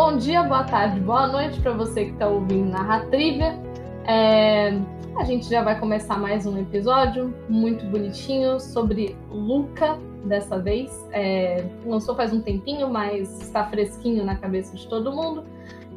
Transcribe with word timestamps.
Bom 0.00 0.16
dia, 0.16 0.44
boa 0.44 0.62
tarde, 0.62 1.00
boa 1.00 1.26
noite 1.26 1.60
para 1.60 1.72
você 1.72 2.04
que 2.04 2.12
está 2.12 2.28
ouvindo 2.28 2.70
Narratrivia. 2.70 3.60
É, 4.06 4.68
a 5.16 5.24
gente 5.24 5.50
já 5.50 5.60
vai 5.60 5.76
começar 5.76 6.16
mais 6.16 6.46
um 6.46 6.56
episódio 6.56 7.34
muito 7.48 7.84
bonitinho 7.86 8.60
sobre 8.60 9.16
Luca 9.28 9.98
dessa 10.24 10.56
vez. 10.56 10.88
É, 11.10 11.68
lançou 11.84 12.14
faz 12.14 12.32
um 12.32 12.40
tempinho, 12.40 12.88
mas 12.88 13.40
está 13.40 13.64
fresquinho 13.64 14.24
na 14.24 14.36
cabeça 14.36 14.76
de 14.76 14.86
todo 14.86 15.10
mundo. 15.10 15.42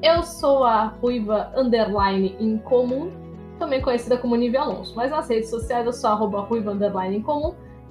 Eu 0.02 0.24
sou 0.24 0.64
a 0.64 0.86
Ruiva 0.86 1.54
Underline 1.56 2.36
Incomum, 2.40 3.12
também 3.60 3.84
conhecida 3.84 4.18
como 4.18 4.36
Nive 4.36 4.58
Alonso, 4.58 4.96
mas 4.96 5.12
nas 5.12 5.30
redes 5.30 5.52
sociais 5.52 5.86
eu 5.86 5.94
sou 5.94 6.10
a 6.10 6.16
Ruiva 6.16 6.72
Underline 6.72 7.24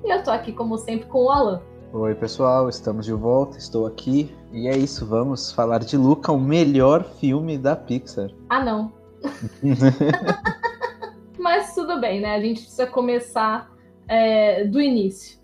e 0.05 0.13
eu 0.13 0.25
tô 0.25 0.33
aqui 0.33 0.51
como 0.53 0.77
sempre 0.77 1.07
com 1.07 1.27
o 1.27 1.31
Alan. 1.31 1.63
Oi 1.93 2.15
pessoal, 2.15 2.69
estamos 2.69 3.05
de 3.05 3.13
volta, 3.13 3.59
estou 3.59 3.85
aqui 3.85 4.33
e 4.53 4.69
é 4.69 4.79
isso, 4.79 5.05
vamos 5.05 5.51
falar 5.51 5.81
de 5.81 5.97
Luca, 5.97 6.31
o 6.31 6.39
melhor 6.39 7.03
filme 7.03 7.59
da 7.59 7.75
Pixar. 7.75 8.31
Ah 8.49 8.65
não. 8.65 8.93
Mas 11.37 11.75
tudo 11.75 12.01
bem, 12.01 12.21
né? 12.21 12.37
A 12.37 12.41
gente 12.41 12.61
precisa 12.61 12.87
começar 12.87 13.69
é, 14.07 14.65
do 14.67 14.81
início. 14.81 15.41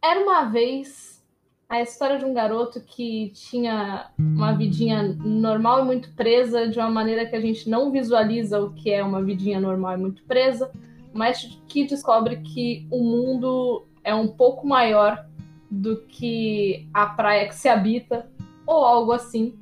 Era 0.00 0.20
uma 0.20 0.44
vez 0.44 1.20
a 1.68 1.82
história 1.82 2.16
de 2.16 2.24
um 2.24 2.32
garoto 2.32 2.80
que 2.80 3.30
tinha 3.34 4.12
uma 4.16 4.52
vidinha 4.52 5.02
normal 5.02 5.80
e 5.80 5.84
muito 5.84 6.12
presa, 6.14 6.68
de 6.68 6.78
uma 6.78 6.90
maneira 6.90 7.26
que 7.26 7.34
a 7.34 7.40
gente 7.40 7.68
não 7.68 7.90
visualiza 7.90 8.60
o 8.60 8.72
que 8.72 8.92
é 8.92 9.02
uma 9.02 9.20
vidinha 9.20 9.60
normal 9.60 9.94
e 9.94 10.00
muito 10.00 10.22
presa, 10.22 10.70
mas 11.18 11.60
que 11.66 11.84
descobre 11.84 12.36
que 12.36 12.86
o 12.90 13.02
mundo 13.02 13.86
é 14.04 14.14
um 14.14 14.28
pouco 14.28 14.66
maior 14.66 15.26
do 15.70 15.98
que 16.06 16.88
a 16.94 17.06
praia 17.06 17.48
que 17.48 17.54
se 17.54 17.68
habita, 17.68 18.26
ou 18.64 18.84
algo 18.84 19.12
assim. 19.12 19.58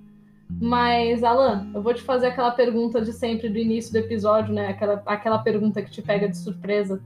Mas, 0.61 1.25
Alan, 1.25 1.69
eu 1.75 1.83
vou 1.83 1.93
te 1.93 2.03
fazer 2.03 2.27
aquela 2.27 2.53
pergunta 2.53 3.01
de 3.01 3.13
sempre 3.13 3.49
do 3.49 3.59
início 3.59 3.91
do 3.91 3.99
episódio, 3.99 4.55
né? 4.55 4.69
Aquela, 4.69 5.03
aquela 5.07 5.39
pergunta 5.39 5.83
que 5.83 5.91
te 5.91 6.03
pega 6.03 6.29
de 6.29 6.37
surpresa. 6.37 7.03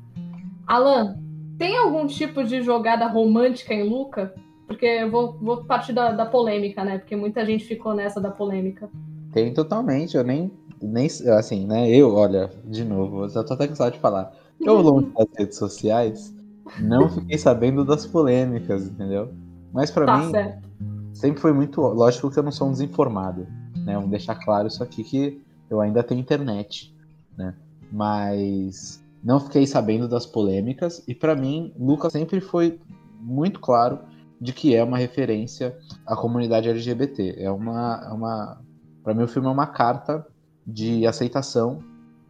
Alan, 0.66 1.18
tem 1.56 1.76
algum 1.76 2.06
tipo 2.06 2.44
de 2.44 2.60
jogada 2.60 3.06
romântica 3.06 3.72
em 3.72 3.88
Luca? 3.88 4.34
Porque 4.66 4.84
eu 4.84 5.10
vou, 5.10 5.38
vou 5.40 5.64
partir 5.64 5.92
da, 5.92 6.12
da 6.12 6.26
polêmica, 6.26 6.84
né? 6.84 6.98
Porque 6.98 7.16
muita 7.16 7.46
gente 7.46 7.64
ficou 7.64 7.94
nessa 7.94 8.20
da 8.20 8.30
polêmica. 8.30 8.90
Tem 9.32 9.54
totalmente, 9.54 10.16
eu 10.16 10.24
nem, 10.24 10.50
nem 10.82 11.06
assim, 11.36 11.66
né? 11.66 11.88
Eu, 11.88 12.14
olha, 12.14 12.50
de 12.64 12.84
novo, 12.84 13.24
eu 13.24 13.44
tô 13.44 13.54
até 13.54 13.66
cansado 13.66 13.92
de 13.92 13.98
falar. 13.98 14.32
Eu, 14.60 14.76
ao 14.76 14.82
longo 14.82 15.10
das 15.12 15.28
redes 15.36 15.58
sociais, 15.58 16.34
não 16.80 17.08
fiquei 17.10 17.38
sabendo 17.38 17.84
das 17.84 18.06
polêmicas, 18.06 18.86
entendeu? 18.86 19.32
Mas 19.72 19.90
para 19.90 20.06
tá 20.06 20.16
mim, 20.18 20.30
certo. 20.30 20.68
sempre 21.12 21.40
foi 21.40 21.52
muito. 21.52 21.80
Lógico 21.80 22.30
que 22.30 22.38
eu 22.38 22.42
não 22.42 22.52
sou 22.52 22.68
um 22.68 22.72
desinformado, 22.72 23.46
né? 23.84 23.94
Vamos 23.94 24.10
deixar 24.10 24.34
claro 24.36 24.68
isso 24.68 24.82
aqui 24.82 25.02
que 25.04 25.40
eu 25.68 25.80
ainda 25.80 26.02
tenho 26.02 26.20
internet, 26.20 26.94
né? 27.36 27.54
Mas 27.90 29.02
não 29.22 29.38
fiquei 29.40 29.66
sabendo 29.66 30.08
das 30.08 30.26
polêmicas 30.26 31.02
e 31.06 31.14
para 31.14 31.34
mim, 31.34 31.72
Lucas 31.78 32.12
sempre 32.12 32.40
foi 32.40 32.80
muito 33.20 33.60
claro 33.60 34.00
de 34.40 34.52
que 34.52 34.74
é 34.74 34.82
uma 34.82 34.96
referência 34.96 35.76
à 36.06 36.16
comunidade 36.16 36.68
LGBT. 36.68 37.36
É 37.38 37.50
uma, 37.50 38.02
é 38.08 38.12
uma 38.12 38.60
para 39.04 39.14
mim 39.14 39.24
o 39.24 39.28
filme 39.28 39.48
é 39.48 39.50
uma 39.50 39.66
carta 39.66 40.26
de 40.66 41.06
aceitação. 41.06 41.82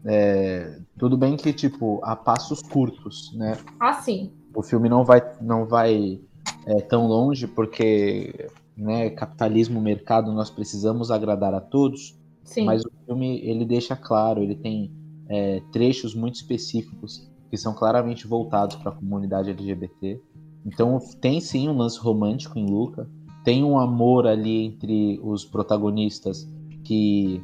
É, 0.05 0.79
tudo 0.99 1.17
bem 1.17 1.37
que 1.37 1.53
tipo 1.53 2.01
a 2.03 2.17
passos 2.17 2.63
curtos, 2.63 3.33
né? 3.35 3.57
Ah, 3.79 3.95
sim. 3.95 4.33
O 4.55 4.63
filme 4.63 4.89
não 4.89 5.05
vai 5.05 5.23
não 5.41 5.67
vai 5.67 6.21
é, 6.67 6.81
tão 6.81 7.07
longe 7.07 7.47
porque 7.47 8.49
né, 8.77 9.11
capitalismo, 9.11 9.81
mercado, 9.81 10.33
nós 10.33 10.51
precisamos 10.51 11.11
agradar 11.11 11.55
a 11.55 11.61
todos. 11.61 12.19
Sim. 12.45 12.65
Mas 12.65 12.83
o 12.85 12.91
filme 13.05 13.41
ele 13.43 13.65
deixa 13.65 13.95
claro, 13.95 14.43
ele 14.43 14.55
tem 14.55 14.91
é, 15.29 15.63
trechos 15.71 16.15
muito 16.15 16.37
específicos 16.37 17.31
que 17.51 17.57
são 17.57 17.75
claramente 17.75 18.27
voltados 18.27 18.77
para 18.77 18.91
a 18.91 18.95
comunidade 18.95 19.51
LGBT. 19.51 20.21
Então 20.65 20.99
tem 21.21 21.41
sim 21.41 21.69
um 21.69 21.77
lance 21.77 21.99
romântico 21.99 22.59
em 22.59 22.67
Luca, 22.67 23.09
tem 23.45 23.65
um 23.65 23.79
amor 23.79 24.27
ali 24.27 24.65
entre 24.65 25.21
os 25.23 25.45
protagonistas 25.45 26.49
que 26.85 27.43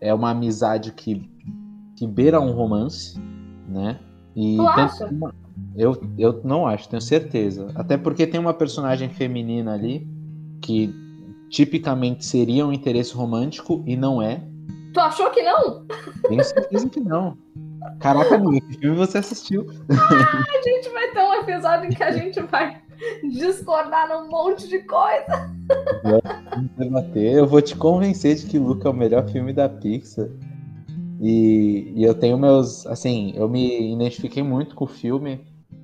é 0.00 0.12
uma 0.12 0.30
amizade 0.30 0.92
que, 0.92 1.28
que 2.02 2.06
beira 2.08 2.40
um 2.40 2.50
romance, 2.50 3.16
né? 3.68 4.00
E 4.34 4.56
uma- 4.58 5.32
eu, 5.76 5.96
eu 6.18 6.40
não 6.42 6.66
acho, 6.66 6.88
tenho 6.88 7.00
certeza. 7.00 7.68
Até 7.76 7.96
porque 7.96 8.26
tem 8.26 8.40
uma 8.40 8.52
personagem 8.52 9.08
feminina 9.08 9.72
ali 9.74 10.04
que 10.60 10.92
tipicamente 11.48 12.24
seria 12.26 12.66
um 12.66 12.72
interesse 12.72 13.14
romântico 13.14 13.84
e 13.86 13.96
não 13.96 14.20
é. 14.20 14.42
Tu 14.92 14.98
achou 14.98 15.30
que 15.30 15.44
não? 15.44 15.86
Tenho 16.28 16.42
certeza 16.42 16.88
que 16.88 16.98
não. 16.98 17.38
Caraca, 18.00 18.34
amigo, 18.34 18.66
que 18.66 18.78
filme 18.78 18.96
você 18.96 19.18
assistiu? 19.18 19.64
A 19.88 20.68
gente 20.68 20.88
vai 20.92 21.08
ter 21.12 21.20
um 21.20 21.34
episódio 21.34 21.86
em 21.86 21.90
que 21.90 22.02
a 22.02 22.10
gente 22.10 22.40
vai 22.42 22.82
discordar 23.30 24.08
num 24.08 24.28
monte 24.28 24.66
de 24.68 24.80
coisa. 24.80 25.52
Eu 27.14 27.46
vou 27.46 27.62
te 27.62 27.76
convencer 27.76 28.34
de 28.34 28.46
que 28.46 28.58
Luca 28.58 28.88
é 28.88 28.90
o 28.90 28.94
melhor 28.94 29.28
filme 29.28 29.52
da 29.52 29.68
Pixar. 29.68 30.28
E, 31.22 31.92
e 31.94 32.02
eu 32.02 32.14
tenho 32.16 32.36
meus. 32.36 32.84
Assim, 32.84 33.32
eu 33.36 33.48
me 33.48 33.94
identifiquei 33.94 34.42
muito 34.42 34.74
com 34.74 34.84
o 34.84 34.88
filme 34.88 35.40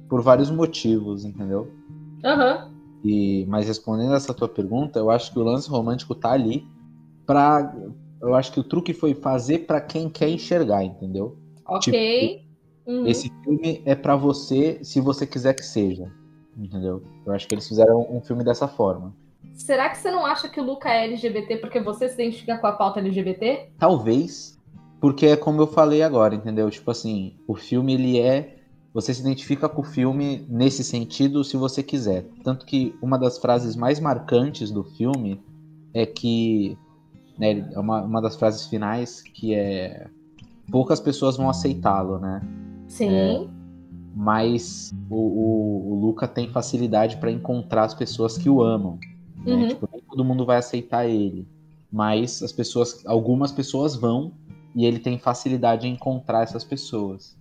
por 0.09 0.21
vários 0.21 0.51
motivos, 0.51 1.25
entendeu? 1.25 1.73
Aham. 2.25 2.73
E, 3.05 3.47
mas 3.47 3.69
respondendo 3.69 4.15
essa 4.15 4.35
tua 4.35 4.49
pergunta, 4.49 4.99
eu 4.99 5.09
acho 5.09 5.33
que 5.33 5.39
o 5.39 5.45
lance 5.45 5.71
romântico 5.71 6.13
tá 6.13 6.33
ali 6.33 6.67
pra. 7.25 7.73
Eu 8.21 8.35
acho 8.35 8.51
que 8.51 8.59
o 8.59 8.65
truque 8.65 8.93
foi 8.93 9.15
fazer 9.15 9.61
pra 9.61 9.81
quem 9.81 10.11
quer 10.11 10.29
enxergar, 10.29 10.83
entendeu? 10.83 11.39
Ok. 11.65 12.45
Uhum. 12.85 13.07
Esse 13.07 13.31
filme 13.45 13.81
é 13.85 13.95
pra 13.95 14.17
você 14.17 14.81
se 14.83 15.01
você 15.01 15.25
quiser 15.25 15.55
que 15.55 15.65
seja, 15.65 16.11
entendeu? 16.57 17.01
Eu 17.25 17.33
acho 17.33 17.47
que 17.47 17.55
eles 17.55 17.69
fizeram 17.69 18.09
um 18.11 18.21
filme 18.21 18.43
dessa 18.43 18.67
forma. 18.67 19.15
Será 19.55 19.89
que 19.89 19.99
você 19.99 20.11
não 20.11 20.27
acha 20.27 20.49
que 20.49 20.61
o 20.61 20.65
Luca 20.65 20.89
é 20.89 21.05
LGBT 21.05 21.59
porque 21.59 21.79
você 21.79 22.09
se 22.09 22.15
identifica 22.15 22.59
com 22.59 22.67
a 22.67 22.73
pauta 22.73 22.99
LGBT? 22.99 23.71
Talvez, 23.79 24.58
porque 25.01 25.27
é 25.27 25.37
como 25.37 25.63
eu 25.63 25.67
falei 25.67 26.03
agora, 26.03 26.35
entendeu? 26.35 26.71
Tipo 26.71 26.91
assim, 26.91 27.35
o 27.47 27.55
filme 27.55 27.95
ele 27.95 28.19
é. 28.19 28.57
Você 28.93 29.15
se 29.15 29.21
identifica 29.21 29.69
com 29.69 29.83
o 29.83 29.85
filme 29.85 30.45
nesse 30.49 30.83
sentido 30.83 31.45
se 31.45 31.57
você 31.57 31.83
quiser. 31.83 32.27
Tanto 32.43 32.67
que 32.67 32.95
uma 33.01 33.19
das 33.19 33.39
frases 33.39 33.77
mais 33.77 34.01
marcantes 34.01 34.71
do 34.71 34.83
filme 34.83 35.41
é 35.95 36.05
que. 36.05 36.77
Né, 37.39 37.71
é 37.73 37.79
uma, 37.79 38.03
uma 38.03 38.21
das 38.21 38.37
frases 38.37 38.67
finais 38.67 39.23
que 39.23 39.55
é. 39.55 40.09
Poucas 40.71 41.01
pessoas 41.01 41.37
vão 41.37 41.49
aceitá-lo, 41.49 42.19
né? 42.19 42.41
Sim. 42.89 43.09
É. 43.09 43.47
Mas 44.15 44.93
o, 45.09 45.17
o, 45.17 45.93
o 45.93 46.01
Luca 46.01 46.27
tem 46.27 46.49
facilidade 46.51 47.19
para 47.19 47.31
encontrar 47.31 47.85
as 47.85 47.95
pessoas 47.95 48.37
que 48.37 48.51
o 48.51 48.61
amam. 48.63 48.99
né? 49.47 49.55
Uhum. 49.55 49.69
Tipo, 49.69 49.89
nem 49.93 50.03
todo 50.03 50.25
mundo 50.25 50.45
vai 50.45 50.57
aceitar 50.57 51.07
ele. 51.07 51.47
Mas 51.91 52.43
as 52.43 52.53
pessoas, 52.53 53.07
algumas 53.07 53.53
pessoas 53.53 53.95
vão 53.95 54.33
e 54.75 54.85
ele 54.85 54.99
tem 54.99 55.19
facilidade 55.19 55.87
em 55.87 55.93
encontrar 55.93 56.43
essas 56.43 56.65
pessoas. 56.65 57.37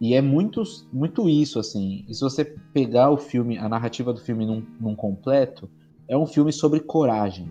E 0.00 0.14
é 0.14 0.20
muito, 0.20 0.62
muito 0.92 1.28
isso, 1.28 1.60
assim. 1.60 2.04
E 2.08 2.14
se 2.14 2.22
você 2.22 2.44
pegar 2.44 3.10
o 3.10 3.16
filme, 3.16 3.56
a 3.56 3.68
narrativa 3.68 4.12
do 4.12 4.18
filme 4.18 4.44
num, 4.44 4.60
num 4.80 4.96
completo, 4.96 5.70
é 6.08 6.18
um 6.18 6.26
filme 6.26 6.52
sobre 6.52 6.80
coragem. 6.80 7.48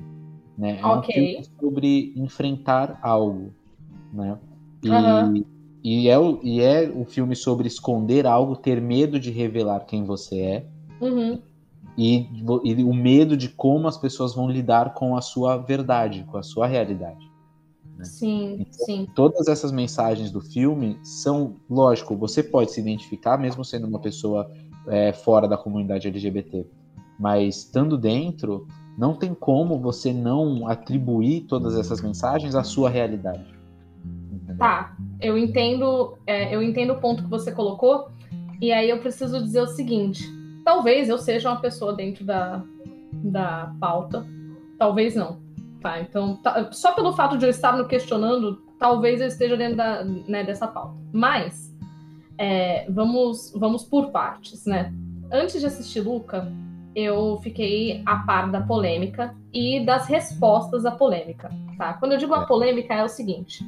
Né? 0.58 0.78
É 0.82 0.86
um 0.86 1.00
Ok. 1.00 1.14
filme 1.14 1.46
sobre 1.58 2.14
enfrentar 2.16 3.00
algo. 3.02 3.54
Né? 4.12 4.38
E, 4.84 4.90
Aham. 4.90 5.34
e, 5.82 6.10
é 6.10 6.20
o, 6.20 6.40
e 6.44 6.60
é 6.60 6.92
o 6.94 7.06
filme 7.06 7.38
sobre 7.38 7.68
esconder 7.68 8.28
algo, 8.28 8.58
ter 8.58 8.82
medo 8.82 9.18
de 9.18 9.32
revelar 9.32 9.86
quem 9.86 10.04
você 10.04 10.40
é. 10.40 10.68
Uhum. 11.00 11.40
E, 11.98 12.28
e 12.66 12.84
o 12.84 12.94
medo 12.94 13.38
de 13.38 13.48
como 13.48 13.88
as 13.88 13.98
pessoas 13.98 14.36
vão 14.36 14.50
lidar 14.50 14.94
com 14.94 15.16
a 15.16 15.22
sua 15.22 15.56
verdade, 15.56 16.26
com 16.26 16.38
a 16.38 16.44
sua 16.44 16.68
realidade. 16.68 17.31
Sim, 18.04 18.66
sim. 18.72 19.08
Todas 19.14 19.48
essas 19.48 19.72
mensagens 19.72 20.32
do 20.32 20.42
filme 20.42 20.98
são, 21.04 21.56
lógico, 21.70 22.16
você 22.16 22.42
pode 22.42 22.72
se 22.72 22.80
identificar 22.80 23.38
mesmo 23.38 23.64
sendo 23.64 23.88
uma 23.88 24.00
pessoa 24.00 24.50
é, 24.88 25.14
fora 25.14 25.48
da 25.48 25.58
comunidade 25.58 26.08
LGBT, 26.08 26.66
mas 27.20 27.58
estando 27.58 27.98
dentro, 27.98 28.68
não 28.98 29.16
tem 29.16 29.34
como 29.34 29.80
você 29.80 30.12
não 30.12 30.68
atribuir 30.68 31.42
todas 31.42 31.76
essas 31.78 32.02
mensagens 32.02 32.56
à 32.56 32.64
sua 32.64 32.90
realidade. 32.90 33.46
Entendeu? 34.32 34.58
Tá. 34.58 34.96
Eu 35.20 35.38
entendo, 35.38 36.18
é, 36.26 36.54
eu 36.54 36.64
entendo 36.64 36.94
o 36.94 37.00
ponto 37.00 37.24
que 37.24 37.30
você 37.30 37.52
colocou. 37.52 38.10
E 38.60 38.72
aí 38.72 38.90
eu 38.90 39.00
preciso 39.00 39.42
dizer 39.44 39.62
o 39.62 39.68
seguinte: 39.68 40.28
talvez 40.64 41.10
eu 41.10 41.18
seja 41.18 41.50
uma 41.50 41.60
pessoa 41.60 41.94
dentro 41.94 42.26
da, 42.26 42.64
da 43.24 43.74
pauta, 43.80 44.26
talvez 44.78 45.16
não. 45.16 45.40
Tá, 45.82 46.00
então, 46.00 46.38
tá- 46.38 46.72
só 46.72 46.94
pelo 46.94 47.12
fato 47.14 47.38
de 47.38 47.46
eu 47.46 47.50
estar 47.50 47.76
me 47.76 47.86
questionando, 47.86 48.62
talvez 48.78 49.20
eu 49.20 49.28
esteja 49.28 49.58
dentro 49.58 49.78
da, 49.78 50.04
né, 50.04 50.44
dessa 50.44 50.68
pauta. 50.68 50.96
Mas, 51.12 51.76
é, 52.38 52.86
vamos, 52.90 53.52
vamos 53.56 53.84
por 53.84 54.12
partes, 54.12 54.66
né? 54.66 54.94
Antes 55.32 55.60
de 55.60 55.66
assistir 55.66 56.02
Luca, 56.02 56.52
eu 56.96 57.40
fiquei 57.42 58.04
a 58.06 58.18
par 58.18 58.52
da 58.52 58.62
polêmica 58.62 59.36
e 59.52 59.84
das 59.84 60.06
respostas 60.08 60.86
à 60.86 60.92
polêmica, 60.92 61.50
tá? 61.78 61.94
Quando 61.94 62.12
eu 62.12 62.18
digo 62.18 62.34
a 62.34 62.46
polêmica 62.46 62.94
é 62.94 63.04
o 63.04 63.10
seguinte: 63.10 63.66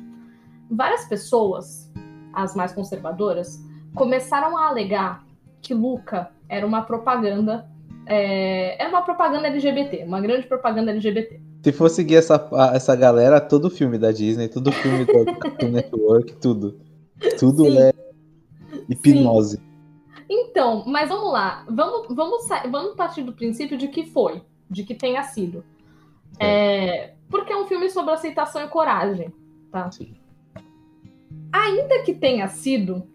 várias 0.70 1.06
pessoas, 1.06 1.92
as 2.34 2.56
mais 2.56 2.74
conservadoras, 2.74 3.60
começaram 3.96 4.56
a 4.58 4.68
alegar 4.68 5.24
que 5.62 5.74
Luca 5.74 6.30
era 6.50 6.66
uma 6.66 6.82
propaganda, 6.84 7.68
é, 8.06 8.80
era 8.80 8.90
uma 8.90 9.02
propaganda 9.02 9.48
LGBT, 9.48 10.04
uma 10.04 10.22
grande 10.22 10.46
propaganda 10.46 10.92
LGBT. 10.92 11.53
Se 11.64 11.72
for 11.72 11.90
seguir 11.90 12.16
essa, 12.16 12.50
essa 12.74 12.94
galera, 12.94 13.40
todo 13.40 13.70
filme 13.70 13.98
da 13.98 14.12
Disney, 14.12 14.50
todo 14.50 14.70
filme 14.70 15.06
do 15.06 15.38
Cartoon 15.38 15.70
Network, 15.72 16.36
tudo. 16.36 16.78
Tudo 17.40 17.64
Sim. 17.64 17.78
é 17.78 17.94
hipnose. 18.90 19.58
Sim. 19.58 19.64
Então, 20.30 20.84
mas 20.86 21.08
vamos 21.08 21.32
lá. 21.32 21.66
Vamos, 21.70 22.14
vamos, 22.14 22.50
vamos 22.70 22.96
partir 22.96 23.24
do 23.24 23.32
princípio 23.32 23.78
de 23.78 23.88
que 23.88 24.06
foi, 24.06 24.42
de 24.70 24.84
que 24.84 24.94
tenha 24.94 25.24
sido. 25.24 25.64
É, 26.38 27.14
porque 27.30 27.54
é 27.54 27.58
um 27.58 27.66
filme 27.66 27.90
sobre 27.90 28.14
aceitação 28.14 28.62
e 28.66 28.68
coragem, 28.68 29.34
tá? 29.72 29.90
Sim. 29.90 30.16
Ainda 31.50 32.04
que 32.04 32.14
tenha 32.14 32.50
sido, 32.50 33.08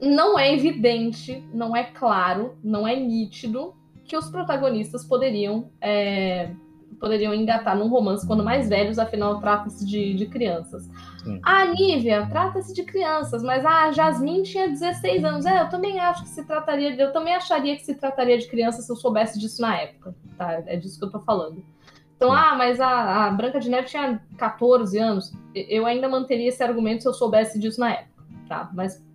não 0.00 0.38
é 0.38 0.54
evidente, 0.54 1.42
não 1.52 1.74
é 1.74 1.82
claro, 1.82 2.56
não 2.62 2.86
é 2.86 2.94
nítido 2.94 3.74
que 4.04 4.16
os 4.16 4.30
protagonistas 4.30 5.04
poderiam 5.04 5.68
é, 5.80 6.54
poderiam 6.98 7.34
engatar 7.34 7.76
num 7.76 7.88
romance 7.88 8.26
quando 8.26 8.42
mais 8.42 8.68
velhos, 8.68 8.98
afinal 8.98 9.40
trata-se 9.40 9.86
de, 9.86 10.14
de 10.14 10.26
crianças. 10.26 10.90
Sim. 11.22 11.40
A 11.42 11.66
Nívia 11.66 12.26
trata-se 12.30 12.72
de 12.72 12.84
crianças, 12.84 13.42
mas 13.42 13.64
a 13.64 13.92
Jasmine 13.92 14.42
tinha 14.42 14.68
16 14.68 15.24
anos. 15.24 15.46
É, 15.46 15.62
eu 15.62 15.68
também 15.68 16.00
acho 16.00 16.22
que 16.22 16.28
se 16.28 16.44
trataria, 16.44 16.94
eu 16.96 17.12
também 17.12 17.34
acharia 17.34 17.76
que 17.76 17.84
se 17.84 17.94
trataria 17.94 18.38
de 18.38 18.46
criança 18.48 18.82
se 18.82 18.90
eu 18.90 18.96
soubesse 18.96 19.38
disso 19.38 19.60
na 19.60 19.76
época, 19.76 20.14
tá? 20.38 20.62
É 20.66 20.76
disso 20.76 20.98
que 20.98 21.04
eu 21.04 21.10
tô 21.10 21.20
falando. 21.20 21.62
Então, 22.16 22.32
ah, 22.32 22.54
mas 22.56 22.80
a, 22.80 23.26
a 23.26 23.30
Branca 23.30 23.60
de 23.60 23.68
Neve 23.68 23.88
tinha 23.88 24.20
14 24.38 24.98
anos. 24.98 25.32
Eu 25.54 25.84
ainda 25.84 26.08
manteria 26.08 26.48
esse 26.48 26.62
argumento 26.62 27.02
se 27.02 27.08
eu 27.08 27.14
soubesse 27.14 27.58
disso 27.58 27.78
na 27.78 27.92
época, 27.92 28.24
tá? 28.48 28.70
Mas 28.72 29.05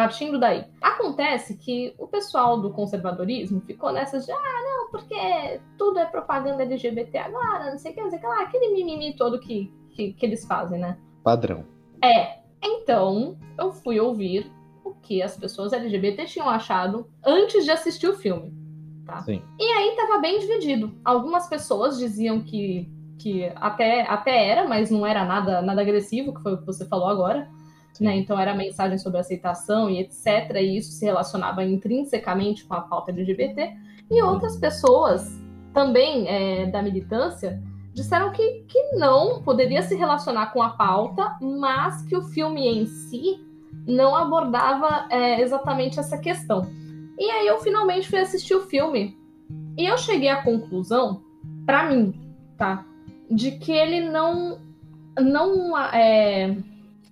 partindo 0.00 0.40
daí. 0.40 0.64
Acontece 0.80 1.58
que 1.58 1.94
o 1.98 2.06
pessoal 2.06 2.58
do 2.58 2.70
conservadorismo 2.70 3.60
ficou 3.60 3.92
nessas 3.92 4.24
de, 4.24 4.32
ah, 4.32 4.62
não, 4.64 4.90
porque 4.90 5.60
tudo 5.76 5.98
é 5.98 6.06
propaganda 6.06 6.62
LGBT 6.62 7.18
agora, 7.18 7.70
não 7.70 7.76
sei 7.76 7.92
o 7.92 7.94
que, 7.94 8.00
não 8.00 8.08
sei 8.08 8.18
o 8.18 8.22
que 8.22 8.26
lá, 8.26 8.40
aquele 8.40 8.72
mimimi 8.72 9.14
todo 9.14 9.38
que, 9.38 9.70
que, 9.90 10.14
que 10.14 10.24
eles 10.24 10.46
fazem, 10.46 10.80
né? 10.80 10.96
Padrão. 11.22 11.66
É. 12.02 12.38
Então, 12.62 13.36
eu 13.58 13.72
fui 13.72 14.00
ouvir 14.00 14.50
o 14.82 14.94
que 14.94 15.22
as 15.22 15.36
pessoas 15.36 15.74
LGBT 15.74 16.24
tinham 16.24 16.48
achado 16.48 17.06
antes 17.22 17.66
de 17.66 17.70
assistir 17.70 18.08
o 18.08 18.16
filme. 18.16 18.54
Tá? 19.04 19.20
Sim. 19.20 19.42
E 19.58 19.64
aí 19.64 19.94
tava 19.96 20.18
bem 20.18 20.38
dividido. 20.38 20.94
Algumas 21.04 21.46
pessoas 21.46 21.98
diziam 21.98 22.40
que, 22.40 22.90
que 23.18 23.52
até, 23.56 24.02
até 24.08 24.48
era, 24.48 24.66
mas 24.66 24.90
não 24.90 25.06
era 25.06 25.26
nada, 25.26 25.60
nada 25.60 25.82
agressivo, 25.82 26.32
que 26.32 26.42
foi 26.42 26.54
o 26.54 26.58
que 26.58 26.66
você 26.66 26.86
falou 26.86 27.08
agora. 27.08 27.50
Né? 27.98 28.16
Então 28.16 28.38
era 28.38 28.54
mensagem 28.54 28.98
sobre 28.98 29.20
aceitação 29.20 29.90
e 29.90 30.00
etc. 30.00 30.56
E 30.56 30.76
isso 30.76 30.92
se 30.92 31.04
relacionava 31.04 31.64
intrinsecamente 31.64 32.64
com 32.64 32.74
a 32.74 32.80
pauta 32.80 33.10
LGBT. 33.10 33.72
E 34.10 34.22
outras 34.22 34.56
pessoas, 34.56 35.30
também 35.72 36.26
é, 36.28 36.66
da 36.66 36.82
militância, 36.82 37.62
disseram 37.92 38.32
que, 38.32 38.64
que 38.68 38.96
não 38.96 39.42
poderia 39.42 39.82
se 39.82 39.94
relacionar 39.94 40.52
com 40.52 40.62
a 40.62 40.70
pauta, 40.70 41.36
mas 41.40 42.02
que 42.02 42.16
o 42.16 42.22
filme 42.22 42.66
em 42.66 42.86
si 42.86 43.44
não 43.86 44.14
abordava 44.16 45.06
é, 45.10 45.40
exatamente 45.40 45.98
essa 45.98 46.18
questão. 46.18 46.68
E 47.18 47.30
aí 47.30 47.46
eu 47.46 47.60
finalmente 47.60 48.08
fui 48.08 48.18
assistir 48.18 48.54
o 48.54 48.62
filme 48.62 49.18
e 49.76 49.84
eu 49.84 49.98
cheguei 49.98 50.28
à 50.28 50.42
conclusão, 50.42 51.22
para 51.66 51.88
mim, 51.88 52.14
tá, 52.56 52.84
de 53.30 53.52
que 53.52 53.72
ele 53.72 54.08
não 54.08 54.58
não 55.18 55.76
é, 55.78 56.56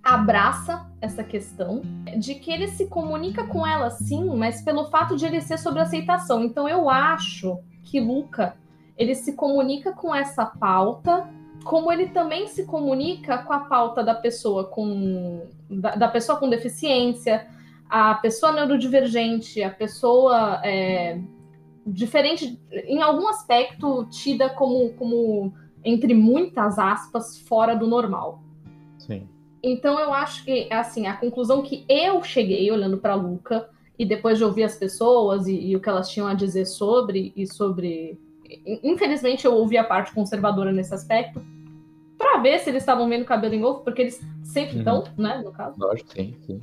abraça 0.03 0.89
essa 1.01 1.23
questão, 1.23 1.81
de 2.17 2.35
que 2.35 2.51
ele 2.51 2.67
se 2.67 2.87
comunica 2.87 3.45
com 3.47 3.65
ela 3.65 3.89
sim, 3.89 4.25
mas 4.35 4.61
pelo 4.61 4.89
fato 4.89 5.15
de 5.15 5.25
ele 5.25 5.41
ser 5.41 5.57
sobre 5.57 5.81
aceitação. 5.81 6.43
Então 6.43 6.67
eu 6.67 6.89
acho 6.89 7.59
que 7.83 7.99
Luca 7.99 8.55
ele 8.97 9.15
se 9.15 9.33
comunica 9.33 9.93
com 9.93 10.13
essa 10.13 10.45
pauta, 10.45 11.29
como 11.63 11.91
ele 11.91 12.07
também 12.09 12.47
se 12.47 12.65
comunica 12.65 13.39
com 13.39 13.53
a 13.53 13.61
pauta 13.61 14.03
da 14.03 14.13
pessoa 14.13 14.65
com 14.65 15.47
da, 15.69 15.95
da 15.95 16.07
pessoa 16.07 16.37
com 16.37 16.49
deficiência, 16.49 17.47
a 17.89 18.15
pessoa 18.15 18.51
neurodivergente, 18.51 19.63
a 19.63 19.69
pessoa 19.69 20.61
é, 20.63 21.19
diferente, 21.85 22.59
em 22.71 23.01
algum 23.01 23.27
aspecto 23.27 24.05
tida 24.09 24.49
como, 24.49 24.93
como 24.93 25.53
entre 25.83 26.13
muitas 26.13 26.77
aspas 26.77 27.39
fora 27.39 27.75
do 27.75 27.87
normal. 27.87 28.43
Sim. 28.97 29.27
Então 29.61 29.99
eu 29.99 30.13
acho 30.13 30.43
que 30.45 30.71
assim 30.71 31.07
a 31.07 31.15
conclusão 31.15 31.61
que 31.61 31.85
eu 31.89 32.23
cheguei 32.23 32.71
olhando 32.71 32.97
para 32.97 33.15
Luca 33.15 33.69
e 33.97 34.05
depois 34.05 34.37
de 34.37 34.43
ouvir 34.43 34.63
as 34.63 34.77
pessoas 34.77 35.47
e, 35.47 35.53
e, 35.53 35.75
o 35.75 35.79
que 35.81 35.89
elas 35.89 36.09
tinham 36.09 36.27
a 36.27 36.33
dizer 36.33 36.65
sobre 36.65 37.33
e 37.35 37.45
sobre, 37.45 38.17
infelizmente 38.81 39.45
eu 39.45 39.53
ouvi 39.53 39.77
a 39.77 39.83
parte 39.83 40.13
conservadora 40.13 40.71
nesse 40.71 40.93
aspecto 40.93 41.41
para 42.17 42.37
ver 42.37 42.59
se 42.59 42.69
eles 42.69 42.83
estavam 42.83 43.07
vendo 43.09 43.25
cabelo 43.25 43.55
em 43.55 43.63
ovo, 43.63 43.79
porque 43.81 44.01
eles 44.01 44.21
sempre 44.43 44.75
uhum. 44.75 44.79
estão, 44.79 45.03
né, 45.17 45.41
no 45.43 45.51
caso. 45.51 45.75
Lógico, 45.79 46.11
sim, 46.11 46.35
sim. 46.45 46.59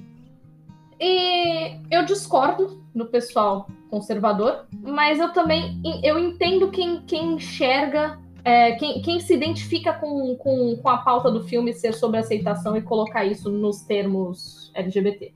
E 1.01 1.79
eu 1.91 2.05
discordo 2.05 2.83
do 2.95 3.07
pessoal 3.07 3.67
conservador, 3.91 4.67
mas 4.83 5.19
eu 5.19 5.33
também 5.33 5.81
eu 6.03 6.19
entendo 6.19 6.71
quem, 6.71 7.03
quem 7.03 7.35
enxerga 7.35 8.19
é, 8.47 8.77
quem, 8.77 9.03
quem, 9.03 9.19
se 9.19 9.35
identifica 9.35 9.93
com, 9.93 10.37
com, 10.37 10.77
com, 10.77 10.89
a 10.89 10.99
pauta 10.99 11.29
do 11.29 11.43
filme 11.43 11.75
ser 11.75 11.93
sobre 11.93 12.21
aceitação 12.21 12.77
e 12.77 12.81
colocar 12.81 13.25
isso 13.25 13.51
nos 13.51 13.81
termos 13.81 14.71
LGBT. 14.73 15.35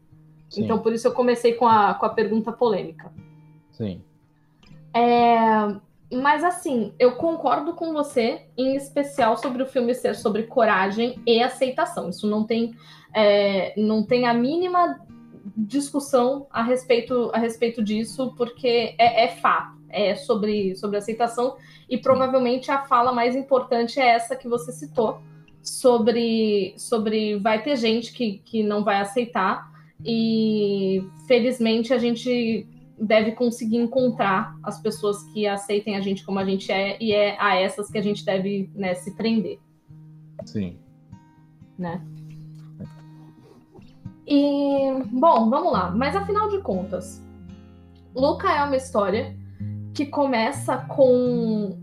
Sim. 0.48 0.62
Então, 0.62 0.78
por 0.78 0.92
isso 0.92 1.08
eu 1.08 1.12
comecei 1.12 1.54
com 1.54 1.66
a, 1.66 1.92
com 1.94 2.06
a 2.06 2.10
pergunta 2.10 2.52
polêmica. 2.52 3.12
Sim. 3.72 4.00
É, 4.94 5.74
mas, 6.12 6.44
assim, 6.44 6.94
eu 7.00 7.16
concordo 7.16 7.74
com 7.74 7.92
você, 7.92 8.42
em 8.56 8.76
especial 8.76 9.36
sobre 9.36 9.64
o 9.64 9.66
filme 9.66 9.92
ser 9.92 10.14
sobre 10.14 10.44
coragem 10.44 11.20
e 11.26 11.42
aceitação. 11.42 12.10
Isso 12.10 12.28
não 12.28 12.44
tem, 12.44 12.76
é, 13.12 13.74
não 13.76 14.04
tem 14.04 14.28
a 14.28 14.32
mínima 14.32 15.00
discussão 15.56 16.46
a 16.48 16.62
respeito, 16.62 17.28
a 17.34 17.38
respeito 17.38 17.82
disso, 17.82 18.32
porque 18.36 18.94
é, 18.96 19.24
é 19.24 19.28
fato 19.28 19.79
é, 19.90 20.14
sobre, 20.14 20.76
sobre 20.76 20.96
aceitação, 20.96 21.56
e 21.88 21.98
provavelmente 21.98 22.70
a 22.70 22.82
fala 22.82 23.12
mais 23.12 23.34
importante 23.36 24.00
é 24.00 24.06
essa 24.06 24.36
que 24.36 24.48
você 24.48 24.72
citou, 24.72 25.20
sobre, 25.62 26.74
sobre 26.76 27.38
vai 27.38 27.62
ter 27.62 27.76
gente 27.76 28.12
que, 28.12 28.38
que 28.44 28.62
não 28.62 28.82
vai 28.82 29.00
aceitar, 29.00 29.70
e 30.04 31.04
felizmente 31.26 31.92
a 31.92 31.98
gente 31.98 32.66
deve 32.98 33.32
conseguir 33.32 33.78
encontrar 33.78 34.54
as 34.62 34.80
pessoas 34.80 35.22
que 35.32 35.46
aceitem 35.46 35.96
a 35.96 36.00
gente 36.00 36.24
como 36.24 36.38
a 36.38 36.44
gente 36.44 36.70
é, 36.70 36.96
e 37.02 37.12
é 37.12 37.36
a 37.40 37.56
essas 37.56 37.90
que 37.90 37.96
a 37.96 38.02
gente 38.02 38.24
deve 38.24 38.70
né, 38.74 38.94
se 38.94 39.14
prender. 39.16 39.58
Sim. 40.44 40.78
Né? 41.78 42.02
E, 44.26 45.02
bom, 45.10 45.48
vamos 45.48 45.72
lá. 45.72 45.90
Mas 45.90 46.14
afinal 46.14 46.48
de 46.50 46.60
contas, 46.60 47.22
Luca 48.14 48.52
é 48.52 48.62
uma 48.62 48.76
história 48.76 49.34
que 49.94 50.06
começa 50.06 50.76
com 50.76 51.76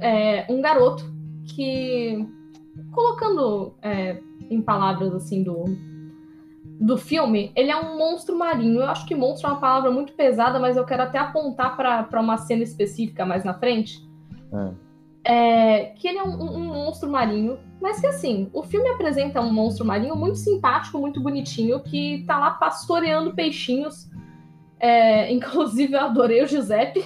é, 0.00 0.46
um 0.48 0.60
garoto 0.60 1.04
que, 1.44 2.26
colocando 2.92 3.74
é, 3.82 4.20
em 4.50 4.60
palavras 4.60 5.14
assim 5.14 5.42
do, 5.42 5.64
do 6.80 6.96
filme, 6.96 7.52
ele 7.54 7.70
é 7.70 7.76
um 7.76 7.96
monstro 7.98 8.36
marinho. 8.36 8.80
Eu 8.80 8.86
acho 8.86 9.06
que 9.06 9.14
monstro 9.14 9.48
é 9.48 9.52
uma 9.52 9.60
palavra 9.60 9.90
muito 9.90 10.12
pesada, 10.14 10.58
mas 10.58 10.76
eu 10.76 10.84
quero 10.84 11.02
até 11.02 11.18
apontar 11.18 11.76
para 11.76 12.20
uma 12.20 12.38
cena 12.38 12.62
específica 12.62 13.24
mais 13.24 13.44
na 13.44 13.54
frente. 13.54 14.08
É. 14.52 14.90
É, 15.22 15.84
que 15.96 16.08
ele 16.08 16.16
é 16.16 16.22
um, 16.22 16.42
um, 16.42 16.64
monstro 16.64 17.10
marinho, 17.10 17.58
mas 17.80 18.00
que 18.00 18.06
assim, 18.06 18.48
o 18.54 18.62
filme 18.62 18.88
apresenta 18.88 19.38
um 19.42 19.52
monstro 19.52 19.84
marinho 19.84 20.16
muito 20.16 20.38
simpático, 20.38 20.98
muito 20.98 21.20
bonitinho, 21.20 21.78
que 21.80 22.24
tá 22.26 22.38
lá 22.38 22.52
pastoreando 22.52 23.34
peixinhos 23.34 24.08
é, 24.80 25.32
inclusive, 25.32 25.92
eu 25.94 26.00
adorei 26.00 26.42
o 26.42 26.46
Giuseppe. 26.46 27.04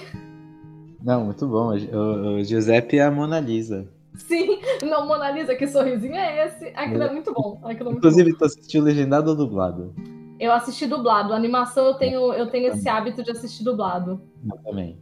Não, 1.03 1.25
muito 1.25 1.45
bom. 1.47 1.75
O, 1.75 2.37
o 2.37 2.43
Giuseppe 2.43 2.97
é 2.97 3.03
a 3.03 3.11
Mona 3.11 3.39
Lisa. 3.39 3.87
Sim, 4.15 4.59
não, 4.81 5.05
Mona 5.05 5.29
Lisa, 5.29 5.55
que 5.55 5.67
sorrisinho 5.67 6.15
é 6.15 6.47
esse? 6.47 6.67
Aquilo 6.75 7.03
é, 7.03 7.07
é 7.07 7.11
muito 7.11 7.33
bom. 7.33 7.59
Aquilo 7.63 7.89
é 7.89 7.91
muito 7.91 7.97
inclusive, 7.97 8.31
bom. 8.31 8.37
tu 8.37 8.45
assistiu 8.45 8.81
legendado 8.81 9.29
ou 9.29 9.35
dublado? 9.35 9.93
Eu 10.39 10.51
assisti 10.51 10.87
dublado. 10.87 11.33
A 11.33 11.35
animação 11.35 11.85
eu 11.85 11.93
tenho, 11.95 12.33
eu 12.33 12.47
tenho 12.49 12.73
esse 12.73 12.87
hábito 12.87 13.23
de 13.23 13.31
assistir 13.31 13.63
dublado. 13.63 14.21
Eu 14.49 14.57
também. 14.63 14.97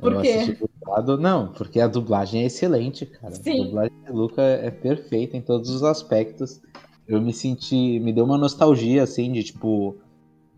Por 0.00 0.12
eu 0.14 0.20
quê? 0.20 0.56
Dublado, 0.80 1.18
não, 1.18 1.48
porque 1.52 1.80
a 1.80 1.86
dublagem 1.86 2.42
é 2.42 2.46
excelente, 2.46 3.06
cara. 3.06 3.34
Sim. 3.34 3.60
A 3.60 3.64
dublagem 3.66 3.96
do 4.06 4.12
Luca 4.14 4.42
é 4.42 4.70
perfeita 4.70 5.36
em 5.36 5.40
todos 5.40 5.70
os 5.70 5.82
aspectos. 5.82 6.60
Eu 7.06 7.20
me 7.20 7.32
senti. 7.32 8.00
Me 8.00 8.12
deu 8.12 8.24
uma 8.24 8.38
nostalgia, 8.38 9.02
assim, 9.02 9.30
de 9.32 9.44
tipo 9.44 9.96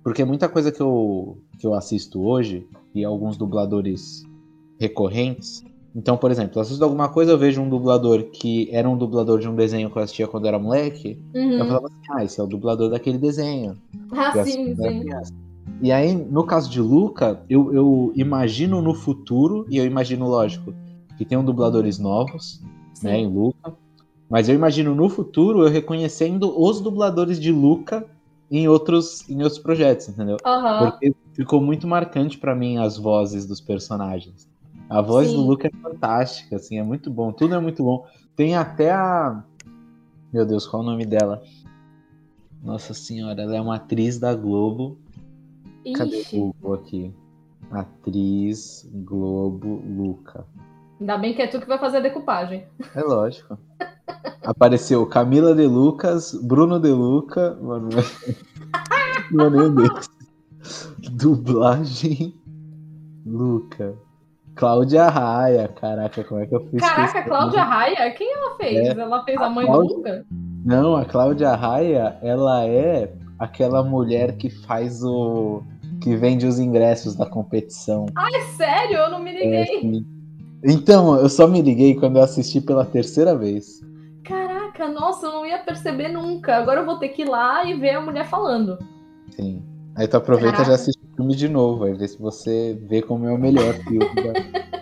Porque 0.05 0.23
muita 0.23 0.51
coisa 0.51 0.71
que 0.71 0.83
eu, 0.83 1.39
que 1.59 1.67
eu 1.67 1.73
assisto 1.73 2.23
hoje, 2.23 2.69
e 2.95 3.03
alguns 3.03 3.39
dubladores 3.39 4.23
recorrentes. 4.79 5.65
Então, 5.97 6.17
por 6.17 6.31
exemplo, 6.31 6.59
eu 6.59 6.63
assisto 6.63 6.85
alguma 6.85 7.09
coisa, 7.09 7.33
eu 7.33 7.39
vejo 7.39 7.63
um 7.63 7.69
dublador 7.71 8.25
que 8.25 8.69
era 8.71 8.89
um 8.89 8.99
dublador 8.99 9.41
de 9.41 9.49
um 9.49 9.55
desenho 9.55 9.91
que 9.91 9.97
eu 9.97 10.03
assistia 10.03 10.29
quando 10.29 10.45
eu 10.45 10.49
era 10.49 10.59
moleque. 10.59 11.19
Uhum. 11.35 11.53
Eu 11.53 11.67
falava 11.67 11.87
assim, 11.87 11.97
ah, 12.11 12.25
esse 12.25 12.39
é 12.39 12.43
o 12.43 12.47
dublador 12.47 12.91
daquele 12.91 13.17
desenho. 13.17 13.79
Ah, 14.13 14.45
sim, 14.45 14.75
sim. 14.77 15.05
E 15.81 15.91
aí, 15.91 16.15
no 16.15 16.45
caso 16.45 16.71
de 16.71 16.81
Luca, 16.81 17.41
eu, 17.49 17.73
eu 17.73 18.13
imagino 18.15 18.83
no 18.83 18.93
futuro, 18.93 19.67
e 19.71 19.79
eu 19.79 19.87
imagino, 19.87 20.29
lógico, 20.29 20.75
que 21.17 21.25
tem 21.25 21.39
um 21.39 21.45
dubladores 21.45 21.99
novos, 21.99 22.61
sim. 22.93 23.07
né, 23.07 23.19
em 23.21 23.27
Luca. 23.27 23.73
Mas 24.29 24.49
eu 24.49 24.55
imagino 24.55 24.95
no 24.95 25.09
futuro 25.09 25.63
eu 25.63 25.71
reconhecendo 25.71 26.53
os 26.61 26.81
dubladores 26.81 27.41
de 27.41 27.53
Luca 27.53 28.07
em 28.51 28.69
outros, 28.69 29.29
em 29.29 29.43
outros 29.43 29.59
projetos, 29.59 30.09
entendeu? 30.09 30.37
Aham. 30.45 30.91
Porque 30.91 31.15
ficou 31.33 31.61
muito 31.61 31.87
marcante 31.87 32.39
pra 32.39 32.55
mim 32.55 32.79
as 32.79 32.97
vozes 32.97 33.47
dos 33.47 33.61
personagens. 33.61 34.49
A 34.89 35.01
voz 35.01 35.29
Sim. 35.29 35.37
do 35.37 35.43
Luca 35.43 35.69
é 35.69 35.71
fantástica, 35.71 36.57
assim, 36.57 36.79
é 36.79 36.83
muito 36.83 37.11
bom. 37.11 37.33
Tudo 37.33 37.55
é 37.55 37.59
muito 37.59 37.83
bom. 37.83 38.07
Tem 38.37 38.55
até 38.55 38.93
a. 38.93 39.43
Meu 40.33 40.45
Deus, 40.45 40.67
qual 40.67 40.83
é 40.83 40.87
o 40.87 40.91
nome 40.91 41.07
dela? 41.07 41.43
Nossa 42.63 42.93
senhora, 42.95 43.43
ela 43.43 43.57
é 43.57 43.61
uma 43.61 43.77
atriz 43.77 44.19
da 44.19 44.35
Globo. 44.35 44.99
Cadê 45.97 46.21
Ixi, 46.21 46.39
o 46.39 46.53
Google 46.53 46.75
aqui? 46.75 47.15
Atriz 47.71 48.89
Globo 48.93 49.83
Luca. 49.87 50.47
ainda 51.01 51.19
bem 51.19 51.35
que 51.35 51.43
é 51.43 51.47
tu 51.47 51.61
que 51.61 51.67
vai 51.67 51.79
fazer 51.79 51.99
a 51.99 52.01
decupagem. 52.01 52.67
É 52.95 53.01
lógico. 53.01 53.59
Apareceu 54.43 55.07
Camila 55.07 55.55
De 55.55 55.67
Lucas, 55.67 56.35
Bruno 56.43 56.79
De 56.79 56.91
Luca. 56.91 57.57
Mano, 57.61 57.89
não 59.33 59.47
é 59.63 59.69
deles. 59.71 60.11
Dublagem 61.13 62.35
Luca. 63.27 63.95
Cláudia 64.55 65.09
Raia. 65.09 65.69
Caraca, 65.69 66.23
como 66.25 66.41
é 66.41 66.47
que 66.47 66.55
eu 66.55 66.61
fiz 66.71 66.81
Caraca, 66.81 67.19
isso? 67.21 67.29
Cláudia 67.29 67.63
Raia, 67.65 68.11
quem 68.13 68.33
ela 68.33 68.57
fez? 68.57 68.89
É. 68.89 69.01
Ela 69.01 69.25
fez 69.25 69.41
a 69.41 69.47
A 69.47 69.51
mãe 69.51 69.67
Cláudia- 69.67 69.89
do 69.91 69.97
Luca? 69.97 70.27
Não, 70.65 70.97
a 70.97 71.05
Cláudia 71.05 71.55
Raia, 71.55 72.19
ela 72.23 72.65
é 72.67 73.13
aquela 73.39 73.83
mulher 73.83 74.37
que 74.37 74.49
faz 74.51 75.03
o. 75.03 75.63
que 76.01 76.17
vende 76.17 76.47
os 76.47 76.59
ingressos 76.59 77.15
da 77.17 77.27
competição. 77.27 78.07
É 78.35 78.41
sério? 78.57 78.97
Eu 78.99 79.11
não 79.11 79.19
me 79.23 79.31
É, 79.31 79.63
liguei. 79.65 79.81
sim. 79.81 80.07
Então, 80.63 81.17
eu 81.17 81.29
só 81.29 81.47
me 81.47 81.61
liguei 81.61 81.95
quando 81.95 82.17
eu 82.17 82.23
assisti 82.23 82.61
pela 82.61 82.85
terceira 82.85 83.37
vez. 83.37 83.81
Caraca, 84.75 84.89
nossa, 84.89 85.27
eu 85.27 85.33
não 85.33 85.47
ia 85.47 85.59
perceber 85.59 86.09
nunca. 86.09 86.57
Agora 86.57 86.81
eu 86.81 86.85
vou 86.85 86.99
ter 86.99 87.11
que 87.11 87.23
ir 87.23 87.29
lá 87.29 87.65
e 87.65 87.75
ver 87.75 87.91
a 87.91 88.01
mulher 88.01 88.27
falando. 88.27 88.77
Sim. 89.31 89.63
Aí 89.97 90.09
tu 90.09 90.17
aproveita 90.17 90.63
e 90.63 90.65
já 90.65 90.75
assiste 90.75 91.01
o 91.01 91.17
filme 91.17 91.37
de 91.37 91.49
novo, 91.49 91.85
aí 91.85 91.95
vê 91.95 92.09
se 92.09 92.21
você 92.21 92.77
vê 92.89 93.01
como 93.01 93.29
é 93.29 93.33
o 93.33 93.39
melhor 93.39 93.75
filme 93.75 94.11
da, 94.17 94.33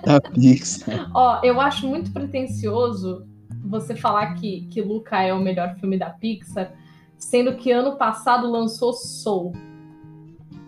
da 0.19 0.21
Pixar. 0.31 1.11
Ó, 1.15 1.41
eu 1.43 1.61
acho 1.61 1.87
muito 1.87 2.11
pretencioso 2.11 3.27
você 3.63 3.95
falar 3.95 4.35
que, 4.35 4.63
que 4.71 4.81
Luca 4.81 5.23
é 5.23 5.35
o 5.35 5.41
melhor 5.41 5.77
filme 5.77 5.99
da 5.99 6.09
Pixar, 6.09 6.73
sendo 7.19 7.57
que 7.57 7.71
ano 7.71 7.97
passado 7.97 8.51
lançou 8.51 8.95
Soul. 8.95 9.53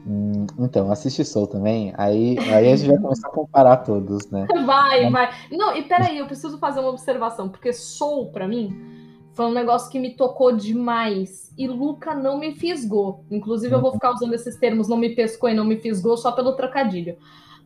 Hum, 0.06 0.46
então, 0.58 0.92
assiste 0.92 1.24
Soul 1.24 1.46
também, 1.46 1.94
aí, 1.96 2.38
aí 2.38 2.70
a 2.70 2.76
gente 2.76 2.90
vai 2.90 2.98
começar 2.98 3.28
a 3.28 3.30
comparar 3.30 3.78
todos, 3.78 4.30
né? 4.30 4.46
Vai, 4.66 5.10
vai. 5.10 5.30
Não, 5.50 5.74
e 5.74 5.82
peraí, 5.82 6.18
eu 6.18 6.26
preciso 6.26 6.58
fazer 6.58 6.80
uma 6.80 6.90
observação, 6.90 7.48
porque 7.48 7.72
Soul, 7.72 8.30
pra 8.30 8.46
mim, 8.46 8.93
foi 9.34 9.46
um 9.46 9.52
negócio 9.52 9.90
que 9.90 9.98
me 9.98 10.14
tocou 10.14 10.52
demais. 10.52 11.52
E 11.58 11.66
Luca 11.66 12.14
não 12.14 12.38
me 12.38 12.54
fisgou. 12.54 13.24
Inclusive, 13.30 13.74
eu 13.74 13.80
vou 13.80 13.92
ficar 13.92 14.12
usando 14.12 14.32
esses 14.32 14.56
termos, 14.56 14.88
não 14.88 14.96
me 14.96 15.10
pescou 15.14 15.50
e 15.50 15.54
não 15.54 15.64
me 15.64 15.76
fisgou, 15.76 16.16
só 16.16 16.32
pelo 16.32 16.54
trocadilho. 16.54 17.16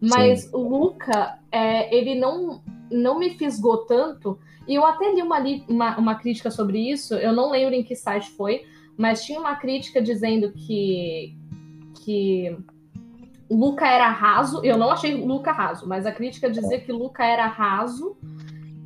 Mas 0.00 0.48
o 0.52 0.58
Luca, 0.58 1.38
é, 1.52 1.94
ele 1.94 2.14
não, 2.14 2.62
não 2.90 3.18
me 3.18 3.30
fisgou 3.30 3.78
tanto. 3.78 4.38
E 4.66 4.74
eu 4.74 4.84
até 4.84 5.12
li 5.12 5.22
uma, 5.22 5.38
li- 5.38 5.64
uma, 5.68 5.98
uma 5.98 6.14
crítica 6.14 6.50
sobre 6.50 6.78
isso, 6.78 7.14
eu 7.14 7.32
não 7.32 7.50
lembro 7.50 7.74
em 7.74 7.82
que 7.82 7.96
site 7.96 8.30
foi, 8.30 8.64
mas 8.96 9.24
tinha 9.24 9.40
uma 9.40 9.56
crítica 9.56 10.00
dizendo 10.00 10.52
que, 10.52 11.34
que 12.04 12.56
Luca 13.50 13.86
era 13.86 14.08
raso. 14.08 14.62
Eu 14.64 14.76
não 14.76 14.90
achei 14.90 15.14
Luca 15.14 15.52
raso, 15.52 15.88
mas 15.88 16.06
a 16.06 16.12
crítica 16.12 16.50
dizia 16.50 16.80
que 16.80 16.92
Luca 16.92 17.24
era 17.24 17.46
raso 17.46 18.16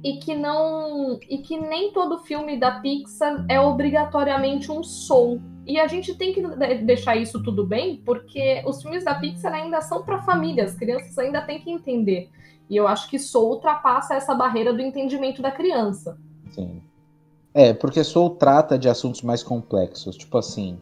e 0.03 0.19
que 0.19 0.35
não 0.35 1.19
e 1.29 1.39
que 1.39 1.59
nem 1.59 1.93
todo 1.93 2.19
filme 2.19 2.59
da 2.59 2.81
Pixar 2.81 3.45
é 3.49 3.61
obrigatoriamente 3.61 4.71
um 4.71 4.83
soul. 4.83 5.41
E 5.65 5.79
a 5.79 5.87
gente 5.87 6.15
tem 6.15 6.33
que 6.33 6.43
de- 6.43 6.79
deixar 6.79 7.17
isso 7.17 7.43
tudo 7.43 7.65
bem, 7.65 8.03
porque 8.05 8.63
os 8.67 8.83
filmes 8.83 9.05
da 9.05 9.15
Pixar 9.15 9.53
ainda 9.53 9.81
são 9.81 10.03
para 10.03 10.23
família, 10.23 10.65
as 10.65 10.75
crianças 10.75 11.17
ainda 11.19 11.41
têm 11.43 11.61
que 11.61 11.71
entender. 11.71 12.29
E 12.69 12.77
eu 12.77 12.89
acho 12.89 13.09
que 13.09 13.19
Soul 13.19 13.53
ultrapassa 13.53 14.15
essa 14.15 14.35
barreira 14.35 14.73
do 14.73 14.81
entendimento 14.81 15.41
da 15.41 15.51
criança. 15.51 16.19
Sim. 16.51 16.83
É, 17.55 17.73
porque 17.73 18.03
Soul 18.03 18.31
trata 18.31 18.79
de 18.79 18.89
assuntos 18.89 19.23
mais 19.23 19.43
complexos. 19.43 20.17
Tipo 20.17 20.39
assim, 20.39 20.79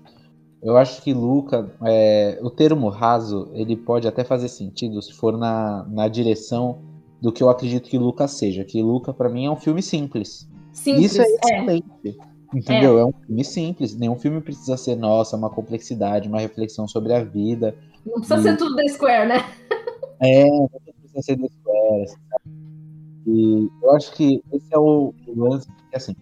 eu 0.62 0.77
acho 0.77 1.03
que 1.03 1.12
Luca, 1.12 1.71
é, 1.85 2.39
o 2.43 2.49
termo 2.49 2.89
raso, 2.89 3.50
ele 3.53 3.77
pode 3.77 4.07
até 4.07 4.23
fazer 4.25 4.49
sentido 4.49 5.03
se 5.03 5.12
for 5.12 5.37
na, 5.37 5.85
na 5.89 6.07
direção 6.07 6.89
do 7.21 7.33
que 7.33 7.43
eu 7.43 7.50
acredito 7.50 7.89
que 7.89 7.99
Luca 7.99 8.27
seja. 8.27 8.65
Que 8.65 8.83
Luca, 8.83 9.12
pra 9.12 9.29
mim, 9.29 9.47
é 9.47 9.50
um 9.50 9.57
filme 9.57 9.83
simples. 9.83 10.49
Simples, 10.73 11.12
Isso 11.12 11.23
é 11.23 11.25
é. 11.25 11.35
excelente. 11.35 12.19
Entendeu? 12.55 12.99
É. 12.99 13.05
um 13.05 13.12
filme 13.12 13.45
simples. 13.45 13.95
Nenhum 13.95 14.17
filme 14.17 14.41
precisa 14.41 14.77
ser, 14.77 14.97
nossa, 14.97 15.37
uma 15.37 15.50
complexidade, 15.50 16.29
uma 16.29 16.41
reflexão 16.41 16.89
sobre 16.89 17.12
a 17.12 17.23
vida. 17.23 17.77
Não 18.05 18.15
precisa 18.15 18.43
ser 18.43 18.57
tudo 18.57 18.75
da 18.75 18.89
Square, 18.89 19.29
né? 19.29 19.37
É, 20.21 20.45
não 20.49 20.69
precisa 20.69 21.23
ser 21.23 21.37
do 21.37 21.49
Square, 21.49 22.09
sabe? 22.09 22.61
E 23.27 23.71
eu 23.83 23.91
acho 23.93 24.12
que 24.12 24.43
esse 24.53 24.75
é 24.75 24.79
o, 24.79 25.15
lance, 25.37 25.67
porque 25.67 25.97
assim, 25.97 26.17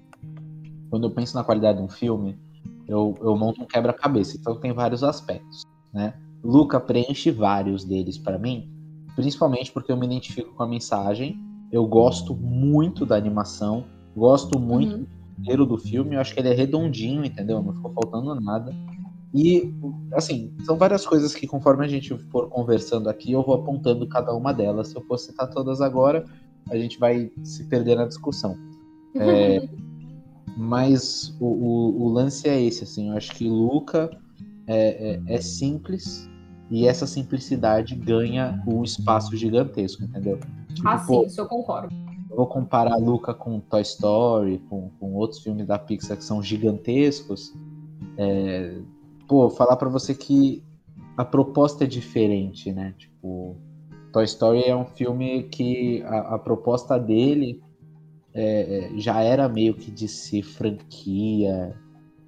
quando 0.91 1.07
eu 1.07 1.11
penso 1.11 1.37
na 1.37 1.45
qualidade 1.45 1.79
de 1.79 1.85
um 1.85 1.89
filme, 1.89 2.39
eu, 2.87 3.17
eu 3.21 3.37
monto 3.37 3.63
um 3.63 3.67
quebra-cabeça, 3.67 4.37
então 4.37 4.59
tem 4.59 4.73
vários 4.73 5.03
aspectos, 5.05 5.63
né? 5.93 6.15
Luca 6.43 6.79
preenche 6.79 7.31
vários 7.31 7.85
deles 7.85 8.19
pra 8.19 8.39
mim, 8.39 8.71
principalmente 9.19 9.73
porque 9.73 9.91
eu 9.91 9.97
me 9.97 10.07
identifico 10.07 10.55
com 10.55 10.63
a 10.63 10.67
mensagem, 10.69 11.37
eu 11.73 11.85
gosto 11.85 12.37
muito 12.37 13.05
da 13.05 13.17
animação, 13.17 13.85
gosto 14.17 14.61
muito 14.61 14.95
Uhum. 14.95 15.03
do 15.03 15.09
roteiro 15.39 15.67
do 15.67 15.77
filme, 15.77 16.15
eu 16.15 16.21
acho 16.21 16.33
que 16.33 16.39
ele 16.39 16.51
é 16.51 16.55
redondinho, 16.55 17.25
entendeu? 17.25 17.61
Não 17.61 17.75
ficou 17.75 17.93
faltando 17.93 18.41
nada. 18.41 18.73
E, 19.35 19.75
assim, 20.13 20.55
são 20.65 20.77
várias 20.77 21.05
coisas 21.05 21.35
que 21.35 21.49
conforme 21.49 21.85
a 21.85 21.89
gente 21.89 22.17
for 22.31 22.49
conversando 22.49 23.09
aqui, 23.09 23.33
eu 23.33 23.43
vou 23.43 23.57
apontando 23.57 24.07
cada 24.07 24.33
uma 24.33 24.55
delas. 24.55 24.87
Se 24.87 24.97
eu 24.97 25.03
for 25.03 25.19
citar 25.19 25.51
todas 25.51 25.81
agora, 25.81 26.25
a 26.71 26.79
gente 26.79 26.97
vai 26.97 27.29
se 27.43 27.65
perder 27.65 27.97
na 27.97 28.07
discussão. 28.07 28.57
É, 29.17 29.69
mas 30.57 31.35
o, 31.41 31.47
o, 31.47 32.03
o 32.05 32.09
lance 32.09 32.49
é 32.49 32.63
esse, 32.63 32.85
assim, 32.85 33.09
eu 33.09 33.17
acho 33.17 33.35
que 33.35 33.49
Luca 33.49 34.11
é, 34.69 35.19
é, 35.27 35.35
é 35.35 35.41
simples 35.41 36.28
e 36.71 36.87
essa 36.87 37.07
simplicidade 37.07 37.95
ganha 37.95 38.63
um 38.67 38.83
espaço 38.85 39.37
gigantesco, 39.37 40.05
entendeu? 40.05 40.39
Tipo, 40.75 40.89
ah, 40.89 40.99
sim, 40.99 41.25
isso 41.25 41.41
eu 41.41 41.47
concordo. 41.47 41.95
vou 42.29 42.47
comparar 42.47 42.97
Luca 42.97 43.33
com 43.33 43.59
Toy 43.61 43.83
Story, 43.83 44.59
com, 44.69 44.91
com 45.01 45.15
outros 45.15 45.41
filmes 45.41 45.67
da 45.67 45.79
Pixar 45.79 46.17
que 46.17 46.25
são 46.25 46.43
gigantescos. 46.43 47.55
É, 48.17 48.79
pô, 49.27 49.49
falar 49.49 49.77
pra 49.77 49.89
você 49.89 50.15
que 50.15 50.63
a 51.17 51.25
proposta 51.25 51.85
é 51.85 51.87
diferente, 51.87 52.73
né? 52.73 52.95
Tipo, 52.99 53.57
Toy 54.13 54.25
Story 54.25 54.65
é 54.65 54.77
um 54.77 54.85
filme 54.85 55.45
que 55.45 56.03
a, 56.03 56.35
a 56.35 56.39
proposta 56.39 56.99
dele 56.99 57.63
é, 58.35 58.93
é, 58.95 58.99
já 58.99 59.21
era 59.21 59.49
meio 59.49 59.75
que 59.75 59.91
de 59.91 60.07
ser 60.07 60.43
franquia. 60.43 61.75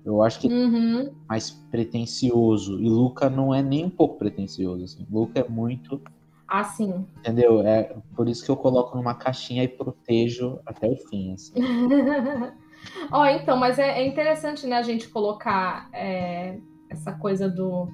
Eu 0.05 0.23
acho 0.23 0.41
que 0.41 0.49
é 0.49 0.51
Uhum. 0.51 1.11
mais 1.29 1.51
pretencioso. 1.51 2.81
E 2.81 2.89
Luca 2.89 3.29
não 3.29 3.55
é 3.55 3.63
nem 3.63 3.85
um 3.85 3.91
pouco 3.91 4.17
pretencioso. 4.19 4.85
Assim. 4.85 5.07
Luca 5.11 5.41
é 5.41 5.49
muito 5.49 6.01
Ah, 6.49 6.65
sim. 6.65 7.07
Entendeu? 7.19 7.61
É 7.63 7.95
por 8.17 8.29
isso 8.29 8.45
que 8.45 8.51
eu 8.51 8.57
coloco 8.57 8.97
numa 8.97 9.15
caixinha 9.15 9.63
e 9.63 9.69
protejo 9.69 10.59
até 10.67 10.89
o 10.89 10.97
fim. 10.97 11.33
Assim. 11.35 11.53
Ó, 13.13 13.25
então, 13.27 13.57
mas 13.57 13.79
é, 13.79 14.01
é 14.01 14.07
interessante, 14.07 14.67
né, 14.67 14.77
a 14.77 14.83
gente 14.83 15.09
colocar 15.09 15.89
é, 15.93 16.59
essa 16.89 17.13
coisa 17.13 17.49
do, 17.49 17.89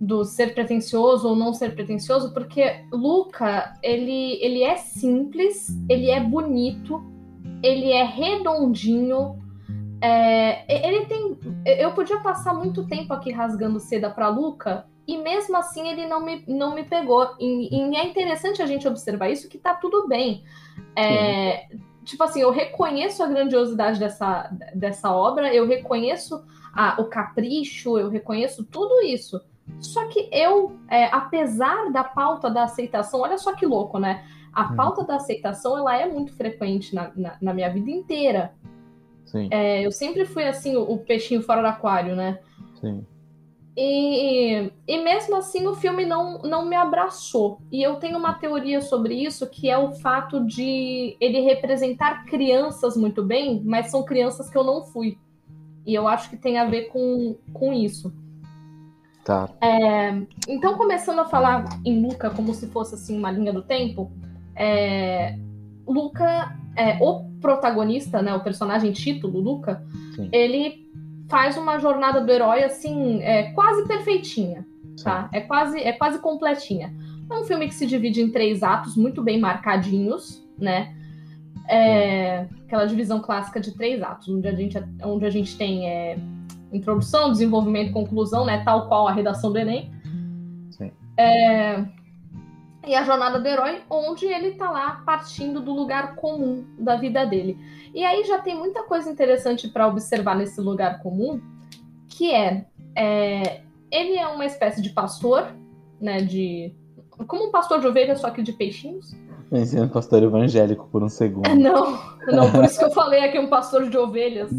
do 0.00 0.24
ser 0.24 0.52
pretencioso 0.54 1.28
ou 1.28 1.36
não 1.36 1.54
ser 1.54 1.74
pretencioso, 1.74 2.34
porque 2.34 2.84
Luca, 2.92 3.72
ele, 3.82 4.38
ele 4.44 4.62
é 4.62 4.76
simples, 4.76 5.68
ele 5.88 6.10
é 6.10 6.20
bonito, 6.20 7.02
ele 7.62 7.90
é 7.90 8.04
redondinho, 8.04 9.38
é, 10.00 10.86
ele 10.86 11.06
tem... 11.06 11.38
Eu 11.64 11.92
podia 11.92 12.20
passar 12.20 12.54
muito 12.54 12.86
tempo 12.86 13.12
aqui 13.12 13.30
rasgando 13.30 13.80
seda 13.80 14.10
pra 14.10 14.28
Luca, 14.28 14.86
e 15.06 15.18
mesmo 15.18 15.56
assim 15.56 15.88
ele 15.88 16.06
não 16.06 16.24
me, 16.24 16.44
não 16.46 16.74
me 16.74 16.84
pegou. 16.84 17.34
E, 17.40 17.74
e 17.74 17.96
é 17.96 18.06
interessante 18.06 18.62
a 18.62 18.66
gente 18.66 18.86
observar 18.86 19.28
isso, 19.28 19.48
que 19.48 19.58
tá 19.58 19.74
tudo 19.74 20.06
bem. 20.06 20.44
É, 20.94 21.66
tipo 22.04 22.22
assim, 22.22 22.40
eu 22.40 22.50
reconheço 22.50 23.22
a 23.22 23.26
grandiosidade 23.26 23.98
dessa, 23.98 24.50
dessa 24.74 25.12
obra, 25.12 25.52
eu 25.52 25.66
reconheço 25.66 26.44
a, 26.72 27.00
o 27.00 27.06
capricho, 27.06 27.98
eu 27.98 28.08
reconheço 28.08 28.64
tudo 28.64 29.02
isso. 29.02 29.40
Só 29.80 30.06
que 30.08 30.28
eu, 30.32 30.76
é, 30.88 31.06
apesar 31.06 31.90
da 31.90 32.04
pauta 32.04 32.50
da 32.50 32.64
aceitação, 32.64 33.20
olha 33.20 33.38
só 33.38 33.54
que 33.54 33.66
louco, 33.66 33.98
né? 33.98 34.24
A 34.52 34.64
hum. 34.64 34.76
pauta 34.76 35.04
da 35.04 35.16
aceitação, 35.16 35.78
ela 35.78 35.96
é 35.96 36.08
muito 36.08 36.32
frequente 36.34 36.94
na, 36.94 37.10
na, 37.16 37.36
na 37.40 37.54
minha 37.54 37.70
vida 37.70 37.90
inteira. 37.90 38.54
É, 39.50 39.84
eu 39.84 39.92
sempre 39.92 40.24
fui 40.24 40.44
assim, 40.44 40.76
o, 40.76 40.82
o, 40.82 40.98
peixinho 40.98 41.42
fora 41.42 41.60
do 41.60 41.68
aquário, 41.68 42.16
né? 42.16 42.38
Sim. 42.80 43.04
E, 43.76 44.70
e 44.86 44.98
mesmo 45.02 45.36
assim 45.36 45.66
o 45.66 45.74
filme 45.74 46.04
não, 46.04 46.38
não 46.42 46.66
me 46.66 46.76
abraçou. 46.76 47.60
E 47.70 47.82
eu 47.82 47.96
tenho 47.96 48.18
uma 48.18 48.34
teoria 48.34 48.80
sobre 48.80 49.14
isso, 49.14 49.46
que 49.46 49.70
é 49.70 49.78
o 49.78 49.92
fato 49.92 50.44
de 50.44 51.16
ele 51.20 51.40
representar 51.40 52.24
crianças 52.24 52.96
muito 52.96 53.22
bem, 53.22 53.62
mas 53.64 53.90
são 53.90 54.02
crianças 54.02 54.50
que 54.50 54.58
eu 54.58 54.64
não 54.64 54.84
fui. 54.84 55.16
E 55.86 55.94
eu 55.94 56.06
acho 56.08 56.28
que 56.28 56.36
tem 56.36 56.58
a 56.58 56.64
ver 56.64 56.88
com, 56.88 57.36
com 57.52 57.72
isso. 57.72 58.12
Tá. 59.24 59.48
É, 59.60 60.10
então, 60.48 60.76
começando 60.76 61.20
a 61.20 61.24
falar 61.24 61.64
em 61.84 62.02
Luca 62.02 62.30
como 62.30 62.52
se 62.52 62.66
fosse 62.68 62.94
assim 62.94 63.16
uma 63.16 63.30
linha 63.30 63.52
do 63.52 63.62
tempo, 63.62 64.10
é, 64.56 65.38
Luca, 65.86 66.56
é, 66.76 66.98
o 67.00 67.24
protagonista, 67.40 68.22
né, 68.22 68.34
o 68.34 68.40
personagem 68.40 68.92
título, 68.92 69.40
Luca, 69.40 69.84
Sim. 70.14 70.28
ele 70.32 70.88
faz 71.28 71.56
uma 71.56 71.78
jornada 71.78 72.20
do 72.20 72.30
herói 72.30 72.64
assim, 72.64 73.22
é, 73.22 73.52
quase 73.52 73.86
perfeitinha, 73.86 74.66
tá? 75.02 75.28
É 75.32 75.40
quase, 75.40 75.78
é 75.78 75.92
quase 75.92 76.18
completinha. 76.18 76.94
É 77.30 77.34
um 77.34 77.44
filme 77.44 77.68
que 77.68 77.74
se 77.74 77.86
divide 77.86 78.20
em 78.20 78.30
três 78.30 78.62
atos 78.62 78.96
muito 78.96 79.22
bem 79.22 79.38
marcadinhos, 79.38 80.44
né? 80.58 80.94
É, 81.68 82.48
aquela 82.66 82.84
divisão 82.84 83.20
clássica 83.20 83.60
de 83.60 83.72
três 83.72 84.02
atos, 84.02 84.28
onde 84.28 84.48
a 84.48 84.52
gente, 84.52 84.76
onde 85.04 85.24
a 85.24 85.30
gente 85.30 85.56
tem 85.56 85.88
é, 85.88 86.18
introdução, 86.72 87.30
desenvolvimento, 87.30 87.92
conclusão, 87.92 88.44
né? 88.44 88.64
Tal 88.64 88.88
qual 88.88 89.06
a 89.06 89.12
redação 89.12 89.52
do 89.52 89.58
Enem. 89.58 89.92
Sim. 90.72 90.90
É, 91.16 91.84
e 92.86 92.94
a 92.94 93.04
jornada 93.04 93.38
do 93.38 93.46
herói, 93.46 93.82
onde 93.90 94.26
ele 94.26 94.52
tá 94.52 94.70
lá 94.70 95.02
partindo 95.04 95.60
do 95.60 95.72
lugar 95.72 96.16
comum 96.16 96.64
da 96.78 96.96
vida 96.96 97.24
dele. 97.26 97.58
E 97.94 98.04
aí 98.04 98.24
já 98.24 98.38
tem 98.38 98.56
muita 98.56 98.82
coisa 98.84 99.10
interessante 99.10 99.68
para 99.68 99.86
observar 99.86 100.36
nesse 100.36 100.60
lugar 100.60 101.02
comum, 101.02 101.40
que 102.08 102.32
é, 102.32 102.66
é, 102.96 103.62
ele 103.90 104.16
é 104.16 104.26
uma 104.28 104.46
espécie 104.46 104.80
de 104.80 104.90
pastor, 104.90 105.54
né, 106.00 106.22
de 106.22 106.74
como 107.26 107.48
um 107.48 107.50
pastor 107.50 107.80
de 107.80 107.86
ovelhas, 107.86 108.20
só 108.20 108.30
que 108.30 108.42
de 108.42 108.52
peixinhos. 108.52 109.14
Pensei 109.50 109.80
no 109.80 109.88
pastor 109.88 110.22
evangélico 110.22 110.88
por 110.90 111.02
um 111.02 111.08
segundo. 111.08 111.48
Não, 111.58 111.98
não, 112.28 112.52
por 112.52 112.64
isso 112.64 112.78
que 112.78 112.84
eu 112.84 112.92
falei 112.92 113.24
aqui 113.24 113.38
um 113.38 113.48
pastor 113.48 113.90
de 113.90 113.98
ovelhas. 113.98 114.50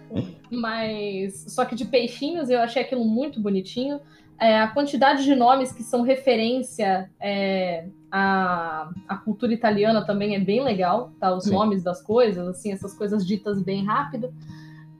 Mas 0.50 1.44
só 1.48 1.66
que 1.66 1.74
de 1.74 1.84
peixinhos, 1.84 2.48
eu 2.48 2.58
achei 2.60 2.80
aquilo 2.80 3.04
muito 3.04 3.40
bonitinho. 3.40 4.00
É, 4.40 4.60
a 4.60 4.68
quantidade 4.68 5.24
de 5.24 5.34
nomes 5.34 5.72
que 5.72 5.82
são 5.82 6.02
referência 6.02 7.10
é, 7.20 7.86
à, 8.10 8.88
à, 9.08 9.16
cultura 9.16 9.52
italiana 9.52 10.04
também 10.04 10.36
é 10.36 10.38
bem 10.38 10.62
legal, 10.62 11.12
tá? 11.18 11.34
Os 11.34 11.44
Sim. 11.44 11.52
nomes 11.52 11.82
das 11.82 12.00
coisas, 12.00 12.46
assim, 12.46 12.72
essas 12.72 12.94
coisas 12.94 13.26
ditas 13.26 13.60
bem 13.60 13.84
rápido. 13.84 14.32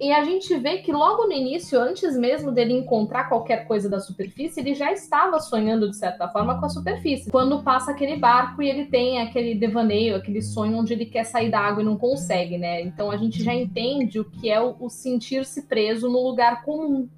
E 0.00 0.12
a 0.12 0.24
gente 0.24 0.56
vê 0.56 0.78
que 0.78 0.92
logo 0.92 1.26
no 1.26 1.32
início, 1.32 1.80
antes 1.80 2.16
mesmo 2.16 2.52
dele 2.52 2.72
encontrar 2.72 3.28
qualquer 3.28 3.66
coisa 3.66 3.88
da 3.88 3.98
superfície, 3.98 4.60
ele 4.60 4.72
já 4.72 4.92
estava 4.92 5.40
sonhando 5.40 5.90
de 5.90 5.96
certa 5.96 6.28
forma 6.28 6.58
com 6.58 6.66
a 6.66 6.68
superfície. 6.68 7.30
Quando 7.30 7.64
passa 7.64 7.90
aquele 7.90 8.16
barco 8.16 8.62
e 8.62 8.68
ele 8.68 8.86
tem 8.86 9.20
aquele 9.20 9.56
devaneio, 9.56 10.14
aquele 10.14 10.40
sonho 10.40 10.78
onde 10.78 10.92
ele 10.92 11.06
quer 11.06 11.24
sair 11.24 11.50
da 11.50 11.58
água 11.58 11.82
e 11.82 11.84
não 11.84 11.96
consegue, 11.96 12.56
né? 12.56 12.80
Então 12.82 13.10
a 13.10 13.16
gente 13.16 13.42
já 13.42 13.52
entende 13.52 14.20
o 14.20 14.24
que 14.24 14.48
é 14.48 14.60
o, 14.60 14.76
o 14.78 14.88
sentir-se 14.88 15.62
preso 15.62 16.08
no 16.08 16.22
lugar 16.22 16.62
comum. 16.62 17.08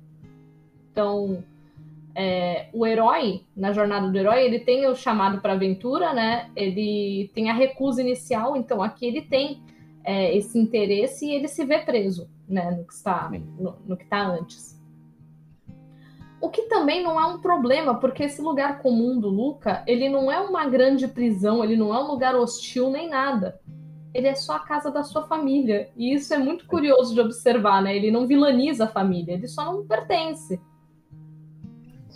Então, 0.90 1.44
é, 2.14 2.68
o 2.72 2.86
herói, 2.86 3.44
na 3.56 3.72
jornada 3.72 4.08
do 4.08 4.18
herói, 4.18 4.44
ele 4.44 4.60
tem 4.60 4.86
o 4.86 4.94
chamado 4.94 5.40
para 5.40 5.52
aventura, 5.52 6.12
né? 6.12 6.50
Ele 6.56 7.30
tem 7.34 7.50
a 7.50 7.54
recusa 7.54 8.00
inicial, 8.00 8.56
então 8.56 8.82
aqui 8.82 9.06
ele 9.06 9.22
tem 9.22 9.62
é, 10.04 10.36
esse 10.36 10.58
interesse 10.58 11.26
e 11.26 11.34
ele 11.34 11.48
se 11.48 11.64
vê 11.64 11.78
preso, 11.78 12.28
né? 12.48 12.70
No 12.72 12.84
que 12.84 12.92
está, 12.92 13.30
no, 13.58 13.76
no 13.86 13.96
que 13.96 14.04
está 14.04 14.26
antes. 14.26 14.78
O 16.40 16.48
que 16.48 16.62
também 16.62 17.02
não 17.02 17.20
é 17.20 17.26
um 17.26 17.38
problema, 17.38 18.00
porque 18.00 18.24
esse 18.24 18.40
lugar 18.40 18.80
comum 18.80 19.20
do 19.20 19.28
Luca, 19.28 19.84
ele 19.86 20.08
não 20.08 20.32
é 20.32 20.40
uma 20.40 20.66
grande 20.66 21.06
prisão, 21.06 21.62
ele 21.62 21.76
não 21.76 21.94
é 21.94 22.02
um 22.02 22.06
lugar 22.06 22.34
hostil 22.34 22.90
nem 22.90 23.10
nada. 23.10 23.60
Ele 24.14 24.26
é 24.26 24.34
só 24.34 24.56
a 24.56 24.60
casa 24.60 24.90
da 24.90 25.04
sua 25.04 25.22
família. 25.24 25.90
E 25.94 26.14
isso 26.14 26.32
é 26.32 26.38
muito 26.38 26.66
curioso 26.66 27.14
de 27.14 27.20
observar, 27.20 27.82
né? 27.82 27.94
Ele 27.94 28.10
não 28.10 28.26
vilaniza 28.26 28.84
a 28.84 28.88
família, 28.88 29.34
ele 29.34 29.46
só 29.46 29.64
não 29.66 29.86
pertence. 29.86 30.58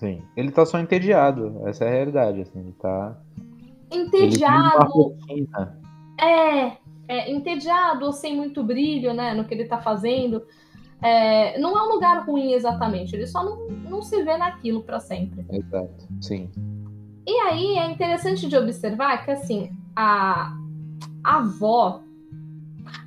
Sim. 0.05 0.23
Ele 0.37 0.51
tá 0.51 0.67
só 0.67 0.79
entediado. 0.79 1.63
Essa 1.65 1.85
é 1.85 1.89
a 1.89 1.91
realidade, 1.91 2.43
assim. 2.43 2.61
Ele 2.61 2.73
tá. 2.73 3.17
Entediado. 3.91 5.17
Ele 5.31 5.49
é, 6.21 6.77
é, 7.09 7.33
entediado 7.33 8.05
ou 8.05 8.13
sem 8.13 8.37
muito 8.37 8.63
brilho, 8.63 9.15
né? 9.15 9.33
No 9.33 9.47
que 9.47 9.55
ele 9.55 9.65
tá 9.65 9.79
fazendo. 9.79 10.43
É, 11.03 11.59
não 11.59 11.77
é 11.77 11.83
um 11.83 11.95
lugar 11.95 12.27
ruim 12.27 12.53
exatamente. 12.53 13.17
Ele 13.17 13.27
só 13.27 13.43
não, 13.43 13.67
não 13.89 14.03
se 14.03 14.23
vê 14.23 14.37
naquilo 14.37 14.83
para 14.83 15.01
sempre. 15.01 15.47
Exato. 15.51 16.07
Sim. 16.21 16.51
E 17.27 17.41
aí 17.41 17.79
é 17.79 17.91
interessante 17.91 18.47
de 18.47 18.57
observar 18.59 19.25
que 19.25 19.31
assim, 19.31 19.71
a, 19.97 20.55
a 21.25 21.37
avó. 21.39 22.03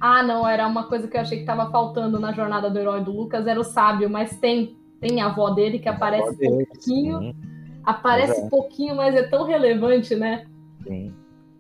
Ah, 0.02 0.24
não, 0.24 0.48
era 0.48 0.68
uma 0.68 0.86
coisa 0.86 1.08
que 1.08 1.16
eu 1.16 1.22
achei 1.22 1.38
que 1.38 1.44
estava 1.44 1.70
faltando 1.70 2.20
na 2.20 2.32
jornada 2.32 2.72
do 2.72 2.80
herói 2.80 3.04
do 3.04 3.12
Lucas, 3.12 3.46
era 3.46 3.60
o 3.60 3.64
sábio, 3.64 4.10
mas 4.10 4.38
tem 4.38 4.76
tem 5.00 5.22
a 5.22 5.28
avó 5.28 5.50
dele 5.52 5.80
que 5.80 5.90
aparece 5.90 6.38
dele, 6.38 6.66
pouquinho. 6.66 7.20
Sim. 7.20 7.36
Aparece 7.84 8.34
Exato. 8.34 8.50
pouquinho, 8.50 8.96
mas 8.96 9.16
é 9.16 9.24
tão 9.24 9.46
relevante, 9.46 10.16
né? 10.16 10.46
Sim. 10.86 11.14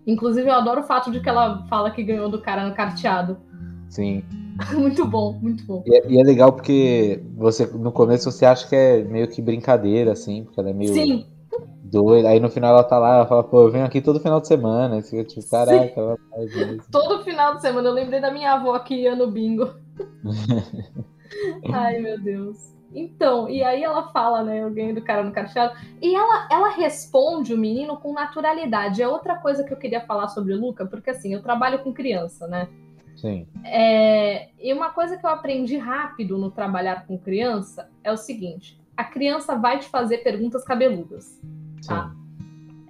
Inclusive, 0.06 0.50
eu 0.50 0.54
adoro 0.54 0.82
o 0.82 0.84
fato 0.84 1.12
de 1.12 1.19
que 1.19 1.30
ela 1.30 1.65
fala 1.67 1.91
que 1.91 2.04
ganhou 2.04 2.30
do 2.30 2.41
cara 2.41 2.67
no 2.67 2.76
carteado. 2.76 3.38
Sim. 3.89 4.23
muito 4.73 5.06
bom, 5.06 5.34
muito 5.34 5.63
bom. 5.65 5.84
E 5.86 5.95
é, 5.95 6.10
e 6.10 6.19
é, 6.19 6.23
legal 6.23 6.52
porque 6.52 7.21
você 7.36 7.65
no 7.65 7.91
começo 7.91 8.32
você 8.32 8.45
acha 8.45 8.67
que 8.67 8.76
é 8.76 9.04
meio 9.04 9.28
que 9.28 9.41
brincadeira, 9.41 10.12
assim, 10.12 10.43
porque 10.43 10.60
ela 10.60 10.69
é 10.69 10.73
meio 10.73 10.93
Sim. 10.93 11.26
doida. 11.84 12.30
Aí 12.30 12.39
no 12.39 12.50
final 12.50 12.71
ela 12.71 12.84
tá 12.84 12.97
lá, 12.97 13.15
ela 13.17 13.28
fala, 13.28 13.43
pô, 13.43 13.63
eu 13.63 13.71
venho 13.71 13.86
aqui 13.86 14.02
todo 14.02 14.19
final 14.19 14.41
de 14.41 14.47
semana. 14.47 15.02
Você, 15.02 15.23
tipo, 15.23 15.47
caraca, 15.50 16.00
ela 16.00 16.17
faz 16.30 16.56
isso. 16.56 16.88
Todo 16.91 17.23
final 17.23 17.56
de 17.56 17.62
semana. 17.62 17.88
Eu 17.88 17.93
lembrei 17.93 18.19
da 18.19 18.32
minha 18.32 18.54
avó 18.54 18.78
que 18.80 18.95
ia 18.95 19.15
no 19.15 19.30
bingo. 19.30 19.69
Ai, 21.71 22.00
meu 22.00 22.19
Deus. 22.19 22.76
Então, 22.93 23.50
e 23.50 23.63
aí 23.63 23.84
ela 23.84 24.08
fala, 24.10 24.43
né, 24.43 24.63
eu 24.63 24.71
ganhei 24.71 24.93
do 24.93 25.02
cara 25.02 25.23
no 25.23 25.32
cacheado, 25.32 25.76
e 26.02 26.15
ela, 26.15 26.47
ela 26.52 26.69
responde 26.69 27.54
o 27.54 27.58
menino 27.58 27.97
com 27.97 28.13
naturalidade. 28.13 29.02
É 29.02 29.08
outra 29.08 29.36
coisa 29.38 29.63
que 29.63 29.73
eu 29.73 29.78
queria 29.78 30.02
falar 30.02 30.30
sobre 30.30 30.54
o 30.54 30.60
Luca, 30.60 30.86
porque 30.86 31.10
assim, 31.10 31.34
eu 31.34 31.41
trabalho 31.41 31.80
com 31.80 31.93
criança, 31.93 32.47
né? 32.47 32.67
Sim. 33.15 33.47
É, 33.63 34.50
e 34.60 34.71
uma 34.73 34.91
coisa 34.91 35.17
que 35.17 35.26
eu 35.26 35.30
aprendi 35.30 35.76
rápido 35.78 36.38
no 36.38 36.52
trabalhar 36.52 37.06
com 37.08 37.17
criança 37.17 37.89
é 38.04 38.12
o 38.12 38.17
seguinte: 38.17 38.80
a 38.95 39.04
criança 39.04 39.56
vai 39.56 39.80
te 39.80 39.89
fazer 39.89 40.19
perguntas 40.19 40.63
cabeludas. 40.63 41.41
Tá? 41.86 42.12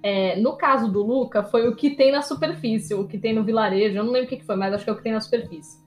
É, 0.02 0.36
no 0.36 0.56
caso 0.56 0.90
do 0.90 1.02
Luca, 1.02 1.42
foi 1.42 1.66
o 1.68 1.74
que 1.74 1.90
tem 1.90 2.12
na 2.12 2.22
superfície, 2.22 2.94
o 2.94 3.06
que 3.06 3.18
tem 3.18 3.34
no 3.34 3.42
vilarejo, 3.42 3.96
eu 3.96 4.04
não 4.04 4.12
lembro 4.12 4.26
o 4.26 4.38
que 4.38 4.44
foi, 4.44 4.54
mas 4.54 4.72
acho 4.72 4.84
que 4.84 4.90
é 4.90 4.92
o 4.92 4.96
que 4.96 5.02
tem 5.02 5.12
na 5.12 5.20
superfície. 5.20 5.82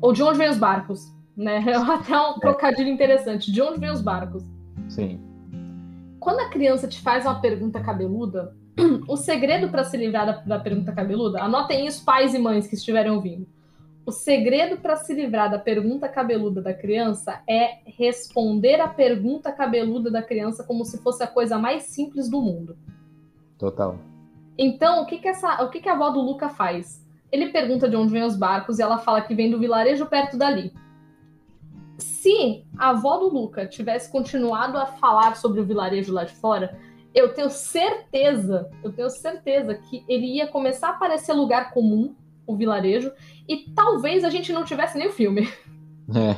Ou 0.00 0.12
de 0.12 0.22
onde 0.22 0.38
vem 0.38 0.48
os 0.48 0.58
barcos 0.58 1.12
né? 1.36 1.62
É 1.66 1.74
até 1.74 2.18
um 2.18 2.38
trocadilho 2.38 2.88
interessante. 2.88 3.50
De 3.50 3.60
onde 3.62 3.80
vêm 3.80 3.90
os 3.90 4.02
barcos? 4.02 4.44
Sim. 4.88 5.20
Quando 6.20 6.40
a 6.40 6.48
criança 6.48 6.86
te 6.86 7.00
faz 7.00 7.24
uma 7.24 7.40
pergunta 7.40 7.80
cabeluda, 7.80 8.54
o 9.08 9.16
segredo 9.16 9.68
para 9.68 9.84
se 9.84 9.96
livrar 9.96 10.26
da, 10.26 10.32
da, 10.32 10.58
pergunta 10.58 10.92
cabeluda, 10.92 11.42
anotem 11.42 11.86
isso, 11.86 12.04
pais 12.04 12.34
e 12.34 12.38
mães 12.38 12.66
que 12.66 12.74
estiverem 12.74 13.10
ouvindo. 13.10 13.46
O 14.04 14.10
segredo 14.10 14.78
para 14.78 14.96
se 14.96 15.14
livrar 15.14 15.50
da 15.50 15.58
pergunta 15.58 16.08
cabeluda 16.08 16.60
da 16.60 16.74
criança 16.74 17.40
é 17.48 17.78
responder 17.86 18.80
a 18.80 18.88
pergunta 18.88 19.52
cabeluda 19.52 20.10
da 20.10 20.22
criança 20.22 20.64
como 20.64 20.84
se 20.84 20.98
fosse 21.02 21.22
a 21.22 21.26
coisa 21.26 21.56
mais 21.56 21.84
simples 21.84 22.28
do 22.28 22.40
mundo. 22.40 22.76
Total. 23.56 23.96
Então, 24.58 25.02
o 25.02 25.06
que, 25.06 25.18
que, 25.18 25.28
essa, 25.28 25.62
o 25.62 25.70
que, 25.70 25.80
que 25.80 25.88
a 25.88 25.92
avó 25.92 26.10
do 26.10 26.20
Luca 26.20 26.48
faz? 26.48 27.06
Ele 27.30 27.50
pergunta 27.50 27.88
de 27.88 27.94
onde 27.94 28.12
vêm 28.12 28.24
os 28.24 28.36
barcos 28.36 28.78
e 28.78 28.82
ela 28.82 28.98
fala 28.98 29.22
que 29.22 29.34
vem 29.34 29.50
do 29.50 29.58
vilarejo 29.58 30.04
perto 30.06 30.36
dali 30.36 30.72
se 32.02 32.64
a 32.76 32.90
avó 32.90 33.18
do 33.18 33.28
Luca 33.28 33.66
tivesse 33.66 34.10
continuado 34.10 34.76
a 34.78 34.86
falar 34.86 35.36
sobre 35.36 35.60
o 35.60 35.64
vilarejo 35.64 36.12
lá 36.12 36.24
de 36.24 36.34
fora, 36.34 36.78
eu 37.14 37.32
tenho 37.34 37.50
certeza, 37.50 38.70
eu 38.82 38.92
tenho 38.92 39.10
certeza 39.10 39.74
que 39.74 40.04
ele 40.08 40.26
ia 40.26 40.46
começar 40.46 40.90
a 40.90 40.94
parecer 40.94 41.32
lugar 41.32 41.72
comum, 41.72 42.14
o 42.46 42.56
vilarejo, 42.56 43.12
e 43.48 43.70
talvez 43.74 44.24
a 44.24 44.30
gente 44.30 44.52
não 44.52 44.64
tivesse 44.64 44.98
nem 44.98 45.08
o 45.08 45.12
filme. 45.12 45.48
É. 46.14 46.36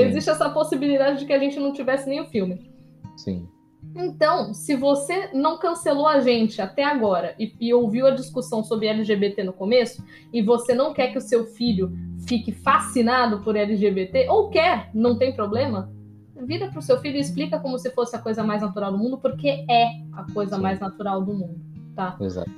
Existe 0.00 0.30
essa 0.30 0.50
possibilidade 0.50 1.20
de 1.20 1.26
que 1.26 1.32
a 1.32 1.38
gente 1.38 1.58
não 1.58 1.72
tivesse 1.72 2.08
nem 2.08 2.20
o 2.20 2.26
filme. 2.26 2.70
Sim. 3.16 3.48
Então, 3.94 4.54
se 4.54 4.76
você 4.76 5.30
não 5.32 5.58
cancelou 5.58 6.06
a 6.06 6.20
gente 6.20 6.60
até 6.60 6.84
agora 6.84 7.34
e, 7.38 7.52
e, 7.60 7.74
ouviu 7.74 8.06
a 8.06 8.10
discussão 8.10 8.62
sobre 8.62 8.86
LGBT 8.86 9.42
no 9.42 9.52
começo, 9.52 10.04
e 10.32 10.42
você 10.42 10.74
não 10.74 10.92
quer 10.92 11.08
que 11.08 11.18
o 11.18 11.22
seu 11.22 11.46
filho 11.46 11.92
fique 12.26 12.52
fascinado 12.52 13.40
por 13.40 13.56
LGBT, 13.56 14.28
ou 14.28 14.50
quer, 14.50 14.90
não 14.94 15.18
tem 15.18 15.34
problema, 15.34 15.90
vira 16.36 16.68
para 16.68 16.78
o 16.78 16.82
seu 16.82 16.98
filho 17.00 17.16
e 17.16 17.20
explica 17.20 17.58
como 17.58 17.78
se 17.78 17.90
fosse 17.90 18.14
a 18.14 18.18
coisa 18.20 18.44
mais 18.44 18.62
natural 18.62 18.92
do 18.92 18.98
mundo, 18.98 19.18
porque 19.18 19.64
é 19.68 19.86
a 20.12 20.30
coisa 20.32 20.56
Sim. 20.56 20.62
mais 20.62 20.78
natural 20.78 21.22
do 21.22 21.34
mundo, 21.34 21.60
tá? 21.94 22.16
Exato. 22.20 22.50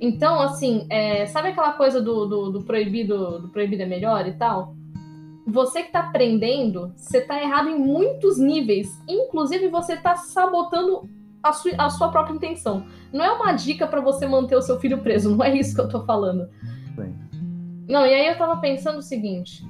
Então, 0.00 0.40
assim, 0.40 0.86
é, 0.90 1.26
sabe 1.26 1.48
aquela 1.48 1.72
coisa 1.74 2.00
do, 2.02 2.26
do, 2.26 2.50
do, 2.50 2.62
proibido, 2.64 3.38
do 3.38 3.48
proibido 3.48 3.82
é 3.82 3.86
melhor 3.86 4.26
e 4.26 4.32
tal? 4.32 4.74
Você 5.46 5.80
que 5.80 5.88
está 5.88 6.00
aprendendo, 6.00 6.92
você 6.96 7.18
está 7.18 7.42
errado 7.42 7.68
em 7.68 7.78
muitos 7.78 8.38
níveis. 8.38 8.88
Inclusive, 9.08 9.68
você 9.68 9.94
está 9.94 10.14
sabotando 10.16 11.08
a 11.42 11.52
sua, 11.52 11.72
a 11.78 11.90
sua 11.90 12.10
própria 12.10 12.34
intenção. 12.34 12.86
Não 13.12 13.24
é 13.24 13.32
uma 13.32 13.52
dica 13.52 13.86
para 13.86 14.00
você 14.00 14.26
manter 14.26 14.56
o 14.56 14.62
seu 14.62 14.78
filho 14.78 14.98
preso, 15.02 15.34
não 15.34 15.44
é 15.44 15.54
isso 15.56 15.74
que 15.74 15.80
eu 15.80 15.86
estou 15.86 16.04
falando. 16.04 16.48
Não, 17.88 18.06
e 18.06 18.14
aí 18.14 18.26
eu 18.26 18.32
estava 18.32 18.56
pensando 18.56 18.98
o 18.98 19.02
seguinte: 19.02 19.66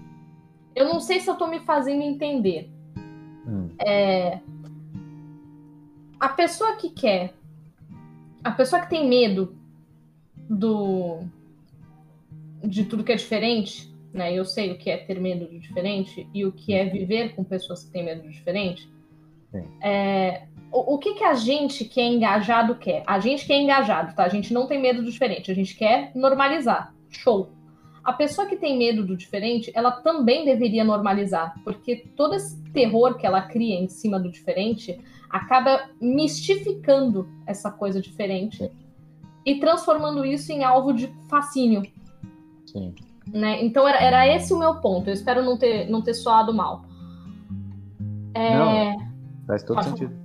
eu 0.75 0.87
não 0.87 1.01
sei 1.01 1.21
se 1.21 1.29
eu 1.29 1.33
estou 1.33 1.49
me 1.49 1.61
fazendo 1.61 2.03
entender. 2.03 2.71
Hum. 3.47 3.71
É, 3.85 4.39
a 6.21 6.29
pessoa 6.29 6.77
que 6.77 6.91
quer, 6.91 7.35
a 8.45 8.53
pessoa 8.53 8.83
que 8.83 8.91
tem 8.91 9.09
medo 9.09 9.57
do 10.49 11.21
de 12.63 12.85
tudo 12.85 13.03
que 13.03 13.11
é 13.11 13.17
diferente, 13.17 13.92
né? 14.13 14.33
Eu 14.35 14.45
sei 14.45 14.73
o 14.73 14.79
que 14.79 14.91
é 14.91 14.97
ter 14.97 15.21
medo 15.21 15.47
do 15.47 15.59
diferente 15.59 16.29
e 16.33 16.45
o 16.45 16.53
que 16.53 16.75
é 16.75 16.85
viver 16.85 17.35
com 17.35 17.43
pessoas 17.45 17.85
que 17.85 17.91
têm 17.91 18.05
medo 18.05 18.23
do 18.23 18.31
diferente. 18.31 18.89
É, 19.83 20.47
o, 20.71 20.95
o, 20.95 20.99
que, 20.99 21.15
que 21.15 21.25
a 21.25 21.35
gente 21.35 21.85
que 21.85 22.01
é 22.01 22.07
engajado 22.07 22.75
quer? 22.77 23.03
A 23.07 23.19
gente 23.19 23.47
que 23.47 23.53
é 23.53 23.61
engajado, 23.61 24.15
tá? 24.15 24.25
A 24.25 24.29
gente 24.29 24.53
não 24.53 24.67
tem 24.67 24.81
medo 24.81 25.03
do 25.03 25.11
diferente, 25.11 25.51
a 25.51 25.55
gente 25.55 25.77
quer 25.77 26.11
normalizar. 26.15 26.95
Show. 27.11 27.51
A 28.03 28.13
pessoa 28.13 28.49
que 28.49 28.57
tem 28.57 28.77
medo 28.77 29.05
do 29.05 29.17
diferente, 29.17 29.71
ela 29.75 29.93
também 29.93 30.45
deveria 30.45 30.83
normalizar, 30.83 31.55
porque 31.63 32.05
todo 32.17 32.35
esse 32.35 32.61
terror 32.73 33.17
que 33.17 33.27
ela 33.27 33.43
cria 33.43 33.79
em 33.79 33.89
cima 33.89 34.19
do 34.19 34.31
diferente 34.31 34.99
acaba 35.31 35.89
mistificando 36.01 37.29
essa 37.47 37.71
coisa 37.71 38.01
diferente 38.01 38.71
e 39.47 39.59
transformando 39.61 40.25
isso 40.25 40.51
em 40.53 40.65
alvo 40.65 40.93
de 40.93 41.13
fascínio. 41.29 41.83
Sim. 42.67 42.95
Né? 43.33 43.65
Então 43.65 43.89
era, 43.89 43.99
era 43.99 44.27
esse 44.29 44.53
o 44.53 44.59
meu 44.59 44.77
ponto. 44.77 45.09
Eu 45.09 45.15
espero 45.15 45.43
não 45.43 45.57
ter, 45.57 45.89
não 45.91 46.03
ter 46.03 46.15
soado 46.15 46.53
mal. 46.53 46.85
É... 48.35 48.57
Não, 48.57 48.97
faz 49.47 49.63
todo 49.63 49.83
sentido. 49.83 50.23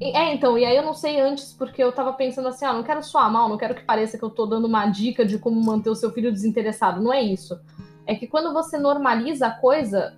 É, 0.00 0.34
então, 0.34 0.58
e 0.58 0.64
aí 0.64 0.76
eu 0.76 0.82
não 0.82 0.94
sei 0.94 1.20
antes, 1.20 1.52
porque 1.52 1.80
eu 1.80 1.92
tava 1.92 2.12
pensando 2.12 2.48
assim, 2.48 2.64
ah, 2.64 2.72
não 2.72 2.82
quero 2.82 3.04
soar 3.04 3.30
mal, 3.30 3.48
não 3.48 3.56
quero 3.56 3.72
que 3.72 3.84
pareça 3.84 4.18
que 4.18 4.24
eu 4.24 4.30
tô 4.30 4.46
dando 4.46 4.66
uma 4.66 4.86
dica 4.86 5.24
de 5.24 5.38
como 5.38 5.62
manter 5.62 5.90
o 5.90 5.94
seu 5.94 6.10
filho 6.10 6.32
desinteressado. 6.32 7.00
Não 7.00 7.12
é 7.12 7.22
isso. 7.22 7.60
É 8.04 8.16
que 8.16 8.26
quando 8.26 8.52
você 8.52 8.76
normaliza 8.78 9.46
a 9.46 9.50
coisa, 9.52 10.16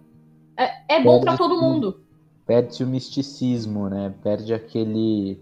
é, 0.57 0.97
é 0.97 1.03
bom 1.03 1.20
para 1.20 1.37
todo 1.37 1.61
mundo. 1.61 2.01
Perde 2.47 2.83
o 2.83 2.87
misticismo, 2.87 3.90
né? 3.90 4.14
Perde 4.23 4.55
aquele. 4.55 5.38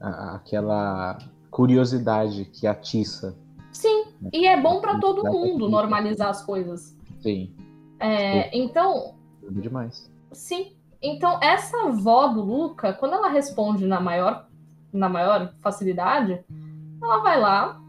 A, 0.00 0.36
aquela 0.36 1.18
curiosidade 1.50 2.46
que 2.46 2.66
atiça. 2.66 3.36
Sim, 3.82 4.04
e 4.32 4.46
é 4.46 4.60
bom 4.60 4.80
para 4.80 5.00
todo 5.00 5.24
mundo 5.24 5.68
normalizar 5.68 6.28
as 6.28 6.44
coisas. 6.44 6.96
Sim. 7.18 7.52
É, 7.98 8.56
então. 8.56 9.16
demais. 9.50 10.08
Sim. 10.30 10.72
Então, 11.02 11.40
essa 11.42 11.88
avó 11.88 12.28
do 12.28 12.42
Luca, 12.42 12.92
quando 12.92 13.14
ela 13.14 13.28
responde 13.28 13.84
na 13.84 14.00
maior, 14.00 14.46
na 14.92 15.08
maior 15.08 15.52
facilidade, 15.60 16.44
ela 17.02 17.18
vai 17.18 17.40
lá 17.40 17.80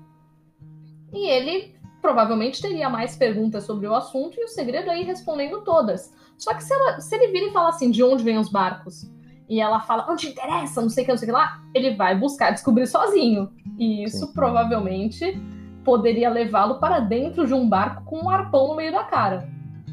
e 1.14 1.30
ele 1.30 1.76
provavelmente 2.02 2.60
teria 2.60 2.90
mais 2.90 3.16
perguntas 3.16 3.64
sobre 3.64 3.88
o 3.88 3.94
assunto 3.94 4.40
e 4.40 4.44
o 4.44 4.48
segredo 4.48 4.90
é 4.90 5.00
ir 5.00 5.06
respondendo 5.06 5.62
todas. 5.62 6.12
Só 6.40 6.56
que 6.56 6.64
se, 6.64 6.74
ela, 6.74 7.00
se 7.00 7.16
ele 7.16 7.32
vira 7.32 7.46
e 7.46 7.54
fala 7.54 7.70
assim, 7.70 7.92
de 7.92 8.04
onde 8.04 8.24
vêm 8.24 8.40
os 8.40 8.50
barcos? 8.50 9.08
e 9.54 9.60
ela 9.60 9.80
fala, 9.82 10.10
onde 10.10 10.30
interessa, 10.30 10.82
não 10.82 10.90
sei 10.90 11.04
o 11.04 11.06
que, 11.06 11.12
não 11.12 11.18
sei 11.18 11.28
o 11.28 11.32
que 11.32 11.38
lá, 11.38 11.62
ele 11.74 11.96
vai 11.96 12.18
buscar 12.18 12.52
descobrir 12.52 12.88
sozinho. 12.88 13.52
E 13.78 14.04
isso 14.04 14.26
Sim. 14.26 14.34
provavelmente 14.34 15.40
poderia 15.84 16.30
levá-lo 16.30 16.80
para 16.80 17.00
dentro 17.00 17.46
de 17.46 17.54
um 17.54 17.68
barco 17.68 18.04
com 18.06 18.26
um 18.26 18.30
arpão 18.30 18.68
no 18.68 18.76
meio 18.76 18.92
da 18.92 19.04
cara. 19.04 19.48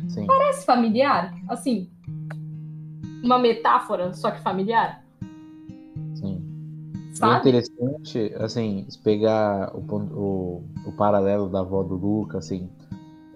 Sim. 0.08 0.26
Parece 0.26 0.64
familiar? 0.64 1.34
Assim, 1.48 1.88
uma 3.22 3.38
metáfora, 3.38 4.12
só 4.12 4.30
que 4.30 4.40
familiar? 4.40 5.04
Sim. 6.14 6.42
Sabe? 7.12 7.34
É 7.34 7.38
interessante, 7.38 8.34
assim, 8.38 8.86
pegar 9.04 9.72
o, 9.74 9.80
o, 9.80 10.64
o 10.86 10.92
paralelo 10.92 11.48
da 11.48 11.60
avó 11.60 11.82
do 11.82 11.94
Luca, 11.94 12.38
assim, 12.38 12.68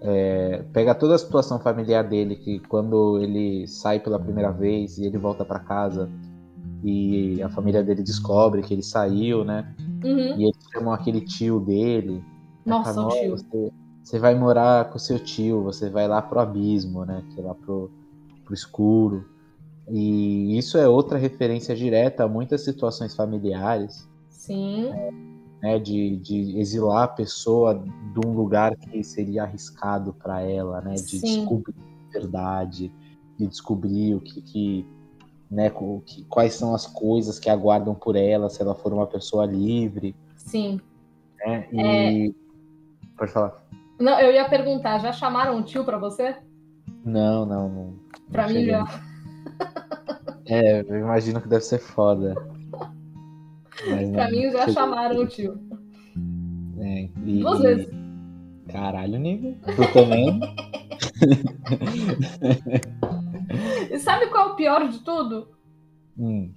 é, 0.01 0.63
pega 0.71 0.93
toda 0.93 1.15
a 1.15 1.17
situação 1.17 1.59
familiar 1.59 2.03
dele, 2.03 2.35
que 2.35 2.59
quando 2.59 3.19
ele 3.19 3.67
sai 3.67 3.99
pela 3.99 4.19
primeira 4.19 4.51
vez 4.51 4.97
e 4.97 5.05
ele 5.05 5.17
volta 5.17 5.43
para 5.43 5.59
casa 5.59 6.09
e 6.83 7.41
a 7.41 7.49
família 7.49 7.83
dele 7.83 8.03
descobre 8.03 8.61
que 8.61 8.73
ele 8.73 8.83
saiu, 8.83 9.43
né? 9.43 9.73
Uhum. 10.03 10.37
E 10.37 10.43
eles 10.43 10.57
chamam 10.71 10.93
aquele 10.93 11.21
tio 11.21 11.59
dele. 11.59 12.23
Nossa, 12.65 12.93
fala, 12.93 13.11
tio. 13.11 13.31
Você, 13.37 13.71
você, 14.03 14.19
vai 14.19 14.35
morar 14.35 14.89
com 14.89 14.97
seu 14.97 15.19
tio, 15.19 15.63
você 15.63 15.89
vai 15.89 16.07
lá 16.07 16.21
pro 16.21 16.39
abismo, 16.39 17.05
né? 17.05 17.23
Que 17.33 17.39
é 17.39 17.43
lá 17.43 17.53
pro, 17.53 17.91
pro 18.43 18.53
escuro. 18.53 19.25
E 19.89 20.57
isso 20.57 20.77
é 20.77 20.87
outra 20.87 21.17
referência 21.17 21.75
direta 21.75 22.23
a 22.23 22.27
muitas 22.27 22.63
situações 22.63 23.15
familiares. 23.15 24.09
Sim. 24.29 24.91
Né, 25.61 25.79
de, 25.79 26.17
de 26.17 26.59
exilar 26.59 27.03
a 27.03 27.07
pessoa 27.07 27.73
de 27.73 28.27
um 28.27 28.33
lugar 28.33 28.75
que 28.75 29.03
seria 29.03 29.43
arriscado 29.43 30.13
para 30.13 30.41
ela, 30.41 30.81
né, 30.81 30.93
de 30.93 31.19
Sim. 31.19 31.39
descobrir 31.39 31.75
a 32.09 32.13
verdade, 32.13 32.91
de 33.37 33.47
descobrir 33.47 34.13
o 34.13 34.21
que, 34.21 34.41
que 34.41 34.85
né, 35.49 35.71
o 35.75 36.01
que, 36.05 36.23
quais 36.25 36.53
são 36.53 36.75
as 36.75 36.85
coisas 36.85 37.39
que 37.39 37.49
aguardam 37.49 37.95
por 37.95 38.15
ela 38.15 38.49
se 38.49 38.61
ela 38.61 38.75
for 38.75 38.93
uma 38.93 39.07
pessoa 39.07 39.45
livre. 39.45 40.15
Sim. 40.35 40.79
Né, 41.39 41.67
e... 41.71 42.29
É... 42.29 42.44
Pode 43.17 43.31
falar. 43.31 43.53
Não, 43.99 44.19
eu 44.19 44.33
ia 44.33 44.47
perguntar, 44.49 44.99
já 44.99 45.11
chamaram 45.13 45.59
o 45.59 45.63
tio 45.63 45.85
para 45.85 45.97
você? 45.97 46.35
Não, 47.03 47.45
não. 47.45 47.69
não 47.69 47.99
para 48.31 48.47
mim 48.47 48.65
já. 48.65 48.85
É, 50.47 50.81
eu 50.81 50.99
imagino 50.99 51.41
que 51.41 51.47
deve 51.47 51.63
ser 51.63 51.79
foda. 51.79 52.35
Mas 53.87 54.11
pra 54.11 54.29
mim 54.29 54.51
já 54.51 54.67
chamaram 54.67 55.21
o 55.21 55.27
tio. 55.27 55.59
É, 56.77 57.09
e, 57.25 57.39
Duas 57.39 57.61
vezes. 57.61 57.89
Caralho, 58.71 59.19
nível. 59.19 59.57
Tu 59.65 59.91
também? 59.91 60.39
e 63.89 63.97
sabe 63.97 64.27
qual 64.27 64.49
é 64.49 64.51
o 64.51 64.55
pior 64.55 64.87
de 64.87 64.99
tudo? 64.99 65.47
Hum. 66.15 66.53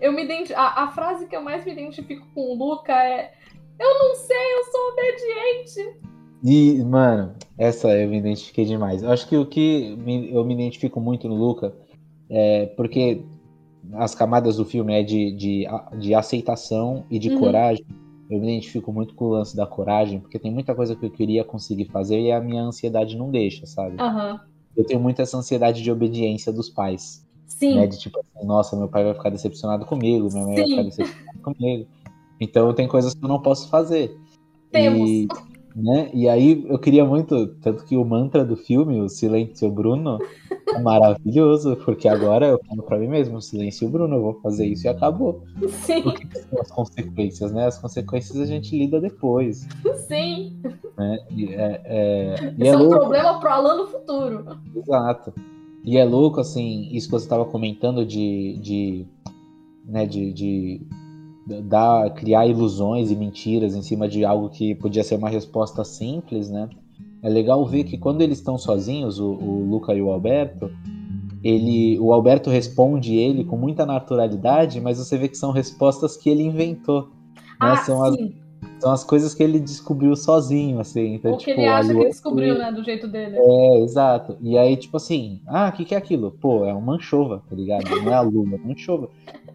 Eu 0.00 0.12
me 0.12 0.24
identi... 0.24 0.52
a, 0.52 0.82
a 0.82 0.88
frase 0.88 1.28
que 1.28 1.36
eu 1.36 1.42
mais 1.42 1.64
me 1.64 1.70
identifico 1.70 2.26
com 2.34 2.40
o 2.40 2.54
Luca 2.54 2.92
é 2.92 3.34
Eu 3.82 3.98
não 3.98 4.14
sei, 4.14 4.54
eu 4.54 4.64
sou 4.70 4.88
obediente. 4.92 6.00
E, 6.44 6.82
mano, 6.84 7.34
essa 7.58 7.88
eu 7.98 8.08
me 8.08 8.18
identifiquei 8.18 8.64
demais. 8.64 9.02
Eu 9.02 9.10
acho 9.10 9.28
que 9.28 9.36
o 9.36 9.44
que 9.44 9.96
me, 9.96 10.32
eu 10.32 10.44
me 10.44 10.54
identifico 10.54 11.00
muito 11.00 11.28
no 11.28 11.34
Luca 11.34 11.74
é 12.30 12.66
porque 12.76 13.22
as 13.94 14.14
camadas 14.14 14.56
do 14.56 14.64
filme 14.64 14.92
é 14.94 15.02
de, 15.02 15.32
de, 15.32 15.66
de 15.98 16.14
aceitação 16.14 17.04
e 17.10 17.18
de 17.18 17.30
uhum. 17.30 17.40
coragem. 17.40 17.84
Eu 18.30 18.40
me 18.40 18.46
identifico 18.46 18.92
muito 18.92 19.14
com 19.14 19.26
o 19.26 19.30
lance 19.30 19.56
da 19.56 19.66
coragem, 19.66 20.20
porque 20.20 20.38
tem 20.38 20.50
muita 20.50 20.74
coisa 20.74 20.96
que 20.96 21.04
eu 21.04 21.10
queria 21.10 21.44
conseguir 21.44 21.86
fazer 21.86 22.20
e 22.20 22.32
a 22.32 22.40
minha 22.40 22.62
ansiedade 22.62 23.16
não 23.16 23.30
deixa, 23.30 23.66
sabe? 23.66 24.00
Uhum. 24.00 24.38
Eu 24.76 24.84
tenho 24.84 25.00
muito 25.00 25.20
essa 25.20 25.36
ansiedade 25.36 25.82
de 25.82 25.90
obediência 25.90 26.52
dos 26.52 26.70
pais. 26.70 27.26
Sim. 27.46 27.74
Né? 27.74 27.86
De 27.86 27.98
tipo 27.98 28.18
assim, 28.18 28.46
nossa, 28.46 28.76
meu 28.76 28.88
pai 28.88 29.04
vai 29.04 29.14
ficar 29.14 29.28
decepcionado 29.28 29.84
comigo, 29.84 30.28
minha 30.32 30.46
mãe 30.46 30.56
Sim. 30.56 30.62
vai 30.62 30.70
ficar 30.70 30.82
decepcionada 30.82 31.38
comigo. 31.42 31.86
Então 32.42 32.74
tem 32.74 32.88
coisas 32.88 33.14
que 33.14 33.24
eu 33.24 33.28
não 33.28 33.40
posso 33.40 33.68
fazer. 33.68 34.16
Temos. 34.70 35.08
E 35.08 35.28
né? 35.74 36.10
E 36.12 36.28
aí 36.28 36.64
eu 36.68 36.78
queria 36.78 37.04
muito, 37.04 37.46
tanto 37.62 37.84
que 37.84 37.96
o 37.96 38.04
mantra 38.04 38.44
do 38.44 38.56
filme, 38.56 39.00
o 39.00 39.08
Silêncio 39.08 39.70
Bruno, 39.70 40.18
é 40.68 40.78
maravilhoso, 40.78 41.76
porque 41.84 42.08
agora 42.08 42.46
eu 42.46 42.60
falo 42.68 42.82
pra 42.82 42.98
mim 42.98 43.08
mesmo, 43.08 43.40
Silêncio 43.40 43.88
Bruno, 43.88 44.16
eu 44.16 44.22
vou 44.22 44.40
fazer 44.40 44.66
isso 44.66 44.86
e 44.86 44.88
acabou. 44.88 45.44
Sim. 45.68 46.00
O 46.00 46.12
que 46.12 46.38
são 46.38 46.60
as 46.60 46.70
consequências, 46.70 47.52
né? 47.52 47.66
As 47.66 47.78
consequências 47.78 48.38
a 48.38 48.46
gente 48.46 48.76
lida 48.76 49.00
depois. 49.00 49.66
Sim. 50.06 50.60
Né? 50.98 51.18
E 51.30 51.54
é, 51.54 51.80
é, 51.84 52.54
e 52.58 52.64
é, 52.64 52.68
é 52.68 52.76
um 52.76 52.90
problema 52.90 53.40
pro 53.40 53.48
Alan 53.48 53.76
no 53.78 53.86
futuro. 53.86 54.44
Exato. 54.76 55.32
E 55.84 55.96
é 55.96 56.04
louco, 56.04 56.40
assim, 56.40 56.88
isso 56.92 57.08
que 57.08 57.12
você 57.12 57.24
estava 57.24 57.44
comentando 57.44 58.04
de, 58.04 58.58
de, 58.62 59.06
né, 59.84 60.06
de, 60.06 60.32
de 60.32 60.86
dar, 61.46 62.10
criar 62.10 62.46
ilusões 62.46 63.10
e 63.10 63.16
mentiras 63.16 63.74
em 63.74 63.82
cima 63.82 64.08
de 64.08 64.24
algo 64.24 64.48
que 64.48 64.74
podia 64.74 65.02
ser 65.02 65.16
uma 65.16 65.28
resposta 65.28 65.84
simples, 65.84 66.50
né? 66.50 66.68
É 67.22 67.28
legal 67.28 67.64
ver 67.66 67.84
que 67.84 67.96
quando 67.96 68.20
eles 68.20 68.38
estão 68.38 68.58
sozinhos, 68.58 69.18
o, 69.18 69.32
o 69.32 69.64
Luca 69.70 69.94
e 69.94 70.02
o 70.02 70.10
Alberto, 70.10 70.70
ele, 71.42 71.98
o 71.98 72.12
Alberto 72.12 72.50
responde 72.50 73.16
ele 73.16 73.44
com 73.44 73.56
muita 73.56 73.84
naturalidade, 73.84 74.80
mas 74.80 74.98
você 74.98 75.18
vê 75.18 75.28
que 75.28 75.36
são 75.36 75.50
respostas 75.50 76.16
que 76.16 76.30
ele 76.30 76.42
inventou. 76.42 77.02
Né? 77.02 77.08
Ah, 77.58 77.76
são, 77.78 78.04
sim. 78.14 78.34
as, 78.60 78.82
são 78.82 78.92
as 78.92 79.04
coisas 79.04 79.34
que 79.34 79.42
ele 79.42 79.58
descobriu 79.58 80.14
sozinho, 80.14 80.80
assim. 80.80 81.14
Então, 81.14 81.32
Ou 81.32 81.38
que 81.38 81.46
tipo, 81.46 81.60
ele 81.60 81.68
a 81.68 81.78
acha 81.78 81.92
que 81.92 81.98
ele 81.98 82.08
descobriu, 82.08 82.58
né? 82.58 82.72
Do 82.72 82.84
jeito 82.84 83.08
dele. 83.08 83.36
É, 83.36 83.80
exato. 83.80 84.36
E 84.40 84.56
aí, 84.56 84.76
tipo 84.76 84.96
assim, 84.96 85.40
ah, 85.46 85.68
o 85.68 85.76
que, 85.76 85.84
que 85.84 85.94
é 85.94 85.98
aquilo? 85.98 86.30
Pô, 86.40 86.64
é 86.64 86.72
uma 86.72 86.94
anchova, 86.94 87.42
tá 87.48 87.56
ligado? 87.56 87.88
Não 87.88 88.12
é 88.12 88.14
a 88.14 88.20
lua, 88.20 88.46
é 88.52 88.56
uma 88.56 88.72
anchova. 88.72 89.08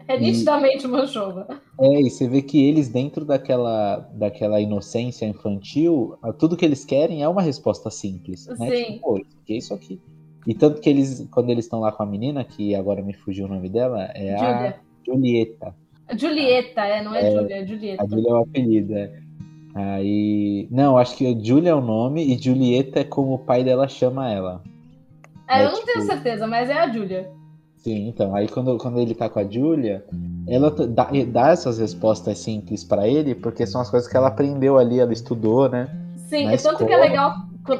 É 0.08 0.16
E- 0.16 0.20
nitidamente 0.20 0.86
uma 0.86 1.06
chuva. 1.06 1.46
É, 1.80 2.00
e 2.00 2.08
você 2.10 2.26
vê 2.26 2.40
que 2.42 2.64
eles, 2.66 2.88
dentro 2.88 3.24
daquela, 3.26 3.98
daquela 4.14 4.58
inocência 4.60 5.26
infantil, 5.26 6.16
a- 6.22 6.32
tudo 6.32 6.56
que 6.56 6.64
eles 6.64 6.84
querem 6.84 7.22
é 7.22 7.28
uma 7.28 7.42
resposta 7.42 7.90
simples. 7.90 8.46
Né? 8.58 8.70
Sim. 8.70 8.84
Tipo, 8.94 9.00
pô, 9.00 9.16
aqui 9.42 9.52
é 9.54 9.56
isso 9.58 9.74
aqui. 9.74 10.00
E 10.46 10.54
tanto 10.54 10.80
que 10.80 10.88
eles, 10.88 11.28
quando 11.30 11.50
eles 11.50 11.66
estão 11.66 11.78
lá 11.80 11.92
com 11.92 12.02
a 12.02 12.06
menina, 12.06 12.42
que 12.42 12.74
agora 12.74 13.02
me 13.02 13.12
fugiu 13.12 13.44
o 13.44 13.48
nome 13.48 13.68
dela, 13.68 14.04
é 14.14 14.34
a 14.34 14.38
Julia. 14.38 14.76
Julieta. 15.06 15.74
Julieta, 16.16 16.80
é, 16.86 17.02
não 17.02 17.14
é, 17.14 17.30
Julia, 17.30 17.56
é 17.56 17.66
Julieta. 17.66 18.02
A 18.02 18.06
Julia 18.08 18.30
é 18.30 18.32
o 18.32 18.36
apelido, 18.38 18.94
é. 18.96 19.12
Aí. 19.74 20.66
Não, 20.70 20.96
acho 20.96 21.16
que 21.16 21.38
Julia 21.44 21.70
é 21.70 21.74
o 21.74 21.80
nome 21.82 22.24
e 22.34 22.38
Julieta 22.42 23.00
é 23.00 23.04
como 23.04 23.34
o 23.34 23.38
pai 23.38 23.62
dela 23.62 23.86
chama 23.86 24.32
ela. 24.32 24.62
É, 25.48 25.60
é 25.62 25.66
eu 25.66 25.72
não 25.72 25.84
tenho 25.84 26.00
tipo- 26.00 26.12
certeza, 26.12 26.46
mas 26.46 26.70
é 26.70 26.78
a 26.78 26.88
Julia. 26.90 27.30
Sim, 27.88 28.08
então, 28.08 28.34
aí 28.34 28.46
quando, 28.48 28.76
quando 28.76 28.98
ele 29.00 29.14
tá 29.14 29.30
com 29.30 29.38
a 29.38 29.44
Julia, 29.44 30.04
ela 30.46 30.70
t- 30.70 30.86
dá, 30.86 31.08
dá 31.26 31.48
essas 31.48 31.78
respostas 31.78 32.38
simples 32.38 32.84
pra 32.84 33.08
ele, 33.08 33.34
porque 33.34 33.66
são 33.66 33.80
as 33.80 33.90
coisas 33.90 34.06
que 34.06 34.14
ela 34.14 34.28
aprendeu 34.28 34.76
ali, 34.76 34.98
ela 34.98 35.12
estudou, 35.12 35.70
né? 35.70 35.88
Sim, 36.28 36.44
Na 36.44 36.54
e 36.54 36.58
tanto 36.58 36.84
que 36.84 36.92
é 36.92 36.96
legal, 36.98 37.32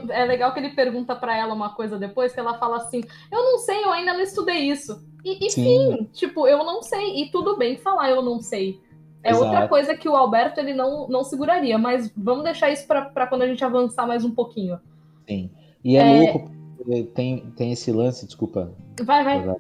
é 0.09 0.25
legal 0.25 0.55
que 0.55 0.61
ele 0.61 0.71
pergunta 0.71 1.15
pra 1.15 1.37
ela 1.37 1.53
uma 1.53 1.75
coisa 1.75 1.99
depois, 1.99 2.33
que 2.33 2.41
ela 2.41 2.55
fala 2.59 2.79
assim, 2.79 3.03
eu 3.31 3.43
não 3.43 3.59
sei, 3.59 3.85
eu 3.85 3.93
ainda 3.93 4.15
não 4.15 4.23
estudei 4.23 4.61
isso. 4.71 4.99
E, 5.23 5.47
e 5.47 5.51
Sim. 5.51 5.65
sim, 5.65 6.09
tipo, 6.15 6.47
eu 6.47 6.59
não 6.65 6.83
sei, 6.83 7.23
e 7.23 7.31
tudo 7.31 7.59
bem 7.59 7.77
falar 7.77 8.09
eu 8.09 8.23
não 8.23 8.41
sei. 8.41 8.81
É 9.23 9.35
outra 9.35 9.51
Exato. 9.51 9.69
coisa 9.69 9.95
que 9.95 10.09
o 10.09 10.17
Alberto 10.17 10.59
ele 10.59 10.73
não, 10.73 11.07
não 11.09 11.23
seguraria, 11.23 11.77
mas 11.77 12.11
vamos 12.17 12.45
deixar 12.45 12.71
isso 12.71 12.87
pra, 12.87 13.03
pra 13.03 13.27
quando 13.27 13.43
a 13.43 13.47
gente 13.47 13.63
avançar 13.63 14.07
mais 14.07 14.25
um 14.25 14.31
pouquinho. 14.31 14.79
Sim. 15.29 15.51
E 15.85 15.97
é, 15.97 16.03
É. 16.03 16.19
louco, 16.19 16.51
tem, 17.15 17.41
tem 17.51 17.73
esse 17.73 17.93
lance, 17.93 18.25
desculpa. 18.25 18.73
Vai, 19.03 19.23
vai. 19.23 19.57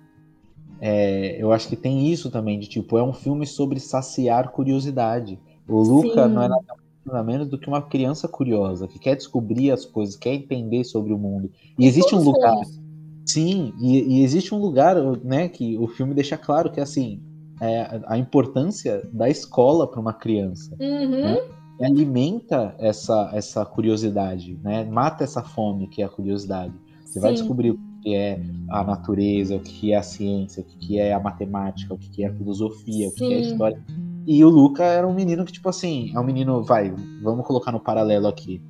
É, 0.80 1.36
eu 1.42 1.52
acho 1.52 1.68
que 1.68 1.76
tem 1.76 2.08
isso 2.08 2.30
também, 2.30 2.58
de 2.58 2.68
tipo, 2.68 2.98
é 2.98 3.02
um 3.02 3.12
filme 3.12 3.46
sobre 3.46 3.80
saciar 3.80 4.50
curiosidade. 4.50 5.38
O 5.68 5.82
Luca 5.82 6.28
Sim. 6.28 6.34
não 6.34 6.42
é 6.42 6.48
nada 6.48 7.22
menos 7.22 7.48
do 7.48 7.58
que 7.58 7.68
uma 7.68 7.82
criança 7.82 8.28
curiosa, 8.28 8.86
que 8.86 8.98
quer 8.98 9.16
descobrir 9.16 9.70
as 9.70 9.84
coisas, 9.84 10.16
quer 10.16 10.34
entender 10.34 10.84
sobre 10.84 11.12
o 11.12 11.18
mundo. 11.18 11.50
E 11.78 11.86
existe 11.86 12.14
um 12.14 12.22
lugar. 12.22 12.56
Sim, 13.26 13.72
e, 13.80 14.18
e 14.18 14.22
existe 14.22 14.54
um 14.54 14.58
lugar, 14.58 14.96
né, 15.22 15.48
que 15.48 15.76
o 15.78 15.86
filme 15.86 16.14
deixa 16.14 16.36
claro 16.36 16.70
que 16.70 16.80
assim, 16.80 17.20
é 17.60 18.00
a 18.06 18.16
importância 18.16 19.02
da 19.12 19.28
escola 19.28 19.86
para 19.86 20.00
uma 20.00 20.12
criança. 20.12 20.74
Uhum. 20.80 21.58
E 21.80 21.84
alimenta 21.84 22.74
essa, 22.78 23.30
essa 23.32 23.64
curiosidade, 23.64 24.58
né? 24.62 24.84
Mata 24.84 25.24
essa 25.24 25.42
fome 25.42 25.86
que 25.88 26.02
é 26.02 26.06
a 26.06 26.08
curiosidade. 26.08 26.74
Você 27.04 27.20
vai 27.20 27.30
Sim. 27.30 27.42
descobrir 27.42 27.70
o 27.70 27.78
que 28.08 28.14
é 28.14 28.40
a 28.70 28.82
natureza, 28.82 29.56
o 29.56 29.60
que 29.60 29.92
é 29.92 29.96
a 29.96 30.02
ciência, 30.02 30.62
o 30.62 30.64
que 30.64 30.98
é 30.98 31.12
a 31.12 31.20
matemática, 31.20 31.92
o 31.92 31.98
que 31.98 32.24
é 32.24 32.28
a 32.28 32.32
filosofia, 32.32 33.08
o 33.08 33.12
que 33.12 33.34
é 33.34 33.38
a 33.38 33.42
Sim. 33.42 33.50
história. 33.50 33.84
E 34.26 34.42
o 34.44 34.48
Luca 34.48 34.82
era 34.82 35.06
um 35.06 35.14
menino 35.14 35.44
que, 35.44 35.52
tipo 35.52 35.68
assim, 35.68 36.10
é 36.14 36.20
um 36.20 36.24
menino, 36.24 36.62
vai, 36.62 36.94
vamos 37.22 37.46
colocar 37.46 37.70
no 37.70 37.80
paralelo 37.80 38.26
aqui. 38.26 38.62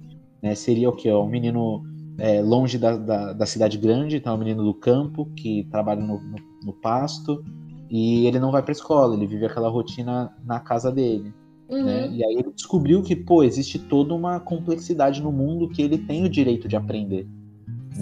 Né? 0.42 0.54
Seria 0.54 0.88
o 0.88 0.92
quê? 0.92 1.12
Um 1.12 1.28
menino 1.28 1.84
é, 2.18 2.42
longe 2.42 2.78
da, 2.78 2.96
da, 2.96 3.32
da 3.32 3.46
cidade 3.46 3.78
grande, 3.78 4.16
então 4.16 4.32
é 4.32 4.36
um 4.36 4.38
menino 4.38 4.64
do 4.64 4.74
campo 4.74 5.26
que 5.36 5.64
trabalha 5.70 6.00
no, 6.00 6.20
no, 6.20 6.36
no 6.64 6.72
pasto 6.72 7.44
e 7.90 8.26
ele 8.26 8.38
não 8.38 8.50
vai 8.50 8.62
pra 8.62 8.72
escola, 8.72 9.14
ele 9.14 9.26
vive 9.26 9.46
aquela 9.46 9.68
rotina 9.68 10.32
na 10.44 10.58
casa 10.60 10.90
dele. 10.90 11.32
Uhum. 11.68 11.84
Né? 11.84 12.08
E 12.10 12.24
aí 12.24 12.34
ele 12.34 12.52
descobriu 12.52 13.02
que, 13.02 13.14
pô, 13.14 13.42
existe 13.42 13.78
toda 13.78 14.14
uma 14.14 14.40
complexidade 14.40 15.22
no 15.22 15.30
mundo 15.30 15.68
que 15.68 15.82
ele 15.82 15.98
tem 15.98 16.24
o 16.24 16.28
direito 16.28 16.66
de 16.66 16.76
aprender. 16.76 17.28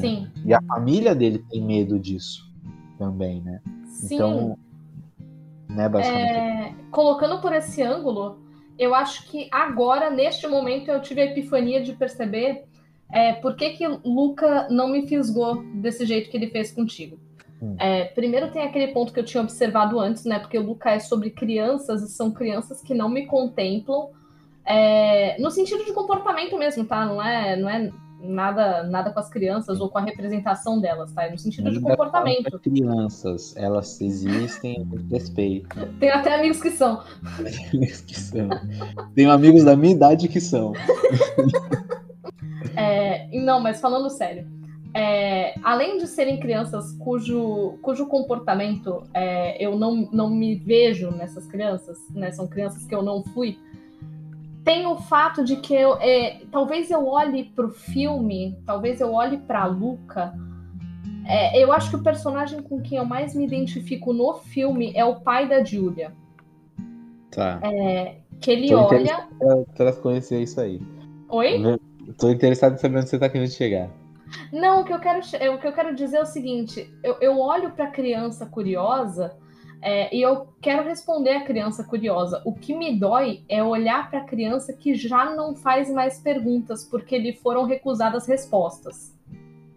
Sim. 0.00 0.28
E 0.44 0.52
a 0.52 0.61
família 0.62 1.14
dele 1.14 1.44
tem 1.50 1.62
medo 1.62 1.98
disso 1.98 2.50
também, 2.98 3.40
né? 3.40 3.61
Sim. 3.87 4.14
Então, 4.14 4.59
né, 5.68 5.88
basicamente. 5.88 6.32
É, 6.32 6.74
colocando 6.90 7.40
por 7.40 7.52
esse 7.52 7.82
ângulo, 7.82 8.38
eu 8.78 8.94
acho 8.94 9.28
que 9.28 9.48
agora, 9.50 10.11
neste 10.11 10.46
momento, 10.46 10.90
eu 10.90 11.00
tive 11.00 11.20
a 11.22 11.26
epifania 11.26 11.82
de 11.82 11.92
perceber 11.92 12.64
é, 13.12 13.35
por 13.35 13.56
que, 13.56 13.70
que 13.70 13.87
Luca 14.04 14.68
não 14.70 14.88
me 14.88 15.06
fisgou 15.06 15.62
desse 15.74 16.04
jeito 16.04 16.30
que 16.30 16.37
ele 16.37 16.48
fez 16.48 16.72
contigo. 16.72 17.18
Hum. 17.62 17.76
É, 17.78 18.04
primeiro 18.04 18.50
tem 18.50 18.62
aquele 18.62 18.88
ponto 18.88 19.12
que 19.12 19.20
eu 19.20 19.24
tinha 19.24 19.42
observado 19.42 19.98
antes, 19.98 20.24
né? 20.24 20.38
Porque 20.38 20.59
o 20.59 20.62
Luca 20.62 20.90
é 20.90 20.98
sobre 20.98 21.30
crianças 21.30 22.02
e 22.02 22.09
são 22.09 22.30
crianças 22.30 22.82
que 22.82 22.94
não 22.94 23.09
me 23.09 23.24
contemplam 23.26 24.11
é, 24.66 25.40
no 25.40 25.50
sentido 25.50 25.85
de 25.85 25.92
comportamento 25.92 26.59
mesmo, 26.59 26.85
tá? 26.85 27.06
Não 27.06 27.22
é, 27.22 27.56
não 27.56 27.68
é 27.68 27.90
nada, 28.20 28.83
nada 28.85 29.11
com 29.11 29.20
as 29.20 29.29
crianças 29.29 29.81
ou 29.81 29.88
com 29.88 29.98
a 29.98 30.02
representação 30.02 30.81
delas, 30.81 31.12
tá? 31.12 31.24
É 31.24 31.31
no 31.31 31.38
sentido 31.38 31.70
de 31.70 31.76
Ainda 31.76 31.96
fala 31.96 31.96
comportamento. 31.96 32.59
crianças, 32.61 33.55
elas 33.57 34.00
existem, 34.00 34.88
respeito. 35.11 35.87
Tem 35.98 36.11
até 36.11 36.35
amigos 36.35 36.61
que 36.61 36.70
são. 36.70 37.02
que 38.07 38.18
são. 38.18 38.48
Tenho 39.14 39.31
amigos 39.31 39.64
da 39.64 39.76
minha 39.76 39.94
idade 39.94 40.29
que 40.29 40.40
são. 40.40 40.72
É, 42.79 43.29
não, 43.33 43.59
mas 43.59 43.81
falando 43.81 44.11
sério, 44.11 44.46
é, 44.94 45.55
além 45.62 45.98
de 45.98 46.07
serem 46.07 46.38
crianças 46.40 46.92
cujo, 46.92 47.79
cujo 47.83 48.07
comportamento 48.07 49.02
é, 49.12 49.62
eu 49.62 49.79
não, 49.79 50.09
não 50.11 50.31
me 50.31 50.57
vejo 50.57 51.11
nessas 51.11 51.46
crianças, 51.46 51.98
né? 52.11 52.31
São 52.33 52.46
crianças 52.46 52.85
que 52.85 52.94
eu 52.94 53.02
não 53.02 53.22
fui. 53.22 53.59
Tem 54.66 54.85
o 54.85 54.96
fato 54.96 55.44
de 55.44 55.55
que 55.59 55.72
eu, 55.72 55.96
é, 56.00 56.40
talvez 56.50 56.90
eu 56.90 57.07
olhe 57.07 57.44
pro 57.44 57.70
filme, 57.70 58.59
talvez 58.66 59.00
eu 59.00 59.12
olhe 59.12 59.38
pra 59.38 59.64
Luca. 59.64 60.35
é, 61.24 61.62
eu 61.62 61.72
acho 61.72 61.88
que 61.88 61.94
o 61.94 62.02
personagem 62.02 62.61
com 62.61 62.83
quem 62.83 62.98
eu 62.98 63.05
mais 63.05 63.33
me 63.33 63.44
identifico 63.44 64.12
no 64.12 64.35
filme 64.35 64.92
é 64.96 65.05
o 65.05 65.20
pai 65.20 65.48
da 65.48 65.62
Julia. 65.62 66.12
Tá. 67.31 67.61
Que 68.40 68.50
ele 68.50 68.68
Tô 68.68 68.81
olha. 68.81 69.29
Pra, 69.76 69.92
conhecer 69.92 70.42
isso 70.42 70.61
aí. 70.61 70.81
Oi? 71.29 71.79
Tô 72.18 72.29
interessado 72.29 72.74
em 72.74 72.79
saber 72.79 72.98
onde 72.98 73.09
você 73.09 73.20
tá 73.20 73.29
querendo 73.29 73.50
chegar. 73.50 73.88
Não, 74.52 74.81
o 74.81 74.85
que 74.85 74.92
eu 74.92 74.98
quero, 74.98 75.20
o 75.20 75.59
que 75.61 75.66
eu 75.68 75.72
quero 75.72 75.94
dizer 75.94 76.16
é 76.16 76.22
o 76.22 76.26
seguinte: 76.26 76.92
eu, 77.05 77.16
eu 77.20 77.38
olho 77.38 77.70
para 77.70 77.85
a 77.85 77.90
criança 77.92 78.44
curiosa 78.46 79.37
é, 79.82 80.14
e 80.14 80.22
eu 80.22 80.48
quero 80.60 80.82
responder 80.84 81.30
à 81.30 81.44
criança 81.44 81.84
curiosa. 81.84 82.42
O 82.44 82.52
que 82.52 82.74
me 82.74 82.98
dói 82.98 83.42
é 83.48 83.62
olhar 83.62 84.10
para 84.10 84.20
a 84.20 84.24
criança 84.24 84.72
que 84.72 84.94
já 84.94 85.34
não 85.34 85.54
faz 85.54 85.90
mais 85.90 86.20
perguntas 86.20 86.84
porque 86.84 87.18
lhe 87.18 87.32
foram 87.32 87.64
recusadas 87.64 88.26
respostas, 88.26 89.14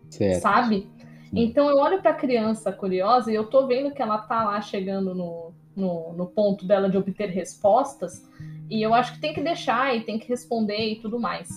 Certo. 0.09 0.41
sabe? 0.41 0.87
Então 1.33 1.69
eu 1.69 1.77
olho 1.77 2.01
para 2.01 2.11
a 2.11 2.15
criança 2.15 2.71
curiosa 2.71 3.31
e 3.31 3.35
eu 3.35 3.45
tô 3.45 3.67
vendo 3.67 3.91
que 3.91 4.01
ela 4.01 4.17
tá 4.17 4.43
lá 4.43 4.61
chegando 4.61 5.13
no, 5.13 5.51
no, 5.75 6.13
no 6.13 6.25
ponto 6.25 6.65
dela 6.65 6.89
de 6.89 6.97
obter 6.97 7.29
respostas 7.29 8.27
e 8.69 8.81
eu 8.81 8.93
acho 8.93 9.13
que 9.13 9.19
tem 9.19 9.33
que 9.33 9.41
deixar 9.41 9.95
e 9.95 10.01
tem 10.01 10.17
que 10.17 10.27
responder 10.27 10.93
e 10.93 10.95
tudo 10.99 11.19
mais. 11.19 11.49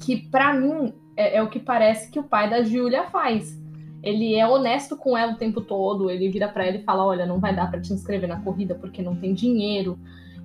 Que 0.00 0.16
para 0.16 0.54
mim 0.54 0.94
é, 1.16 1.36
é 1.36 1.42
o 1.42 1.50
que 1.50 1.58
parece 1.58 2.10
que 2.10 2.18
o 2.18 2.24
pai 2.24 2.48
da 2.48 2.62
Júlia 2.62 3.04
faz. 3.04 3.60
Ele 4.06 4.36
é 4.36 4.46
honesto 4.46 4.96
com 4.96 5.18
ela 5.18 5.32
o 5.32 5.36
tempo 5.36 5.60
todo, 5.60 6.08
ele 6.08 6.30
vira 6.30 6.46
para 6.46 6.64
ela 6.64 6.76
e 6.76 6.84
fala: 6.84 7.04
Olha, 7.04 7.26
não 7.26 7.40
vai 7.40 7.54
dar 7.54 7.68
para 7.68 7.80
te 7.80 7.92
inscrever 7.92 8.28
na 8.28 8.40
corrida 8.40 8.76
porque 8.76 9.02
não 9.02 9.16
tem 9.16 9.34
dinheiro. 9.34 9.98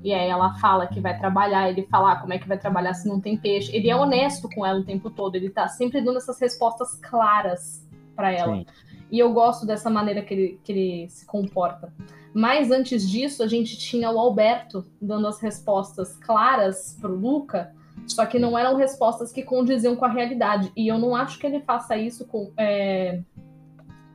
E 0.03 0.11
aí 0.11 0.27
ela 0.27 0.55
fala 0.55 0.87
que 0.87 0.99
vai 0.99 1.15
trabalhar, 1.15 1.69
ele 1.69 1.83
fala: 1.83 2.13
ah, 2.13 2.15
Como 2.15 2.33
é 2.33 2.39
que 2.39 2.47
vai 2.47 2.57
trabalhar 2.57 2.95
se 2.95 3.07
não 3.07 3.21
tem 3.21 3.37
peixe? 3.37 3.75
Ele 3.75 3.87
é 3.87 3.95
honesto 3.95 4.49
com 4.49 4.65
ela 4.65 4.79
o 4.79 4.83
tempo 4.83 5.11
todo, 5.11 5.35
ele 5.35 5.51
tá 5.51 5.67
sempre 5.67 6.01
dando 6.01 6.17
essas 6.17 6.39
respostas 6.39 6.95
claras 6.95 7.87
para 8.15 8.31
ela. 8.31 8.55
Sim. 8.55 8.65
E 9.11 9.19
eu 9.19 9.31
gosto 9.31 9.63
dessa 9.63 9.91
maneira 9.91 10.23
que 10.23 10.33
ele, 10.33 10.59
que 10.63 10.71
ele 10.71 11.09
se 11.09 11.23
comporta. 11.27 11.93
Mas 12.33 12.71
antes 12.71 13.07
disso, 13.07 13.43
a 13.43 13.47
gente 13.47 13.77
tinha 13.77 14.09
o 14.09 14.17
Alberto 14.17 14.85
dando 14.99 15.27
as 15.27 15.39
respostas 15.39 16.15
claras 16.17 16.97
pro 16.99 17.13
Luca, 17.13 17.75
só 18.07 18.25
que 18.25 18.39
não 18.39 18.57
eram 18.57 18.75
respostas 18.75 19.31
que 19.31 19.43
condiziam 19.43 19.95
com 19.95 20.05
a 20.05 20.09
realidade. 20.09 20.71
E 20.75 20.87
eu 20.87 20.97
não 20.97 21.15
acho 21.15 21.37
que 21.37 21.45
ele 21.45 21.59
faça 21.59 21.95
isso 21.95 22.25
com, 22.25 22.51
é, 22.57 23.21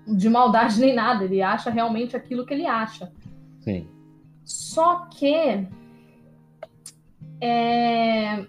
de 0.07 0.29
maldade 0.29 0.81
nem 0.81 0.95
nada. 0.95 1.25
Ele 1.25 1.43
acha 1.43 1.71
realmente 1.71 2.17
aquilo 2.17 2.47
que 2.47 2.55
ele 2.55 2.67
acha. 2.67 3.13
Sim. 3.61 3.87
Só 4.45 5.07
que 5.07 5.67
é, 7.41 8.47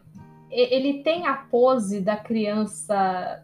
ele 0.52 1.02
tem 1.04 1.26
a 1.28 1.34
pose 1.34 2.02
da 2.02 2.16
criança. 2.16 3.44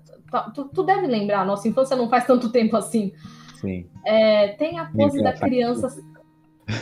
Tu, 0.53 0.65
tu 0.65 0.83
deve 0.83 1.07
lembrar, 1.07 1.45
nossa 1.45 1.67
infância 1.67 1.95
não 1.95 2.09
faz 2.09 2.25
tanto 2.25 2.51
tempo 2.51 2.75
assim. 2.75 3.11
Sim. 3.55 3.87
É, 4.05 4.49
tem 4.49 4.79
a 4.79 4.85
pose 4.85 5.17
Lembra, 5.17 5.31
da 5.31 5.37
faz 5.37 5.51
criança. 5.51 6.03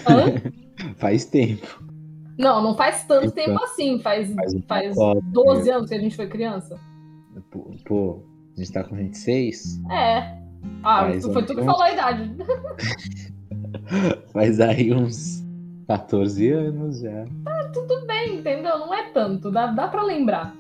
Hã? 0.08 0.52
Faz 0.98 1.26
tempo. 1.26 1.84
Não, 2.40 2.64
não 2.64 2.76
faz 2.76 3.04
tanto 3.04 3.32
tempo 3.32 3.62
assim. 3.64 4.00
Faz, 4.00 4.34
faz 4.34 4.54
faz 4.66 4.96
pacote, 4.96 5.26
12 5.28 5.70
anos 5.70 5.90
que 5.90 5.96
a 5.96 6.00
gente 6.00 6.16
foi 6.16 6.28
criança. 6.28 6.80
Pô, 7.52 7.72
pô, 7.86 8.24
a 8.56 8.60
gente 8.60 8.72
tá 8.72 8.84
com 8.84 8.96
26? 8.96 9.80
É. 9.92 10.41
Ah, 10.84 11.02
Faz 11.02 11.26
foi 11.26 11.44
tu 11.44 11.56
que 11.56 11.64
falou 11.64 11.82
a 11.82 11.92
idade. 11.92 12.36
Faz 14.34 14.60
aí 14.60 14.94
uns 14.94 15.44
14 15.88 16.50
anos 16.52 17.00
já. 17.02 17.26
Tá 17.44 17.70
tudo 17.74 18.06
bem, 18.08 18.40
entendeu? 18.40 18.80
Não 18.80 18.94
é 18.94 19.10
tanto, 19.10 19.52
dá, 19.52 19.68
dá 19.68 19.88
para 19.88 20.04
lembrar. 20.04 20.56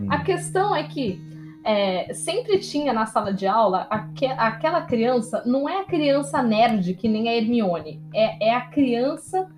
Hum. 0.00 0.06
A 0.10 0.22
questão 0.22 0.74
é 0.74 0.82
que 0.84 1.20
é, 1.64 2.12
sempre 2.12 2.58
tinha 2.58 2.92
na 2.92 3.06
sala 3.06 3.32
de 3.32 3.46
aula 3.46 3.86
aque, 3.88 4.26
aquela 4.26 4.82
criança, 4.82 5.42
não 5.46 5.68
é 5.68 5.80
a 5.80 5.84
criança 5.84 6.42
nerd 6.42 6.94
que 6.94 7.08
nem 7.08 7.28
a 7.28 7.34
Hermione, 7.36 8.00
é, 8.12 8.48
é 8.48 8.54
a 8.54 8.62
criança 8.62 9.48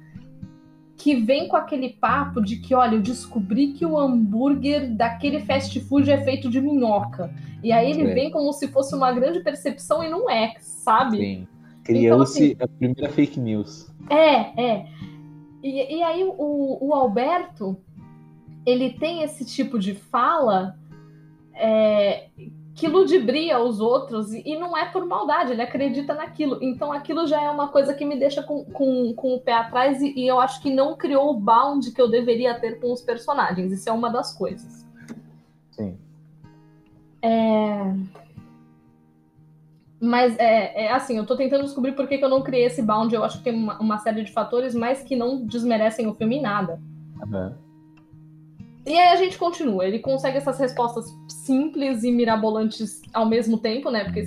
que 0.96 1.14
vem 1.16 1.48
com 1.48 1.56
aquele 1.56 1.90
papo 1.90 2.40
de 2.40 2.56
que, 2.56 2.74
olha, 2.74 2.94
eu 2.94 3.02
descobri 3.02 3.72
que 3.72 3.84
o 3.84 3.98
hambúrguer 3.98 4.94
daquele 4.94 5.40
fast 5.40 5.78
food 5.80 6.10
é 6.10 6.22
feito 6.22 6.48
de 6.48 6.60
minhoca. 6.60 7.34
E 7.62 7.72
aí 7.72 7.90
ele 7.90 8.10
é. 8.10 8.14
vem 8.14 8.30
como 8.30 8.52
se 8.52 8.68
fosse 8.68 8.94
uma 8.94 9.12
grande 9.12 9.40
percepção 9.40 10.02
e 10.02 10.08
não 10.08 10.30
é, 10.30 10.54
sabe? 10.60 11.18
Sim. 11.18 11.48
Criou-se 11.82 12.52
então, 12.52 12.64
assim, 12.66 12.72
a 12.72 12.78
primeira 12.78 13.08
fake 13.10 13.40
news. 13.40 13.90
É, 14.08 14.62
é. 14.62 14.86
E, 15.62 15.96
e 15.96 16.02
aí 16.02 16.22
o, 16.24 16.78
o 16.80 16.94
Alberto, 16.94 17.76
ele 18.64 18.90
tem 18.90 19.22
esse 19.22 19.44
tipo 19.44 19.78
de 19.78 19.94
fala 19.94 20.78
é, 21.54 22.28
que 22.74 22.88
ludibria 22.88 23.60
os 23.60 23.80
outros 23.80 24.32
e 24.32 24.56
não 24.56 24.76
é 24.76 24.84
por 24.86 25.06
maldade, 25.06 25.52
ele 25.52 25.62
acredita 25.62 26.12
naquilo. 26.12 26.58
Então 26.60 26.92
aquilo 26.92 27.26
já 27.26 27.40
é 27.40 27.48
uma 27.48 27.68
coisa 27.68 27.94
que 27.94 28.04
me 28.04 28.18
deixa 28.18 28.42
com, 28.42 28.64
com, 28.64 29.14
com 29.14 29.34
o 29.34 29.40
pé 29.40 29.52
atrás 29.52 30.02
e, 30.02 30.12
e 30.16 30.26
eu 30.26 30.40
acho 30.40 30.60
que 30.60 30.74
não 30.74 30.96
criou 30.96 31.30
o 31.30 31.38
bound 31.38 31.92
que 31.92 32.00
eu 32.00 32.10
deveria 32.10 32.58
ter 32.58 32.80
com 32.80 32.92
os 32.92 33.00
personagens. 33.00 33.70
Isso 33.70 33.88
é 33.88 33.92
uma 33.92 34.10
das 34.10 34.36
coisas. 34.36 34.84
Sim. 35.70 35.96
É... 37.22 37.94
Mas 40.00 40.36
é, 40.38 40.86
é, 40.86 40.92
assim, 40.92 41.16
eu 41.16 41.24
tô 41.24 41.36
tentando 41.36 41.62
descobrir 41.62 41.92
por 41.92 42.08
que, 42.08 42.18
que 42.18 42.24
eu 42.24 42.28
não 42.28 42.42
criei 42.42 42.64
esse 42.66 42.82
bound. 42.82 43.14
Eu 43.14 43.24
acho 43.24 43.38
que 43.38 43.44
tem 43.44 43.54
uma, 43.54 43.78
uma, 43.78 43.98
série 43.98 44.22
de 44.22 44.32
fatores, 44.32 44.74
mas 44.74 45.02
que 45.02 45.14
não 45.14 45.46
desmerecem 45.46 46.08
o 46.08 46.14
filme 46.14 46.36
em 46.36 46.42
nada. 46.42 46.78
Uhum. 47.24 47.63
E 48.86 48.98
aí 48.98 49.08
a 49.08 49.16
gente 49.16 49.38
continua. 49.38 49.86
Ele 49.86 49.98
consegue 49.98 50.36
essas 50.36 50.58
respostas 50.58 51.06
simples 51.28 52.04
e 52.04 52.12
mirabolantes 52.12 53.00
ao 53.12 53.26
mesmo 53.26 53.58
tempo, 53.58 53.90
né? 53.90 54.04
Porque 54.04 54.24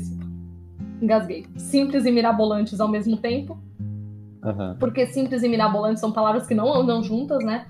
engasguei. 1.01 1.45
Simples 1.57 2.05
e 2.05 2.11
mirabolantes 2.11 2.79
ao 2.79 2.87
mesmo 2.87 3.17
tempo. 3.17 3.57
Uhum. 4.43 4.75
Porque 4.79 5.05
simples 5.07 5.43
e 5.43 5.47
mirabolantes 5.47 5.99
são 5.99 6.11
palavras 6.11 6.47
que 6.47 6.55
não 6.55 6.73
andam 6.73 7.03
juntas, 7.03 7.43
né? 7.43 7.67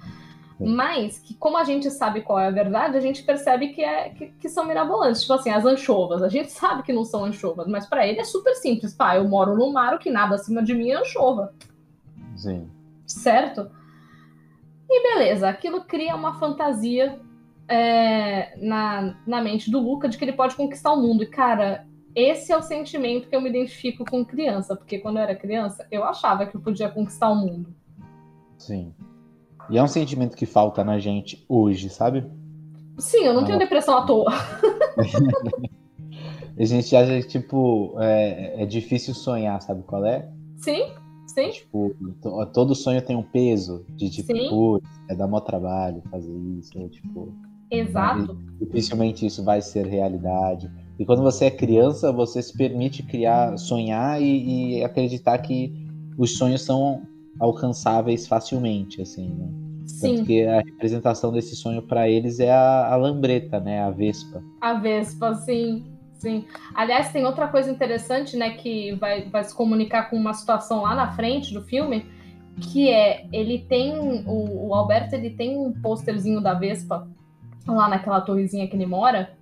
Mas 0.60 1.19
que, 1.19 1.36
como 1.36 1.58
a 1.58 1.63
gente 1.63 1.89
sabe 1.91 2.21
qual 2.21 2.39
é 2.39 2.47
a 2.47 2.52
verdade, 2.52 2.97
a 2.97 3.02
gente 3.02 3.21
percebe 3.21 3.69
que, 3.69 3.84
é, 3.84 4.10
que, 4.10 4.28
que 4.28 4.50
são 4.50 4.65
mirabolantes. 4.65 5.21
Tipo 5.21 5.34
assim, 5.34 5.50
as 5.50 5.65
anchovas. 5.65 6.23
A 6.23 6.30
gente 6.30 6.52
sabe 6.52 6.84
que 6.84 6.93
não 6.93 7.04
são 7.04 7.26
anchovas, 7.26 7.67
mas 7.67 7.86
para 7.86 8.08
ele 8.08 8.19
é 8.19 8.23
super 8.23 8.56
simples. 8.56 8.93
Pá, 8.93 9.17
eu 9.17 9.28
moro 9.28 9.56
no 9.56 9.71
mar, 9.71 9.93
o 9.93 10.00
que 10.00 10.10
nada 10.10 10.36
acima 10.36 10.63
de 10.63 10.73
mim 10.73 10.89
é 10.89 10.95
anchova. 10.95 11.54
Sim. 12.36 12.67
Certo? 13.06 13.69
E 14.89 15.04
beleza, 15.04 15.50
aquilo 15.50 15.84
cria 15.84 16.15
uma 16.15 16.39
fantasia 16.39 17.19
é, 17.67 18.58
na, 18.58 19.15
na 19.28 19.41
mente 19.41 19.69
do 19.69 19.80
Luca 19.80 20.08
de 20.08 20.17
que 20.17 20.23
ele 20.23 20.34
pode 20.34 20.56
conquistar 20.56 20.93
o 20.93 21.02
mundo. 21.02 21.23
E, 21.23 21.28
cara, 21.28 21.86
esse 22.15 22.52
é 22.52 22.58
o 22.58 22.62
sentimento 22.62 23.28
que 23.28 23.36
eu 23.36 23.41
me 23.41 23.50
identifico 23.50 24.06
com 24.06 24.26
criança, 24.26 24.76
porque 24.76 25.00
quando 25.00 25.17
eu 25.17 25.23
era 25.23 25.36
criança, 25.36 25.86
eu 25.91 26.04
achava 26.04 26.45
que 26.45 26.56
eu 26.56 26.62
podia 26.62 26.89
conquistar 26.89 27.30
o 27.30 27.36
mundo. 27.36 27.76
Sim. 28.58 28.93
E 29.69 29.78
é 29.78 29.84
um 29.84 29.88
sentimento 29.88 30.36
que 30.36 30.45
falta 30.45 30.84
na 30.84 30.97
gente 30.97 31.45
hoje, 31.50 31.89
sabe? 31.89 32.26
Sim, 32.97 33.26
eu 33.26 33.34
não, 33.34 33.41
não. 33.41 33.45
tenho 33.47 33.60
depressão 33.60 33.97
à 33.97 34.06
toa. 34.06 34.32
a 36.58 36.65
gente 36.65 36.95
acha 36.95 37.21
que, 37.21 37.28
tipo, 37.28 37.95
é, 38.00 38.63
é 38.63 38.65
difícil 38.65 39.13
sonhar, 39.13 39.62
sabe 39.62 39.84
qual 39.84 40.06
é? 40.06 40.28
Sim. 40.56 40.91
Sim. 41.38 41.52
Tipo, 41.52 41.95
todo 42.52 42.73
sonho 42.73 43.00
tem 43.00 43.15
um 43.15 43.21
peso 43.21 43.86
de 43.95 44.10
tipo, 44.10 44.34
putz, 44.50 44.89
é 45.08 45.13
dar 45.13 45.28
maior 45.28 45.41
trabalho 45.41 46.02
fazer 46.10 46.36
isso, 46.58 46.71
tipo. 46.89 47.32
Exato. 47.69 48.36
Dificilmente 48.60 49.26
isso 49.26 49.43
vai 49.43 49.62
ser 49.62 49.86
realidade. 49.86 50.71
E 50.97 51.06
quando 51.06 51.21
você 51.21 51.45
é 51.45 51.52
criança, 51.52 52.12
você 52.12 52.41
se 52.41 52.58
permite 52.58 53.04
criar, 53.04 53.56
sonhar 53.60 54.19
e, 54.19 54.78
e 54.78 54.84
acreditar 54.84 55.38
que 55.38 55.71
os 56.17 56.38
sonhos 56.38 56.63
são 56.63 57.04
alcançáveis 57.39 58.26
facilmente, 58.26 59.00
assim, 59.00 59.30
né? 59.30 59.47
Sim. 59.86 60.15
Tanto 60.15 60.26
que 60.26 60.43
a 60.43 60.62
representação 60.62 61.32
desse 61.32 61.56
sonho 61.56 61.84
para 61.84 62.10
eles 62.10 62.39
é 62.39 62.52
a, 62.52 62.91
a 62.91 62.95
lambreta, 62.95 63.60
né? 63.60 63.82
A 63.82 63.91
vespa. 63.91 64.43
A 64.60 64.73
vespa, 64.73 65.36
sim. 65.36 65.86
Sim. 66.17 66.45
Aliás, 66.73 67.12
tem 67.12 67.25
outra 67.25 67.47
coisa 67.47 67.69
interessante, 67.69 68.36
né, 68.36 68.51
que 68.51 68.93
vai, 68.95 69.30
vai 69.30 69.43
se 69.43 69.53
comunicar 69.53 70.10
com 70.10 70.15
uma 70.15 70.34
situação 70.34 70.82
lá 70.82 70.95
na 70.95 71.12
frente 71.13 71.53
do 71.53 71.62
filme, 71.63 72.06
que 72.60 72.89
é, 72.89 73.27
ele 73.32 73.60
tem, 73.60 74.23
o, 74.25 74.67
o 74.67 74.73
Alberto, 74.73 75.15
ele 75.15 75.30
tem 75.30 75.58
um 75.58 75.71
pôsterzinho 75.73 76.41
da 76.41 76.53
Vespa 76.53 77.08
lá 77.67 77.88
naquela 77.88 78.21
torrezinha 78.21 78.67
que 78.67 78.75
ele 78.75 78.86
mora, 78.86 79.38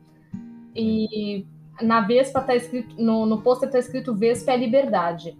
e 0.76 1.46
na 1.82 2.02
Vespa 2.02 2.42
tá 2.42 2.56
escrito, 2.56 3.02
no, 3.02 3.26
no 3.26 3.42
pôster 3.42 3.70
tá 3.70 3.80
escrito 3.80 4.16
Vespa 4.16 4.52
é 4.52 4.58
liberdade. 4.58 5.38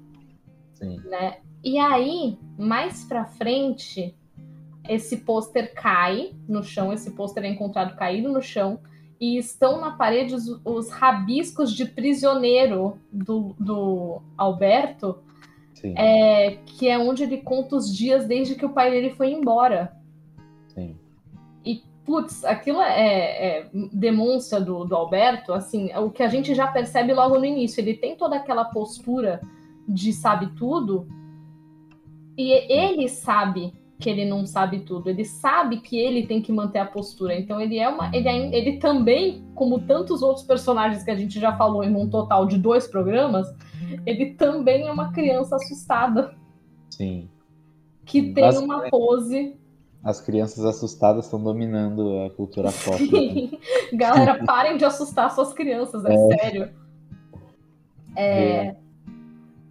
Sim. 0.74 0.98
Né? 1.06 1.38
E 1.64 1.78
aí, 1.78 2.38
mais 2.58 3.04
pra 3.04 3.26
frente, 3.26 4.16
esse 4.88 5.18
pôster 5.18 5.74
cai 5.74 6.34
no 6.48 6.64
chão, 6.64 6.94
esse 6.94 7.12
pôster 7.12 7.44
é 7.44 7.50
encontrado 7.50 7.96
caído 7.96 8.32
no 8.32 8.42
chão, 8.42 8.80
e 9.20 9.38
estão 9.38 9.80
na 9.80 9.92
parede 9.92 10.36
os, 10.36 10.60
os 10.64 10.90
rabiscos 10.90 11.72
de 11.74 11.86
prisioneiro 11.86 13.00
do, 13.12 13.56
do 13.60 14.22
Alberto, 14.38 15.20
é, 15.96 16.58
que 16.66 16.90
é 16.90 16.98
onde 16.98 17.24
ele 17.24 17.38
conta 17.38 17.76
os 17.76 17.96
dias 17.96 18.26
desde 18.26 18.56
que 18.56 18.66
o 18.66 18.74
pai 18.74 18.90
dele 18.90 19.12
foi 19.12 19.32
embora. 19.32 19.96
Sim. 20.68 20.98
E, 21.64 21.84
putz, 22.04 22.44
aquilo 22.44 22.82
é, 22.82 23.60
é, 23.60 23.70
demonstra 23.94 24.60
do, 24.60 24.84
do 24.84 24.96
Alberto, 24.96 25.54
assim, 25.54 25.94
o 25.96 26.10
que 26.10 26.24
a 26.24 26.28
gente 26.28 26.56
já 26.56 26.68
percebe 26.68 27.14
logo 27.14 27.38
no 27.38 27.46
início. 27.46 27.82
Ele 27.82 27.94
tem 27.94 28.16
toda 28.16 28.36
aquela 28.36 28.66
postura 28.66 29.42
de 29.88 30.12
sabe 30.12 30.48
tudo, 30.56 31.08
e 32.38 32.52
ele 32.72 33.08
sabe 33.08 33.74
que 34.00 34.10
ele 34.10 34.26
não 34.26 34.46
sabe 34.46 34.80
tudo. 34.80 35.10
Ele 35.10 35.24
sabe 35.24 35.78
que 35.78 35.98
ele 35.98 36.28
tem 36.28 36.42
que 36.42 36.52
manter 36.52 36.80
a 36.80 36.86
postura. 36.86 37.38
Então 37.38 37.60
ele 37.60 37.78
é 37.78 37.88
uma. 37.88 38.14
Ele, 38.14 38.28
é, 38.28 38.56
ele 38.56 38.78
também, 38.78 39.46
como 39.56 39.80
tantos 39.80 40.22
outros 40.22 40.46
personagens 40.46 41.04
que 41.04 41.12
a 41.12 41.16
gente 41.16 41.40
já 41.40 41.56
falou 41.56 41.84
em 41.84 41.96
um 41.96 42.10
total 42.10 42.46
de 42.46 42.58
dois 42.58 42.88
programas, 42.88 43.48
ele 44.06 44.34
também 44.34 44.88
é 44.88 44.92
uma 44.92 45.12
criança 45.12 45.56
assustada. 45.56 46.36
Sim. 46.90 47.30
Que 48.06 48.34
tem 48.34 48.58
uma 48.58 48.90
pose. 48.90 49.56
As 50.04 50.22
crianças 50.22 50.64
assustadas 50.64 51.26
estão 51.26 51.42
dominando 51.42 52.26
a 52.26 52.30
cultura 52.30 52.70
pop. 52.86 52.98
Sim. 52.98 53.58
Galera, 53.94 54.44
parem 54.46 54.78
de 54.78 54.86
assustar 54.86 55.32
suas 55.32 55.54
crianças, 55.54 56.06
é, 56.06 56.14
é. 56.14 56.38
sério. 56.38 56.70
É. 58.16 58.42
é. 58.52 58.85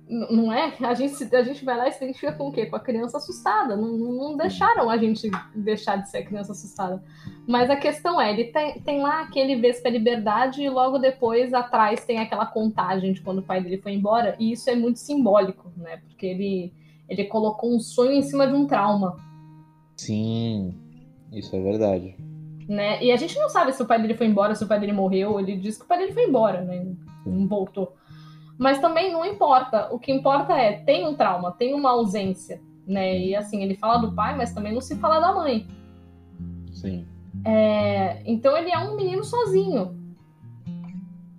Não 0.07 0.53
é? 0.53 0.75
A 0.81 0.93
gente, 0.93 1.35
a 1.35 1.43
gente 1.43 1.65
vai 1.65 1.79
lá 1.79 1.89
e 1.89 1.93
se 1.93 2.05
identifica 2.05 2.33
com 2.33 2.49
o 2.49 2.53
quê? 2.53 2.67
Com 2.67 2.77
a 2.77 2.81
criança 2.81 3.17
assustada. 3.17 3.75
Não, 3.75 3.89
não 3.97 4.37
deixaram 4.37 4.91
a 4.91 4.99
gente 4.99 5.31
deixar 5.55 5.97
de 5.97 6.11
ser 6.11 6.25
criança 6.25 6.53
assustada. 6.53 7.03
Mas 7.47 7.71
a 7.71 7.77
questão 7.77 8.21
é, 8.21 8.31
ele 8.31 8.45
tem, 8.45 8.81
tem 8.81 9.01
lá 9.01 9.23
aquele 9.23 9.57
Vespa 9.57 9.89
Liberdade 9.89 10.63
e 10.63 10.69
logo 10.69 10.99
depois 10.99 11.55
atrás 11.55 12.05
tem 12.05 12.19
aquela 12.19 12.45
contagem 12.45 13.15
de 13.15 13.23
quando 13.23 13.39
o 13.39 13.43
pai 13.43 13.63
dele 13.63 13.79
foi 13.79 13.93
embora. 13.93 14.37
E 14.39 14.53
isso 14.53 14.69
é 14.69 14.77
muito 14.77 14.99
simbólico, 14.99 15.73
né? 15.77 15.97
Porque 16.07 16.27
ele, 16.27 16.73
ele 17.09 17.25
colocou 17.25 17.75
um 17.75 17.81
sonho 17.81 18.13
em 18.13 18.23
cima 18.23 18.47
de 18.47 18.53
um 18.53 18.67
trauma. 18.67 19.17
Sim, 19.97 20.75
isso 21.33 21.57
é 21.57 21.61
verdade. 21.61 22.15
Né? 22.69 23.03
E 23.03 23.11
a 23.11 23.17
gente 23.17 23.39
não 23.39 23.49
sabe 23.49 23.73
se 23.73 23.83
o 23.83 23.87
pai 23.87 24.01
dele 24.01 24.15
foi 24.15 24.27
embora, 24.27 24.55
se 24.55 24.65
o 24.65 24.69
pai 24.69 24.81
dele 24.81 24.93
morreu. 24.93 25.41
Ele 25.41 25.57
disse 25.57 25.79
que 25.79 25.85
o 25.85 25.89
pai 25.89 25.99
dele 25.99 26.13
foi 26.13 26.25
embora, 26.25 26.61
né? 26.63 26.87
Não 27.25 27.47
voltou. 27.47 27.95
Mas 28.59 28.79
também 28.79 29.13
não 29.13 29.25
importa. 29.25 29.89
O 29.93 29.99
que 29.99 30.13
importa 30.13 30.55
é, 30.55 30.73
tem 30.73 31.07
um 31.07 31.15
trauma, 31.15 31.53
tem 31.53 31.75
uma 31.75 31.91
ausência, 31.91 32.61
né? 32.87 33.19
E 33.19 33.35
assim, 33.35 33.63
ele 33.63 33.75
fala 33.75 33.99
do 33.99 34.13
pai, 34.13 34.37
mas 34.37 34.53
também 34.53 34.73
não 34.73 34.81
se 34.81 34.97
fala 34.97 35.21
da 35.21 35.35
mãe. 35.35 35.67
Sim. 36.73 37.07
É, 37.45 38.23
então 38.25 38.57
ele 38.57 38.71
é 38.71 38.79
um 38.79 38.97
menino 38.97 39.25
sozinho. 39.25 40.05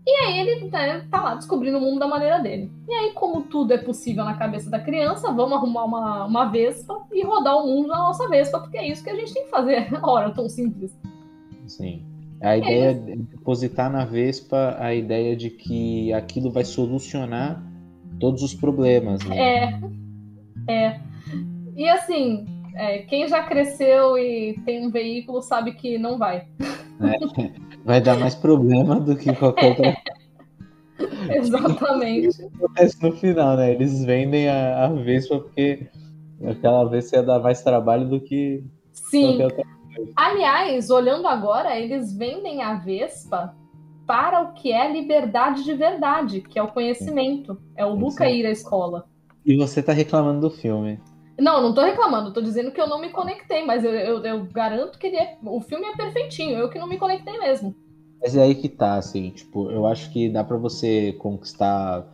E 0.07 0.11
aí 0.11 0.39
ele 0.39 0.69
né, 0.69 1.07
tá 1.09 1.21
lá 1.21 1.35
descobrindo 1.35 1.79
o 1.79 1.81
mundo 1.81 1.99
da 1.99 2.07
maneira 2.07 2.39
dele. 2.39 2.71
E 2.87 2.93
aí, 2.93 3.11
como 3.13 3.41
tudo 3.41 3.73
é 3.73 3.77
possível 3.77 4.23
na 4.23 4.35
cabeça 4.35 4.69
da 4.69 4.79
criança, 4.79 5.31
vamos 5.31 5.53
arrumar 5.53 5.85
uma, 5.85 6.25
uma 6.25 6.45
Vespa 6.45 7.01
e 7.11 7.23
rodar 7.25 7.57
o 7.57 7.65
mundo 7.65 7.87
na 7.87 7.97
nossa 7.97 8.29
Vespa, 8.29 8.59
porque 8.59 8.77
é 8.77 8.87
isso 8.87 9.03
que 9.03 9.09
a 9.09 9.15
gente 9.15 9.33
tem 9.33 9.45
que 9.45 9.49
fazer. 9.49 9.89
Ora, 10.03 10.31
tão 10.31 10.47
simples. 10.47 10.95
Sim. 11.65 12.05
A 12.41 12.57
ideia 12.57 12.91
é 12.91 12.93
depositar 12.93 13.91
na 13.91 14.05
Vespa 14.05 14.75
a 14.79 14.93
ideia 14.93 15.35
de 15.35 15.49
que 15.49 16.13
aquilo 16.13 16.51
vai 16.51 16.63
solucionar 16.63 17.63
todos 18.19 18.43
os 18.43 18.53
problemas. 18.53 19.23
Né? 19.23 19.37
É, 19.37 19.79
é. 20.67 20.99
E 21.75 21.89
assim, 21.89 22.45
é, 22.75 22.99
quem 22.99 23.27
já 23.27 23.43
cresceu 23.43 24.17
e 24.17 24.59
tem 24.65 24.85
um 24.85 24.91
veículo 24.91 25.41
sabe 25.41 25.73
que 25.73 25.97
não 25.97 26.17
vai. 26.17 26.47
É, 27.01 27.51
vai 27.83 28.01
dar 28.01 28.17
mais 28.19 28.35
problema 28.35 28.99
do 28.99 29.15
que 29.15 29.33
qualquer 29.33 29.69
outra. 29.69 29.97
Exatamente. 31.35 32.45
Acontece 32.55 33.01
no 33.01 33.11
final, 33.13 33.57
né? 33.57 33.73
Eles 33.73 34.03
vendem 34.05 34.47
a, 34.47 34.85
a 34.85 34.87
Vespa 34.89 35.39
porque 35.39 35.87
aquela 36.45 36.85
Vespa 36.85 37.17
ia 37.17 37.23
dar 37.23 37.39
mais 37.39 37.61
trabalho 37.61 38.07
do 38.07 38.19
que 38.19 38.63
Sim. 38.93 39.37
Aliás, 40.15 40.89
olhando 40.89 41.27
agora, 41.27 41.79
eles 41.79 42.15
vendem 42.15 42.61
a 42.61 42.75
Vespa 42.75 43.55
para 44.05 44.41
o 44.41 44.53
que 44.53 44.71
é 44.71 44.91
liberdade 44.91 45.63
de 45.63 45.73
verdade, 45.73 46.41
que 46.41 46.59
é 46.59 46.63
o 46.63 46.71
conhecimento. 46.71 47.57
É 47.75 47.85
o 47.85 47.95
Luca 47.95 48.29
ir 48.29 48.45
à 48.45 48.51
escola. 48.51 49.07
E 49.45 49.55
você 49.55 49.81
tá 49.81 49.93
reclamando 49.93 50.41
do 50.41 50.49
filme. 50.49 50.99
Não, 51.37 51.61
não 51.61 51.73
tô 51.73 51.81
reclamando, 51.81 52.31
tô 52.31 52.41
dizendo 52.41 52.71
que 52.71 52.79
eu 52.79 52.87
não 52.87 52.99
me 52.99 53.09
conectei, 53.09 53.65
mas 53.65 53.83
eu, 53.83 53.91
eu, 53.91 54.23
eu 54.23 54.45
garanto 54.45 54.97
que 54.97 55.07
é, 55.07 55.37
o 55.43 55.59
filme 55.59 55.85
é 55.85 55.95
perfeitinho, 55.95 56.57
eu 56.57 56.69
que 56.69 56.79
não 56.79 56.87
me 56.87 56.97
conectei 56.97 57.37
mesmo. 57.37 57.75
Mas 58.21 58.37
é 58.37 58.43
aí 58.43 58.55
que 58.55 58.69
tá, 58.69 58.95
assim, 58.95 59.31
tipo, 59.31 59.69
eu 59.69 59.85
acho 59.85 60.11
que 60.11 60.29
dá 60.29 60.43
pra 60.43 60.57
você 60.57 61.13
conquistar, 61.13 62.07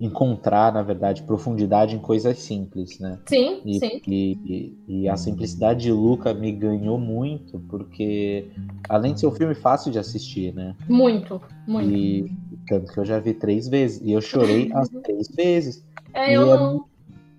encontrar, 0.00 0.72
na 0.72 0.82
verdade, 0.82 1.22
profundidade 1.24 1.94
em 1.96 1.98
coisas 1.98 2.38
simples, 2.38 2.98
né? 3.00 3.18
Sim, 3.26 3.60
E, 3.64 3.78
sim. 3.78 4.00
e, 4.06 4.74
e 4.86 5.08
a 5.08 5.16
simplicidade 5.16 5.82
de 5.82 5.92
Luca 5.92 6.32
me 6.32 6.52
ganhou 6.52 6.98
muito, 6.98 7.58
porque 7.68 8.50
além 8.88 9.12
de 9.14 9.20
ser 9.20 9.26
um 9.26 9.32
filme 9.32 9.54
fácil 9.54 9.90
de 9.90 9.98
assistir, 9.98 10.54
né? 10.54 10.76
Muito, 10.88 11.40
muito. 11.66 11.92
E 11.92 12.32
tanto 12.66 12.92
que 12.92 12.98
eu 13.00 13.04
já 13.04 13.18
vi 13.18 13.34
três 13.34 13.68
vezes. 13.68 14.00
E 14.02 14.12
eu 14.12 14.20
chorei 14.20 14.70
as 14.72 14.88
três 14.88 15.28
vezes. 15.34 15.84
É, 16.14 16.34
eu 16.34 16.52
é- 16.54 16.56
não. 16.56 16.84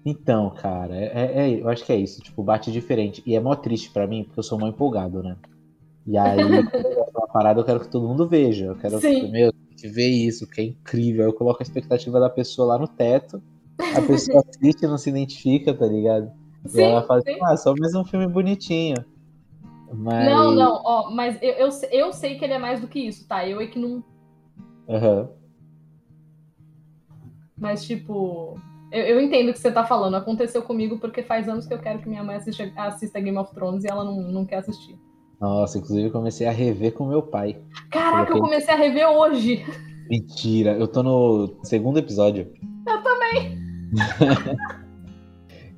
Então, 0.06 0.50
cara, 0.52 0.96
é, 0.96 1.50
é- 1.50 1.62
eu 1.62 1.70
acho 1.70 1.86
que 1.86 1.92
é 1.92 1.98
isso. 1.98 2.22
Tipo, 2.22 2.44
bate 2.44 2.72
diferente. 2.72 3.22
E 3.26 3.36
é 3.36 3.40
mó 3.40 3.56
triste 3.56 3.92
pra 3.92 4.08
mim, 4.08 4.24
porque 4.24 4.40
eu 4.40 4.44
sou 4.44 4.60
mó 4.60 4.68
empolgado, 4.68 5.22
né? 5.22 5.36
E 6.08 6.18
aí, 6.18 6.38
uma 7.16 7.28
parada, 7.28 7.60
eu 7.60 7.66
quero 7.66 7.80
que 7.82 7.90
todo 7.92 8.08
mundo 8.08 8.28
veja. 8.28 8.66
Eu 8.66 8.76
quero 8.76 9.00
Sim. 9.00 9.30
meu, 9.32 9.52
que 9.82 9.88
ver 9.88 10.08
isso, 10.08 10.48
que 10.48 10.62
é 10.62 10.64
incrível. 10.66 11.26
Eu 11.26 11.34
coloco 11.34 11.62
a 11.62 11.64
expectativa 11.64 12.20
da 12.20 12.30
pessoa 12.30 12.70
lá 12.70 12.80
no 12.80 12.88
teto. 12.88 13.42
A 13.96 14.02
pessoa 14.02 14.44
assiste 14.50 14.84
e 14.84 14.88
não 14.88 14.98
se 14.98 15.10
identifica, 15.10 15.74
tá 15.74 15.86
ligado? 15.86 16.32
e 16.66 16.70
Sim, 16.70 16.82
ela 16.82 17.04
fala 17.04 17.22
sim. 17.22 17.32
assim, 17.32 17.40
ah, 17.44 17.58
só 17.58 17.74
mais 17.78 17.96
um 17.96 18.04
filme 18.04 18.28
bonitinho. 18.28 18.98
Mas. 19.92 20.26
Não, 20.26 20.52
não, 20.52 20.82
ó, 20.84 21.12
mas 21.12 21.42
eu, 21.42 21.54
eu, 21.54 21.70
eu 21.92 22.14
sei 22.14 22.38
que 22.38 22.46
ele 22.46 22.54
é 22.54 22.60
mais 22.60 22.82
do 22.82 22.88
que 22.88 23.00
isso, 23.00 23.28
tá? 23.28 23.48
Eu 23.48 23.60
é 23.60 23.68
que 23.68 23.80
não. 23.80 24.04
Aham. 24.88 25.30
Mas, 27.58 27.86
tipo. 27.86 28.60
Eu, 28.92 29.04
eu 29.04 29.22
entendo 29.22 29.50
o 29.50 29.54
que 29.54 29.60
você 29.60 29.72
tá 29.72 29.86
falando. 29.86 30.16
Aconteceu 30.16 30.62
comigo 30.62 31.00
porque 31.00 31.24
faz 31.24 31.48
anos 31.48 31.66
que 31.66 31.74
eu 31.74 31.80
quero 31.80 32.00
que 32.00 32.10
minha 32.10 32.24
mãe 32.24 32.36
assista, 32.36 32.72
assista 32.76 33.20
Game 33.20 33.38
of 33.38 33.54
Thrones 33.54 33.84
e 33.84 33.88
ela 33.88 34.04
não, 34.04 34.22
não 34.22 34.46
quer 34.46 34.58
assistir. 34.58 34.98
Nossa, 35.40 35.78
inclusive 35.78 36.08
eu 36.08 36.12
comecei 36.12 36.48
a 36.48 36.52
rever 36.52 36.94
com 36.94 37.06
meu 37.06 37.22
pai. 37.22 37.58
Caraca, 37.90 38.34
eu 38.34 38.42
comecei 38.42 38.74
a 38.74 38.78
rever 38.78 39.08
hoje. 39.10 39.66
Mentira, 40.10 40.72
eu 40.74 40.88
tô 40.88 41.02
no 41.02 41.60
segundo 41.64 42.00
episódio. 42.00 42.52
Eu 42.88 43.04
também. 43.04 43.58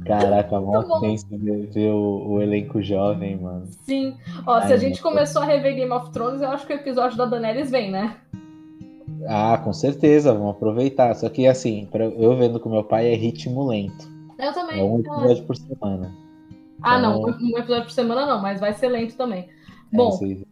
Caraca, 0.05 0.59
mó 0.59 0.81
bom. 0.81 0.99
tenso 0.99 1.27
ver, 1.29 1.91
o, 1.91 2.31
o 2.31 2.41
elenco 2.41 2.81
jovem, 2.81 3.39
mano. 3.39 3.67
Sim. 3.85 4.15
Ó, 4.47 4.59
se 4.61 4.67
Ai, 4.67 4.73
a 4.73 4.77
gente 4.77 5.01
começou 5.01 5.43
a 5.43 5.45
rever 5.45 5.75
Game 5.75 5.91
of 5.91 6.11
Thrones, 6.11 6.41
eu 6.41 6.49
acho 6.49 6.65
que 6.65 6.73
o 6.73 6.75
episódio 6.75 7.17
da 7.17 7.25
Daenerys 7.25 7.69
vem, 7.69 7.91
né? 7.91 8.17
Ah, 9.27 9.59
com 9.63 9.71
certeza, 9.71 10.33
vamos 10.33 10.55
aproveitar. 10.55 11.13
Só 11.13 11.29
que 11.29 11.45
assim, 11.45 11.87
pra- 11.91 12.05
eu 12.05 12.35
vendo 12.35 12.59
com 12.59 12.69
meu 12.69 12.83
pai 12.83 13.13
é 13.13 13.15
ritmo 13.15 13.67
lento. 13.67 14.09
Eu 14.39 14.51
também. 14.53 14.79
É 14.79 14.83
um 14.83 14.95
eu 14.95 14.99
episódio 15.01 15.43
por 15.45 15.55
semana. 15.55 16.11
Ah, 16.81 16.99
não, 16.99 17.19
Então- 17.29 17.37
um 17.41 17.57
episódio 17.57 17.83
por 17.83 17.91
semana 17.91 18.25
não, 18.25 18.41
mas 18.41 18.59
vai 18.59 18.73
ser 18.73 18.89
lento 18.89 19.15
também. 19.15 19.49
É 19.93 19.95
Bom, 19.97 20.17
aí. 20.23 20.45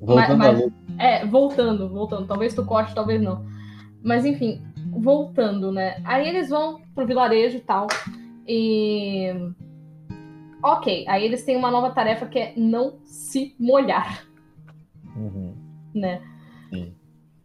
Voltando 0.00 0.38
mas- 0.38 0.60
Lu- 0.60 0.72
é, 0.98 1.24
voltando, 1.26 1.88
voltando. 1.88 2.26
Talvez 2.26 2.54
tu 2.54 2.64
corte, 2.64 2.94
talvez 2.94 3.20
não. 3.22 3.44
Mas 4.02 4.24
enfim, 4.26 4.60
voltando, 4.90 5.70
né? 5.70 6.00
Aí 6.04 6.28
eles 6.28 6.50
vão 6.50 6.80
pro 6.94 7.06
vilarejo 7.06 7.56
e 7.56 7.60
tal. 7.60 7.86
E. 8.46 9.30
Ok, 10.62 11.04
aí 11.08 11.24
eles 11.24 11.44
têm 11.44 11.56
uma 11.56 11.70
nova 11.70 11.90
tarefa 11.90 12.26
que 12.26 12.38
é 12.38 12.52
não 12.56 12.98
se 13.04 13.54
molhar, 13.58 14.24
Uhum. 15.16 15.54
né? 15.94 16.20
Sim. 16.70 16.94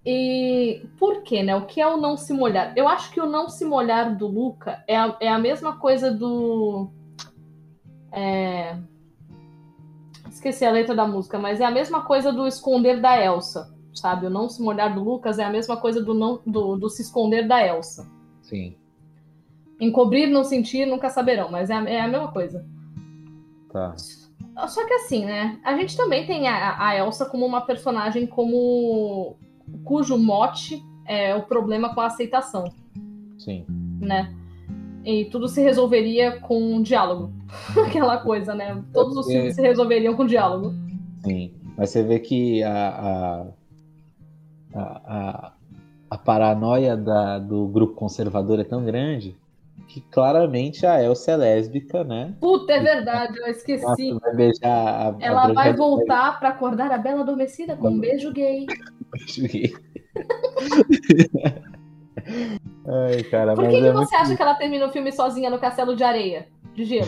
E 0.06 0.82
por 1.00 1.22
quê, 1.24 1.42
né? 1.44 1.56
O 1.56 1.66
que 1.66 1.82
é 1.82 1.88
o 1.88 1.98
não 1.98 2.16
se 2.16 2.32
molhar? 2.34 2.74
Eu 2.76 2.88
acho 2.88 3.12
que 3.12 3.20
o 3.20 3.26
não 3.26 3.50
se 3.50 3.66
molhar 3.66 4.16
do 4.16 4.28
Luca 4.28 4.84
é 4.88 4.96
a, 4.96 5.16
é 5.20 5.28
a 5.30 5.38
mesma 5.40 5.78
coisa 5.78 6.12
do. 6.12 6.90
É, 8.18 8.78
Esqueci 10.38 10.66
a 10.66 10.72
letra 10.72 10.96
da 10.96 11.08
música, 11.08 11.40
mas 11.40 11.60
é 11.60 11.66
a 11.66 11.72
mesma 11.72 12.02
coisa 12.02 12.32
do 12.32 12.46
esconder 12.48 13.02
da 13.02 13.20
Elsa, 13.20 13.74
sabe? 13.94 14.28
O 14.28 14.30
não 14.30 14.48
se 14.48 14.62
molhar 14.62 14.94
do 14.94 15.04
Lucas 15.04 15.40
é 15.40 15.44
a 15.44 15.50
mesma 15.50 15.78
coisa 15.78 16.00
do, 16.00 16.14
não, 16.14 16.40
do, 16.46 16.78
do 16.78 16.90
se 16.90 17.02
esconder 17.02 17.48
da 17.48 17.66
Elsa. 17.66 18.08
Sim, 18.42 18.76
Encobrir, 19.80 20.28
não 20.28 20.44
sentir, 20.44 20.86
nunca 20.86 21.10
saberão, 21.10 21.52
mas 21.52 21.70
é 21.70 21.74
a, 21.74 21.90
é 21.90 22.02
a 22.02 22.08
mesma 22.08 22.32
coisa. 22.32 22.66
tá. 23.72 23.96
Só 24.68 24.86
que 24.88 24.94
assim, 24.94 25.26
né? 25.26 25.60
A 25.64 25.76
gente 25.76 25.96
também 25.96 26.26
tem 26.26 26.48
a, 26.48 26.88
a 26.88 26.96
Elsa 26.96 27.26
como 27.26 27.46
uma 27.46 27.62
personagem 27.62 28.26
como 28.26 29.38
cujo 29.84 30.18
mote 30.18 30.84
é 31.06 31.36
o 31.36 31.44
problema 31.44 31.94
com 31.94 32.02
a 32.02 32.08
aceitação, 32.08 32.66
Sim. 33.38 33.66
né? 34.00 34.34
E 35.04 35.26
tudo 35.26 35.48
se 35.48 35.62
resolveria 35.62 36.40
com 36.40 36.60
um 36.60 36.82
diálogo. 36.82 37.37
Aquela 37.86 38.18
coisa, 38.18 38.54
né? 38.54 38.84
Todos 38.94 39.16
os 39.18 39.28
filmes 39.28 39.56
se 39.56 39.62
resolveriam 39.62 40.16
com 40.16 40.26
diálogo. 40.26 40.74
Sim. 41.24 41.54
Mas 41.78 41.90
você 41.92 42.04
vê 42.04 42.20
que 42.20 42.64
a, 42.64 42.90
a, 42.90 43.46
a, 44.74 44.82
a, 44.82 45.54
a 46.10 46.18
paranoia 46.18 46.98
da, 46.98 47.38
do 47.40 47.68
grupo 47.68 47.94
conservador 47.94 48.60
é 48.60 48.64
tão 48.64 48.84
grande 48.84 49.36
que 49.88 50.02
claramente 50.02 50.86
a 50.86 51.02
Elsa 51.02 51.32
é 51.32 51.38
lésbica, 51.38 52.04
né? 52.04 52.34
Puta, 52.40 52.74
é 52.74 52.80
verdade, 52.80 53.40
eu 53.40 53.48
esqueci. 53.48 54.12
Nossa, 54.12 54.36
vai 54.36 54.52
a, 54.64 55.10
a 55.10 55.16
Ela 55.20 55.46
Branca 55.46 55.54
vai 55.54 55.74
voltar 55.74 56.40
pra 56.40 56.50
acordar 56.50 56.92
a 56.92 56.98
Bela 56.98 57.22
Adormecida 57.22 57.76
com 57.78 57.90
um 57.90 58.00
beijo 58.00 58.34
gay. 58.34 58.66
Neve. 59.38 59.74
Ai, 62.88 63.24
cara, 63.24 63.54
Por 63.54 63.70
que, 63.70 63.80
que 63.80 63.88
é 63.88 63.92
você 63.92 64.16
acha 64.16 64.36
que 64.36 64.42
ela 64.42 64.56
termina 64.56 64.88
o 64.88 64.92
filme 64.92 65.12
sozinha 65.12 65.50
no 65.50 65.60
castelo 65.60 65.96
de 65.96 66.04
areia? 66.04 66.48
De 66.74 66.84
gelo? 66.84 67.08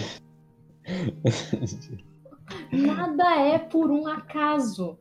Nada 2.71 3.35
é 3.39 3.59
por 3.59 3.91
um 3.91 4.07
acaso. 4.07 4.97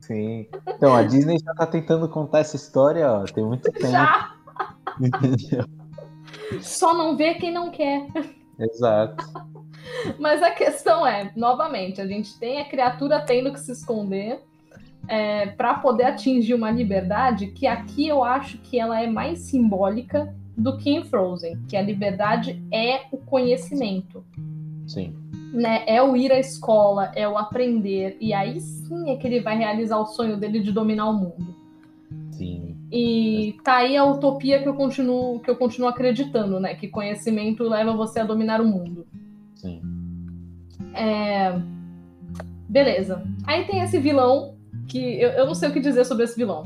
Sim. 0.00 0.46
Então, 0.68 0.94
a 0.94 1.02
Disney 1.02 1.38
já 1.38 1.54
tá 1.54 1.66
tentando 1.66 2.08
contar 2.08 2.40
essa 2.40 2.56
história, 2.56 3.10
ó, 3.10 3.24
tem 3.24 3.44
muito 3.44 3.70
tempo. 3.72 3.90
Já! 3.90 4.36
Só 6.60 6.94
não 6.94 7.16
vê 7.16 7.34
quem 7.34 7.52
não 7.52 7.70
quer. 7.70 8.06
Exato. 8.58 9.24
Mas 10.18 10.42
a 10.42 10.50
questão 10.50 11.06
é, 11.06 11.32
novamente, 11.36 12.00
a 12.00 12.06
gente 12.06 12.38
tem 12.38 12.60
a 12.60 12.68
criatura 12.68 13.20
tendo 13.20 13.52
que 13.52 13.60
se 13.60 13.72
esconder 13.72 14.42
é, 15.08 15.46
para 15.46 15.74
poder 15.74 16.04
atingir 16.04 16.54
uma 16.54 16.70
liberdade 16.70 17.48
que 17.48 17.66
aqui 17.66 18.08
eu 18.08 18.24
acho 18.24 18.58
que 18.58 18.78
ela 18.78 19.00
é 19.00 19.06
mais 19.06 19.40
simbólica 19.40 20.34
do 20.56 20.78
que 20.78 20.90
em 20.90 21.04
Frozen, 21.04 21.62
que 21.68 21.76
a 21.76 21.82
liberdade 21.82 22.62
é 22.72 23.02
o 23.12 23.18
conhecimento. 23.18 24.24
Sim. 24.86 25.14
né? 25.52 25.84
É 25.86 26.02
o 26.02 26.16
ir 26.16 26.30
à 26.32 26.38
escola, 26.38 27.12
é 27.14 27.28
o 27.28 27.36
aprender, 27.38 28.16
e 28.20 28.32
aí 28.32 28.60
sim 28.60 29.10
é 29.10 29.16
que 29.16 29.26
ele 29.26 29.40
vai 29.40 29.56
realizar 29.56 29.98
o 29.98 30.06
sonho 30.06 30.36
dele 30.36 30.60
de 30.60 30.72
dominar 30.72 31.08
o 31.08 31.14
mundo. 31.14 31.54
Sim. 32.30 32.76
E 32.92 33.56
tá 33.64 33.76
aí 33.76 33.96
a 33.96 34.04
utopia 34.04 34.62
que 34.62 34.68
eu 34.68 34.74
continuo, 34.74 35.40
que 35.40 35.50
eu 35.50 35.56
continuo 35.56 35.88
acreditando, 35.88 36.60
né? 36.60 36.74
Que 36.74 36.88
conhecimento 36.88 37.64
leva 37.64 37.96
você 37.96 38.20
a 38.20 38.24
dominar 38.24 38.60
o 38.60 38.66
mundo. 38.66 39.06
Sim. 39.54 39.82
É... 40.94 41.58
Beleza. 42.68 43.24
Aí 43.44 43.64
tem 43.64 43.80
esse 43.80 43.98
vilão 43.98 44.54
que 44.86 45.20
eu, 45.20 45.30
eu 45.30 45.46
não 45.46 45.54
sei 45.54 45.68
o 45.68 45.72
que 45.72 45.80
dizer 45.80 46.04
sobre 46.04 46.24
esse 46.24 46.36
vilão. 46.36 46.64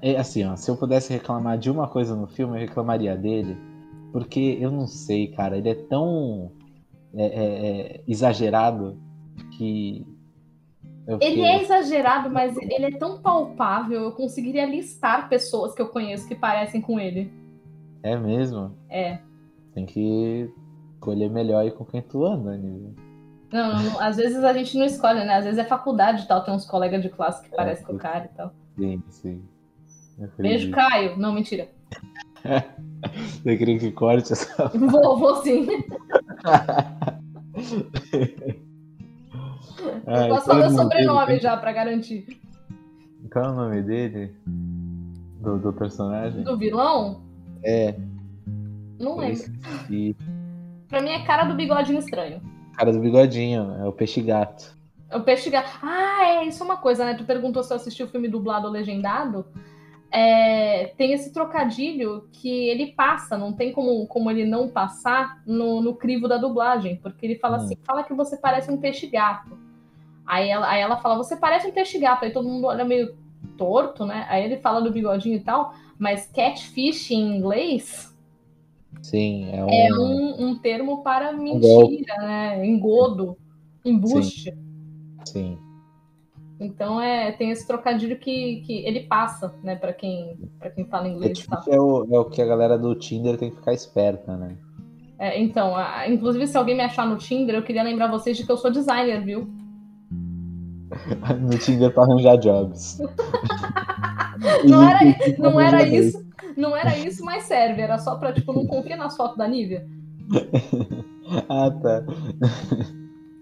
É 0.00 0.16
assim, 0.16 0.44
ó, 0.44 0.54
se 0.54 0.70
eu 0.70 0.76
pudesse 0.76 1.12
reclamar 1.12 1.58
de 1.58 1.70
uma 1.70 1.88
coisa 1.88 2.14
no 2.14 2.28
filme, 2.28 2.54
eu 2.56 2.60
reclamaria 2.60 3.16
dele, 3.16 3.56
porque 4.12 4.56
eu 4.60 4.70
não 4.70 4.86
sei, 4.86 5.26
cara, 5.28 5.58
ele 5.58 5.68
é 5.68 5.74
tão 5.74 6.52
é, 7.14 7.24
é, 7.26 7.70
é, 7.96 8.00
exagerado 8.06 8.98
que. 9.56 10.06
eu 11.06 11.18
Ele 11.20 11.30
fiquei- 11.36 11.44
é 11.44 11.62
exagerado, 11.62 12.30
mas 12.30 12.56
ele 12.56 12.86
é 12.86 12.98
tão 12.98 13.20
palpável, 13.20 14.02
eu 14.02 14.12
conseguiria 14.12 14.64
listar 14.66 15.28
pessoas 15.28 15.74
que 15.74 15.82
eu 15.82 15.88
conheço 15.88 16.26
que 16.28 16.34
parecem 16.34 16.80
com 16.80 16.98
ele. 16.98 17.32
É 18.02 18.16
mesmo? 18.16 18.76
É. 18.88 19.18
Tem 19.74 19.86
que 19.86 20.50
escolher 20.94 21.30
melhor 21.30 21.60
aí 21.60 21.70
com 21.70 21.84
quem 21.84 22.02
tu 22.02 22.24
anda, 22.24 22.56
né? 22.56 22.90
Não, 23.52 23.74
não, 23.74 23.82
não, 23.82 24.00
às 24.00 24.16
vezes 24.16 24.42
a 24.42 24.52
gente 24.52 24.78
não 24.78 24.86
escolhe, 24.86 25.20
né? 25.24 25.34
Às 25.34 25.44
vezes 25.44 25.58
é 25.58 25.64
faculdade 25.64 26.22
e 26.22 26.26
tal, 26.28 26.42
tem 26.42 26.54
uns 26.54 26.64
colegas 26.64 27.02
de 27.02 27.10
classe 27.10 27.42
que 27.42 27.54
parecem 27.54 27.84
com 27.84 27.92
o 27.94 27.98
cara 27.98 28.24
e 28.24 28.36
tal. 28.36 28.52
Sim, 28.78 29.02
sim. 29.10 29.42
Beijo. 30.38 30.70
Caio. 30.70 31.16
Não, 31.18 31.32
mentira. 31.34 31.68
Você 33.42 33.56
queria 33.56 33.78
que 33.78 33.90
corte 33.92 34.32
essa. 34.32 34.68
Vou, 34.74 35.18
vou 35.18 35.36
sim. 35.42 35.66
Ai, 40.06 40.28
Posso 40.28 40.44
qual 40.44 40.58
é 40.58 40.60
falar 40.62 40.68
o 40.68 40.72
nome 40.72 40.76
sobrenome 40.76 41.26
dele? 41.26 41.40
já 41.40 41.56
pra 41.56 41.72
garantir. 41.72 42.40
Qual 43.32 43.44
é 43.44 43.48
o 43.48 43.54
nome 43.54 43.82
dele? 43.82 44.34
do, 45.42 45.58
do 45.58 45.72
personagem? 45.72 46.42
Do 46.44 46.56
vilão? 46.56 47.20
É. 47.64 47.94
Não 48.98 49.16
lembro. 49.16 49.32
esqueci. 49.34 50.16
Pra 50.88 51.00
mim 51.02 51.10
é 51.10 51.24
cara 51.24 51.44
do 51.44 51.54
bigodinho 51.54 51.98
estranho. 51.98 52.40
Cara 52.76 52.92
do 52.92 53.00
bigodinho, 53.00 53.74
é 53.80 53.86
o 53.86 53.92
peixe 53.92 54.22
gato. 54.22 54.76
É 55.10 55.16
o 55.16 55.22
peixe 55.22 55.50
gato. 55.50 55.70
Ah, 55.82 56.24
é, 56.24 56.46
isso 56.46 56.62
é 56.62 56.66
uma 56.66 56.76
coisa, 56.76 57.04
né? 57.04 57.14
Tu 57.14 57.24
perguntou 57.24 57.62
se 57.62 57.72
eu 57.72 57.76
assisti 57.76 58.02
o 58.02 58.08
filme 58.08 58.28
dublado 58.28 58.66
ou 58.66 58.72
legendado. 58.72 59.44
É, 60.14 60.88
tem 60.98 61.12
esse 61.12 61.32
trocadilho 61.32 62.28
que 62.30 62.68
ele 62.68 62.88
passa, 62.88 63.38
não 63.38 63.50
tem 63.52 63.72
como, 63.72 64.06
como 64.06 64.30
ele 64.30 64.44
não 64.44 64.68
passar 64.68 65.42
no, 65.46 65.80
no 65.80 65.94
crivo 65.94 66.28
da 66.28 66.36
dublagem, 66.36 66.96
porque 66.96 67.24
ele 67.24 67.36
fala 67.36 67.56
Hum. 67.56 67.60
assim, 67.60 67.76
fala 67.82 68.04
que 68.04 68.12
você 68.12 68.36
parece 68.36 68.70
um 68.70 68.76
peixe 68.76 69.06
gato. 69.06 69.58
Aí 70.26 70.50
ela, 70.50 70.68
aí 70.68 70.82
ela 70.82 70.98
fala, 70.98 71.16
você 71.16 71.34
parece 71.34 71.66
um 71.66 71.72
peixe 71.72 71.98
gato, 71.98 72.24
aí 72.24 72.30
todo 72.30 72.48
mundo 72.48 72.66
olha 72.66 72.84
meio 72.84 73.16
torto, 73.56 74.04
né? 74.04 74.26
Aí 74.28 74.44
ele 74.44 74.58
fala 74.58 74.80
do 74.80 74.92
bigodinho 74.92 75.36
e 75.36 75.40
tal, 75.40 75.74
mas 75.98 76.26
catfish 76.26 77.10
em 77.10 77.38
inglês 77.38 78.14
Sim, 79.00 79.50
é 79.50 79.64
um. 79.64 79.70
é 79.70 79.92
um, 79.94 80.46
um 80.48 80.58
termo 80.58 81.02
para 81.02 81.32
mentira, 81.32 82.16
né? 82.18 82.66
Engodo, 82.66 83.36
embuste. 83.84 84.54
Sim. 85.24 85.58
Então 86.64 87.00
é, 87.00 87.32
tem 87.32 87.50
esse 87.50 87.66
trocadilho 87.66 88.16
que, 88.18 88.62
que 88.66 88.84
ele 88.86 89.00
passa, 89.00 89.54
né, 89.62 89.74
para 89.76 89.92
quem, 89.92 90.38
pra 90.58 90.70
quem 90.70 90.84
fala 90.86 91.06
É, 91.08 91.10
inglês 91.10 91.38
difícil, 91.38 91.72
é, 91.72 91.80
o, 91.80 92.06
é 92.14 92.18
o 92.18 92.24
que 92.26 92.40
a 92.40 92.46
galera 92.46 92.78
do 92.78 92.94
Tinder 92.94 93.36
tem 93.36 93.50
que 93.50 93.56
ficar 93.56 93.72
esperta, 93.72 94.36
né? 94.36 94.56
É, 95.18 95.40
então, 95.40 95.76
a- 95.76 96.08
inclusive, 96.08 96.46
se 96.46 96.56
alguém 96.56 96.76
me 96.76 96.82
achar 96.82 97.06
no 97.06 97.16
Tinder, 97.16 97.54
eu 97.56 97.62
queria 97.62 97.82
lembrar 97.82 98.08
vocês 98.10 98.36
de 98.36 98.44
que 98.46 98.50
eu 98.52 98.56
sou 98.56 98.70
designer, 98.70 99.24
viu? 99.24 99.48
No 101.40 101.58
Tinder 101.58 101.92
pra 101.92 102.04
arranjar 102.04 102.36
jobs. 102.36 102.98
Não 104.68 104.82
era, 104.82 104.98
não 105.38 105.60
era 105.60 105.86
isso, 105.86 106.24
não 106.56 106.76
era 106.76 106.98
isso, 106.98 107.24
mas 107.24 107.44
serve. 107.44 107.80
Era 107.80 107.96
só 107.98 108.16
pra, 108.16 108.32
tipo, 108.32 108.52
não 108.52 108.66
confia 108.66 108.96
nas 108.96 109.16
fotos 109.16 109.36
da 109.36 109.46
Nívia. 109.48 109.86
Ah, 111.48 111.70
tá. 111.70 112.04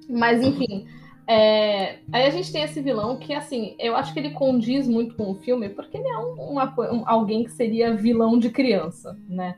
Mas, 0.09 0.43
enfim. 0.45 0.85
É, 1.33 1.99
Aí 2.13 2.27
a 2.27 2.31
gente 2.31 2.53
tem 2.53 2.63
esse 2.63 2.81
vilão 2.81 3.17
que, 3.17 3.33
assim, 3.33 3.75
eu 3.79 3.95
acho 3.97 4.13
que 4.13 4.19
ele 4.19 4.31
condiz 4.31 4.89
muito 4.89 5.15
com 5.15 5.31
o 5.31 5.35
filme, 5.37 5.69
porque 5.69 5.97
ele 5.97 6.09
é 6.09 6.19
um- 6.19 6.51
uma 6.53 6.75
um- 6.93 7.05
alguém 7.07 7.45
que 7.45 7.53
seria 7.53 7.95
vilão 7.95 8.39
de 8.39 8.51
criança, 8.51 9.17
né? 9.29 9.55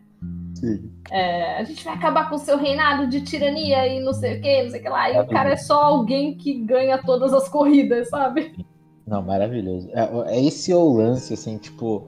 Sim. 0.55 0.91
É, 1.11 1.57
a 1.57 1.65
gente 1.65 1.83
vai 1.85 1.95
acabar 1.95 2.29
com 2.29 2.37
o 2.37 2.39
seu 2.39 2.57
reinado 2.57 3.07
de 3.09 3.23
tirania 3.23 3.87
e 3.89 4.01
não 4.01 4.13
sei 4.13 4.39
o 4.39 4.43
que, 4.43 4.63
não 4.63 4.71
sei 4.71 4.81
o 4.81 4.83
que 4.83 4.89
lá. 4.89 5.11
E 5.11 5.19
o 5.21 5.27
cara 5.27 5.51
é 5.51 5.57
só 5.57 5.83
alguém 5.83 6.37
que 6.37 6.55
ganha 6.65 6.99
todas 6.99 7.33
as 7.33 7.49
corridas, 7.49 8.09
sabe? 8.11 8.55
Não, 9.07 9.21
maravilhoso. 9.23 9.89
É, 9.93 10.35
é 10.37 10.45
esse 10.45 10.71
é 10.71 10.77
o 10.77 10.93
lance, 10.93 11.35
assim, 11.35 11.59
tipo, 11.59 12.07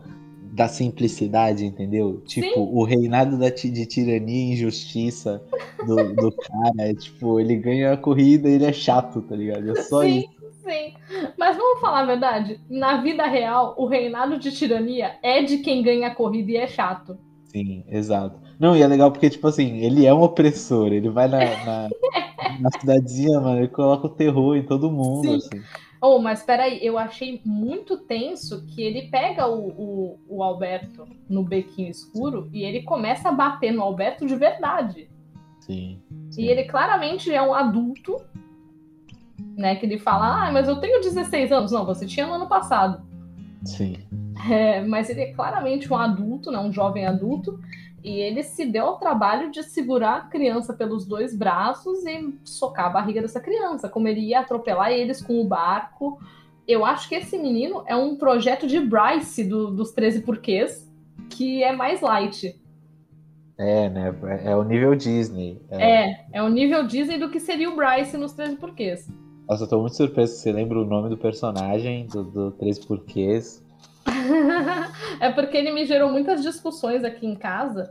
da 0.55 0.69
simplicidade, 0.69 1.67
entendeu? 1.67 2.23
Tipo, 2.27 2.47
Sim. 2.47 2.69
o 2.73 2.85
reinado 2.85 3.37
da, 3.37 3.49
de 3.49 3.87
tirania 3.87 4.37
e 4.37 4.53
injustiça 4.53 5.43
do, 5.85 6.15
do 6.15 6.31
cara. 6.39 6.91
É 6.91 6.95
tipo, 6.95 7.41
ele 7.41 7.57
ganha 7.57 7.93
a 7.93 7.97
corrida 7.97 8.49
e 8.49 8.53
ele 8.53 8.65
é 8.65 8.73
chato, 8.73 9.21
tá 9.23 9.35
ligado? 9.35 9.69
É 9.69 9.83
só 9.83 10.03
sim, 10.03 10.21
isso. 10.21 10.29
sim. 10.63 10.95
Mas 11.37 11.57
vamos 11.57 11.81
falar 11.81 12.03
a 12.03 12.07
verdade? 12.07 12.61
Na 12.71 13.03
vida 13.03 13.27
real, 13.27 13.75
o 13.77 13.87
reinado 13.87 14.39
de 14.39 14.53
tirania 14.53 15.17
é 15.25 15.43
de 15.43 15.59
quem 15.59 15.83
ganha 15.83 16.07
a 16.07 16.15
corrida 16.15 16.53
e 16.53 16.57
é 16.57 16.69
chato. 16.69 17.19
Sim, 17.47 17.85
exato. 17.89 18.41
Não, 18.57 18.77
e 18.77 18.83
é 18.83 18.87
legal 18.87 19.11
porque, 19.11 19.29
tipo 19.29 19.49
assim, 19.49 19.79
ele 19.79 20.07
é 20.07 20.15
um 20.15 20.23
opressor. 20.23 20.93
Ele 20.93 21.11
vai 21.11 21.27
na, 21.27 21.41
na, 21.65 21.89
na 22.61 22.71
cidadezinha, 22.79 23.41
mano, 23.41 23.59
ele 23.59 23.69
coloca 23.69 24.07
o 24.07 24.11
terror 24.11 24.57
em 24.57 24.63
todo 24.63 24.89
mundo, 24.89 25.29
Sim. 25.29 25.37
assim. 25.37 25.65
Oh, 26.07 26.19
mas 26.19 26.43
peraí, 26.43 26.85
eu 26.85 26.99
achei 26.99 27.41
muito 27.47 27.97
tenso 27.97 28.67
que 28.67 28.83
ele 28.83 29.09
pega 29.09 29.47
o, 29.47 29.69
o, 29.69 30.19
o 30.29 30.43
Alberto 30.43 31.09
no 31.27 31.43
bequinho 31.43 31.89
escuro 31.89 32.47
e 32.53 32.63
ele 32.63 32.83
começa 32.83 33.31
a 33.31 33.33
bater 33.33 33.73
no 33.73 33.81
Alberto 33.81 34.27
de 34.27 34.37
verdade. 34.37 35.09
Sim. 35.61 36.03
sim. 36.31 36.43
E 36.43 36.49
ele 36.49 36.65
claramente 36.65 37.33
é 37.33 37.41
um 37.41 37.55
adulto, 37.55 38.19
né? 39.57 39.77
Que 39.77 39.87
ele 39.87 39.99
fala, 39.99 40.49
ah, 40.49 40.53
mas 40.53 40.69
eu 40.69 40.77
tenho 40.77 41.01
16 41.01 41.51
anos. 41.51 41.73
Não, 41.73 41.87
você 41.87 42.05
tinha 42.05 42.27
no 42.27 42.35
ano 42.35 42.49
passado. 42.49 43.03
Sim. 43.65 43.97
É, 44.47 44.83
mas 44.83 45.09
ele 45.09 45.23
é 45.23 45.33
claramente 45.33 45.91
um 45.91 45.97
adulto, 45.97 46.51
né, 46.51 46.59
um 46.59 46.71
jovem 46.71 47.07
adulto, 47.07 47.59
e 48.05 48.21
ele 48.21 48.43
se 48.43 48.67
deu 48.67 48.85
ao 48.85 48.99
trabalho 48.99 49.51
de 49.51 49.63
segurar 49.63 50.17
a 50.17 50.21
criança 50.21 50.75
pelos 50.75 51.07
dois 51.07 51.35
braços 51.35 52.05
e 52.05 52.35
socar 52.45 52.87
a 52.87 52.91
barriga 52.91 53.23
dessa 53.23 53.41
criança, 53.41 53.89
como 53.89 54.07
ele 54.07 54.21
ia 54.21 54.41
atropelar 54.41 54.93
eles 54.93 55.23
com 55.23 55.41
o 55.41 55.49
barco. 55.49 56.19
Eu 56.69 56.85
acho 56.85 57.09
que 57.09 57.15
esse 57.15 57.39
menino 57.39 57.83
é 57.87 57.97
um 57.97 58.17
projeto 58.17 58.67
de 58.67 58.79
Bryce 58.79 59.43
do- 59.45 59.71
dos 59.71 59.91
13 59.93 60.21
porquês, 60.21 60.87
que 61.31 61.63
é 61.63 61.73
mais 61.75 62.03
light. 62.03 62.61
É, 63.57 63.89
né? 63.89 64.15
É 64.45 64.55
o 64.55 64.65
nível 64.65 64.95
Disney. 64.95 65.61
É, 65.71 66.27
é 66.39 66.43
o 66.43 66.49
nível 66.49 66.87
Disney 66.87 67.19
do 67.19 67.31
que 67.31 67.41
seria 67.41 67.71
o 67.71 67.77
Bryce 67.77 68.17
nos 68.19 68.33
13 68.33 68.57
porquês. 68.57 69.09
Nossa, 69.49 69.65
eu 69.65 69.69
tô 69.69 69.81
muito 69.81 69.97
surpreso 69.97 70.35
que 70.35 70.41
você 70.41 70.53
lembra 70.53 70.79
o 70.79 70.85
nome 70.85 71.09
do 71.09 71.17
personagem, 71.17 72.07
do, 72.07 72.25
do 72.25 72.51
Três 72.53 72.79
Porquês. 72.85 73.64
é 75.21 75.31
porque 75.31 75.57
ele 75.57 75.73
me 75.73 75.85
gerou 75.85 76.11
muitas 76.11 76.43
discussões 76.43 77.05
aqui 77.05 77.27
em 77.27 77.35
casa, 77.35 77.89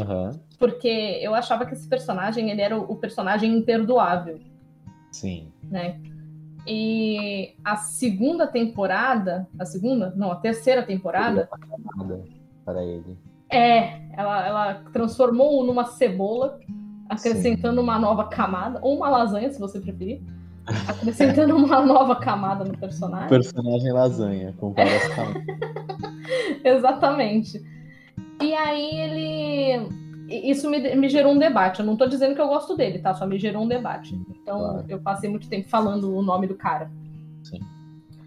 Aham, 0.00 0.30
porque 0.58 0.88
eu 1.22 1.34
achava 1.34 1.66
que 1.66 1.74
esse 1.74 1.88
personagem 1.88 2.50
ele 2.50 2.60
era 2.60 2.78
o 2.78 2.92
o 2.92 2.96
personagem 2.96 3.56
imperdoável. 3.56 4.40
sim. 5.12 5.52
né? 5.62 6.00
E 6.66 7.54
a 7.64 7.76
segunda 7.76 8.46
temporada, 8.46 9.48
a 9.56 9.64
segunda? 9.64 10.12
Não, 10.16 10.32
a 10.32 10.36
terceira 10.36 10.82
temporada, 10.82 11.48
para 12.64 12.84
ele. 12.84 13.16
é, 13.48 14.02
ela, 14.12 14.46
ela 14.46 14.74
transformou-o 14.92 15.64
numa 15.64 15.84
cebola, 15.84 16.58
acrescentando 17.08 17.80
uma 17.80 18.00
nova 18.00 18.24
camada, 18.28 18.80
ou 18.82 18.96
uma 18.96 19.08
lasanha, 19.08 19.48
se 19.48 19.60
você 19.60 19.78
preferir, 19.78 20.20
acrescentando 20.88 21.56
uma 21.56 21.80
nova 21.84 22.16
camada 22.16 22.64
no 22.64 22.76
personagem. 22.76 23.28
Personagem 23.28 23.92
lasanha, 23.92 24.54
com 24.58 24.72
várias 24.72 25.06
camadas. 25.14 25.42
Exatamente. 26.64 27.62
E 28.42 28.54
aí 28.54 29.00
ele. 29.00 30.06
Isso 30.28 30.68
me, 30.68 30.94
me 30.96 31.08
gerou 31.08 31.32
um 31.32 31.38
debate. 31.38 31.80
Eu 31.80 31.86
não 31.86 31.96
tô 31.96 32.06
dizendo 32.06 32.34
que 32.34 32.40
eu 32.40 32.48
gosto 32.48 32.76
dele, 32.76 32.98
tá? 32.98 33.14
Só 33.14 33.26
me 33.26 33.38
gerou 33.38 33.62
um 33.62 33.68
debate. 33.68 34.14
Então 34.42 34.58
Claro. 34.58 34.84
eu 34.88 34.98
passei 35.00 35.30
muito 35.30 35.48
tempo 35.48 35.68
falando 35.68 36.14
o 36.16 36.22
nome 36.22 36.46
do 36.46 36.54
cara. 36.56 36.90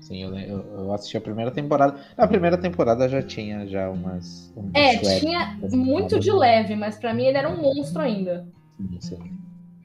Sim, 0.01 0.23
eu, 0.23 0.35
eu, 0.35 0.59
eu 0.75 0.93
assisti 0.93 1.17
a 1.17 1.21
primeira 1.21 1.51
temporada. 1.51 1.99
Na 2.17 2.27
primeira 2.27 2.57
temporada 2.57 3.07
já 3.07 3.21
tinha 3.21 3.67
já 3.67 3.91
umas. 3.91 4.51
Um 4.57 4.71
É, 4.73 4.97
tinha 5.19 5.55
muito 5.71 6.19
de 6.19 6.31
leve, 6.31 6.75
mas 6.75 6.97
pra 6.97 7.13
mim 7.13 7.25
ele 7.25 7.37
era 7.37 7.47
um 7.47 7.61
monstro 7.61 8.01
ainda. 8.01 8.47
Sim, 8.79 8.97
sim. 9.01 9.37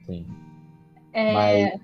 sim. 0.07 0.25
É, 1.13 1.31
Mas 1.31 1.73
a- 1.75 1.79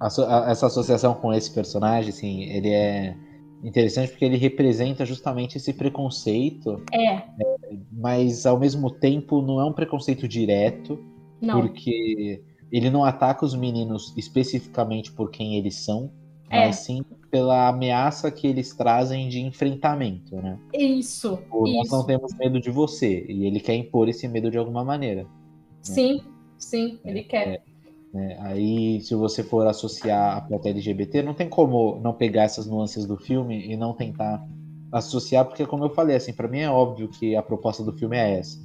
essa 0.00 0.66
associação 0.66 1.14
com 1.14 1.32
esse 1.32 1.50
personagem, 1.52 2.10
assim, 2.10 2.42
ele 2.44 2.70
é 2.70 3.16
interessante 3.64 4.10
porque 4.10 4.24
ele 4.24 4.36
representa 4.36 5.04
justamente 5.04 5.56
esse 5.56 5.72
preconceito, 5.72 6.82
é, 6.92 7.22
mas 7.90 8.44
ao 8.46 8.58
mesmo 8.58 8.90
tempo 8.90 9.40
não 9.42 9.60
é 9.60 9.64
um 9.64 9.72
preconceito 9.72 10.28
direto, 10.28 10.98
não. 11.40 11.60
porque 11.60 12.42
ele 12.70 12.90
não 12.90 13.04
ataca 13.04 13.44
os 13.44 13.54
meninos 13.54 14.12
especificamente 14.16 15.10
por 15.12 15.30
quem 15.30 15.56
eles 15.56 15.76
são, 15.76 16.10
É. 16.50 16.66
mas 16.66 16.76
sim 16.76 17.02
pela 17.30 17.68
ameaça 17.68 18.30
que 18.30 18.46
eles 18.46 18.72
trazem 18.74 19.28
de 19.28 19.40
enfrentamento, 19.40 20.36
né? 20.36 20.58
Isso, 20.72 21.38
O, 21.50 21.66
nós 21.66 21.90
não 21.90 21.98
isso. 21.98 22.06
temos 22.06 22.34
medo 22.38 22.60
de 22.60 22.70
você, 22.70 23.26
e 23.28 23.46
ele 23.46 23.58
quer 23.60 23.74
impor 23.74 24.08
esse 24.08 24.28
medo 24.28 24.50
de 24.50 24.56
alguma 24.56 24.84
maneira. 24.84 25.26
Sim, 25.82 26.20
sim, 26.56 26.98
ele 27.04 27.24
quer. 27.24 27.62
Né? 28.16 28.36
Aí, 28.40 29.00
se 29.02 29.14
você 29.14 29.42
for 29.42 29.66
associar 29.66 30.38
a 30.38 30.40
pauta 30.40 30.68
LGBT, 30.70 31.22
não 31.22 31.34
tem 31.34 31.48
como 31.48 32.00
não 32.00 32.12
pegar 32.14 32.42
essas 32.44 32.66
nuances 32.66 33.04
do 33.06 33.16
filme 33.16 33.66
e 33.70 33.76
não 33.76 33.92
tentar 33.94 34.42
associar, 34.90 35.44
porque 35.44 35.66
como 35.66 35.84
eu 35.84 35.90
falei, 35.90 36.16
assim, 36.16 36.32
para 36.32 36.48
mim 36.48 36.60
é 36.60 36.70
óbvio 36.70 37.08
que 37.08 37.36
a 37.36 37.42
proposta 37.42 37.82
do 37.84 37.92
filme 37.92 38.16
é 38.16 38.38
essa, 38.38 38.58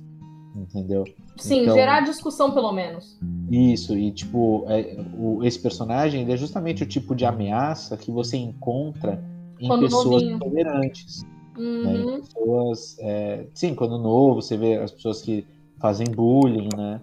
entendeu? 0.56 1.04
Sim, 1.38 1.64
Então- 1.64 1.74
gerar 1.76 2.02
discussão 2.02 2.52
pelo 2.52 2.72
menos. 2.72 3.20
Isso, 3.50 3.98
e 3.98 4.12
tipo, 4.12 4.66
é, 4.70 4.98
o, 5.18 5.44
esse 5.44 5.60
personagem 5.60 6.22
ele 6.22 6.32
é 6.34 6.38
justamente 6.38 6.84
o 6.84 6.88
tipo 6.88 7.14
de 7.16 7.26
ameaça 7.26 7.98
que 7.98 8.10
você 8.12 8.38
encontra 8.38 9.22
em 9.60 9.68
Quando 9.68 9.82
pessoas 9.84 10.06
novinho. 10.24 10.36
intolerantes. 10.38 11.24
né? 11.24 11.30
Uhum, 11.58 12.22
pessoas, 12.22 12.98
é, 13.00 13.46
sim, 13.54 13.76
quando 13.76 13.98
novo, 13.98 14.42
você 14.42 14.56
vê 14.56 14.78
as 14.78 14.92
pessoas 14.92 15.22
que 15.22 15.46
fazem 15.82 16.08
bullying, 16.08 16.70
né? 16.78 17.02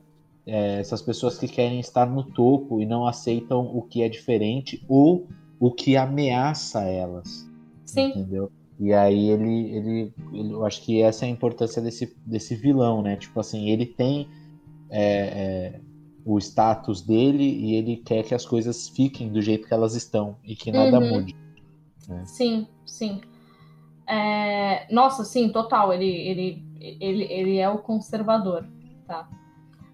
É, 0.50 0.80
essas 0.80 1.02
pessoas 1.02 1.36
que 1.38 1.46
querem 1.46 1.78
estar 1.78 2.06
no 2.06 2.22
topo 2.22 2.80
e 2.80 2.86
não 2.86 3.06
aceitam 3.06 3.66
o 3.66 3.82
que 3.82 4.02
é 4.02 4.08
diferente 4.08 4.82
ou 4.88 5.28
o 5.60 5.70
que 5.70 5.94
ameaça 5.94 6.82
elas, 6.84 7.46
Sim, 7.84 8.08
entendeu? 8.10 8.50
E 8.80 8.92
aí 8.94 9.28
ele, 9.28 9.70
ele, 9.76 10.12
ele- 10.32 10.52
eu 10.52 10.64
acho 10.64 10.82
que 10.82 11.02
essa 11.02 11.26
é 11.26 11.28
a 11.28 11.30
importância 11.30 11.82
desse, 11.82 12.16
desse 12.24 12.54
vilão, 12.54 13.02
né? 13.02 13.16
Tipo 13.16 13.40
assim, 13.40 13.68
ele 13.68 13.84
tem 13.84 14.26
é, 14.88 15.02
é, 15.74 15.80
o 16.24 16.38
status 16.38 17.02
dele 17.02 17.44
e 17.44 17.74
ele 17.74 17.96
quer 17.96 18.22
que 18.22 18.34
as 18.34 18.46
coisas 18.46 18.88
fiquem 18.88 19.28
do 19.30 19.42
jeito 19.42 19.68
que 19.68 19.74
elas 19.74 19.94
estão 19.94 20.36
e 20.44 20.56
que 20.56 20.72
nada 20.72 20.98
Uhum. 20.98 21.08
mude. 21.10 21.36
sim, 22.24 22.66
sim. 22.86 23.20
É, 24.06 24.86
nossa, 24.90 25.24
sim, 25.24 25.50
total. 25.50 25.92
Ele, 25.92 26.08
ele, 26.08 26.64
ele, 27.00 27.24
ele 27.24 27.56
é 27.58 27.68
o 27.68 27.78
conservador, 27.78 28.64
tá? 29.06 29.28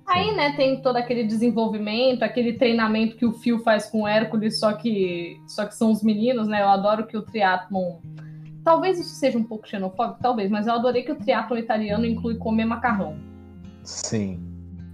Aí, 0.07 0.35
né, 0.35 0.55
tem 0.55 0.83
todo 0.83 0.97
aquele 0.97 1.25
desenvolvimento, 1.25 2.23
aquele 2.23 2.55
treinamento 2.55 3.17
que 3.17 3.25
o 3.25 3.33
Phil 3.33 3.59
faz 3.61 3.87
com 3.87 4.03
o 4.03 4.09
Hércules, 4.09 4.59
só 4.59 4.73
que, 4.75 5.41
só 5.47 5.65
que 5.65 5.75
são 5.75 5.91
os 5.91 6.03
meninos, 6.03 6.47
né? 6.47 6.63
Eu 6.63 6.69
adoro 6.69 7.07
que 7.07 7.17
o 7.17 7.23
triatlon. 7.23 7.97
Talvez 8.63 8.99
isso 8.99 9.15
seja 9.15 9.39
um 9.39 9.45
pouco 9.45 9.69
xenofóbico, 9.69 10.21
talvez, 10.23 10.51
mas 10.51 10.67
eu 10.67 10.75
adorei 10.75 11.03
que 11.03 11.13
o 11.13 11.17
triatlon 11.17 11.59
italiano 11.59 12.05
inclui 12.05 12.37
comer 12.37 12.65
macarrão. 12.65 13.17
Sim. 13.83 14.41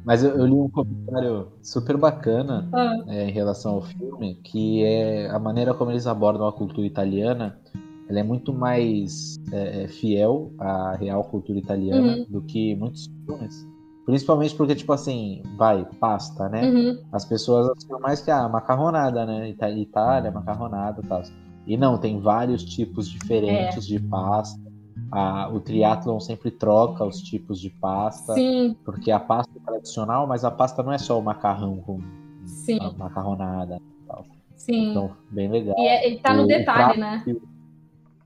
Mas 0.04 0.24
eu, 0.24 0.30
eu 0.36 0.46
li 0.46 0.52
um 0.52 0.68
comentário 0.68 1.48
super 1.62 1.96
bacana 1.96 2.68
ah. 2.72 2.96
é, 3.08 3.28
em 3.28 3.32
relação 3.32 3.74
ao 3.74 3.82
filme, 3.82 4.36
que 4.42 4.82
é 4.82 5.28
a 5.28 5.38
maneira 5.38 5.74
como 5.74 5.90
eles 5.90 6.06
abordam 6.06 6.46
a 6.46 6.52
cultura 6.52 6.86
italiana. 6.86 7.58
Ela 8.08 8.20
é 8.20 8.22
muito 8.22 8.52
mais 8.52 9.38
é, 9.52 9.84
é 9.84 9.88
fiel 9.88 10.52
à 10.58 10.96
real 10.96 11.22
cultura 11.24 11.58
italiana 11.58 12.16
uhum. 12.16 12.26
do 12.28 12.42
que 12.42 12.74
muitos 12.74 13.08
filmes. 13.26 13.68
Principalmente 14.10 14.56
porque, 14.56 14.74
tipo 14.74 14.92
assim, 14.92 15.40
vai, 15.56 15.86
pasta, 16.00 16.48
né? 16.48 16.68
Uhum. 16.68 16.98
As 17.12 17.24
pessoas 17.24 17.70
acham 17.70 18.00
mais 18.00 18.20
que 18.20 18.28
a 18.28 18.42
ah, 18.42 18.48
macarronada, 18.48 19.24
né? 19.24 19.48
Itália, 19.48 20.32
macarronada 20.32 21.00
e 21.00 21.06
tal. 21.06 21.22
E 21.64 21.76
não, 21.76 21.96
tem 21.96 22.20
vários 22.20 22.64
tipos 22.64 23.08
diferentes 23.08 23.84
é. 23.84 23.88
de 23.88 24.00
pasta. 24.00 24.60
A, 25.12 25.48
o 25.48 25.60
triatlon 25.60 26.18
sempre 26.18 26.50
troca 26.50 27.04
os 27.04 27.22
tipos 27.22 27.60
de 27.60 27.70
pasta. 27.70 28.34
Sim. 28.34 28.76
Porque 28.84 29.12
a 29.12 29.20
pasta 29.20 29.52
é 29.56 29.64
tradicional, 29.64 30.26
mas 30.26 30.44
a 30.44 30.50
pasta 30.50 30.82
não 30.82 30.92
é 30.92 30.98
só 30.98 31.16
o 31.16 31.22
macarrão 31.22 31.76
com 31.76 32.00
Sim. 32.44 32.78
a 32.80 32.90
macarronada 32.90 33.76
e 33.76 34.06
tal. 34.08 34.24
Sim. 34.56 34.90
Então, 34.90 35.12
bem 35.30 35.48
legal. 35.48 35.76
E 35.78 35.86
é, 35.86 36.04
ele 36.04 36.18
tá 36.18 36.34
no 36.34 36.42
o, 36.42 36.46
detalhe, 36.48 36.98
o 36.98 37.00
né? 37.00 37.22
Que, 37.24 37.40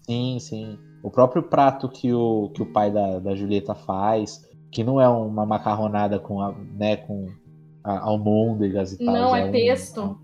sim, 0.07 0.39
sim. 0.41 0.79
O 1.03 1.11
próprio 1.11 1.43
prato 1.43 1.91
que 1.91 2.11
o, 2.15 2.51
que 2.55 2.63
o 2.63 2.67
pai 2.73 2.91
da, 2.91 3.19
da 3.19 3.35
Julieta 3.35 3.75
faz, 3.75 4.49
que 4.75 4.83
não 4.83 5.01
é 5.01 5.09
uma 5.09 5.47
macarronada 5.47 6.19
com, 6.19 6.41
a, 6.41 6.53
né, 6.53 6.97
com 6.97 7.29
a, 7.85 8.01
almôndegas 8.01 8.93
e 8.93 8.99
tal. 8.99 9.15
Não, 9.15 9.37
é, 9.37 9.47
é 9.47 9.51
pesto. 9.51 10.03
Um, 10.03 10.17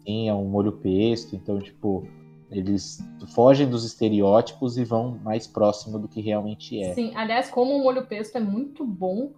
sim, 0.00 0.28
é 0.30 0.34
um 0.34 0.46
molho 0.46 0.72
pesto. 0.72 1.36
Então, 1.36 1.60
tipo, 1.60 2.08
eles 2.50 3.06
fogem 3.34 3.68
dos 3.68 3.84
estereótipos 3.84 4.78
e 4.78 4.84
vão 4.84 5.18
mais 5.22 5.46
próximo 5.46 5.98
do 5.98 6.08
que 6.08 6.22
realmente 6.22 6.82
é. 6.82 6.94
Sim, 6.94 7.12
aliás, 7.14 7.50
como 7.50 7.76
o 7.76 7.82
molho 7.84 8.06
pesto 8.06 8.36
é 8.36 8.40
muito 8.40 8.86
bom, 8.86 9.32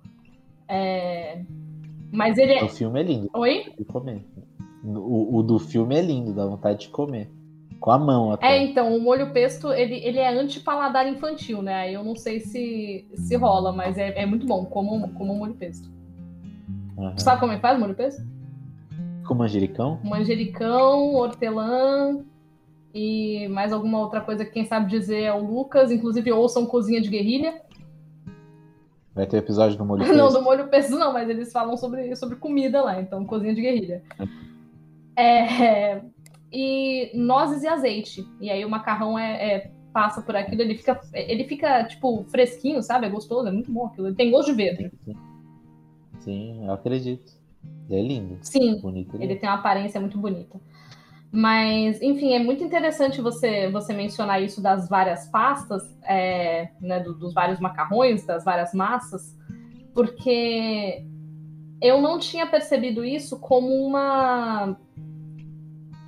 é... 0.69 1.43
mas 2.13 2.39
ele 2.39 2.53
é... 2.53 2.63
O 2.63 2.69
filme 2.69 3.01
é 3.01 3.03
lindo. 3.03 3.31
Oi? 3.35 3.75
O, 4.85 5.39
o 5.39 5.43
do 5.43 5.59
filme 5.59 5.97
é 5.97 6.01
lindo, 6.01 6.33
dá 6.33 6.47
vontade 6.47 6.83
de 6.83 6.89
comer. 6.89 7.29
Com 7.85 7.91
a 7.91 7.99
mão 7.99 8.33
até. 8.33 8.47
É, 8.47 8.63
então, 8.63 8.97
o 8.97 8.99
molho 8.99 9.31
pesto, 9.31 9.71
ele, 9.71 9.97
ele 9.97 10.19
é 10.19 10.33
anti-paladar 10.33 11.07
infantil, 11.07 11.61
né? 11.61 11.93
Eu 11.93 12.03
não 12.03 12.17
sei 12.17 12.41
se, 12.41 13.07
se 13.15 13.37
rola, 13.37 13.73
mas 13.73 13.99
é, 13.99 14.23
é 14.23 14.25
muito 14.25 14.47
bom, 14.47 14.65
como, 14.65 15.07
como 15.13 15.35
molho 15.35 15.53
pesto. 15.53 15.93
Uhum. 16.97 17.19
sabe 17.19 17.41
como 17.41 17.53
é 17.53 17.57
que 17.57 17.61
faz 17.61 17.77
o 17.77 17.81
molho 17.83 17.95
pesto? 17.95 18.27
Com 19.29 19.35
manjericão? 19.35 20.01
Manjericão, 20.03 21.13
hortelã 21.15 22.25
e 22.95 23.49
mais 23.49 23.71
alguma 23.71 23.99
outra 23.99 24.23
coisa 24.23 24.47
que 24.47 24.53
quem 24.53 24.65
sabe 24.65 24.89
dizer 24.89 25.21
é 25.25 25.35
o 25.35 25.45
Lucas. 25.45 25.93
Inclusive, 25.93 26.33
ouçam 26.33 26.65
Cozinha 26.65 27.03
de 27.03 27.11
Guerrilha. 27.11 27.61
Vai 29.15 29.27
ter 29.27 29.37
episódio 29.37 29.77
do 29.77 29.85
molho 29.85 30.05
pesto? 30.09 30.17
não, 30.17 30.33
do 30.33 30.41
molho 30.41 30.69
pesto 30.69 30.97
não, 30.97 31.13
mas 31.13 31.29
eles 31.29 31.53
falam 31.53 31.77
sobre, 31.77 32.17
sobre 32.17 32.37
comida 32.37 32.81
lá, 32.81 32.99
então 32.99 33.27
Cozinha 33.27 33.55
de 33.55 33.61
Guerrilha. 33.61 34.03
É, 35.15 36.01
e 36.55 37.11
nozes 37.15 37.65
e 37.65 37.67
azeite. 37.67 38.25
E 38.41 38.49
aí 38.49 38.65
o 38.65 38.71
macarrão 38.71 39.19
é, 39.19 39.55
é, 39.55 39.71
passa 39.93 40.23
por 40.23 40.37
aquilo, 40.37 40.63
ele 40.63 40.77
fica, 40.77 41.01
ele 41.13 41.45
fica 41.45 41.85
tipo 41.85 42.25
fresquinho, 42.31 42.81
sabe? 42.81 43.07
É 43.07 43.11
gostoso, 43.11 43.49
é 43.49 43.53
muito 43.53 43.73
bom 43.73 43.87
aquilo. 43.87 44.07
Ele 44.07 44.17
tem 44.17 44.31
gosto 44.31 44.51
de 44.51 44.57
verde. 44.57 44.93
Sim, 45.05 45.17
sim 46.21 46.65
eu 46.65 46.73
acredito. 46.73 47.33
Ele 47.91 48.01
é 48.01 48.03
lindo. 48.03 48.39
Sim, 48.41 48.81
bonito, 48.81 49.17
ele 49.21 49.37
tem 49.37 49.49
uma 49.49 49.59
aparência 49.59 50.01
muito 50.01 50.17
bonita. 50.17 50.61
Mas, 51.33 52.01
enfim, 52.01 52.33
é 52.33 52.39
muito 52.39 52.63
interessante 52.63 53.21
você, 53.21 53.69
você 53.69 53.93
mencionar 53.93 54.41
isso 54.41 54.63
das 54.63 54.89
várias 54.89 55.27
pastas, 55.29 55.83
é, 56.05 56.69
né, 56.81 57.01
do, 57.01 57.13
dos 57.13 57.35
vários 57.35 57.59
macarrões, 57.59 58.25
das 58.25 58.45
várias 58.45 58.73
massas, 58.73 59.37
porque 59.93 61.05
eu 61.83 62.01
não 62.01 62.21
tinha 62.21 62.47
percebido 62.47 63.05
isso 63.05 63.41
como 63.41 63.69
uma 63.85 64.79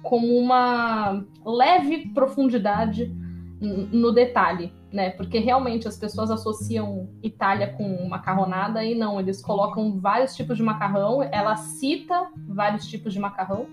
como 0.06 0.38
uma 0.38 1.24
leve 1.44 2.08
profundidade 2.14 3.12
no 3.60 4.12
detalhe, 4.12 4.72
né? 4.92 5.10
Porque 5.10 5.38
realmente 5.38 5.88
as 5.88 5.96
pessoas 5.96 6.30
associam 6.30 7.08
Itália 7.22 7.72
com 7.72 8.08
macarronada 8.08 8.84
e 8.84 8.94
não, 8.94 9.18
eles 9.18 9.42
colocam 9.42 9.98
vários 9.98 10.36
tipos 10.36 10.56
de 10.56 10.62
macarrão, 10.62 11.22
ela 11.22 11.56
cita 11.56 12.30
vários 12.46 12.86
tipos 12.86 13.12
de 13.12 13.18
macarrão. 13.18 13.66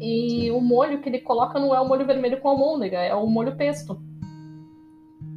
E 0.00 0.44
Sim. 0.44 0.50
o 0.52 0.60
molho 0.60 1.00
que 1.02 1.08
ele 1.08 1.18
coloca 1.18 1.58
não 1.58 1.74
é 1.74 1.80
o 1.80 1.86
molho 1.86 2.06
vermelho 2.06 2.40
com 2.40 2.48
almôndega, 2.48 2.98
é 2.98 3.14
o 3.14 3.26
molho 3.26 3.56
pesto. 3.56 4.00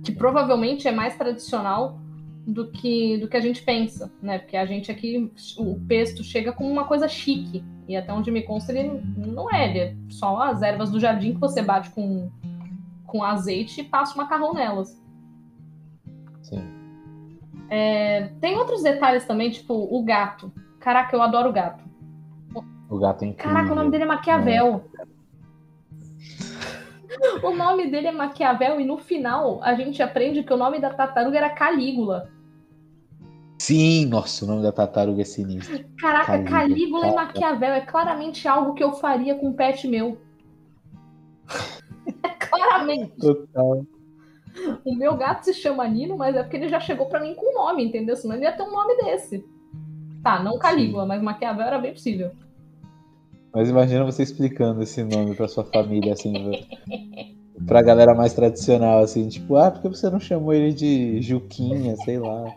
Que 0.04 0.14
provavelmente 0.14 0.88
é 0.88 0.92
mais 0.92 1.18
tradicional 1.18 2.00
do 2.46 2.70
que 2.70 3.18
do 3.18 3.28
que 3.28 3.38
a 3.38 3.42
gente 3.42 3.62
pensa, 3.62 4.12
né? 4.22 4.40
Porque 4.40 4.58
a 4.58 4.66
gente 4.66 4.92
aqui 4.92 5.32
o 5.58 5.80
pesto 5.88 6.24
chega 6.24 6.52
como 6.52 6.70
uma 6.70 6.86
coisa 6.86 7.08
chique 7.08 7.64
e 7.88 7.96
até 7.96 8.12
onde 8.12 8.32
me 8.32 8.44
consta 8.44 8.72
ele 8.72 9.02
não 9.16 9.54
é, 9.54 9.70
ele 9.70 9.80
é 9.80 9.96
só 10.10 10.42
as 10.42 10.62
ervas 10.62 10.92
do 10.92 11.00
jardim 11.00 11.34
que 11.34 11.40
você 11.40 11.62
bate 11.62 11.90
com 11.92 12.30
com 13.06 13.24
azeite 13.24 13.82
e 13.82 13.84
passa 13.84 14.16
o 14.16 14.18
macarrão 14.18 14.54
nelas. 14.54 15.00
Sim. 16.42 16.64
É, 17.70 18.32
tem 18.42 18.58
outros 18.58 18.82
detalhes 18.82 19.26
também, 19.26 19.52
tipo 19.52 19.74
o 19.74 20.04
gato. 20.04 20.52
Caraca, 20.80 21.16
eu 21.16 21.22
adoro 21.22 21.50
o 21.50 21.54
gato. 21.54 21.84
O 22.90 22.98
gato 22.98 23.24
é 23.24 23.28
incrível. 23.28 23.54
Caraca, 23.54 23.72
o 23.72 23.76
nome 23.76 23.92
dele 23.92 24.04
é 24.04 24.08
Maquiavel. 24.08 24.84
É. 25.00 25.14
O 27.44 27.54
nome 27.56 27.92
dele 27.92 28.08
é 28.08 28.12
Maquiavel 28.12 28.82
e 28.82 28.86
no 28.86 28.98
final 28.98 29.64
a 29.64 29.76
gente 29.76 30.02
aprende 30.02 30.44
que 30.44 30.52
o 30.52 30.58
nome 30.58 30.80
da 30.80 30.92
tartaruga 30.92 31.38
era 31.38 31.50
Calígula. 31.52 32.33
Sim, 33.64 34.08
nossa, 34.08 34.44
o 34.44 34.48
nome 34.50 34.62
da 34.62 34.74
tartaruga 34.74 35.22
é 35.22 35.24
sinistro. 35.24 35.86
Caraca, 35.98 36.44
Calígula, 36.44 36.50
Calígula 36.52 37.08
e 37.08 37.16
Maquiavel 37.16 37.70
é 37.70 37.80
claramente 37.80 38.46
algo 38.46 38.74
que 38.74 38.84
eu 38.84 38.92
faria 38.92 39.36
com 39.36 39.48
um 39.48 39.54
pet 39.54 39.88
meu. 39.88 40.18
É 42.22 42.30
claramente. 42.30 43.16
Total. 43.18 43.86
O 44.84 44.94
meu 44.94 45.16
gato 45.16 45.46
se 45.46 45.54
chama 45.54 45.88
Nino, 45.88 46.18
mas 46.18 46.36
é 46.36 46.44
porque 46.44 46.58
ele 46.58 46.68
já 46.68 46.82
chegou 46.82 47.06
para 47.06 47.22
mim 47.22 47.34
com 47.36 47.52
um 47.52 47.54
nome, 47.54 47.86
entendeu? 47.86 48.18
Senão 48.18 48.36
ele 48.36 48.44
ia 48.44 48.52
ter 48.52 48.64
um 48.64 48.72
nome 48.72 48.98
desse. 48.98 49.46
Tá, 50.22 50.44
não 50.44 50.60
Calígula, 50.60 51.04
Sim. 51.04 51.08
mas 51.08 51.22
Maquiavel 51.22 51.66
era 51.66 51.80
bem 51.80 51.94
possível. 51.94 52.32
Mas 53.54 53.70
imagina 53.70 54.04
você 54.04 54.24
explicando 54.24 54.84
esse 54.84 55.02
nome 55.06 55.36
pra 55.36 55.48
sua 55.48 55.64
família, 55.64 56.12
assim, 56.12 56.34
pra 57.66 57.82
galera 57.82 58.14
mais 58.14 58.34
tradicional, 58.34 59.00
assim, 59.00 59.30
tipo, 59.30 59.56
ah, 59.56 59.72
por 59.72 59.82
que 59.82 59.88
você 59.88 60.10
não 60.10 60.20
chamou 60.20 60.54
ele 60.54 60.74
de 60.74 61.22
Juquinha, 61.22 61.96
sei 61.96 62.20
lá. 62.20 62.54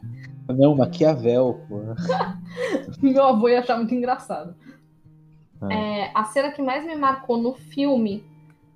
Não, 0.48 0.74
Maquiavel, 0.74 1.60
pô. 1.68 1.80
Meu 3.02 3.24
avô 3.24 3.48
ia 3.48 3.60
achar 3.60 3.76
muito 3.76 3.94
engraçado. 3.94 4.54
Ah. 5.60 5.72
É, 5.72 6.10
a 6.14 6.24
cena 6.24 6.52
que 6.52 6.62
mais 6.62 6.84
me 6.84 6.94
marcou 6.94 7.36
no 7.36 7.54
filme 7.54 8.24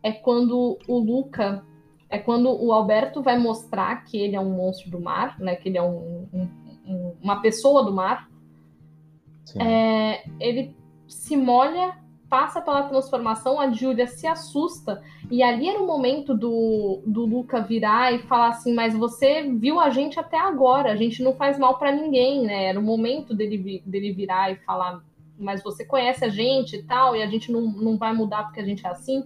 é 0.02 0.12
quando 0.12 0.78
o 0.88 0.98
Luca. 0.98 1.64
É 2.08 2.18
quando 2.18 2.50
o 2.50 2.72
Alberto 2.72 3.22
vai 3.22 3.38
mostrar 3.38 4.04
que 4.04 4.18
ele 4.18 4.34
é 4.34 4.40
um 4.40 4.50
monstro 4.50 4.90
do 4.90 5.00
mar, 5.00 5.38
né? 5.38 5.54
Que 5.54 5.68
ele 5.68 5.78
é 5.78 5.82
um, 5.82 6.26
um, 6.32 6.48
um, 6.84 7.16
uma 7.22 7.40
pessoa 7.40 7.84
do 7.84 7.92
mar. 7.92 8.28
É, 9.56 10.24
ele 10.40 10.76
se 11.06 11.36
molha 11.36 11.99
passa 12.30 12.62
pela 12.62 12.84
transformação, 12.84 13.60
a 13.60 13.72
Júlia 13.72 14.06
se 14.06 14.24
assusta, 14.24 15.02
e 15.28 15.42
ali 15.42 15.68
era 15.68 15.82
o 15.82 15.86
momento 15.86 16.32
do, 16.32 17.02
do 17.04 17.26
Luca 17.26 17.60
virar 17.60 18.14
e 18.14 18.20
falar 18.20 18.50
assim: 18.50 18.72
Mas 18.72 18.96
você 18.96 19.52
viu 19.52 19.80
a 19.80 19.90
gente 19.90 20.18
até 20.18 20.38
agora, 20.38 20.92
a 20.92 20.96
gente 20.96 21.22
não 21.22 21.34
faz 21.34 21.58
mal 21.58 21.76
para 21.76 21.90
ninguém, 21.90 22.42
né? 22.46 22.66
Era 22.66 22.78
o 22.78 22.82
momento 22.82 23.34
dele, 23.34 23.82
dele 23.84 24.12
virar 24.12 24.52
e 24.52 24.56
falar: 24.64 25.02
Mas 25.36 25.60
você 25.60 25.84
conhece 25.84 26.24
a 26.24 26.28
gente 26.28 26.76
e 26.76 26.82
tal, 26.84 27.16
e 27.16 27.22
a 27.22 27.26
gente 27.26 27.50
não, 27.50 27.62
não 27.62 27.98
vai 27.98 28.14
mudar 28.14 28.44
porque 28.44 28.60
a 28.60 28.64
gente 28.64 28.86
é 28.86 28.90
assim. 28.90 29.24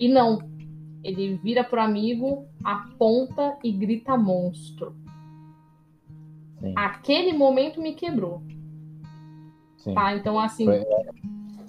E 0.00 0.08
não, 0.08 0.38
ele 1.04 1.36
vira 1.36 1.62
pro 1.62 1.82
amigo, 1.82 2.46
aponta 2.64 3.58
e 3.62 3.70
grita 3.70 4.16
monstro. 4.16 4.96
Sim. 6.58 6.72
Aquele 6.76 7.34
momento 7.34 7.80
me 7.80 7.92
quebrou. 7.92 8.42
Sim. 9.76 9.92
Tá, 9.92 10.16
então 10.16 10.38
assim. 10.40 10.64
Foi 10.64 10.82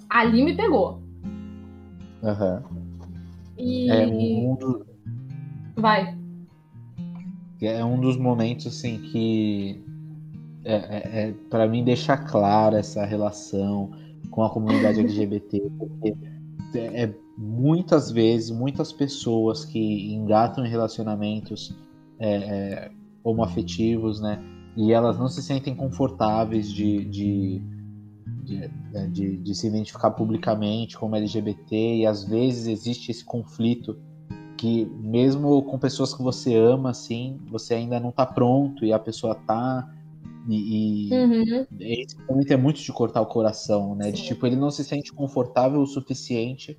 ali 0.08 0.44
me 0.44 0.56
pegou. 0.56 1.00
Aham. 2.22 2.62
Uhum. 2.70 2.84
E. 3.58 3.90
É 3.90 4.06
um 4.06 4.56
do... 4.56 4.86
Vai. 5.76 6.16
É 7.62 7.84
um 7.84 8.00
dos 8.00 8.16
momentos 8.16 8.66
assim 8.66 8.98
que. 8.98 9.82
É, 10.64 10.74
é, 10.74 11.28
é 11.28 11.34
para 11.50 11.68
mim 11.68 11.84
deixar 11.84 12.16
clara 12.18 12.78
essa 12.78 13.04
relação 13.04 13.90
com 14.30 14.42
a 14.42 14.50
comunidade 14.50 15.00
LGBT, 15.00 15.70
porque 15.78 16.16
é, 16.74 17.12
muitas 17.36 18.10
vezes, 18.10 18.50
muitas 18.50 18.92
pessoas 18.92 19.64
que 19.64 20.14
engatam 20.14 20.64
em 20.64 20.68
relacionamentos 20.68 21.74
é, 22.18 22.34
é, 22.34 22.90
homoafetivos, 23.22 24.20
né? 24.20 24.42
E 24.76 24.92
elas 24.92 25.18
não 25.18 25.28
se 25.28 25.42
sentem 25.42 25.74
confortáveis 25.74 26.72
de, 26.72 27.04
de, 27.04 27.62
de, 28.44 28.70
é, 28.94 29.06
de, 29.08 29.36
de 29.38 29.54
se 29.54 29.66
identificar 29.66 30.10
publicamente 30.10 30.96
como 30.98 31.16
LGBT, 31.16 31.96
e 31.96 32.06
às 32.06 32.24
vezes 32.24 32.66
existe 32.66 33.10
esse 33.10 33.24
conflito 33.24 33.96
que 34.56 34.84
mesmo 35.00 35.62
com 35.62 35.78
pessoas 35.78 36.14
que 36.14 36.22
você 36.22 36.54
ama, 36.54 36.90
assim, 36.90 37.38
você 37.50 37.74
ainda 37.74 37.98
não 37.98 38.12
tá 38.12 38.24
pronto 38.24 38.84
e 38.84 38.92
a 38.92 38.98
pessoa 38.98 39.34
tá. 39.34 39.88
E, 40.48 41.08
e 41.08 41.14
Uhum. 41.14 41.66
esse 41.80 42.16
momento 42.28 42.50
é 42.52 42.56
muito 42.56 42.80
de 42.80 42.92
cortar 42.92 43.20
o 43.22 43.26
coração, 43.26 43.94
né? 43.94 44.10
De 44.10 44.18
Sim. 44.20 44.24
tipo, 44.28 44.46
ele 44.46 44.56
não 44.56 44.70
se 44.70 44.84
sente 44.84 45.12
confortável 45.12 45.80
o 45.80 45.86
suficiente 45.86 46.78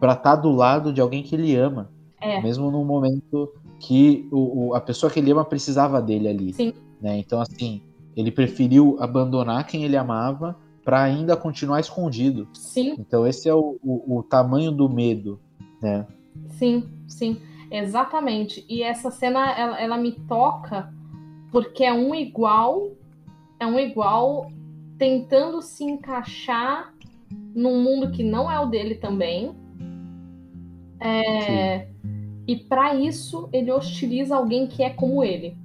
pra 0.00 0.12
estar 0.14 0.36
do 0.36 0.50
lado 0.50 0.92
de 0.92 1.00
alguém 1.00 1.22
que 1.22 1.34
ele 1.34 1.54
ama. 1.56 1.90
É. 2.20 2.42
Mesmo 2.42 2.70
num 2.70 2.84
momento 2.84 3.52
que 3.80 4.28
o, 4.32 4.68
o- 4.70 4.74
a 4.74 4.80
pessoa 4.80 5.10
que 5.10 5.20
ele 5.20 5.30
ama 5.30 5.44
precisava 5.44 6.02
dele 6.02 6.28
ali. 6.28 6.52
Sim. 6.52 6.72
Né? 7.00 7.18
Então, 7.18 7.40
assim, 7.40 7.82
ele 8.16 8.30
preferiu 8.30 8.96
abandonar 9.00 9.66
quem 9.66 9.84
ele 9.84 9.96
amava 9.96 10.56
pra 10.84 11.02
ainda 11.02 11.36
continuar 11.36 11.80
escondido. 11.80 12.48
Sim, 12.52 12.94
Então, 12.98 13.26
esse 13.26 13.48
é 13.48 13.54
o, 13.54 13.78
o, 13.82 14.18
o 14.18 14.22
tamanho 14.22 14.70
do 14.70 14.88
medo, 14.88 15.40
né? 15.80 16.06
sim, 16.50 16.88
sim, 17.08 17.38
exatamente. 17.70 18.64
E 18.68 18.82
essa 18.82 19.10
cena, 19.10 19.52
ela, 19.52 19.80
ela 19.80 19.96
me 19.96 20.12
toca 20.12 20.92
porque 21.50 21.84
é 21.84 21.92
um 21.92 22.14
igual, 22.14 22.90
é 23.60 23.66
um 23.66 23.78
igual 23.78 24.50
tentando 24.98 25.62
se 25.62 25.84
encaixar 25.84 26.92
num 27.54 27.82
mundo 27.82 28.10
que 28.10 28.24
não 28.24 28.50
é 28.50 28.58
o 28.58 28.66
dele 28.66 28.96
também. 28.96 29.54
É, 31.00 31.88
e 32.46 32.56
para 32.56 32.94
isso 32.94 33.48
ele 33.52 33.70
hostiliza 33.70 34.36
alguém 34.36 34.66
que 34.66 34.82
é 34.82 34.90
como 34.90 35.22
ele. 35.22 35.56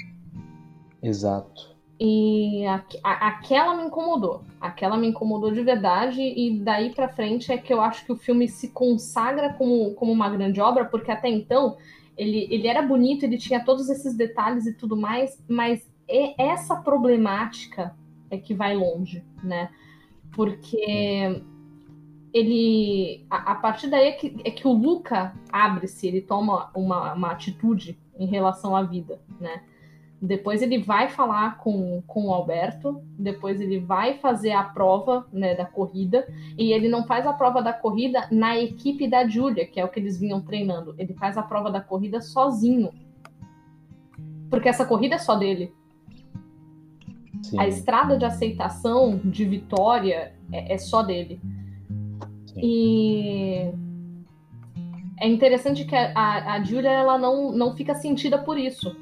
Exato. 1.02 1.69
E 2.00 2.66
a- 2.66 2.84
a- 3.04 3.28
aquela 3.28 3.76
me 3.76 3.84
incomodou. 3.88 4.44
Aquela 4.62 4.96
me 4.98 5.08
incomodou 5.08 5.52
de 5.52 5.62
verdade. 5.62 6.22
E 6.22 6.60
daí 6.60 6.94
pra 6.94 7.10
frente 7.10 7.52
é 7.52 7.58
que 7.58 7.74
eu 7.74 7.82
acho 7.82 8.06
que 8.06 8.12
o 8.12 8.16
filme 8.16 8.48
se 8.48 8.70
consagra 8.70 9.54
como, 9.54 9.94
como 9.96 10.12
uma 10.12 10.30
grande 10.30 10.62
obra, 10.62 10.86
porque 10.86 11.12
até 11.12 11.28
então 11.30 11.78
ele, 12.18 12.48
ele 12.50 12.68
era 12.68 12.82
bonito, 12.82 13.24
ele 13.24 13.38
tinha 13.38 13.64
todos 13.64 13.90
esses 13.90 14.16
detalhes 14.16 14.66
e 14.66 14.74
tudo 14.74 14.96
mais, 14.96 15.42
mas 15.48 15.90
é 16.08 16.42
essa 16.42 16.76
problemática 16.78 17.96
é 18.32 18.38
que 18.38 18.54
vai 18.54 18.76
longe, 18.76 19.24
né? 19.44 19.70
Porque 20.32 21.42
ele. 22.34 23.26
A, 23.30 23.54
a 23.54 23.56
partir 23.56 23.88
daí 23.90 24.08
é 24.08 24.12
que, 24.14 24.36
é 24.44 24.52
que 24.52 24.68
o 24.68 24.72
Luca 24.74 25.34
abre-se, 25.52 26.08
ele 26.08 26.22
toma 26.22 26.70
uma, 26.76 27.14
uma 27.14 27.32
atitude 27.32 27.98
em 28.18 28.26
relação 28.26 28.76
à 28.76 28.84
vida, 28.84 29.20
né? 29.40 29.64
Depois 30.22 30.62
ele 30.62 30.80
vai 30.80 31.08
falar 31.08 31.58
com, 31.60 32.04
com 32.06 32.28
o 32.28 32.34
Alberto, 32.34 33.02
depois 33.18 33.62
ele 33.62 33.80
vai 33.80 34.16
fazer 34.16 34.52
a 34.52 34.64
prova 34.64 35.26
né, 35.32 35.56
da 35.56 35.66
corrida, 35.66 36.28
e 36.58 36.74
ele 36.74 36.90
não 36.90 37.06
faz 37.06 37.26
a 37.26 37.32
prova 37.32 37.62
da 37.62 37.72
corrida 37.72 38.28
na 38.30 38.58
equipe 38.58 39.08
da 39.08 39.26
Júlia, 39.26 39.66
que 39.66 39.80
é 39.80 39.86
o 39.86 39.88
que 39.88 40.00
eles 40.00 40.20
vinham 40.20 40.42
treinando. 40.42 40.94
Ele 40.98 41.14
faz 41.14 41.38
a 41.38 41.44
prova 41.44 41.72
da 41.72 41.80
corrida 41.80 42.20
sozinho. 42.22 42.92
Porque 44.50 44.68
essa 44.68 44.86
corrida 44.86 45.16
é 45.16 45.20
só 45.20 45.36
dele. 45.36 45.74
Sim, 47.42 47.58
A 47.58 47.68
estrada 47.68 48.18
de 48.18 48.26
aceitação, 48.26 49.22
de 49.24 49.46
vitória, 49.46 50.34
é, 50.52 50.74
é 50.74 50.78
só 50.78 51.02
dele. 51.02 51.40
Sim. 52.48 52.60
E 52.62 53.72
é 55.18 55.28
interessante 55.30 55.86
que 55.86 55.96
a, 55.96 56.12
a, 56.14 56.54
a 56.56 56.64
Julia 56.64 56.92
ela 56.92 57.18
não, 57.18 57.54
não 57.54 57.74
fica 57.74 57.96
sentida 57.96 58.38
por 58.38 58.58
isso, 58.58 58.96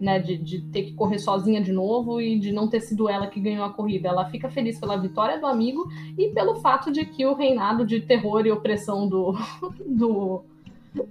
né? 0.00 0.18
De, 0.18 0.36
de 0.36 0.60
ter 0.62 0.82
que 0.84 0.92
correr 0.94 1.18
sozinha 1.18 1.60
de 1.60 1.72
novo 1.72 2.20
e 2.20 2.38
de 2.38 2.52
não 2.52 2.68
ter 2.68 2.80
sido 2.80 3.08
ela 3.08 3.26
que 3.26 3.40
ganhou 3.40 3.64
a 3.64 3.72
corrida. 3.72 4.08
Ela 4.08 4.26
fica 4.30 4.48
feliz 4.48 4.78
pela 4.78 4.96
vitória 4.96 5.38
do 5.40 5.46
amigo 5.46 5.88
e 6.16 6.28
pelo 6.30 6.56
fato 6.56 6.90
de 6.92 7.04
que 7.04 7.24
o 7.26 7.34
reinado 7.34 7.84
de 7.86 8.00
terror 8.00 8.46
e 8.46 8.50
opressão 8.52 9.08
do, 9.08 9.34
do, 9.86 10.42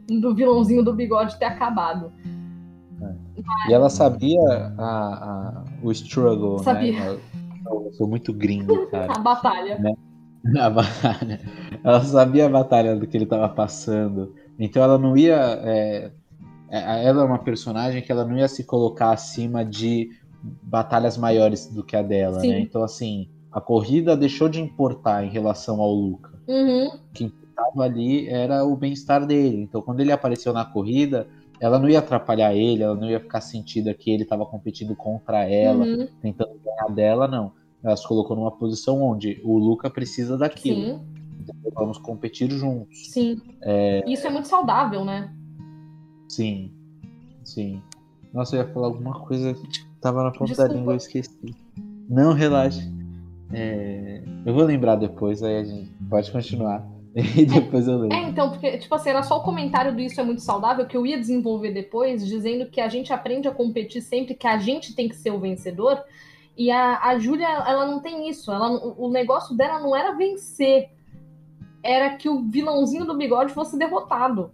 do 0.08 0.34
vilãozinho 0.36 0.84
do 0.84 0.94
bigode 0.94 1.38
ter 1.38 1.46
acabado. 1.46 2.12
E 3.70 3.74
ela 3.74 3.90
sabia 3.90 4.42
a, 4.78 4.84
a- 4.84 5.64
o 5.84 5.92
struggle, 5.92 6.60
Sabia. 6.60 6.94
né? 6.94 7.18
Eu, 7.70 7.92
sou 7.94 8.08
muito 8.08 8.34
gringo, 8.34 8.88
cara. 8.88 9.14
A 9.16 9.20
batalha. 9.20 9.78
A 10.60 10.70
batalha. 10.70 11.40
Ela 11.84 12.02
sabia 12.02 12.46
a 12.46 12.50
batalha 12.50 12.96
do 12.96 13.06
que 13.06 13.18
ele 13.18 13.26
estava 13.26 13.50
passando. 13.50 14.34
Então 14.58 14.82
ela 14.82 14.98
não 14.98 15.18
ia. 15.18 15.36
é, 15.36 16.06
é, 16.06 16.12
ela 16.70 17.22
é 17.22 17.26
uma 17.26 17.40
personagem 17.40 18.02
que 18.02 18.12
ela 18.12 18.26
não 18.26 18.38
ia 18.38 18.48
se 18.48 18.64
colocar 18.64 19.12
acima 19.12 19.64
de 19.64 20.10
batalhas 20.64 21.18
maiores 21.18 21.68
do 21.68 21.84
que 21.84 21.96
a 21.96 22.02
dela, 22.02 22.40
Sim. 22.40 22.50
né? 22.50 22.60
Então, 22.60 22.84
assim, 22.84 23.30
a 23.52 23.60
corrida 23.60 24.16
deixou 24.16 24.48
de 24.50 24.60
importar 24.60 25.24
em 25.24 25.30
relação 25.30 25.82
ao 25.82 25.92
Luca. 25.92 26.38
Uhum, 26.48 26.90
estava 27.14 27.84
ali 27.84 28.28
era 28.28 28.64
o 28.64 28.76
bem-estar 28.76 29.26
dele. 29.26 29.62
Então, 29.64 29.82
quando 29.82 30.00
ele 30.00 30.12
apareceu 30.12 30.54
na 30.54 30.64
corrida, 30.64 31.28
ela 31.60 31.80
não 31.80 31.90
ia 31.90 32.00
atrapalhar 32.00 32.54
ele, 32.54 32.84
ela 32.84 32.96
não 32.96 33.10
ia 33.10 33.20
ficar 33.20 33.42
sentida 33.42 33.94
que 33.94 34.12
ele 34.12 34.24
estava 34.24 34.46
competindo 34.46 34.96
contra 34.96 35.44
ela, 35.44 35.86
uhum, 35.86 36.08
tentando 36.22 36.60
ganhar 36.64 36.94
dela, 36.94 37.28
não. 37.28 37.52
Ela 37.84 37.96
se 37.96 38.08
colocou 38.08 38.36
numa 38.36 38.52
posição 38.52 39.02
onde 39.02 39.42
o 39.44 39.58
Luca 39.58 39.90
precisa 39.90 40.38
daquilo. 40.38 40.82
sim, 40.82 41.00
Então, 41.42 41.56
vamos 41.74 41.98
competir 41.98 42.52
juntos. 42.52 43.12
sim. 43.12 43.42
Isso 44.06 44.28
é 44.28 44.30
muito 44.30 44.48
saudável, 44.48 45.04
né? 45.04 45.34
Sim, 46.28 46.72
sim. 47.44 47.82
Nossa, 48.34 48.56
eu 48.56 48.62
ia 48.62 48.74
falar 48.74 48.88
alguma 48.88 49.20
coisa 49.22 49.54
que 49.54 49.86
tava 50.02 50.24
na 50.24 50.32
ponta 50.32 50.46
Desculpa. 50.46 50.70
da 50.70 50.76
língua, 50.76 50.94
eu 50.94 50.98
esqueci. 50.98 51.56
Não, 52.10 52.34
relaxa. 52.34 52.82
É, 53.52 54.22
Eu 54.46 54.54
vou 54.54 54.64
lembrar 54.64 54.96
depois, 54.96 55.42
aí 55.42 55.58
a 55.58 55.64
gente 55.64 55.92
pode 56.10 56.32
continuar. 56.32 56.86
E 57.16 57.46
depois 57.46 57.88
eu 57.88 57.98
lembro. 57.98 58.16
É, 58.16 58.30
então, 58.30 58.52
porque, 58.52 58.78
tipo 58.78 58.94
assim, 58.94 59.10
era 59.10 59.24
só 59.24 59.38
o 59.38 59.44
comentário 59.44 59.92
do 59.92 60.00
Isso 60.00 60.22
é 60.22 60.24
Muito 60.24 60.44
Saudável 60.44 60.86
que 60.86 60.96
eu 60.96 61.04
ia 61.04 61.18
desenvolver 61.18 61.72
depois, 61.72 62.24
dizendo 62.24 62.68
que 62.68 62.80
a 62.80 62.88
gente 62.88 63.12
aprende 63.12 63.48
a 63.48 63.52
competir 63.52 64.04
sempre, 64.04 64.36
que 64.36 64.46
a 64.46 64.60
gente 64.60 64.94
tem 64.94 65.10
que 65.10 65.16
ser 65.16 65.32
o 65.32 65.40
vencedor. 65.40 66.04
E 66.56 66.70
a, 66.70 67.00
a 67.02 67.18
Júlia, 67.18 67.48
ela 67.48 67.88
não 67.88 68.02
tem 68.02 68.30
isso. 68.30 68.52
Ela, 68.52 68.70
o 68.70 69.10
negócio 69.10 69.58
dela 69.58 69.80
não 69.80 69.96
era 69.96 70.12
vencer, 70.12 70.92
era 71.82 72.16
que 72.16 72.30
o 72.30 72.44
vilãozinho 72.44 73.06
do 73.06 73.18
bigode 73.18 73.52
fosse 73.52 73.80
derrotado. 73.80 74.52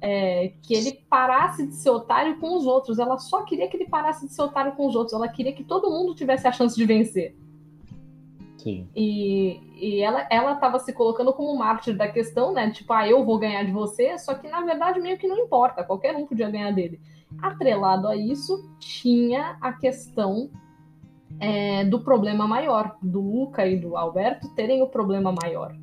É, 0.00 0.52
que 0.62 0.74
ele 0.74 0.92
parasse 1.10 1.66
de 1.66 1.74
ser 1.74 1.90
otário 1.90 2.38
com 2.38 2.56
os 2.56 2.66
outros. 2.66 2.98
Ela 2.98 3.18
só 3.18 3.42
queria 3.42 3.68
que 3.68 3.76
ele 3.76 3.88
parasse 3.88 4.26
de 4.26 4.32
ser 4.32 4.42
otário 4.42 4.72
com 4.72 4.86
os 4.86 4.94
outros. 4.94 5.14
Ela 5.14 5.28
queria 5.28 5.52
que 5.52 5.64
todo 5.64 5.90
mundo 5.90 6.14
tivesse 6.14 6.46
a 6.46 6.52
chance 6.52 6.76
de 6.76 6.84
vencer. 6.84 7.36
Sim, 8.58 8.88
E, 8.94 9.60
e 9.80 10.00
ela, 10.00 10.26
ela 10.30 10.56
tava 10.56 10.80
se 10.80 10.92
colocando 10.92 11.32
como 11.32 11.56
mártir 11.56 11.96
da 11.96 12.08
questão, 12.08 12.52
né? 12.52 12.70
Tipo, 12.70 12.92
ah, 12.92 13.08
eu 13.08 13.24
vou 13.24 13.38
ganhar 13.38 13.62
de 13.62 13.70
você, 13.70 14.18
só 14.18 14.34
que 14.34 14.48
na 14.48 14.60
verdade 14.62 15.00
meio 15.00 15.16
que 15.16 15.28
não 15.28 15.38
importa, 15.38 15.84
qualquer 15.84 16.14
um 16.16 16.26
podia 16.26 16.50
ganhar 16.50 16.72
dele. 16.72 17.00
Atrelado 17.40 18.08
a 18.08 18.16
isso, 18.16 18.68
tinha 18.80 19.56
a 19.60 19.72
questão 19.72 20.50
é, 21.38 21.84
do 21.84 22.00
problema 22.00 22.48
maior, 22.48 22.96
do 23.00 23.20
Luca 23.20 23.64
e 23.64 23.78
do 23.78 23.96
Alberto 23.96 24.48
terem 24.54 24.82
o 24.82 24.88
problema 24.88 25.32
maior. 25.32 25.76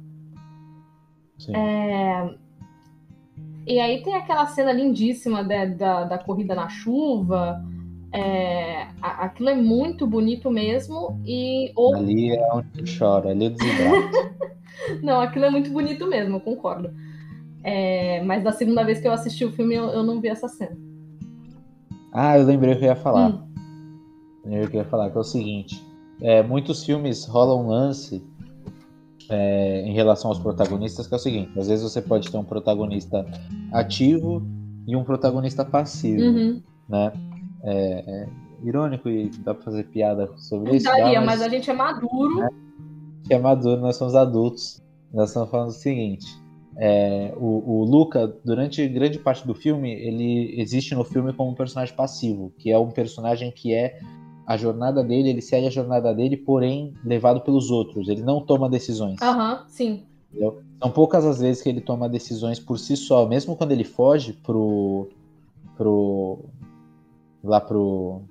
sim. 1.38 1.55
É, 1.55 2.36
E 3.66 3.80
aí 3.80 4.03
tem 4.03 4.16
aquela 4.16 4.45
cena 4.47 4.72
lindíssima 4.72 5.43
da, 5.43 5.66
da, 5.66 6.03
da 6.03 6.18
corrida 6.18 6.53
na 6.53 6.70
chuva. 6.70 7.63
é, 8.13 8.88
aquilo 9.01 9.49
é 9.49 9.55
muito 9.55 10.05
bonito 10.05 10.51
mesmo. 10.51 11.20
E 11.26 11.72
ou 11.76 11.95
Ali 11.95 12.36
é 12.36 12.53
onde 12.53 12.68
eu 12.78 12.86
choro, 12.86 13.30
ali 13.30 13.45
eu 13.45 13.51
desidrato. 13.51 14.55
Não, 15.01 15.20
aquilo 15.20 15.45
é 15.45 15.49
muito 15.49 15.72
bonito 15.72 16.05
mesmo, 16.07 16.36
eu 16.36 16.39
concordo. 16.39 16.91
É, 17.63 18.22
mas 18.24 18.43
da 18.43 18.51
segunda 18.51 18.84
vez 18.84 18.99
que 18.99 19.07
eu 19.07 19.11
assisti 19.11 19.43
o 19.43 19.51
filme, 19.51 19.74
eu, 19.74 19.86
eu 19.86 20.03
não 20.03 20.22
vi 20.22 20.28
essa 20.28 20.47
cena. 20.47 20.78
ah, 22.13 22.38
eu 22.38 22.45
lembrei 22.45 22.76
o 22.76 22.78
que 22.78 22.86
eu 22.86 22.89
ia 22.89 22.95
falar. 22.95 23.30
Hum. 23.30 23.47
Lembrei 24.43 24.66
o 24.66 24.70
que 24.70 24.78
eu 24.78 24.82
ia 24.82 24.88
falar, 24.88 25.09
que 25.09 25.18
é 25.18 25.22
o 25.22 25.24
seguinte. 25.24 25.84
é, 26.22 26.43
muitos 26.43 26.86
filmes 26.86 27.26
rolam 27.26 27.66
um 27.66 27.68
lance 27.70 28.24
é, 29.30 29.82
em 29.82 29.93
relação 29.93 30.30
aos 30.32 30.39
protagonistas, 30.39 31.07
que 31.07 31.13
é 31.13 31.17
o 31.17 31.19
seguinte, 31.19 31.57
às 31.59 31.67
vezes 31.67 31.84
você 31.84 32.01
pode 32.01 32.30
ter 32.32 32.38
um 32.38 32.43
protagonista 32.43 33.26
ativo 33.71 34.41
e 34.88 34.95
um 34.95 35.03
protagonista 35.03 35.65
passivo, 35.65 36.21
Uhum. 36.23 36.61
né? 36.88 37.11
É, 37.63 38.03
é 38.07 38.30
irônico 38.63 39.09
e 39.09 39.30
dá 39.43 39.53
pra 39.53 39.63
fazer 39.63 39.84
piada 39.86 40.30
sobre 40.38 40.76
isso, 40.76 40.86
dá, 40.86 40.91
Daria, 40.97 41.19
mas 41.21 41.39
mas 41.39 41.41
a 41.41 41.49
gente 41.49 41.69
é 41.69 41.73
maduro. 41.73 42.47
que 43.26 43.34
é 43.34 43.39
maduro, 43.39 43.82
nós 43.82 43.95
somos 43.95 44.15
adultos. 44.15 44.82
Nós 45.13 45.30
estamos 45.30 45.49
falando 45.49 45.69
o 45.69 45.73
seguinte: 45.73 46.26
é, 46.78 47.34
o, 47.38 47.82
o 47.82 47.84
Luca, 47.86 48.28
durante 48.45 48.88
grande 48.88 49.17
parte 49.19 49.45
do 49.47 49.55
filme, 49.55 49.91
ele 49.93 50.53
existe 50.59 50.93
no 50.93 51.03
filme 51.03 51.34
como 51.34 51.49
um 51.51 51.55
personagem 51.55 51.95
passivo, 51.95 52.53
que 52.59 52.71
é 52.71 52.78
um 52.78 52.89
personagem 52.91 53.51
que 53.51 53.73
é 53.73 53.99
a 54.45 54.57
jornada 54.57 55.03
dele, 55.03 55.29
ele 55.29 55.41
segue 55.41 55.67
a 55.67 55.71
jornada 55.71 56.13
dele, 56.13 56.37
porém 56.37 56.93
levado 57.03 57.41
pelos 57.41 57.71
outros. 57.71 58.07
Ele 58.07 58.21
não 58.21 58.39
toma 58.39 58.69
decisões. 58.69 59.21
Aham, 59.21 59.63
sim. 59.67 60.03
São 60.81 60.91
poucas 60.91 61.25
as 61.25 61.39
vezes 61.39 61.63
que 61.63 61.69
ele 61.69 61.81
toma 61.81 62.09
decisões 62.09 62.59
por 62.59 62.77
si 62.77 62.95
só, 62.95 63.25
mesmo 63.25 63.55
quando 63.55 63.71
ele 63.71 63.83
foge 63.83 64.33
pro. 64.33 65.07
pro. 65.75 66.39
lá 67.43 67.59
pro. 67.59 68.21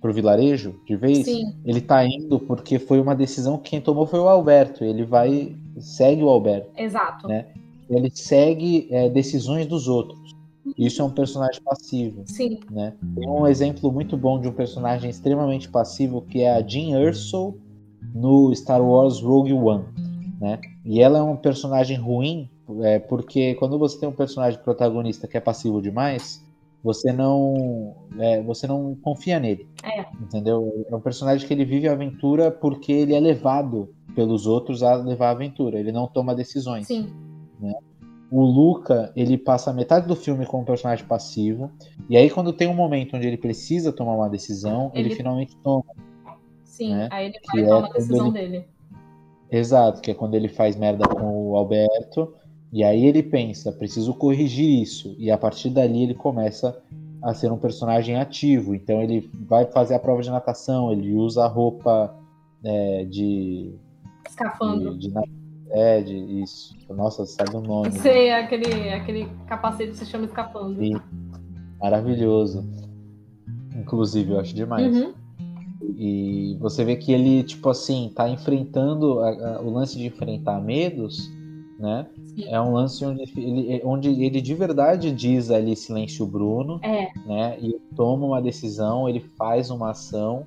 pro 0.00 0.12
vilarejo, 0.12 0.74
de 0.84 0.96
vez, 0.96 1.24
Sim. 1.24 1.54
ele 1.64 1.80
tá 1.80 2.04
indo 2.04 2.38
porque 2.40 2.78
foi 2.78 3.00
uma 3.00 3.14
decisão 3.14 3.56
que 3.56 3.70
quem 3.70 3.80
tomou 3.80 4.06
foi 4.06 4.20
o 4.20 4.28
Alberto. 4.28 4.84
Ele 4.84 5.04
vai. 5.04 5.56
segue 5.78 6.22
o 6.22 6.28
Alberto. 6.28 6.70
Exato. 6.76 7.28
Né? 7.28 7.46
Ele 7.88 8.10
segue 8.12 8.88
é, 8.90 9.08
decisões 9.08 9.66
dos 9.66 9.86
outros. 9.86 10.35
Isso 10.76 11.02
é 11.02 11.04
um 11.04 11.10
personagem 11.10 11.60
passivo. 11.62 12.22
Sim. 12.26 12.60
Né? 12.70 12.94
Tem 13.14 13.28
um 13.28 13.46
exemplo 13.46 13.92
muito 13.92 14.16
bom 14.16 14.40
de 14.40 14.48
um 14.48 14.52
personagem 14.52 15.10
extremamente 15.10 15.68
passivo 15.68 16.22
que 16.22 16.42
é 16.42 16.54
a 16.56 16.66
Jean 16.66 16.98
Erso 16.98 17.54
no 18.14 18.54
Star 18.54 18.82
Wars 18.82 19.20
Rogue 19.20 19.52
One. 19.52 19.84
Né? 20.40 20.60
E 20.84 21.00
ela 21.00 21.18
é 21.18 21.22
um 21.22 21.36
personagem 21.36 21.96
ruim 21.96 22.50
é, 22.82 22.98
porque 22.98 23.54
quando 23.54 23.78
você 23.78 23.98
tem 23.98 24.08
um 24.08 24.12
personagem 24.12 24.60
protagonista 24.60 25.28
que 25.28 25.36
é 25.36 25.40
passivo 25.40 25.80
demais, 25.80 26.44
você 26.82 27.12
não 27.12 27.94
é, 28.18 28.42
você 28.42 28.66
não 28.66 28.94
confia 28.96 29.38
nele. 29.38 29.68
É. 29.82 30.04
Entendeu? 30.20 30.86
É 30.88 30.94
um 30.94 31.00
personagem 31.00 31.46
que 31.46 31.52
ele 31.52 31.64
vive 31.64 31.88
a 31.88 31.92
aventura 31.92 32.50
porque 32.50 32.92
ele 32.92 33.14
é 33.14 33.20
levado 33.20 33.88
pelos 34.14 34.46
outros 34.46 34.82
a 34.82 34.94
levar 34.96 35.28
a 35.28 35.32
aventura. 35.32 35.78
Ele 35.78 35.92
não 35.92 36.06
toma 36.06 36.34
decisões. 36.34 36.86
Sim. 36.86 37.12
Né? 37.60 37.74
O 38.30 38.42
Luca, 38.44 39.12
ele 39.14 39.38
passa 39.38 39.72
metade 39.72 40.08
do 40.08 40.16
filme 40.16 40.44
como 40.46 40.64
personagem 40.64 41.04
passivo, 41.06 41.70
e 42.08 42.16
aí 42.16 42.28
quando 42.28 42.52
tem 42.52 42.66
um 42.68 42.74
momento 42.74 43.16
onde 43.16 43.26
ele 43.26 43.36
precisa 43.36 43.92
tomar 43.92 44.14
uma 44.14 44.28
decisão, 44.28 44.90
ele, 44.94 45.08
Ele- 45.08 45.14
finalmente 45.14 45.56
toma. 45.58 45.84
Sim. 46.64 46.94
Né? 46.94 47.08
Aí 47.10 47.26
ele 47.26 47.38
vai 47.52 47.62
é 47.62 47.66
tomar 47.66 47.88
a 47.88 47.92
decisão 47.92 48.26
ele- 48.28 48.32
dele. 48.48 48.64
Exato, 49.50 50.00
que 50.02 50.10
é 50.10 50.14
quando 50.14 50.34
ele 50.34 50.48
faz 50.48 50.74
merda 50.76 51.06
com 51.08 51.50
o 51.50 51.56
Alberto, 51.56 52.34
e 52.72 52.82
aí 52.82 53.06
ele 53.06 53.22
pensa, 53.22 53.70
preciso 53.70 54.12
corrigir 54.12 54.82
isso, 54.82 55.14
e 55.18 55.30
a 55.30 55.38
partir 55.38 55.70
dali 55.70 56.02
ele 56.02 56.14
começa 56.14 56.82
a 57.22 57.32
ser 57.32 57.50
um 57.52 57.56
personagem 57.56 58.16
ativo. 58.16 58.74
Então 58.74 59.00
ele 59.00 59.30
vai 59.48 59.64
fazer 59.66 59.94
a 59.94 59.98
prova 60.00 60.20
de 60.20 60.30
natação, 60.30 60.90
ele 60.92 61.14
usa 61.14 61.44
a 61.44 61.48
roupa 61.48 62.14
é, 62.64 63.04
de, 63.04 63.72
Escafandro. 64.28 64.98
de, 64.98 65.08
de 65.08 65.14
é, 65.70 66.00
de 66.02 66.14
isso. 66.42 66.74
Nossa, 66.90 67.24
sabe 67.26 67.56
o 67.56 67.60
nome. 67.60 67.88
né? 67.88 67.98
Sei, 67.98 68.30
aquele, 68.32 68.90
aquele 68.90 69.28
capacete 69.46 69.96
se 69.96 70.06
chama 70.06 70.24
escafandro. 70.24 70.80
Sim. 70.82 70.96
Maravilhoso. 71.80 72.64
Inclusive, 73.74 74.32
eu 74.32 74.40
acho 74.40 74.54
demais. 74.54 74.94
Uhum. 74.96 75.12
E 75.98 76.56
você 76.60 76.84
vê 76.84 76.96
que 76.96 77.12
ele, 77.12 77.42
tipo 77.42 77.68
assim, 77.68 78.10
tá 78.14 78.28
enfrentando 78.28 79.20
a- 79.20 79.56
a- 79.56 79.60
o 79.60 79.70
lance 79.70 79.96
de 79.98 80.06
enfrentar 80.06 80.60
medos, 80.60 81.30
né? 81.78 82.06
Sim. 82.24 82.44
É 82.48 82.60
um 82.60 82.72
lance 82.72 83.04
onde 83.04 83.22
ele, 83.36 83.82
onde 83.84 84.08
ele 84.24 84.40
de 84.40 84.54
verdade 84.54 85.12
diz 85.12 85.50
ali 85.50 85.76
silêncio 85.76 86.26
Bruno, 86.26 86.80
É, 86.82 87.08
né? 87.26 87.58
E 87.60 87.78
toma 87.94 88.26
uma 88.26 88.42
decisão, 88.42 89.08
ele 89.08 89.20
faz 89.38 89.70
uma 89.70 89.90
ação 89.90 90.46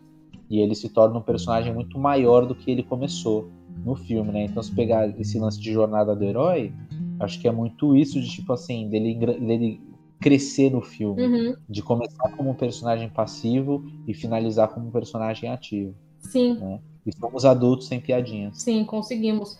e 0.49 0.59
ele 0.59 0.73
se 0.75 0.89
torna 0.89 1.17
um 1.19 1.21
personagem 1.21 1.73
muito 1.73 1.97
maior 1.99 2.45
do 2.45 2.55
que 2.55 2.71
ele 2.71 2.81
começou 2.83 3.49
no 3.83 3.95
filme, 3.95 4.31
né? 4.31 4.45
Então 4.45 4.61
se 4.61 4.73
pegar 4.73 5.07
esse 5.19 5.39
lance 5.39 5.59
de 5.59 5.71
jornada 5.71 6.15
do 6.15 6.23
herói, 6.23 6.73
acho 7.19 7.39
que 7.39 7.47
é 7.47 7.51
muito 7.51 7.95
isso 7.95 8.19
de 8.19 8.29
tipo 8.29 8.53
assim, 8.53 8.89
dele, 8.89 9.15
dele 9.15 9.81
crescer 10.19 10.69
no 10.69 10.81
filme 10.81 11.23
uhum. 11.23 11.55
de 11.67 11.81
começar 11.81 12.29
como 12.35 12.49
um 12.49 12.53
personagem 12.53 13.09
passivo 13.09 13.85
e 14.07 14.13
finalizar 14.13 14.67
como 14.69 14.87
um 14.87 14.91
personagem 14.91 15.49
ativo. 15.49 15.95
sim, 16.19 16.79
E 17.05 17.15
somos 17.15 17.45
adultos 17.45 17.87
sem 17.87 17.99
piadinhas. 17.99 18.61
sim, 18.61 18.83
conseguimos. 18.83 19.57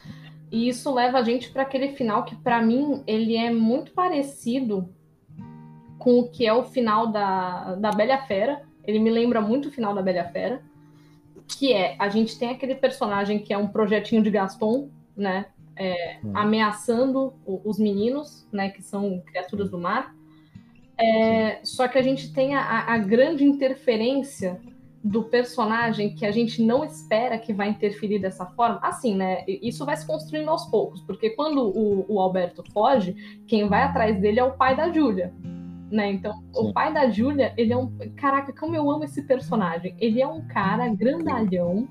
E 0.52 0.68
isso 0.68 0.94
leva 0.94 1.20
a 1.20 1.24
gente 1.24 1.52
para 1.52 1.62
aquele 1.62 1.90
final 1.90 2.26
que, 2.26 2.36
para 2.36 2.62
mim, 2.62 3.04
ele 3.06 3.36
é 3.36 3.52
muito 3.54 3.92
parecido 3.92 4.90
com 6.00 6.20
o 6.20 6.30
que 6.30 6.46
é 6.46 6.54
o 6.54 6.64
final 6.64 7.12
da, 7.12 7.76
da 7.76 7.92
Bela 7.92 8.18
Fera. 8.20 8.64
Ele 8.84 9.00
me 9.00 9.12
lembra 9.12 9.42
muito 9.42 9.68
o 9.68 9.72
final 9.72 9.94
da 9.94 10.02
Bela 10.02 10.24
Fera. 10.30 10.62
Que 11.58 11.74
é, 11.74 11.96
a 12.00 12.08
gente 12.10 12.38
tem 12.38 12.50
aquele 12.50 12.76
personagem 12.76 13.40
que 13.40 13.52
é 13.54 13.58
um 13.58 13.68
projetinho 13.68 14.22
de 14.24 14.30
Gaston, 14.32 14.90
né? 15.16 15.46
é, 15.82 16.18
Hum. 16.22 16.32
ameaçando 16.36 17.34
o- 17.46 17.62
os 17.64 17.80
meninos, 17.80 18.46
né? 18.52 18.68
Que 18.70 18.84
são 18.84 19.22
criaturas 19.26 19.70
do 19.72 19.78
mar. 19.80 20.14
É, 20.98 21.60
só 21.64 21.88
que 21.88 21.98
a 21.98 22.02
gente 22.02 22.34
tem 22.34 22.54
a, 22.54 22.80
a 22.94 22.98
grande 22.98 23.46
interferência 23.46 24.60
do 25.02 25.24
personagem 25.24 26.14
que 26.14 26.26
a 26.26 26.32
gente 26.32 26.62
não 26.62 26.84
espera 26.84 27.38
que 27.38 27.54
vai 27.54 27.70
interferir 27.70 28.20
dessa 28.20 28.46
forma. 28.48 28.78
Assim, 28.84 29.16
né? 29.16 29.46
Isso 29.48 29.86
vai 29.86 29.96
se 29.96 30.06
construindo 30.06 30.50
aos 30.50 30.66
poucos, 30.66 31.00
porque 31.04 31.30
quando 31.30 31.62
o, 31.66 32.06
o 32.10 32.20
Alberto 32.20 32.62
foge, 32.74 33.16
quem 33.48 33.70
vai 33.70 33.84
atrás 33.84 34.20
dele 34.20 34.42
é 34.42 34.44
o 34.44 34.58
pai 34.58 34.76
da 34.76 34.92
Júlia. 34.92 35.34
Né? 35.92 36.12
Então, 36.12 36.34
Sim. 36.34 36.44
o 36.54 36.74
pai 36.74 36.94
da 36.94 37.10
Júlia, 37.10 37.54
ele 37.58 37.74
é 37.74 37.78
um. 37.78 37.90
Caraca, 38.16 38.54
como 38.54 38.76
eu 38.76 38.90
amo 38.90 39.04
esse 39.04 39.24
personagem. 39.24 39.96
Ele 40.00 40.22
é 40.22 40.28
um 40.28 40.48
cara 40.48 40.88
grandalhão 40.90 41.88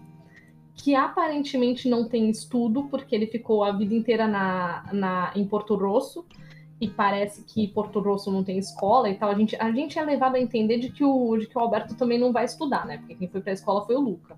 que 0.75 0.95
aparentemente 0.95 1.89
não 1.89 2.09
tem 2.09 2.31
estudo, 2.31 2.85
porque 2.85 3.15
ele 3.15 3.27
ficou 3.27 3.65
a 3.65 3.73
vida 3.73 3.93
inteira 3.93 4.29
na, 4.29 4.89
na, 4.93 5.33
em 5.35 5.45
Porto 5.45 5.75
Rosso, 5.75 6.25
e 6.81 6.89
parece 6.89 7.45
que 7.45 7.67
Porto 7.67 7.99
Rosso 7.99 8.31
não 8.31 8.45
tem 8.45 8.59
escola 8.59 9.11
e 9.11 9.17
tal. 9.17 9.31
A 9.31 9.35
gente, 9.35 9.57
a 9.57 9.73
gente 9.73 9.99
é 9.99 10.03
levado 10.05 10.37
a 10.37 10.41
entender 10.41 10.79
de 10.79 10.91
que, 10.91 11.05
o, 11.05 11.37
de 11.37 11.47
que 11.49 11.59
o 11.59 11.61
Alberto 11.61 11.97
também 11.97 12.19
não 12.19 12.33
vai 12.33 12.45
estudar, 12.45 12.87
né? 12.87 12.99
Porque 12.99 13.17
quem 13.17 13.29
foi 13.29 13.41
pra 13.41 13.53
escola 13.53 13.85
foi 13.85 13.97
o 13.97 14.01
Luca. 14.01 14.37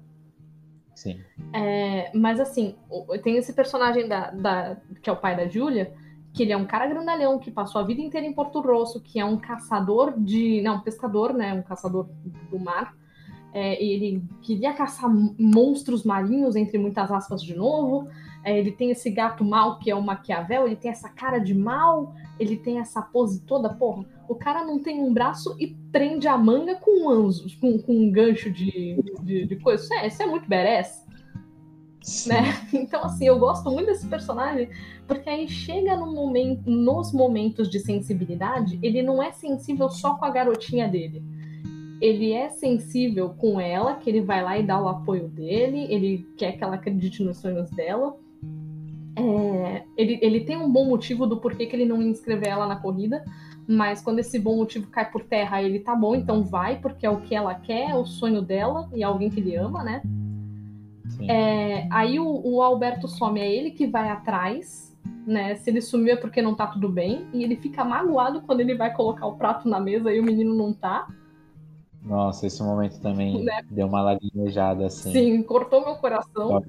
Sim. 0.95 1.21
É, 1.53 2.11
mas 2.15 2.41
assim, 2.41 2.75
tem 3.23 3.37
esse 3.37 3.53
personagem 3.53 4.09
da, 4.09 4.31
da- 4.31 4.77
que 5.03 5.11
é 5.11 5.13
o 5.13 5.17
pai 5.17 5.37
da 5.37 5.47
Júlia, 5.47 5.93
que 6.33 6.43
ele 6.43 6.53
é 6.53 6.57
um 6.57 6.66
cara 6.66 6.87
grandalhão 6.87 7.39
que 7.39 7.51
passou 7.51 7.81
a 7.81 7.85
vida 7.85 8.01
inteira 8.01 8.26
em 8.26 8.33
Porto 8.33 8.61
Rosso, 8.61 9.01
que 9.01 9.18
é 9.18 9.24
um 9.24 9.37
caçador 9.37 10.14
de. 10.16 10.61
Não, 10.62 10.81
pescador, 10.81 11.33
né? 11.33 11.53
Um 11.53 11.62
caçador 11.62 12.09
do 12.51 12.59
mar. 12.59 12.95
É, 13.53 13.83
ele 13.83 14.22
queria 14.43 14.72
caçar 14.72 15.11
monstros 15.11 16.05
marinhos, 16.05 16.55
entre 16.55 16.78
muitas 16.78 17.11
aspas, 17.11 17.43
de 17.43 17.55
novo. 17.55 18.09
É, 18.45 18.57
ele 18.57 18.70
tem 18.70 18.91
esse 18.91 19.11
gato 19.11 19.45
mal 19.45 19.78
que 19.78 19.91
é 19.91 19.95
o 19.95 20.01
Maquiavel, 20.01 20.66
ele 20.66 20.76
tem 20.76 20.91
essa 20.91 21.09
cara 21.09 21.39
de 21.39 21.53
mal, 21.53 22.14
ele 22.39 22.57
tem 22.57 22.78
essa 22.78 23.03
pose 23.03 23.43
toda, 23.43 23.68
porra. 23.68 24.07
O 24.28 24.35
cara 24.35 24.64
não 24.64 24.78
tem 24.78 25.03
um 25.03 25.12
braço 25.12 25.57
e 25.59 25.66
prende 25.91 26.28
a 26.28 26.39
manga 26.39 26.76
com 26.76 27.05
um 27.05 27.11
anzos, 27.11 27.55
com, 27.57 27.76
com 27.78 27.93
um 27.93 28.11
gancho 28.11 28.51
de, 28.51 28.97
de, 29.22 29.47
de 29.47 29.57
coisa. 29.57 29.83
Isso 29.83 29.95
é, 29.95 30.07
isso 30.07 30.22
é 30.22 30.26
muito 30.26 30.49
badass 30.49 31.10
Sim. 32.11 32.31
né? 32.31 32.43
Então, 32.73 33.05
assim, 33.05 33.27
eu 33.27 33.39
gosto 33.39 33.71
muito 33.71 33.87
desse 33.87 34.07
personagem, 34.07 34.69
porque 35.07 35.29
aí 35.29 35.49
chega 35.49 35.97
no 35.97 36.13
momento, 36.13 36.69
nos 36.69 37.13
momentos 37.13 37.71
de 37.71 37.79
sensibilidade, 37.79 38.79
ele 38.83 39.03
não 39.03 39.23
é 39.23 39.31
sensível 39.31 39.89
só 39.89 40.15
com 40.15 40.25
a 40.25 40.31
garotinha 40.31 40.89
dele. 40.89 41.23
Ele 42.01 42.33
é 42.33 42.49
sensível 42.49 43.31
com 43.31 43.61
ela, 43.61 43.95
que 43.95 44.09
ele 44.09 44.23
vai 44.23 44.43
lá 44.43 44.59
e 44.59 44.63
dá 44.63 44.81
o 44.81 44.89
apoio 44.89 45.29
dele, 45.29 45.87
ele 45.91 46.27
quer 46.37 46.53
que 46.53 46.65
ela 46.65 46.75
acredite 46.75 47.23
nos 47.23 47.39
sonhos 47.39 47.71
dela. 47.71 48.17
É, 49.17 49.85
ele, 49.97 50.19
ele 50.23 50.41
tem 50.41 50.57
um 50.57 50.71
bom 50.71 50.87
motivo 50.87 51.27
do 51.27 51.37
porquê 51.37 51.67
que 51.67 51.77
ele 51.77 51.85
não 51.85 52.01
ia 52.01 52.09
inscrever 52.09 52.49
ela 52.49 52.67
na 52.67 52.77
corrida, 52.77 53.23
mas 53.69 54.01
quando 54.01 54.19
esse 54.19 54.39
bom 54.39 54.57
motivo 54.57 54.89
cai 54.89 55.11
por 55.11 55.23
terra, 55.25 55.63
ele 55.63 55.79
tá 55.79 55.95
bom, 55.95 56.15
então 56.15 56.43
vai, 56.43 56.81
porque 56.81 57.05
é 57.05 57.11
o 57.11 57.21
que 57.21 57.35
ela 57.35 57.55
quer, 57.55 57.91
é 57.91 57.95
o 57.95 58.07
sonho 58.07 58.41
dela 58.41 58.89
e 58.95 59.03
é 59.03 59.05
alguém 59.05 59.29
que 59.29 59.39
ele 59.39 59.55
ama, 59.55 59.85
né? 59.85 60.01
É, 61.29 61.89
aí 61.91 62.18
o, 62.18 62.41
o 62.45 62.62
Alberto 62.62 63.09
some, 63.09 63.41
é 63.41 63.51
ele 63.51 63.71
que 63.71 63.87
vai 63.87 64.09
atrás, 64.09 64.97
né? 65.27 65.55
Se 65.57 65.71
ele 65.71 65.81
sumiu 65.81 66.14
é 66.14 66.16
porque 66.16 66.41
não 66.41 66.55
tá 66.55 66.66
tudo 66.66 66.89
bem, 66.89 67.27
e 67.33 67.43
ele 67.43 67.57
fica 67.57 67.85
magoado 67.85 68.43
quando 68.43 68.61
ele 68.61 68.75
vai 68.75 68.95
colocar 68.95 69.27
o 69.27 69.37
prato 69.37 69.68
na 69.68 69.81
mesa 69.81 70.12
e 70.12 70.21
o 70.21 70.25
menino 70.25 70.55
não 70.55 70.73
tá. 70.73 71.09
Nossa, 72.03 72.47
esse 72.47 72.62
momento 72.62 72.99
também 73.01 73.45
Né? 73.45 73.62
deu 73.71 73.87
uma 73.87 74.03
lagrimejada 74.03 74.87
assim. 74.87 75.12
Sim, 75.12 75.43
cortou 75.43 75.85
meu 75.85 75.97
coração. 75.97 76.62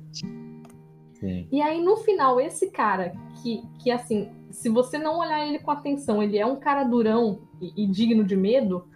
Sim. 1.13 1.47
E 1.51 1.61
aí, 1.61 1.81
no 1.83 1.97
final, 1.97 2.39
esse 2.41 2.71
cara, 2.71 3.13
que, 3.41 3.63
que 3.79 3.91
assim, 3.91 4.29
se 4.49 4.69
você 4.69 4.97
não 4.97 5.19
olhar 5.19 5.47
ele 5.47 5.59
com 5.59 5.71
atenção, 5.71 6.21
ele 6.21 6.37
é 6.37 6.45
um 6.45 6.55
cara 6.55 6.83
durão 6.83 7.41
e, 7.61 7.83
e 7.83 7.87
digno 7.87 8.23
de 8.23 8.35
medo, 8.35 8.87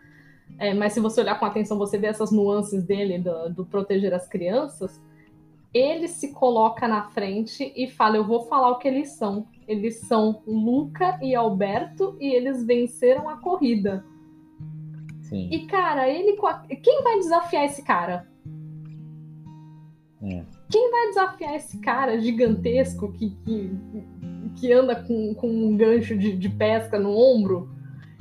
é, 0.57 0.73
mas 0.73 0.93
se 0.93 0.99
você 0.99 1.21
olhar 1.21 1.39
com 1.39 1.45
atenção, 1.45 1.77
você 1.77 1.97
vê 1.97 2.07
essas 2.07 2.31
nuances 2.31 2.83
dele, 2.83 3.19
do, 3.19 3.49
do 3.49 3.65
proteger 3.65 4.13
as 4.13 4.27
crianças, 4.27 5.01
ele 5.75 6.07
se 6.07 6.31
coloca 6.31 6.87
na 6.87 7.03
frente 7.09 7.73
e 7.75 7.85
fala: 7.89 8.15
Eu 8.15 8.25
vou 8.25 8.43
falar 8.43 8.71
o 8.71 8.77
que 8.77 8.87
eles 8.87 9.09
são. 9.09 9.45
Eles 9.67 9.97
são 9.97 10.41
Luca 10.47 11.19
e 11.21 11.35
Alberto 11.35 12.15
e 12.17 12.33
eles 12.33 12.65
venceram 12.65 13.27
a 13.27 13.37
corrida. 13.37 14.05
Sim. 15.23 15.49
E, 15.51 15.65
cara, 15.65 16.07
ele. 16.07 16.37
Quem 16.81 17.03
vai 17.03 17.17
desafiar 17.17 17.65
esse 17.65 17.81
cara? 17.83 18.25
É. 20.23 20.43
Quem 20.69 20.91
vai 20.91 21.07
desafiar 21.07 21.55
esse 21.55 21.77
cara 21.79 22.19
gigantesco 22.21 23.11
que, 23.11 23.31
que, 23.43 23.71
que 24.55 24.71
anda 24.71 24.95
com, 24.95 25.35
com 25.35 25.49
um 25.49 25.75
gancho 25.75 26.17
de, 26.17 26.37
de 26.37 26.49
pesca 26.49 26.97
no 26.97 27.09
ombro 27.09 27.69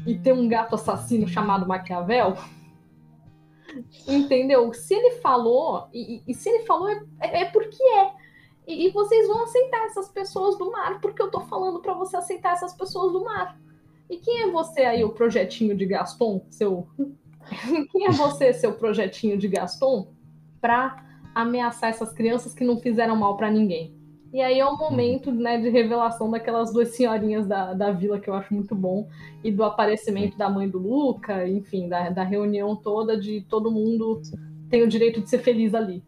e 0.05 0.19
tem 0.19 0.33
um 0.33 0.49
gato 0.49 0.75
assassino 0.75 1.29
chamado 1.29 1.69
Maquiavel? 1.69 2.37
Entendeu? 4.07 4.73
Se 4.73 4.95
ele 4.95 5.13
falou, 5.21 5.89
e, 5.93 6.23
e- 6.27 6.35
se 6.35 6.49
ele 6.49 6.65
falou, 6.65 6.89
é, 6.89 7.01
é 7.21 7.45
porque 7.47 7.83
é. 7.83 8.13
E, 8.67 8.87
e 8.87 8.91
vocês 8.91 9.27
vão 9.27 9.45
aceitar 9.45 9.87
essas 9.87 10.09
pessoas 10.09 10.57
do 10.59 10.71
mar, 10.71 11.01
porque 11.01 11.21
eu 11.21 11.31
tô 11.31 11.41
falando 11.41 11.81
para 11.81 11.95
você 11.95 12.17
aceitar 12.17 12.53
essas 12.53 12.75
pessoas 12.75 13.13
do 13.13 13.25
mar. 13.25 13.59
E 14.09 14.17
quem 14.19 14.43
é 14.43 14.51
você 14.51 14.83
aí, 14.83 15.05
o 15.05 15.11
projetinho 15.11 15.77
de 15.77 15.87
Gaston? 15.87 16.47
Seu. 16.51 16.87
quem 17.93 18.07
é 18.07 18.11
você, 18.11 18.53
seu 18.53 18.75
projetinho 18.75 19.37
de 19.37 19.49
Gaston, 19.49 20.13
para 20.61 21.05
ameaçar 21.35 21.91
essas 21.91 22.13
crianças 22.13 22.55
que 22.55 22.65
não 22.65 22.79
fizeram 22.79 23.17
mal 23.17 23.37
para 23.37 23.51
ninguém? 23.51 23.94
E 24.35 24.41
aí 24.41 24.59
é 24.59 24.67
o 24.67 24.77
momento 24.77 25.31
né, 25.31 25.61
de 25.61 25.69
revelação 25.69 26.29
daquelas 26.29 26.73
duas 26.73 26.89
senhorinhas 26.89 27.47
da, 27.47 27.73
da 27.73 27.93
vila, 27.93 28.19
que 28.19 28.29
eu 28.29 28.35
acho 28.35 28.53
muito 28.53 28.75
bom, 28.75 29.07
e 29.45 29.53
do 29.53 29.63
aparecimento 29.63 30.37
da 30.37 30.51
mãe 30.51 30.69
do 30.69 30.77
Luca, 30.77 31.49
enfim, 31.49 31.89
da, 31.89 32.11
da 32.11 32.25
reunião 32.25 32.75
toda 32.75 33.17
de 33.17 33.43
todo 33.43 33.71
mundo 33.71 34.21
tem 34.69 34.83
o 34.83 34.89
direito 34.89 35.21
de 35.21 35.31
ser 35.31 35.39
feliz 35.39 35.73
ali. 35.73 36.03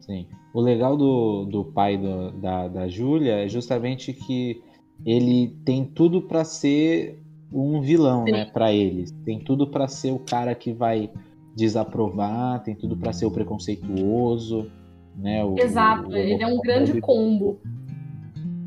Sim. 0.00 0.26
O 0.54 0.60
legal 0.62 0.96
do, 0.96 1.44
do 1.44 1.66
pai 1.66 1.98
do, 1.98 2.30
da, 2.30 2.66
da 2.66 2.88
Júlia 2.88 3.44
é 3.44 3.46
justamente 3.46 4.14
que 4.14 4.62
ele 5.04 5.54
tem 5.66 5.84
tudo 5.84 6.22
para 6.22 6.44
ser 6.44 7.22
um 7.52 7.82
vilão, 7.82 8.24
Sim. 8.24 8.32
né, 8.32 8.46
para 8.46 8.72
eles. 8.72 9.10
Tem 9.26 9.38
tudo 9.38 9.66
para 9.66 9.86
ser 9.86 10.12
o 10.12 10.18
cara 10.18 10.54
que 10.54 10.72
vai 10.72 11.10
desaprovar, 11.54 12.62
tem 12.62 12.74
tudo 12.74 12.96
para 12.96 13.12
ser 13.12 13.26
o 13.26 13.30
preconceituoso, 13.30 14.70
né? 15.18 15.44
O, 15.44 15.58
Exato, 15.58 16.10
o, 16.10 16.16
ele 16.16 16.42
é 16.42 16.46
um 16.46 16.60
grande 16.60 17.00
combo. 17.00 17.58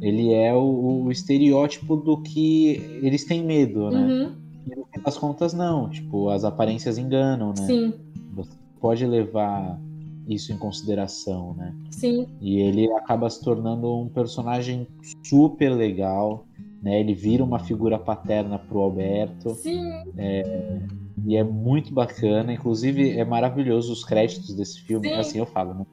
Ele 0.02 0.34
é 0.34 0.54
o, 0.54 1.04
o, 1.04 1.12
estereótipo 1.12 1.96
do 1.96 2.22
que 2.22 3.00
eles 3.02 3.24
têm 3.24 3.44
medo, 3.44 3.90
né? 3.90 4.00
Uhum. 4.00 4.36
E 4.66 4.76
no 4.76 4.86
fim 4.86 5.02
das 5.04 5.18
contas, 5.18 5.54
não. 5.54 5.90
Tipo, 5.90 6.30
as 6.30 6.44
aparências 6.44 6.98
enganam, 6.98 7.50
né? 7.50 7.66
Sim. 7.66 7.94
Você 8.34 8.52
pode 8.80 9.06
levar 9.06 9.80
isso 10.28 10.52
em 10.52 10.58
consideração, 10.58 11.54
né? 11.54 11.74
Sim. 11.92 12.28
E 12.42 12.60
ele 12.60 12.92
acaba 12.94 13.30
se 13.30 13.44
tornando 13.44 13.96
um 13.96 14.10
personagem 14.10 14.88
super 15.24 15.70
legal, 15.70 16.46
né? 16.82 17.00
Ele 17.00 17.14
vira 17.14 17.44
uma 17.44 17.60
figura 17.60 18.00
paterna 18.00 18.58
pro 18.58 18.80
Alberto. 18.80 19.52
Sim. 19.52 19.88
É, 20.18 20.80
e 21.26 21.36
é 21.36 21.44
muito 21.44 21.94
bacana, 21.94 22.52
inclusive 22.52 23.12
é 23.12 23.24
maravilhoso 23.24 23.94
os 23.94 24.04
créditos 24.04 24.56
desse 24.56 24.82
filme. 24.82 25.10
Sim. 25.10 25.16
Assim 25.16 25.40
eu 25.40 25.46
falo, 25.46 25.76
né? 25.76 25.86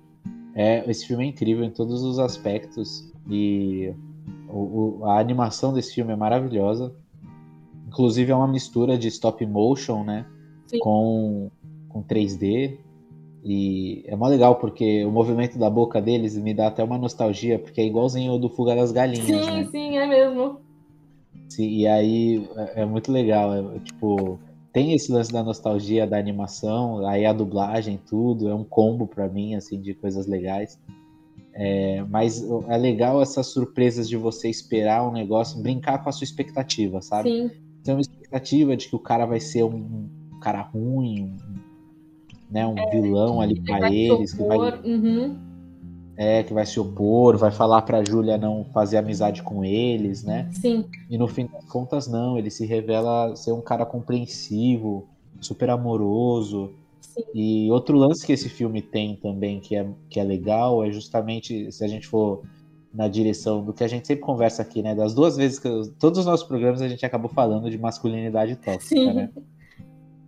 É, 0.59 0.83
esse 0.91 1.07
filme 1.07 1.25
é 1.25 1.29
incrível 1.29 1.65
em 1.65 1.71
todos 1.71 2.03
os 2.03 2.19
aspectos 2.19 3.09
e 3.31 3.95
o, 4.49 4.99
o, 4.99 5.05
a 5.05 5.21
animação 5.21 5.73
desse 5.73 5.95
filme 5.95 6.13
é 6.13 6.17
maravilhosa. 6.17 6.93
Inclusive 7.87 8.33
é 8.33 8.35
uma 8.35 8.49
mistura 8.49 8.99
de 8.99 9.07
stop 9.07 9.47
motion, 9.47 10.03
né? 10.03 10.27
Sim. 10.67 10.81
Com, 10.81 11.49
com 11.89 12.03
3D. 12.03 12.77
E 13.45 14.03
é 14.09 14.17
mó 14.17 14.27
legal 14.27 14.57
porque 14.57 15.05
o 15.05 15.13
movimento 15.13 15.57
da 15.61 15.71
boca 15.71 16.03
deles 16.03 16.37
me 16.37 16.53
dá 16.53 16.67
até 16.67 16.83
uma 16.83 16.99
nostalgia, 16.99 17.57
porque 17.61 17.81
é 17.81 17.87
igualzinho 17.87 18.33
o 18.33 18.39
do 18.39 18.49
Fuga 18.49 18.75
das 18.75 18.91
Galinhas. 18.91 19.27
Sim, 19.27 19.53
né? 19.53 19.65
sim, 19.71 19.97
é 19.97 20.07
mesmo. 20.09 20.59
Sim, 21.49 21.69
e 21.69 21.87
aí 21.87 22.49
é, 22.57 22.83
é 22.83 22.85
muito 22.85 23.13
legal. 23.13 23.55
É, 23.55 23.79
tipo, 23.79 24.41
tem 24.79 24.95
esse 24.95 25.11
lance 25.11 25.33
da 25.33 25.43
nostalgia 25.43 26.07
da 26.07 26.17
animação, 26.17 27.05
aí 27.05 27.27
a 27.27 27.33
dublagem, 27.33 27.99
tudo, 28.09 28.49
é 28.49 28.55
um 28.55 28.63
combo 28.63 29.09
para 29.09 29.29
mim, 29.29 29.57
assim, 29.57 29.81
de 29.81 29.93
coisas 29.93 30.29
legais. 30.29 30.79
É, 31.53 32.05
mas 32.09 32.49
é 32.69 32.77
legal 32.77 33.21
essas 33.21 33.49
surpresas 33.49 34.09
de 34.09 34.17
você 34.17 34.49
esperar 34.49 35.05
um 35.05 35.11
negócio, 35.11 35.61
brincar 35.61 35.99
com 35.99 36.09
a 36.09 36.13
sua 36.13 36.25
expectativa, 36.25 37.03
sabe? 37.03 37.29
Sim. 37.29 37.51
Tem 37.83 37.93
uma 37.93 38.01
expectativa 38.01 38.77
de 38.77 38.89
que 38.89 38.95
o 38.95 39.01
cara 39.01 39.27
vai 39.27 39.41
ser 39.41 39.65
um 39.65 40.09
cara 40.41 40.63
ruim, 40.63 41.25
um, 41.25 41.37
né, 42.49 42.65
um 42.65 42.79
é, 42.79 42.89
vilão 42.89 43.41
ali 43.41 43.61
para 43.61 43.93
eles, 43.93 44.33
que 44.33 44.45
vai, 44.45 44.59
uhum. 44.59 45.37
É, 46.19 46.43
que 46.43 46.53
vai 46.53 46.67
se 46.67 46.81
opor, 46.81 47.39
vai 47.39 47.53
falar 47.53 47.83
pra 47.83 48.05
Júlia 48.05 48.37
não 48.37 48.65
fazer 48.75 48.97
amizade 48.97 49.41
com 49.41 49.65
eles, 49.65 50.25
né? 50.25 50.49
Sim. 50.51 50.85
E 51.09 51.17
no 51.17 51.29
fim 51.29 51.47
das 51.47 51.65
contas, 51.67 52.09
não, 52.09 52.37
ele 52.37 52.51
se 52.51 52.67
revela 52.67 53.37
ser 53.37 53.53
um 53.53 53.61
cara 53.61 53.87
compreensivo, 53.87 55.07
super 55.41 55.71
amoroso. 55.71 56.73
Sim. 57.01 57.23
E 57.33 57.71
outro 57.71 57.97
lance 57.97 58.27
que 58.27 58.33
esse 58.33 58.49
filme 58.49 58.83
tem 58.83 59.15
também, 59.15 59.61
que 59.61 59.77
é, 59.77 59.89
que 60.11 60.19
é 60.19 60.25
legal, 60.25 60.85
é 60.85 60.91
justamente 60.91 61.71
se 61.71 61.85
a 61.85 61.89
gente 61.89 62.09
for 62.09 62.43
na 62.93 63.07
direção 63.07 63.65
do 63.65 63.73
que 63.73 63.85
a 63.85 63.89
gente 63.89 64.09
sempre 64.09 64.25
conversa 64.25 64.61
aqui, 64.61 64.83
né? 64.83 64.97
Das 64.97 65.15
duas 65.15 65.37
vezes 65.37 65.61
que. 65.61 65.69
Todos 66.01 66.19
os 66.19 66.27
nossos 66.27 66.45
programas 66.49 66.83
a 66.83 66.89
gente 66.89 67.07
acabou 67.07 67.31
falando 67.31 67.71
de 67.71 67.79
masculinidade 67.79 68.57
tóxica, 68.57 69.01
Sim. 69.01 69.13
né? 69.13 69.31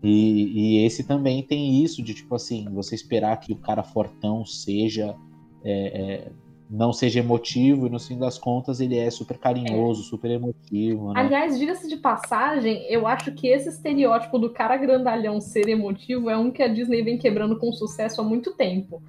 E, 0.05 0.79
e, 0.79 0.87
esse 0.87 1.03
também 1.03 1.43
tem 1.43 1.83
isso 1.83 2.01
de 2.01 2.15
tipo 2.15 2.35
assim, 2.37 2.65
você 2.73 2.95
esperar 2.95 3.37
que 3.39 3.53
o 3.53 3.57
cara 3.57 3.83
fortão 3.83 4.47
seja. 4.47 5.17
É, 5.65 5.73
é, 5.73 6.33
não 6.71 6.93
seja 6.93 7.19
emotivo, 7.19 7.87
e 7.87 7.91
no 7.91 7.99
fim 7.99 8.17
das 8.17 8.39
contas 8.39 8.81
ele 8.81 8.97
é 8.97 9.11
super 9.11 9.37
carinhoso, 9.37 10.03
é. 10.03 10.05
super 10.05 10.31
emotivo. 10.31 11.13
Né? 11.13 11.21
Aliás, 11.21 11.59
diga-se 11.59 11.89
de 11.89 11.97
passagem, 11.97 12.87
eu 12.89 13.09
acho 13.09 13.33
que 13.33 13.49
esse 13.49 13.69
estereótipo 13.69 14.39
do 14.39 14.51
cara 14.51 14.77
grandalhão 14.77 15.41
ser 15.41 15.69
emotivo 15.69 16.31
é 16.31 16.37
um 16.37 16.51
que 16.51 16.63
a 16.63 16.69
Disney 16.69 17.03
vem 17.03 17.19
quebrando 17.19 17.59
com 17.59 17.73
sucesso 17.73 18.21
há 18.21 18.25
muito 18.25 18.53
tempo. 18.53 19.03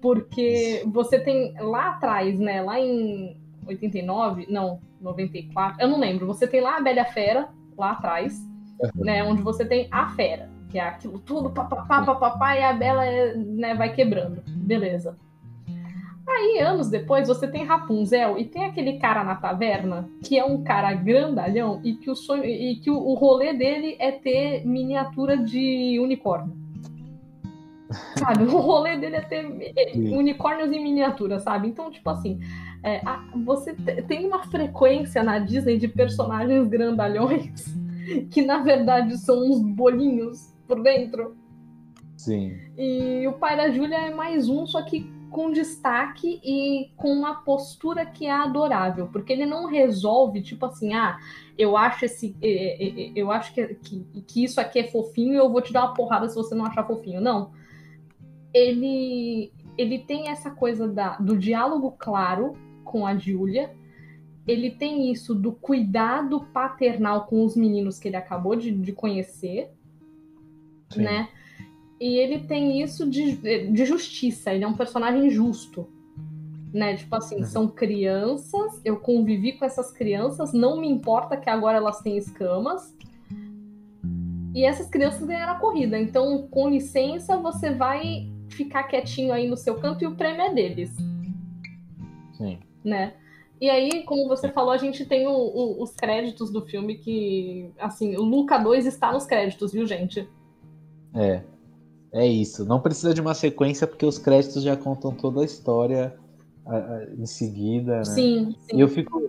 Porque 0.00 0.82
você 0.86 1.18
tem 1.18 1.52
lá 1.60 1.90
atrás, 1.90 2.38
né, 2.38 2.62
lá 2.62 2.80
em 2.80 3.36
89, 3.66 4.46
não, 4.48 4.80
94, 5.00 5.82
eu 5.82 5.88
não 5.88 5.98
lembro, 5.98 6.26
você 6.26 6.46
tem 6.46 6.60
lá 6.60 6.78
a 6.78 6.80
Bela 6.80 7.04
Fera, 7.04 7.48
lá 7.76 7.92
atrás, 7.92 8.38
uhum. 8.80 9.04
né? 9.04 9.22
Onde 9.22 9.42
você 9.42 9.64
tem 9.64 9.88
a 9.90 10.08
fera, 10.10 10.48
que 10.70 10.78
é 10.78 10.82
aquilo 10.82 11.18
tudo, 11.18 11.50
papapá, 11.50 12.04
papapá, 12.04 12.56
e 12.56 12.62
a 12.62 12.72
Bela 12.72 13.04
né, 13.36 13.74
vai 13.74 13.92
quebrando. 13.92 14.42
Beleza. 14.46 15.16
Aí, 16.28 16.58
anos 16.58 16.90
depois, 16.90 17.28
você 17.28 17.46
tem 17.46 17.64
Rapunzel 17.64 18.36
e 18.36 18.44
tem 18.44 18.64
aquele 18.64 18.98
cara 18.98 19.22
na 19.22 19.36
taverna, 19.36 20.08
que 20.24 20.36
é 20.36 20.44
um 20.44 20.62
cara 20.62 20.92
grandalhão 20.92 21.80
e 21.84 21.94
que 21.94 22.10
o 22.10 22.16
sonho 22.16 22.44
e 22.44 22.76
que 22.76 22.90
o, 22.90 22.96
o 22.96 23.14
rolê 23.14 23.54
dele 23.54 23.96
é 24.00 24.10
ter 24.10 24.66
miniatura 24.66 25.36
de 25.36 25.98
unicórnio. 26.00 26.56
Sabe? 28.18 28.42
O 28.44 28.58
rolê 28.58 28.96
dele 28.96 29.16
é 29.16 29.20
ter 29.20 29.46
unicórnios 30.12 30.72
em 30.72 30.82
miniatura, 30.82 31.38
sabe? 31.38 31.68
Então, 31.68 31.88
tipo 31.88 32.10
assim, 32.10 32.40
é, 32.82 33.00
a, 33.06 33.24
você 33.44 33.72
tem 33.74 34.26
uma 34.26 34.42
frequência 34.44 35.22
na 35.22 35.38
Disney 35.38 35.78
de 35.78 35.86
personagens 35.86 36.66
grandalhões 36.66 37.64
que 38.30 38.42
na 38.42 38.58
verdade 38.58 39.16
são 39.18 39.48
uns 39.48 39.60
bolinhos 39.60 40.52
por 40.66 40.82
dentro. 40.82 41.36
Sim. 42.16 42.56
E 42.76 43.26
o 43.28 43.34
pai 43.34 43.56
da 43.56 43.70
Júlia 43.70 43.96
é 43.96 44.14
mais 44.14 44.48
um, 44.48 44.66
só 44.66 44.82
que 44.82 45.08
com 45.30 45.50
destaque 45.50 46.40
e 46.42 46.90
com 46.96 47.12
uma 47.12 47.42
postura 47.42 48.06
que 48.06 48.26
é 48.26 48.30
adorável, 48.30 49.08
porque 49.08 49.32
ele 49.32 49.46
não 49.46 49.66
resolve, 49.66 50.42
tipo 50.42 50.66
assim, 50.66 50.94
ah, 50.94 51.18
eu 51.58 51.76
acho 51.76 52.04
esse. 52.04 52.36
Eu 53.14 53.30
acho 53.30 53.52
que, 53.52 53.74
que, 53.74 54.04
que 54.26 54.44
isso 54.44 54.60
aqui 54.60 54.78
é 54.78 54.84
fofinho 54.84 55.34
e 55.34 55.36
eu 55.36 55.50
vou 55.50 55.60
te 55.60 55.72
dar 55.72 55.84
uma 55.84 55.94
porrada 55.94 56.28
se 56.28 56.34
você 56.34 56.54
não 56.54 56.66
achar 56.66 56.86
fofinho. 56.86 57.20
Não. 57.20 57.52
Ele, 58.52 59.52
ele 59.76 59.98
tem 59.98 60.28
essa 60.28 60.50
coisa 60.50 60.88
da, 60.88 61.16
do 61.16 61.36
diálogo 61.36 61.94
claro 61.98 62.54
com 62.84 63.06
a 63.06 63.16
Júlia 63.16 63.74
ele 64.46 64.70
tem 64.70 65.10
isso 65.10 65.34
do 65.34 65.52
cuidado 65.52 66.44
paternal 66.52 67.26
com 67.26 67.44
os 67.44 67.56
meninos 67.56 67.98
que 67.98 68.08
ele 68.08 68.16
acabou 68.16 68.54
de, 68.54 68.70
de 68.70 68.92
conhecer, 68.92 69.70
Sim. 70.90 71.02
né? 71.02 71.28
E 71.98 72.18
ele 72.18 72.40
tem 72.40 72.82
isso 72.82 73.08
de, 73.08 73.36
de 73.72 73.84
justiça, 73.84 74.52
ele 74.52 74.64
é 74.64 74.68
um 74.68 74.76
personagem 74.76 75.30
justo. 75.30 75.88
Né? 76.72 76.96
Tipo 76.96 77.16
assim, 77.16 77.36
uhum. 77.36 77.44
são 77.44 77.68
crianças, 77.68 78.80
eu 78.84 78.98
convivi 78.98 79.52
com 79.52 79.64
essas 79.64 79.90
crianças, 79.90 80.52
não 80.52 80.78
me 80.80 80.88
importa 80.88 81.36
que 81.36 81.48
agora 81.48 81.78
elas 81.78 82.00
têm 82.00 82.18
escamas. 82.18 82.94
E 84.54 84.64
essas 84.64 84.88
crianças 84.88 85.26
ganharam 85.26 85.54
a 85.54 85.58
corrida. 85.58 85.98
Então, 85.98 86.46
com 86.48 86.68
licença, 86.68 87.36
você 87.36 87.70
vai 87.70 88.30
ficar 88.48 88.84
quietinho 88.84 89.32
aí 89.32 89.48
no 89.48 89.56
seu 89.56 89.78
canto 89.78 90.02
e 90.02 90.06
o 90.06 90.16
prêmio 90.16 90.42
é 90.42 90.54
deles. 90.54 90.94
Sim. 92.32 92.58
Né? 92.84 93.14
E 93.60 93.70
aí, 93.70 94.02
como 94.04 94.28
você 94.28 94.50
falou, 94.50 94.70
a 94.70 94.76
gente 94.76 95.04
tem 95.06 95.26
o, 95.26 95.32
o, 95.32 95.82
os 95.82 95.92
créditos 95.92 96.50
do 96.50 96.60
filme 96.60 96.96
que, 96.96 97.70
assim, 97.78 98.16
o 98.16 98.22
Luca 98.22 98.58
2 98.58 98.84
está 98.84 99.12
nos 99.12 99.24
créditos, 99.24 99.72
viu, 99.72 99.86
gente? 99.86 100.28
É. 101.14 101.42
É 102.12 102.26
isso. 102.26 102.64
Não 102.64 102.80
precisa 102.80 103.12
de 103.12 103.20
uma 103.20 103.34
sequência 103.34 103.86
porque 103.86 104.06
os 104.06 104.18
créditos 104.18 104.62
já 104.62 104.76
contam 104.76 105.12
toda 105.12 105.40
a 105.40 105.44
história 105.44 106.16
em 107.18 107.26
seguida, 107.26 107.98
né? 107.98 108.04
Sim, 108.04 108.56
sim. 108.58 108.76
E 108.76 108.80
eu 108.80 108.88
fico, 108.88 109.22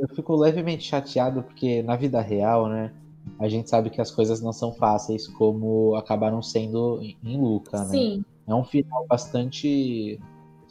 eu 0.00 0.08
fico 0.14 0.36
levemente 0.36 0.84
chateado 0.84 1.42
porque 1.42 1.82
na 1.82 1.96
vida 1.96 2.20
real, 2.20 2.68
né? 2.68 2.92
A 3.38 3.48
gente 3.48 3.70
sabe 3.70 3.88
que 3.88 4.00
as 4.00 4.10
coisas 4.10 4.40
não 4.40 4.52
são 4.52 4.72
fáceis 4.72 5.28
como 5.28 5.94
acabaram 5.94 6.42
sendo 6.42 7.00
em 7.00 7.40
Luca, 7.40 7.78
né? 7.84 7.90
Sim. 7.90 8.24
É 8.46 8.54
um 8.54 8.64
final 8.64 9.06
bastante 9.06 10.20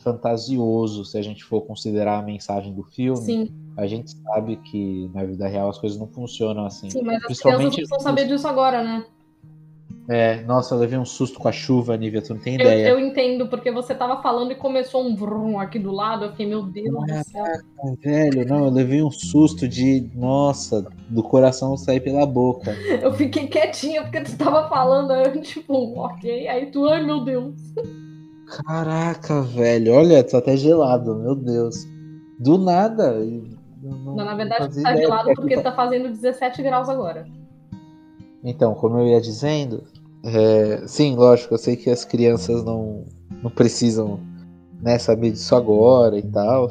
fantasioso 0.04 1.06
se 1.06 1.18
a 1.18 1.22
gente 1.22 1.44
for 1.44 1.62
considerar 1.62 2.20
a 2.20 2.22
mensagem 2.22 2.74
do 2.74 2.84
filme. 2.84 3.22
Sim. 3.22 3.50
A 3.78 3.88
gente 3.88 4.12
sabe 4.12 4.58
que 4.58 5.10
na 5.14 5.24
vida 5.24 5.48
real 5.48 5.70
as 5.70 5.78
coisas 5.78 5.98
não 5.98 6.08
funcionam 6.08 6.66
assim. 6.66 6.90
Sim, 6.90 7.04
mas 7.04 7.24
as 7.24 7.40
crianças 7.40 7.78
não 7.78 7.88
vão 7.88 8.00
saber 8.00 8.28
disso 8.28 8.48
agora, 8.48 8.84
né? 8.84 9.06
É, 10.14 10.42
nossa, 10.44 10.76
eu 10.76 10.80
levei 10.80 11.00
um 11.00 11.06
susto 11.06 11.40
com 11.40 11.48
a 11.48 11.54
chuva, 11.54 11.96
Nívia, 11.96 12.22
tu 12.22 12.34
não 12.34 12.42
tem 12.42 12.56
Eu, 12.56 12.60
ideia. 12.60 12.90
eu 12.90 13.00
entendo, 13.00 13.48
porque 13.48 13.72
você 13.72 13.96
tava 13.96 14.22
falando 14.22 14.52
e 14.52 14.56
começou 14.56 15.08
um 15.08 15.16
vrum 15.16 15.58
aqui 15.58 15.80
do 15.80 15.90
lado. 15.90 16.26
Eu 16.26 16.32
fiquei, 16.32 16.48
meu 16.48 16.64
Deus 16.64 16.90
do 16.90 17.24
céu. 17.24 17.46
Velho, 18.04 18.46
não, 18.46 18.66
eu 18.66 18.72
levei 18.72 19.02
um 19.02 19.10
susto 19.10 19.70
de, 19.70 20.10
nossa, 20.14 20.86
do 21.08 21.24
coração 21.24 21.78
sair 21.78 22.02
pela 22.02 22.26
boca. 22.26 22.76
Eu 23.02 23.14
fiquei 23.14 23.48
quietinha 23.48 24.02
porque 24.04 24.20
tu 24.22 24.38
tava 24.38 24.68
falando, 24.68 25.14
eu, 25.14 25.42
tipo, 25.42 25.98
ok. 25.98 26.48
Aí 26.48 26.66
tu, 26.72 26.86
ai 26.90 27.04
meu 27.06 27.24
Deus. 27.24 27.56
Caraca, 28.66 29.42
velho, 29.44 29.94
olha, 29.94 30.24
tô 30.26 30.36
até 30.38 30.58
gelado, 30.58 31.16
meu 31.16 31.36
Deus. 31.36 31.88
Do 32.38 32.58
nada. 32.58 33.14
Não, 33.82 34.16
Não, 34.16 34.26
na 34.26 34.36
verdade, 34.36 34.66
fazia 34.66 34.84
tá 34.84 34.96
gelado 34.98 35.30
aqui 35.30 35.36
porque 35.42 35.56
tá- 35.56 35.64
tá 35.64 35.72
fazendo 35.72 36.10
17 36.10 36.62
graus 36.62 36.90
agora. 36.90 37.26
Então, 38.44 38.74
como 38.74 39.00
eu 39.00 39.08
ia 39.08 39.22
dizendo, 39.22 39.84
é, 40.24 40.88
sim, 40.88 41.16
lógico, 41.16 41.54
eu 41.54 41.58
sei 41.58 41.76
que 41.76 41.90
as 41.90 42.06
crianças 42.06 42.64
não, 42.64 43.06
não 43.42 43.50
precisam 43.50 44.20
né, 44.82 44.98
saber 44.98 45.32
disso 45.32 45.56
agora 45.56 46.18
e 46.18 46.24
tal. 46.24 46.70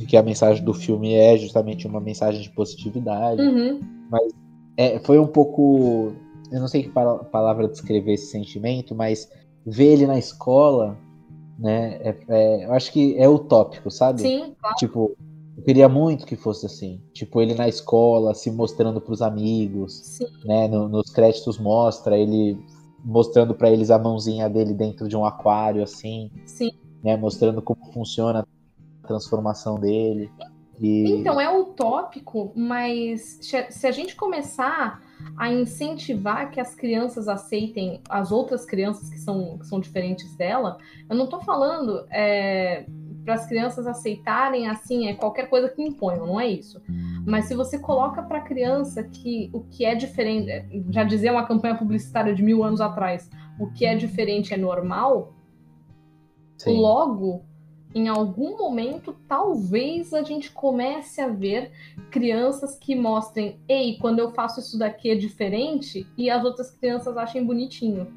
E 0.00 0.06
que 0.06 0.16
a 0.16 0.22
mensagem 0.22 0.64
do 0.64 0.72
filme 0.72 1.14
é 1.14 1.36
justamente 1.36 1.86
uma 1.86 2.00
mensagem 2.00 2.40
de 2.40 2.50
positividade. 2.50 3.40
Uhum. 3.42 3.80
É, 4.76 4.98
foi 5.00 5.18
um 5.18 5.26
pouco. 5.26 6.12
Eu 6.52 6.60
não 6.60 6.68
sei 6.68 6.84
que 6.84 6.88
pala- 6.88 7.24
palavra 7.24 7.68
descrever 7.68 8.14
esse 8.14 8.26
sentimento, 8.26 8.94
mas 8.94 9.28
ver 9.66 9.92
ele 9.92 10.06
na 10.06 10.16
escola, 10.16 10.96
né? 11.58 11.98
é- 12.00 12.16
é- 12.28 12.64
eu 12.64 12.72
acho 12.72 12.92
que 12.92 13.16
é 13.18 13.28
utópico, 13.28 13.90
sabe? 13.90 14.22
Sim, 14.22 14.54
claro. 14.60 14.76
Tipo, 14.76 15.16
eu 15.58 15.64
queria 15.64 15.88
muito 15.88 16.24
que 16.24 16.36
fosse 16.36 16.64
assim. 16.66 17.02
Tipo, 17.12 17.40
ele 17.42 17.54
na 17.54 17.68
escola, 17.68 18.32
se 18.34 18.50
mostrando 18.50 19.00
pros 19.00 19.20
amigos, 19.20 19.92
Sim. 20.04 20.26
né? 20.44 20.68
No- 20.68 20.88
nos 20.88 21.10
créditos 21.10 21.58
mostra 21.58 22.16
ele 22.16 22.56
mostrando 23.04 23.54
pra 23.54 23.70
eles 23.70 23.90
a 23.90 23.98
mãozinha 23.98 24.48
dele 24.48 24.72
dentro 24.74 25.08
de 25.08 25.16
um 25.16 25.24
aquário, 25.24 25.82
assim, 25.82 26.30
Sim. 26.46 26.70
né? 27.02 27.16
Mostrando 27.16 27.60
como 27.60 27.92
funciona 27.92 28.46
a 29.02 29.06
transformação 29.06 29.78
dele. 29.78 30.30
E... 30.80 31.10
Então, 31.10 31.40
é 31.40 31.50
utópico, 31.50 32.52
mas 32.54 33.38
se- 33.42 33.86
a 33.86 33.90
gente 33.90 34.14
começar 34.14 35.02
a 35.36 35.52
incentivar 35.52 36.52
que 36.52 36.60
as 36.60 36.74
crianças 36.76 37.26
aceitem 37.26 38.00
as 38.08 38.30
outras 38.30 38.64
crianças 38.64 39.10
que 39.10 39.18
são, 39.18 39.58
que 39.58 39.66
são 39.66 39.80
diferentes 39.80 40.36
dela, 40.36 40.78
eu 41.10 41.16
não 41.16 41.26
tô 41.26 41.40
falando 41.40 42.04
para 43.28 43.34
as 43.34 43.46
crianças 43.46 43.86
aceitarem 43.86 44.68
assim, 44.68 45.06
é 45.06 45.12
qualquer 45.12 45.50
coisa 45.50 45.68
que 45.68 45.82
imponham, 45.82 46.26
não 46.26 46.40
é 46.40 46.48
isso. 46.48 46.80
Mas 47.26 47.44
se 47.44 47.54
você 47.54 47.78
coloca 47.78 48.22
para 48.22 48.38
a 48.38 48.40
criança 48.40 49.02
que 49.02 49.50
o 49.52 49.60
que 49.64 49.84
é 49.84 49.94
diferente, 49.94 50.50
é, 50.50 50.66
já 50.88 51.04
dizia 51.04 51.30
uma 51.30 51.46
campanha 51.46 51.76
publicitária 51.76 52.34
de 52.34 52.42
mil 52.42 52.64
anos 52.64 52.80
atrás, 52.80 53.28
o 53.60 53.70
que 53.70 53.84
é 53.84 53.94
diferente 53.94 54.54
é 54.54 54.56
normal, 54.56 55.34
Sim. 56.56 56.80
Logo, 56.80 57.44
em 57.94 58.08
algum 58.08 58.56
momento, 58.56 59.14
talvez 59.28 60.14
a 60.14 60.22
gente 60.22 60.50
comece 60.50 61.20
a 61.20 61.28
ver 61.28 61.70
crianças 62.10 62.78
que 62.78 62.96
mostrem, 62.96 63.60
ei, 63.68 63.98
quando 63.98 64.20
eu 64.20 64.32
faço 64.32 64.58
isso 64.58 64.78
daqui 64.78 65.10
é 65.10 65.14
diferente, 65.14 66.06
e 66.16 66.30
as 66.30 66.42
outras 66.42 66.70
crianças 66.70 67.14
achem 67.18 67.44
bonitinho. 67.44 68.08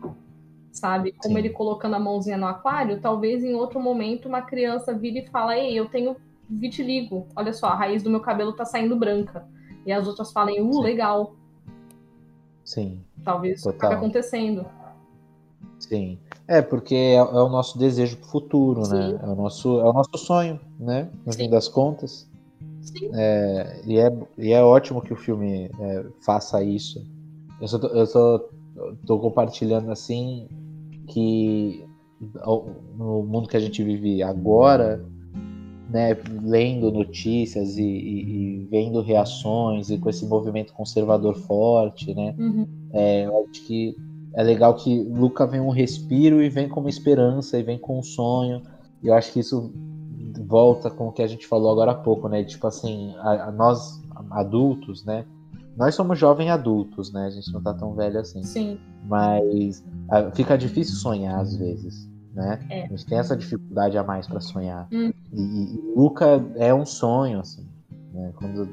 Sabe? 0.72 1.12
Como 1.12 1.34
Sim. 1.36 1.40
ele 1.40 1.50
colocando 1.50 1.96
a 1.96 2.00
mãozinha 2.00 2.38
no 2.38 2.48
aquário, 2.48 3.02
talvez 3.02 3.44
em 3.44 3.54
outro 3.54 3.80
momento 3.80 4.28
uma 4.28 4.42
criança 4.42 4.94
vire 4.94 5.20
e 5.20 5.28
fala, 5.28 5.58
ei, 5.58 5.78
eu 5.78 5.90
tenho 5.90 6.16
vitiligo. 6.50 7.28
Olha 7.36 7.54
só, 7.54 7.68
a 7.68 7.76
raiz 7.76 8.02
do 8.02 8.10
meu 8.10 8.22
cabelo 8.22 8.54
tá 8.54 8.66
saindo 8.66 8.96
branca. 8.96 9.48
E 9.86 9.92
as 9.92 10.08
outras 10.08 10.32
falem, 10.32 10.62
uh, 10.62 10.74
Sim. 10.74 10.82
legal. 10.82 11.36
Sim, 12.64 13.02
Talvez 13.24 13.60
isso 13.60 13.70
acabe 13.70 13.96
acontecendo. 13.96 14.66
sim. 15.80 16.18
É, 16.48 16.62
porque 16.62 16.96
é, 16.96 17.16
é 17.16 17.22
o 17.22 17.50
nosso 17.50 17.78
desejo 17.78 18.18
pro 18.18 18.28
futuro, 18.28 18.82
né? 18.88 19.10
Sim. 19.10 19.20
É 19.22 19.26
o 19.26 19.36
nosso, 19.36 19.80
é 19.80 19.84
o 19.84 19.94
nosso 19.94 20.18
sonho, 20.18 20.60
né? 20.80 21.10
No 21.26 21.34
fim 21.34 21.50
das 21.50 21.68
contas. 21.68 22.30
Sim. 22.82 23.10
É, 23.14 23.82
e, 23.86 23.98
é, 23.98 24.18
e 24.38 24.52
é 24.54 24.64
ótimo 24.64 25.02
que 25.02 25.12
o 25.12 25.16
filme 25.16 25.70
é, 25.80 26.06
faça 26.26 26.64
isso. 26.64 27.06
Eu 27.60 27.68
só, 27.68 27.78
eu 27.78 28.06
só 28.06 28.50
tô 29.06 29.20
compartilhando 29.20 29.92
assim 29.92 30.48
que 31.12 31.86
no 32.98 33.24
mundo 33.24 33.48
que 33.48 33.58
a 33.58 33.60
gente 33.60 33.84
vive 33.84 34.22
agora, 34.22 35.04
né, 35.90 36.16
lendo 36.44 36.92
notícias 36.92 37.78
e, 37.78 37.84
e- 37.84 38.62
e 38.62 38.68
vendo 38.70 39.02
reações 39.02 39.90
e 39.90 39.98
com 39.98 40.10
esse 40.10 40.26
movimento 40.26 40.74
conservador 40.74 41.36
forte, 41.36 42.14
né, 42.14 42.36
Uhum. 42.38 42.66
é, 42.94 43.26
eu 43.26 43.44
acho 43.50 43.66
que 43.66 43.96
é 44.34 44.44
legal 44.44 44.76
que 44.76 45.04
Luca 45.04 45.46
vem 45.46 45.60
um 45.60 45.72
respiro 45.72 46.42
e 46.42 46.48
vem 46.50 46.70
com 46.70 46.80
uma 46.80 46.90
esperança 46.90 47.58
e 47.60 47.64
vem 47.64 47.78
com 47.78 48.00
um 48.00 48.04
sonho. 48.04 48.62
E 49.04 49.08
eu 49.08 49.14
acho 49.14 49.34
que 49.34 49.40
isso 49.42 49.74
volta 50.48 50.90
com 50.90 51.08
o 51.10 51.12
que 51.12 51.22
a 51.22 51.28
gente 51.28 51.46
falou 51.48 51.70
agora 51.72 51.92
há 51.92 51.96
pouco, 51.96 52.30
né? 52.30 52.42
Tipo 52.44 52.68
assim, 52.68 53.14
a, 53.18 53.48
a 53.48 53.52
nós 53.52 54.02
adultos, 54.30 55.04
né? 55.04 55.26
Nós 55.76 55.96
somos 55.96 56.18
jovens 56.18 56.50
adultos, 56.50 57.12
né? 57.12 57.26
A 57.26 57.30
gente 57.30 57.52
não 57.52 57.62
tá 57.62 57.74
tão 57.74 57.94
velho 57.94 58.20
assim. 58.20 58.42
Sim. 58.44 58.78
Mas 59.06 59.84
fica 60.34 60.58
difícil 60.58 60.96
sonhar 60.96 61.40
às 61.40 61.56
vezes, 61.56 62.10
né? 62.34 62.60
É. 62.70 62.84
A 62.84 62.88
gente 62.88 63.06
tem 63.06 63.18
essa 63.18 63.36
dificuldade 63.36 63.98
a 63.98 64.04
mais 64.04 64.28
para 64.28 64.40
sonhar. 64.40 64.88
Hum. 64.92 65.12
E, 65.32 65.42
e- 65.42 65.94
Luca 65.96 66.44
é 66.56 66.74
um 66.74 66.86
sonho, 66.86 67.40
assim. 67.40 67.68
Né? 68.14 68.32
Quando, 68.36 68.70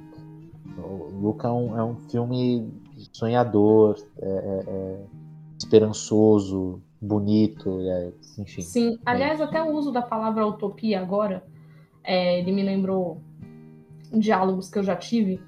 o 0.78 1.20
Luca 1.20 1.48
é 1.48 1.52
um, 1.52 1.78
é 1.78 1.84
um 1.84 1.96
filme 2.08 2.72
sonhador, 3.12 3.96
é- 4.20 4.28
é- 4.28 4.64
é 4.70 5.04
esperançoso, 5.58 6.82
bonito, 7.00 7.80
é- 7.80 8.12
enfim. 8.38 8.62
Sim, 8.62 8.98
aliás, 9.04 9.40
até 9.40 9.62
o 9.62 9.72
uso 9.72 9.92
da 9.92 10.02
palavra 10.02 10.46
utopia 10.46 11.00
agora, 11.00 11.44
ele 12.04 12.52
me 12.52 12.62
lembrou 12.62 13.20
diálogos 14.12 14.70
que 14.70 14.78
eu 14.78 14.82
já 14.82 14.96
tive, 14.96 15.40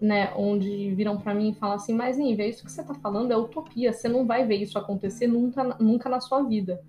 né, 0.00 0.32
onde 0.36 0.94
viram 0.94 1.18
pra 1.18 1.34
mim 1.34 1.50
e 1.50 1.54
falam 1.54 1.76
assim, 1.76 1.92
mas 1.92 2.16
Nívia, 2.16 2.46
isso 2.46 2.64
que 2.64 2.70
você 2.70 2.82
tá 2.82 2.94
falando 2.94 3.32
é 3.32 3.36
utopia, 3.36 3.92
você 3.92 4.08
não 4.08 4.24
vai 4.24 4.46
ver 4.46 4.56
isso 4.56 4.78
acontecer 4.78 5.26
nunca, 5.26 5.64
nunca 5.80 6.08
na 6.08 6.20
sua 6.20 6.42
vida. 6.42 6.80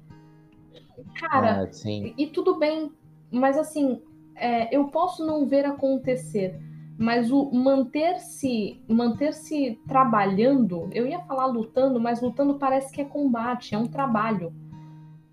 Cara, 1.16 1.64
Ah, 1.64 2.14
e 2.18 2.28
tudo 2.28 2.60
bem, 2.60 2.92
mas 3.32 3.58
assim, 3.58 4.02
é, 4.36 4.74
eu 4.76 4.86
posso 4.86 5.26
não 5.26 5.48
ver 5.48 5.66
acontecer, 5.66 6.60
mas 6.98 7.32
o 7.32 7.50
manter-se 7.52 8.82
manter-se 8.88 9.80
trabalhando, 9.88 10.90
eu 10.92 11.08
ia 11.08 11.20
falar 11.22 11.46
lutando, 11.46 12.00
mas 12.00 12.22
lutando 12.22 12.60
parece 12.60 12.92
que 12.94 13.02
é 13.02 13.06
combate, 13.06 13.74
é 13.74 13.78
um 13.78 13.88
trabalho. 13.88 14.54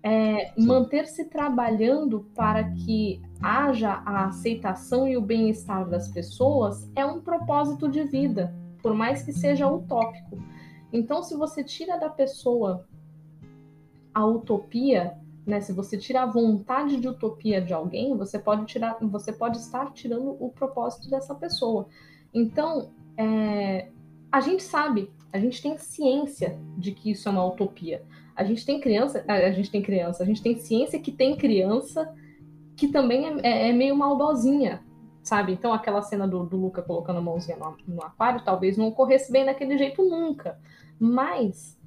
É, 0.01 0.53
manter-se 0.57 1.25
trabalhando 1.25 2.25
para 2.33 2.63
que 2.63 3.21
haja 3.41 4.01
a 4.05 4.25
aceitação 4.25 5.07
e 5.07 5.17
o 5.17 5.21
bem-estar 5.21 5.87
das 5.87 6.07
pessoas 6.07 6.89
é 6.95 7.05
um 7.05 7.21
propósito 7.21 7.89
de 7.89 8.03
vida, 8.03 8.55
por 8.81 8.93
mais 8.93 9.23
que 9.23 9.33
seja 9.33 9.67
utópico. 9.67 10.37
Então, 10.91 11.21
se 11.23 11.35
você 11.35 11.63
tira 11.63 11.97
da 11.97 12.09
pessoa 12.09 12.85
a 14.13 14.25
utopia, 14.25 15.17
né? 15.45 15.61
Se 15.61 15.71
você 15.71 15.97
tira 15.97 16.23
a 16.23 16.25
vontade 16.25 16.97
de 16.97 17.07
utopia 17.07 17.61
de 17.61 17.73
alguém, 17.73 18.17
você 18.17 18.37
pode 18.37 18.65
tirar, 18.65 18.97
você 19.01 19.31
pode 19.31 19.57
estar 19.57 19.93
tirando 19.93 20.35
o 20.43 20.49
propósito 20.49 21.09
dessa 21.09 21.33
pessoa. 21.33 21.87
Então, 22.33 22.91
é, 23.15 23.89
a 24.31 24.41
gente 24.41 24.63
sabe, 24.63 25.09
a 25.31 25.39
gente 25.39 25.61
tem 25.61 25.77
ciência 25.77 26.59
de 26.77 26.91
que 26.91 27.11
isso 27.11 27.29
é 27.29 27.31
uma 27.31 27.45
utopia. 27.45 28.03
A 28.35 28.43
gente 28.43 28.65
tem 28.65 28.79
criança, 28.79 29.23
a 29.27 29.51
gente 29.51 29.71
tem 29.71 29.81
criança, 29.81 30.21
a 30.21 30.25
gente 30.25 30.41
tem 30.41 30.57
ciência 30.57 30.99
que 30.99 31.11
tem 31.11 31.35
criança 31.35 32.13
que 32.77 32.87
também 32.87 33.25
é, 33.25 33.39
é- 33.41 33.69
é 33.69 33.73
meio 33.73 33.97
maldosinha, 33.97 34.81
sabe? 35.23 35.51
Então, 35.51 35.73
aquela 35.73 36.01
cena 36.01 36.27
do, 36.27 36.45
do 36.45 36.55
Luca 36.55 36.81
colocando 36.81 37.17
a 37.17 37.21
mãozinha 37.21 37.57
no, 37.57 37.75
no 37.95 38.03
aquário 38.03 38.45
talvez 38.45 38.77
não 38.77 38.87
ocorresse 38.87 39.31
bem 39.31 39.43
daquele 39.45 39.77
jeito 39.77 40.07
nunca. 40.07 40.59
Mas 40.99 41.77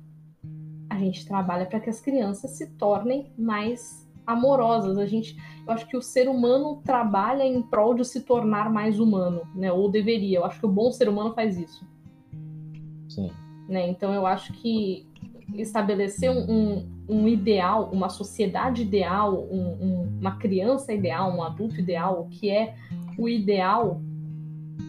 a 0.90 0.96
gente 0.96 1.24
trabalha 1.26 1.64
para 1.64 1.80
que 1.80 1.88
as 1.88 2.00
crianças 2.00 2.50
se 2.50 2.66
tornem 2.72 3.32
mais 3.38 4.08
amorosas. 4.26 4.98
A 4.98 5.06
gente, 5.06 5.36
eu 5.66 5.72
acho 5.72 5.86
que 5.86 5.96
o 5.96 6.02
ser 6.02 6.28
humano 6.28 6.82
trabalha 6.84 7.44
em 7.44 7.62
prol 7.62 7.94
de 7.94 8.04
se 8.04 8.22
tornar 8.22 8.68
mais 8.70 8.98
humano, 8.98 9.42
né? 9.54 9.72
Ou 9.72 9.88
deveria. 9.88 10.38
Eu 10.38 10.44
acho 10.44 10.58
que 10.58 10.66
o 10.66 10.72
bom 10.72 10.90
ser 10.90 11.08
humano 11.08 11.32
faz 11.32 11.56
isso, 11.56 11.86
sim. 13.08 13.30
né? 13.68 13.88
Então 13.88 14.12
eu 14.12 14.26
acho 14.26 14.52
que 14.54 15.08
estabelecer 15.54 16.30
um, 16.30 16.50
um, 16.50 16.99
um 17.10 17.26
ideal, 17.26 17.90
uma 17.92 18.08
sociedade 18.08 18.82
ideal, 18.82 19.34
um- 19.50 19.76
um- 19.80 20.18
uma 20.20 20.36
criança 20.36 20.92
ideal, 20.92 21.34
um 21.36 21.42
adulto 21.42 21.80
ideal, 21.80 22.20
o 22.20 22.28
que 22.28 22.48
é 22.50 22.74
o 23.18 23.28
ideal 23.28 24.00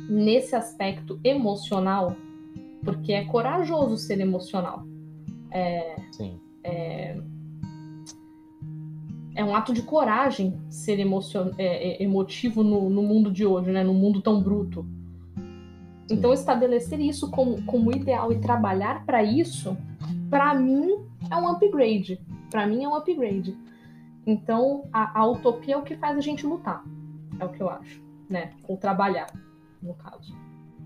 nesse 0.09 0.55
aspecto 0.55 1.19
emocional, 1.23 2.15
porque 2.83 3.13
é 3.13 3.25
corajoso 3.25 3.97
ser 3.97 4.19
emocional. 4.19 4.83
Sim, 6.11 6.39
é 9.35 9.43
um 9.43 9.55
ato 9.55 9.73
de 9.73 9.81
coragem 9.81 10.53
ser 10.69 10.99
emocion... 10.99 11.51
é, 11.57 12.01
é, 12.01 12.03
emotivo 12.03 12.63
no, 12.63 12.89
no 12.89 13.01
mundo 13.01 13.31
de 13.31 13.45
hoje, 13.45 13.71
né? 13.71 13.83
No 13.83 13.93
mundo 13.93 14.21
tão 14.21 14.41
bruto. 14.41 14.85
Então, 16.09 16.33
estabelecer 16.33 16.99
isso 16.99 17.31
como, 17.31 17.63
como 17.63 17.91
ideal 17.91 18.31
e 18.31 18.39
trabalhar 18.39 19.05
para 19.05 19.23
isso 19.23 19.77
para 20.31 20.55
mim 20.55 21.05
é 21.29 21.35
um 21.35 21.47
upgrade. 21.49 22.19
Para 22.49 22.65
mim 22.65 22.85
é 22.85 22.87
um 22.87 22.95
upgrade. 22.95 23.55
Então, 24.25 24.85
a, 24.93 25.19
a, 25.19 25.27
utopia 25.27 25.75
é 25.75 25.77
o 25.77 25.83
que 25.83 25.95
faz 25.97 26.17
a 26.17 26.21
gente 26.21 26.47
lutar. 26.47 26.83
É 27.37 27.45
o 27.45 27.49
que 27.49 27.61
eu 27.61 27.69
acho, 27.69 28.01
né? 28.29 28.53
Ou 28.67 28.77
trabalhar, 28.77 29.27
no 29.83 29.93
caso. 29.95 30.33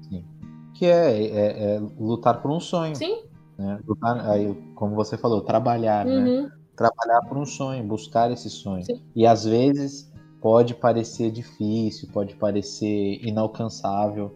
Sim. 0.02 0.26
Que 0.74 0.86
é, 0.86 1.28
é, 1.28 1.76
é 1.76 1.80
lutar 2.00 2.42
por 2.42 2.50
um 2.50 2.60
sonho. 2.60 2.96
Sim. 2.96 3.24
Né? 3.58 3.80
Lutar, 3.88 4.28
aí, 4.30 4.54
como 4.74 4.96
você 4.96 5.18
falou, 5.18 5.42
trabalhar, 5.42 6.06
né? 6.06 6.16
uhum. 6.16 6.44
né? 6.44 6.52
Trabalhar 6.76 7.22
por 7.22 7.38
um 7.38 7.46
sonho, 7.46 7.84
buscar 7.84 8.32
esse 8.32 8.50
sonho. 8.50 8.84
Sim. 8.84 9.02
E 9.16 9.28
às 9.28 9.46
vezes 9.46 10.12
pode 10.42 10.74
parecer 10.74 11.32
difícil, 11.32 12.10
pode 12.12 12.36
parecer 12.36 13.20
inalcançável, 13.26 14.36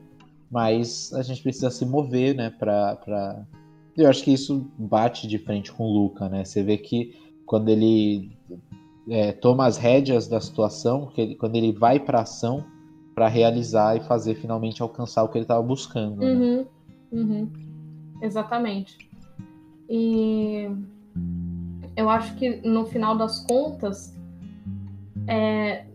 mas 0.52 1.12
a 1.14 1.22
gente 1.22 1.42
precisa 1.42 1.70
se 1.70 1.86
mover, 1.86 2.36
né? 2.36 2.50
Pra, 2.50 2.96
Eu 4.00 4.10
acho 4.10 4.24
que 4.24 4.32
isso 4.32 4.66
bate 4.78 5.28
de 5.28 5.38
frente 5.38 5.72
com 5.72 5.84
o 5.84 5.92
Luca, 5.92 6.30
né? 6.30 6.46
Você 6.46 6.64
vê 6.64 6.78
que 6.78 7.14
quando 7.46 7.70
ele 7.70 8.32
é, 9.10 9.32
toma 9.32 9.66
as 9.66 9.78
rédeas 9.78 10.28
da 10.28 10.40
situação, 10.40 11.12
ele, 11.18 11.36
quando 11.36 11.56
ele 11.56 11.72
vai 11.72 12.00
para 12.00 12.22
ação 12.22 12.64
para 13.14 13.28
realizar 13.28 13.98
e 13.98 14.00
fazer 14.02 14.36
finalmente 14.36 14.82
alcançar 14.82 15.24
o 15.24 15.28
que 15.28 15.38
ele 15.38 15.44
estava 15.44 15.62
buscando. 15.62 16.18
Né? 16.18 16.26
Uhum, 16.32 16.66
uhum. 17.12 17.50
Exatamente. 18.22 18.98
E 19.90 20.70
eu 21.98 22.10
acho 22.10 22.36
que 22.36 22.66
no 22.66 22.86
final 22.86 23.18
das 23.18 23.40
contas, 23.46 24.16
é, 25.28 25.86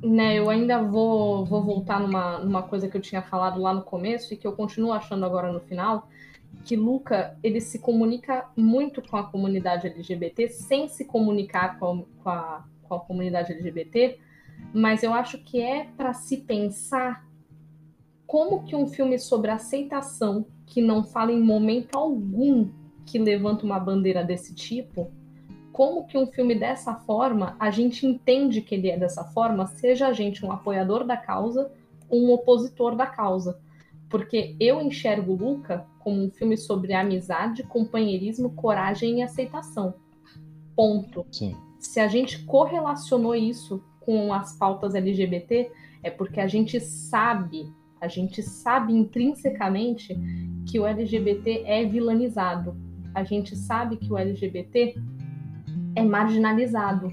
né, 0.00 0.38
eu 0.38 0.48
ainda 0.48 0.82
vou, 0.82 1.44
vou 1.44 1.62
voltar 1.62 1.98
numa, 1.98 2.38
numa 2.38 2.62
coisa 2.62 2.86
que 2.86 2.96
eu 2.96 3.00
tinha 3.00 3.22
falado 3.22 3.60
lá 3.60 3.72
no 3.72 3.82
começo 3.82 4.32
e 4.32 4.36
que 4.36 4.46
eu 4.46 4.52
continuo 4.52 4.92
achando 4.92 5.24
agora 5.24 5.50
no 5.52 5.60
final, 5.60 6.08
que 6.64 6.76
Luca 6.76 7.36
ele 7.42 7.60
se 7.60 7.78
comunica 7.78 8.48
muito 8.56 9.02
com 9.02 9.16
a 9.16 9.24
comunidade 9.24 9.86
LGBT 9.86 10.48
sem 10.48 10.88
se 10.88 11.04
comunicar 11.04 11.78
com 11.78 11.86
a, 11.86 12.22
com 12.22 12.30
a, 12.30 12.64
com 12.82 12.94
a 12.94 13.00
comunidade 13.00 13.52
LGBT, 13.52 14.18
mas 14.72 15.02
eu 15.02 15.12
acho 15.12 15.38
que 15.38 15.60
é 15.60 15.88
para 15.96 16.12
se 16.14 16.38
pensar 16.38 17.24
como 18.26 18.64
que 18.64 18.74
um 18.74 18.86
filme 18.86 19.18
sobre 19.18 19.50
aceitação 19.50 20.46
que 20.66 20.80
não 20.80 21.04
fala 21.04 21.30
em 21.30 21.40
momento 21.40 21.96
algum 21.96 22.70
que 23.04 23.18
levanta 23.18 23.66
uma 23.66 23.78
bandeira 23.78 24.24
desse 24.24 24.54
tipo, 24.54 25.12
como 25.70 26.06
que 26.06 26.16
um 26.16 26.26
filme 26.26 26.54
dessa 26.54 26.94
forma, 26.94 27.56
a 27.58 27.70
gente 27.70 28.06
entende 28.06 28.60
que 28.60 28.74
ele 28.74 28.90
é 28.90 28.96
dessa 28.96 29.24
forma, 29.24 29.66
seja 29.66 30.06
a 30.06 30.12
gente 30.12 30.44
um 30.44 30.50
apoiador 30.50 31.04
da 31.04 31.16
causa 31.16 31.70
ou 32.08 32.26
um 32.26 32.32
opositor 32.32 32.96
da 32.96 33.06
causa. 33.06 33.58
Porque 34.14 34.54
eu 34.60 34.80
enxergo 34.80 35.34
Luca 35.34 35.84
como 35.98 36.22
um 36.22 36.30
filme 36.30 36.56
sobre 36.56 36.92
amizade, 36.92 37.64
companheirismo, 37.64 38.50
coragem 38.50 39.18
e 39.18 39.22
aceitação. 39.22 39.94
Ponto. 40.76 41.26
Sim. 41.32 41.56
Se 41.80 41.98
a 41.98 42.06
gente 42.06 42.44
correlacionou 42.44 43.34
isso 43.34 43.82
com 43.98 44.32
as 44.32 44.56
pautas 44.56 44.94
LGBT, 44.94 45.68
é 46.00 46.10
porque 46.10 46.38
a 46.38 46.46
gente 46.46 46.78
sabe, 46.78 47.66
a 48.00 48.06
gente 48.06 48.40
sabe 48.40 48.92
intrinsecamente 48.92 50.16
que 50.70 50.78
o 50.78 50.86
LGBT 50.86 51.64
é 51.66 51.84
vilanizado 51.84 52.76
a 53.14 53.22
gente 53.22 53.56
sabe 53.56 53.96
que 53.96 54.12
o 54.12 54.18
LGBT 54.18 54.96
é 55.94 56.02
marginalizado. 56.02 57.12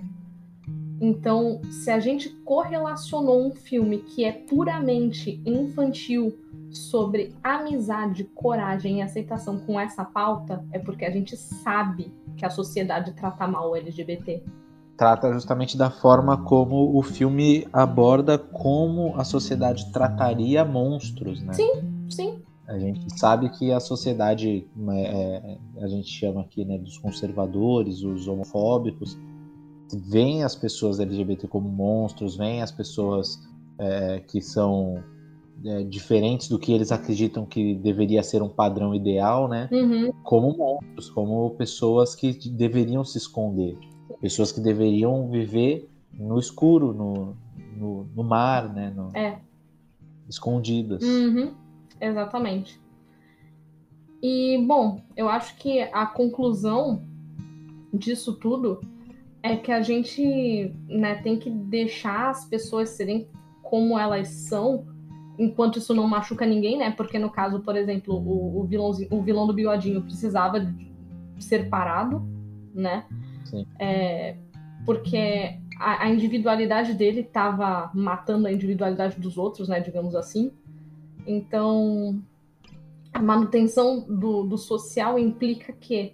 Então, 1.00 1.62
se 1.70 1.92
a 1.92 2.00
gente 2.00 2.30
correlacionou 2.44 3.48
um 3.48 3.52
filme 3.52 4.00
que 4.00 4.24
é 4.24 4.32
puramente 4.32 5.42
infantil 5.46 6.40
sobre 6.72 7.36
amizade, 7.44 8.24
coragem 8.36 9.00
e 9.00 9.02
aceitação 9.02 9.60
com 9.60 9.80
essa 9.80 10.04
pauta, 10.04 10.64
é 10.72 10.80
porque 10.80 11.06
a 11.06 11.12
gente 11.12 11.36
sabe 11.36 12.14
que 12.36 12.46
a 12.46 12.50
sociedade 12.50 13.14
trata 13.14 13.48
mal 13.48 13.72
o 13.72 13.76
LGBT. 13.76 14.44
Trata 14.98 15.34
justamente 15.34 15.78
da 15.78 15.90
forma 15.90 16.44
como 16.44 16.98
o 16.98 17.02
filme 17.02 17.68
aborda 17.74 18.38
como 18.38 19.16
a 19.18 19.24
sociedade 19.24 19.92
trataria 19.92 20.64
monstros, 20.64 21.42
né? 21.42 21.54
Sim, 21.54 22.06
sim. 22.10 22.42
A 22.68 22.78
gente 22.80 23.20
sabe 23.20 23.50
que 23.50 23.72
a 23.72 23.80
sociedade, 23.80 24.66
né, 24.76 25.04
é, 25.04 25.58
a 25.82 25.88
gente 25.88 26.08
chama 26.08 26.42
aqui 26.42 26.64
né, 26.64 26.78
dos 26.78 26.98
conservadores, 26.98 28.02
os 28.02 28.28
homofóbicos, 28.28 29.18
veem 30.08 30.44
as 30.44 30.56
pessoas 30.56 31.00
LGBT 31.00 31.48
como 31.48 31.68
monstros, 31.68 32.38
veem 32.38 32.62
as 32.62 32.72
pessoas 32.72 33.40
é, 33.78 34.20
que 34.20 34.42
são 34.42 35.04
é, 35.66 35.84
diferentes 35.84 36.48
do 36.48 36.60
que 36.60 36.72
eles 36.72 36.92
acreditam 36.92 37.46
que 37.46 37.76
deveria 37.76 38.24
ser 38.24 38.42
um 38.42 38.50
padrão 38.50 38.94
ideal, 38.94 39.48
né? 39.48 39.70
Uhum. 39.72 40.12
Como 40.24 40.58
monstros, 40.58 41.10
como 41.10 41.50
pessoas 41.52 42.16
que 42.16 42.34
deveriam 42.50 43.04
se 43.04 43.18
esconder, 43.18 43.78
pessoas 44.20 44.52
que 44.52 44.60
deveriam 44.60 45.30
viver 45.30 45.90
no 46.14 46.40
escuro, 46.40 46.94
no, 46.94 47.36
no, 47.76 48.06
no 48.16 48.24
mar, 48.24 48.74
né? 48.74 48.92
No, 48.96 49.10
é. 49.16 49.40
Escondidas. 50.30 51.04
Uhum. 51.04 51.54
Exatamente. 52.00 52.80
E, 54.22 54.64
bom, 54.68 55.02
eu 55.18 55.28
acho 55.28 55.56
que 55.58 55.82
a 55.82 56.06
conclusão 56.06 57.04
disso 57.94 58.34
tudo 58.34 58.82
é 59.44 59.56
que 59.56 59.72
a 59.72 59.82
gente 59.82 60.74
né, 60.88 61.16
tem 61.16 61.38
que 61.38 61.50
deixar 61.50 62.30
as 62.30 62.46
pessoas 62.46 62.90
serem 62.90 63.28
como 63.64 63.98
elas 63.98 64.28
são, 64.28 64.86
enquanto 65.42 65.80
isso 65.80 65.94
não 65.94 66.08
machuca 66.08 66.46
ninguém, 66.46 66.78
né? 66.78 66.92
Porque 66.92 67.18
no 67.18 67.30
caso, 67.30 67.60
por 67.62 67.76
exemplo, 67.76 68.16
o, 68.16 68.62
o, 68.62 68.68
o 69.10 69.22
vilão 69.22 69.48
do 69.48 69.54
bigodinho 69.54 70.04
precisava 70.04 70.72
ser 71.40 71.68
parado, 71.68 72.22
né? 72.74 73.06
Sim. 73.46 73.66
É, 73.80 74.36
porque 74.86 75.58
a, 75.80 76.04
a 76.04 76.10
individualidade 76.10 76.94
dele 76.94 77.22
estava 77.22 77.90
matando 77.94 78.48
a 78.48 78.52
individualidade 78.52 79.20
dos 79.20 79.36
outros, 79.36 79.68
né? 79.68 79.80
Digamos 79.80 80.14
assim. 80.14 80.52
Então, 81.26 82.22
a 83.12 83.22
manutenção 83.22 84.02
do, 84.02 84.44
do 84.44 84.58
social 84.60 85.18
implica 85.18 85.74
que 85.74 86.14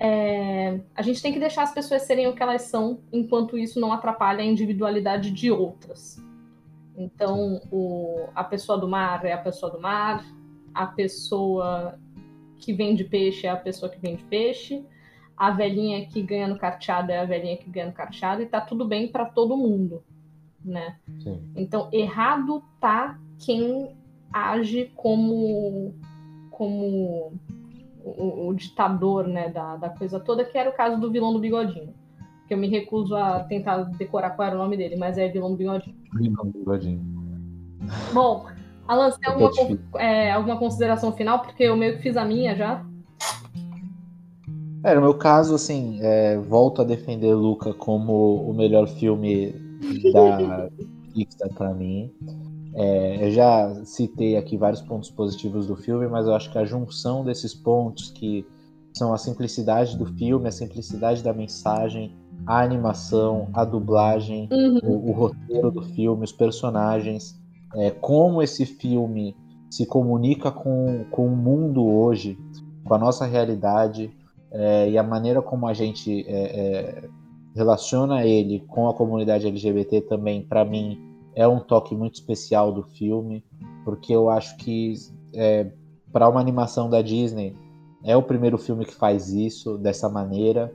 é, 0.00 0.80
a 0.94 1.02
gente 1.02 1.20
tem 1.20 1.32
que 1.32 1.40
deixar 1.40 1.64
as 1.64 1.74
pessoas 1.74 2.02
serem 2.02 2.26
o 2.28 2.34
que 2.34 2.42
elas 2.42 2.62
são, 2.62 3.00
enquanto 3.12 3.58
isso 3.58 3.78
não 3.78 3.92
atrapalha 3.92 4.40
a 4.40 4.46
individualidade 4.46 5.30
de 5.30 5.50
outras. 5.50 6.22
Então, 6.98 7.62
o, 7.70 8.28
a 8.34 8.42
pessoa 8.42 8.76
do 8.76 8.88
mar 8.88 9.24
é 9.24 9.32
a 9.32 9.38
pessoa 9.38 9.70
do 9.70 9.80
mar, 9.80 10.24
a 10.74 10.84
pessoa 10.84 11.96
que 12.58 12.72
vende 12.72 13.04
peixe 13.04 13.46
é 13.46 13.50
a 13.50 13.56
pessoa 13.56 13.90
que 13.90 14.00
vende 14.00 14.24
peixe, 14.24 14.84
a 15.36 15.52
velhinha 15.52 16.04
que 16.06 16.20
ganha 16.20 16.48
no 16.48 16.58
carteado 16.58 17.12
é 17.12 17.20
a 17.20 17.24
velhinha 17.24 17.56
que 17.56 17.70
ganha 17.70 17.86
no 17.86 17.92
carteado, 17.92 18.42
e 18.42 18.46
tá 18.46 18.60
tudo 18.60 18.84
bem 18.84 19.06
para 19.06 19.26
todo 19.26 19.56
mundo, 19.56 20.02
né? 20.64 20.98
Sim. 21.22 21.40
Então, 21.54 21.88
errado 21.92 22.64
tá 22.80 23.16
quem 23.38 23.96
age 24.32 24.92
como 24.96 25.94
como 26.50 27.32
o, 28.02 28.48
o, 28.48 28.54
ditador 28.54 29.28
né, 29.28 29.48
da, 29.48 29.76
da 29.76 29.88
coisa 29.90 30.18
toda, 30.18 30.44
que 30.44 30.58
era 30.58 30.68
o 30.68 30.72
caso 30.72 31.00
do 31.00 31.10
vilão 31.10 31.32
do 31.32 31.38
bigodinho. 31.38 31.94
Que 32.48 32.54
eu 32.54 32.58
me 32.58 32.68
recuso 32.68 33.14
a 33.14 33.44
tentar 33.44 33.84
decorar 33.84 34.30
qual 34.30 34.48
era 34.48 34.56
o 34.56 34.58
nome 34.58 34.76
dele, 34.76 34.96
mas 34.96 35.16
é 35.18 35.28
vilão 35.28 35.52
do 35.52 35.56
bigodinho. 35.56 35.97
Bom, 38.12 38.46
Alan, 38.86 39.10
você 39.10 39.18
tem 39.18 39.32
alguma, 39.32 40.00
é, 40.00 40.32
alguma 40.32 40.58
consideração 40.58 41.12
final? 41.12 41.40
Porque 41.40 41.64
eu 41.64 41.76
meio 41.76 41.96
que 41.96 42.02
fiz 42.02 42.16
a 42.16 42.24
minha 42.24 42.56
já. 42.56 42.84
É, 44.82 44.94
no 44.94 45.00
meu 45.00 45.14
caso, 45.14 45.54
assim, 45.54 45.98
é, 46.00 46.38
volto 46.38 46.80
a 46.80 46.84
defender 46.84 47.34
Luca 47.34 47.74
como 47.74 48.36
o 48.48 48.54
melhor 48.54 48.86
filme 48.86 49.52
da 50.12 50.68
Pixar 51.12 51.52
para 51.54 51.74
mim. 51.74 52.12
É, 52.74 53.26
eu 53.26 53.30
já 53.30 53.84
citei 53.84 54.36
aqui 54.36 54.56
vários 54.56 54.80
pontos 54.80 55.10
positivos 55.10 55.66
do 55.66 55.74
filme, 55.74 56.06
mas 56.06 56.26
eu 56.26 56.34
acho 56.34 56.50
que 56.50 56.58
a 56.58 56.64
junção 56.64 57.24
desses 57.24 57.52
pontos, 57.52 58.10
que 58.10 58.46
são 58.94 59.12
a 59.12 59.18
simplicidade 59.18 59.96
do 59.96 60.06
filme, 60.06 60.48
a 60.48 60.52
simplicidade 60.52 61.22
da 61.22 61.32
mensagem, 61.32 62.16
a 62.46 62.62
animação, 62.62 63.48
a 63.52 63.64
dublagem, 63.64 64.48
uhum. 64.50 64.78
o, 64.82 65.10
o, 65.10 65.12
roteiro 65.12 65.70
do 65.70 65.82
filme, 65.82 66.24
os 66.24 66.32
personagens, 66.32 67.38
é, 67.74 67.90
como 67.90 68.42
esse 68.42 68.64
filme 68.64 69.36
se 69.70 69.84
comunica 69.84 70.50
com, 70.50 71.04
com 71.10 71.26
o 71.26 71.36
mundo 71.36 71.86
hoje, 71.86 72.38
com 72.84 72.94
a 72.94 72.98
nossa 72.98 73.26
realidade, 73.26 74.10
é, 74.50 74.90
e 74.90 74.96
a 74.96 75.02
maneira 75.02 75.42
como 75.42 75.66
a 75.66 75.74
gente 75.74 76.24
é, 76.26 76.32
é, 76.32 77.08
relaciona 77.54 78.24
ele 78.24 78.60
com 78.60 78.88
a 78.88 78.94
comunidade 78.94 79.46
LGBT 79.46 80.02
também, 80.02 80.42
para 80.42 80.64
mim, 80.64 80.98
é 81.34 81.46
um 81.46 81.60
toque 81.60 81.94
muito 81.94 82.14
especial 82.14 82.72
do 82.72 82.82
filme, 82.82 83.44
porque 83.84 84.12
eu 84.12 84.30
acho 84.30 84.56
que 84.56 84.94
é, 85.34 85.70
para 86.12 86.28
uma 86.28 86.40
animação 86.40 86.88
da 86.88 87.02
Disney 87.02 87.54
é 88.04 88.16
o 88.16 88.22
primeiro 88.22 88.56
filme 88.56 88.84
que 88.84 88.94
faz 88.94 89.32
isso 89.32 89.76
dessa 89.76 90.08
maneira, 90.08 90.72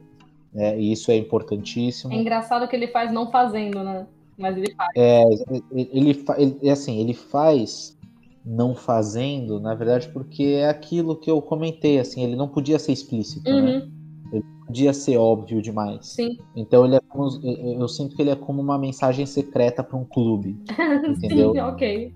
é, 0.55 0.79
e 0.79 0.91
isso 0.91 1.11
é 1.11 1.15
importantíssimo. 1.17 2.13
É 2.13 2.17
engraçado 2.17 2.67
que 2.67 2.75
ele 2.75 2.87
faz 2.87 3.11
não 3.11 3.31
fazendo, 3.31 3.83
né? 3.83 4.07
Mas 4.37 4.57
ele 4.57 4.73
faz. 4.75 4.89
É, 4.95 5.21
ele, 5.23 5.63
ele, 5.93 6.25
ele 6.37 6.69
assim, 6.69 6.99
ele 6.99 7.13
faz 7.13 7.97
não 8.45 8.75
fazendo, 8.75 9.59
na 9.59 9.73
verdade, 9.73 10.09
porque 10.09 10.43
é 10.43 10.67
aquilo 10.67 11.15
que 11.15 11.31
eu 11.31 11.41
comentei, 11.41 11.99
assim, 11.99 12.23
ele 12.23 12.35
não 12.35 12.47
podia 12.47 12.77
ser 12.77 12.91
explícito, 12.91 13.49
né? 13.49 13.79
Uhum, 13.79 13.91
Ele 14.33 14.43
podia 14.67 14.93
ser 14.93 15.17
óbvio 15.17 15.61
demais. 15.61 16.07
sim. 16.07 16.37
Então 16.55 16.85
ele 16.85 16.95
é 16.95 16.99
como, 17.07 17.29
eu 17.43 17.87
sinto 17.87 18.15
que 18.15 18.21
ele 18.21 18.29
é 18.31 18.35
como 18.35 18.61
uma 18.61 18.77
mensagem 18.77 19.25
secreta 19.25 19.83
para 19.83 19.97
um 19.97 20.03
clube, 20.05 20.57
entendeu? 21.07 21.53
sim, 21.53 21.59
ok. 21.59 22.13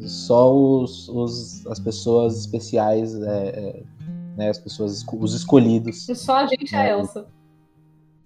Só 0.00 0.54
os, 0.54 1.08
os- 1.08 1.66
as 1.68 1.78
pessoas 1.78 2.36
especiais, 2.38 3.14
é, 3.14 3.48
é, 3.48 3.82
né, 4.36 4.50
as 4.50 4.58
pessoas, 4.58 5.04
os 5.12 5.34
escolhidos. 5.34 6.04
Só 6.06 6.36
a 6.36 6.46
gente 6.46 6.72
e 6.72 6.76
a 6.76 6.86
É, 6.86 6.90
Elsa. 6.90 7.26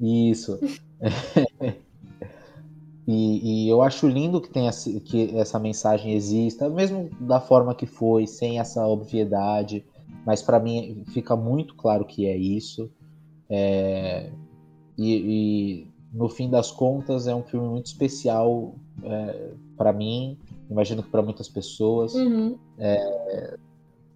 Isso. 0.01 0.59
E, 3.07 3.65
e 3.65 3.69
eu 3.71 3.81
acho 3.81 4.07
lindo 4.07 4.39
que, 4.39 4.51
tenha, 4.51 4.69
esse- 4.69 5.01
que 5.01 5.35
essa 5.35 5.59
mensagem 5.59 6.13
exista, 6.13 6.69
mesmo 6.69 7.09
da 7.21 7.41
forma 7.41 7.75
que 7.75 7.87
foi, 7.87 8.27
sem 8.27 8.59
essa 8.61 8.87
obviedade. 8.87 9.83
Mas 10.27 10.43
para 10.43 10.61
mim 10.61 11.05
fica 11.07 11.35
muito 11.35 11.75
claro 11.75 12.05
que 12.05 12.27
é 12.27 12.37
isso. 12.37 12.91
É, 13.49 14.31
e, 14.99 15.15
e, 15.17 15.87
no 16.13 16.29
fim 16.29 16.51
das 16.51 16.71
contas 16.71 17.27
é 17.27 17.35
um 17.35 17.43
filme 17.43 17.67
muito 17.67 17.87
especial 17.87 18.75
é, 19.03 19.53
para 19.77 19.91
mim. 19.91 20.37
Imagino 20.71 21.03
que 21.03 21.09
para 21.09 21.23
muitas 21.23 21.49
pessoas. 21.49 22.13
Uhum, 22.13 22.59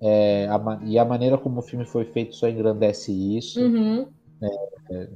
É, 0.00 0.46
a 0.48 0.58
ma- 0.58 0.80
e 0.84 0.98
a 0.98 1.04
maneira 1.04 1.38
como 1.38 1.60
o 1.60 1.62
filme 1.62 1.84
foi 1.86 2.04
feito 2.04 2.34
só 2.34 2.48
engrandece 2.48 3.12
isso. 3.12 3.60
uhum, 3.60 4.06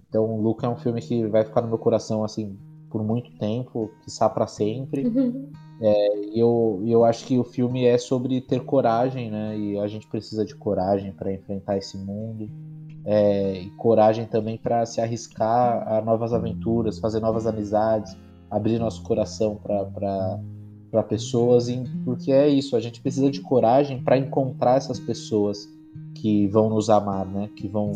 Então, 0.08 0.40
Luca 0.40 0.66
é 0.66 0.70
um 0.70 0.76
filme 0.76 1.00
que 1.00 1.26
vai 1.26 1.44
ficar 1.44 1.62
no 1.62 1.68
meu 1.68 1.78
coração 1.78 2.24
assim 2.24 2.56
por 2.90 3.02
muito 3.02 3.30
tempo, 3.38 3.90
quiçá 4.04 4.28
para 4.28 4.46
sempre. 4.46 5.06
uhum. 5.06 5.50
E 5.80 6.38
eu, 6.40 6.80
e 6.84 6.90
eu 6.92 7.04
acho 7.04 7.26
que 7.26 7.38
o 7.38 7.44
filme 7.44 7.84
é 7.84 7.98
sobre 7.98 8.40
ter 8.40 8.64
coragem, 8.64 9.30
né? 9.30 9.58
E 9.58 9.78
a 9.78 9.86
gente 9.86 10.06
precisa 10.06 10.44
de 10.44 10.54
coragem 10.54 11.12
para 11.12 11.32
enfrentar 11.32 11.76
esse 11.76 11.98
mundo. 11.98 12.48
É, 13.04 13.60
e 13.60 13.70
coragem 13.76 14.26
também 14.26 14.56
para 14.58 14.84
se 14.84 15.00
arriscar 15.00 15.86
a 15.86 16.00
novas 16.00 16.32
aventuras, 16.32 16.98
fazer 16.98 17.20
novas 17.20 17.46
amizades, 17.46 18.16
abrir 18.50 18.78
nosso 18.80 19.02
coração 19.02 19.54
para 19.56 21.02
pessoas, 21.04 21.68
e- 21.68 21.84
porque 22.04 22.32
é 22.32 22.48
isso, 22.48 22.74
a 22.74 22.80
gente 22.80 23.00
precisa 23.00 23.30
de 23.30 23.40
coragem 23.42 24.02
para 24.02 24.18
encontrar 24.18 24.76
essas 24.76 24.98
pessoas 24.98 25.68
que 26.14 26.46
vão 26.48 26.68
nos 26.70 26.88
amar, 26.90 27.26
né? 27.26 27.48
Que 27.56 27.68
vão 27.68 27.92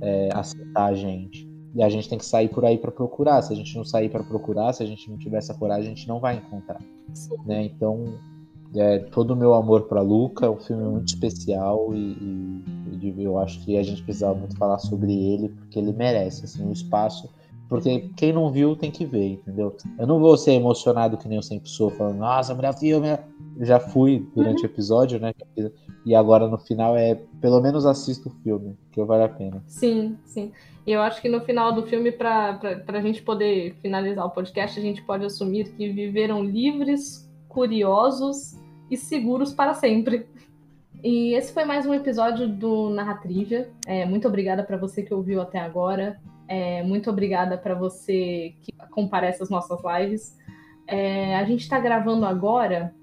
é, 0.00 0.28
aceitar 0.32 0.86
a 0.86 0.94
gente. 0.94 1.46
E 1.74 1.82
a 1.82 1.88
gente 1.88 2.08
tem 2.08 2.16
que 2.18 2.24
sair 2.24 2.48
por 2.48 2.64
aí 2.64 2.78
para 2.78 2.90
procurar. 2.90 3.42
Se 3.42 3.52
a 3.52 3.56
gente 3.56 3.76
não 3.76 3.84
sair 3.84 4.08
para 4.08 4.22
procurar, 4.24 4.72
se 4.72 4.82
a 4.82 4.86
gente 4.86 5.10
não 5.10 5.18
tiver 5.18 5.38
essa 5.38 5.52
coragem, 5.54 5.92
a 5.92 5.94
gente 5.94 6.08
não 6.08 6.18
vai 6.20 6.36
encontrar. 6.36 6.80
Sim. 7.12 7.34
Né? 7.44 7.64
Então, 7.64 8.14
é, 8.74 8.98
todo 8.98 9.32
o 9.32 9.36
meu 9.36 9.52
amor 9.54 9.82
para 9.82 10.00
Luca 10.00 10.46
é 10.46 10.50
um 10.50 10.56
filme 10.58 10.84
muito 10.84 11.08
especial 11.08 11.94
e, 11.94 11.98
e- 11.98 12.64
e 13.02 13.22
eu 13.22 13.38
acho 13.38 13.62
que 13.64 13.76
a 13.76 13.82
gente 13.82 14.02
precisava 14.02 14.34
muito 14.38 14.56
falar 14.56 14.78
sobre 14.78 15.12
ele 15.12 15.48
porque 15.50 15.78
ele 15.78 15.92
merece 15.92 16.44
assim 16.44 16.64
um 16.64 16.72
espaço. 16.72 17.28
Porque 17.68 18.10
quem 18.16 18.32
não 18.32 18.50
viu 18.50 18.76
tem 18.76 18.90
que 18.90 19.04
ver, 19.04 19.32
entendeu? 19.32 19.76
Eu 19.98 20.06
não 20.06 20.20
vou 20.20 20.36
ser 20.36 20.52
emocionado 20.52 21.16
que 21.16 21.28
nem 21.28 21.36
eu 21.36 21.42
sempre 21.42 21.68
sou, 21.68 21.90
falando, 21.90 22.18
nossa, 22.18 22.54
mulher 22.54 22.74
filme. 22.74 23.08
Já 23.60 23.80
fui 23.80 24.26
durante 24.34 24.62
o 24.62 24.66
episódio, 24.66 25.18
né? 25.18 25.32
E 26.04 26.14
agora 26.14 26.46
no 26.46 26.58
final 26.58 26.96
é 26.96 27.18
pelo 27.40 27.60
menos 27.60 27.86
assista 27.86 28.28
o 28.28 28.32
filme, 28.42 28.76
que 28.92 29.02
vale 29.02 29.24
a 29.24 29.28
pena. 29.28 29.62
Sim, 29.66 30.16
sim. 30.24 30.52
E 30.86 30.92
eu 30.92 31.00
acho 31.00 31.20
que 31.20 31.28
no 31.28 31.40
final 31.40 31.72
do 31.72 31.82
filme, 31.82 32.12
para 32.12 32.60
a 32.86 33.00
gente 33.00 33.22
poder 33.22 33.74
finalizar 33.82 34.24
o 34.24 34.30
podcast, 34.30 34.78
a 34.78 34.82
gente 34.82 35.02
pode 35.02 35.24
assumir 35.24 35.72
que 35.72 35.88
viveram 35.88 36.44
livres, 36.44 37.28
curiosos 37.48 38.56
e 38.90 38.96
seguros 38.96 39.52
para 39.52 39.74
sempre. 39.74 40.26
E 41.02 41.34
esse 41.34 41.52
foi 41.52 41.64
mais 41.64 41.86
um 41.86 41.94
episódio 41.94 42.48
do 42.48 42.90
Narratrivia. 42.90 43.70
É, 43.86 44.04
muito 44.04 44.28
obrigada 44.28 44.62
para 44.62 44.76
você 44.76 45.02
que 45.02 45.12
ouviu 45.12 45.40
até 45.40 45.58
agora. 45.58 46.20
É, 46.48 46.82
muito 46.82 47.10
obrigada 47.10 47.58
para 47.58 47.74
você 47.74 48.54
que 48.62 48.72
comparece 48.90 49.42
às 49.42 49.50
nossas 49.50 49.80
lives. 49.82 50.36
É, 50.86 51.36
a 51.36 51.44
gente 51.44 51.62
está 51.62 51.78
gravando 51.80 52.24
agora 52.24 52.94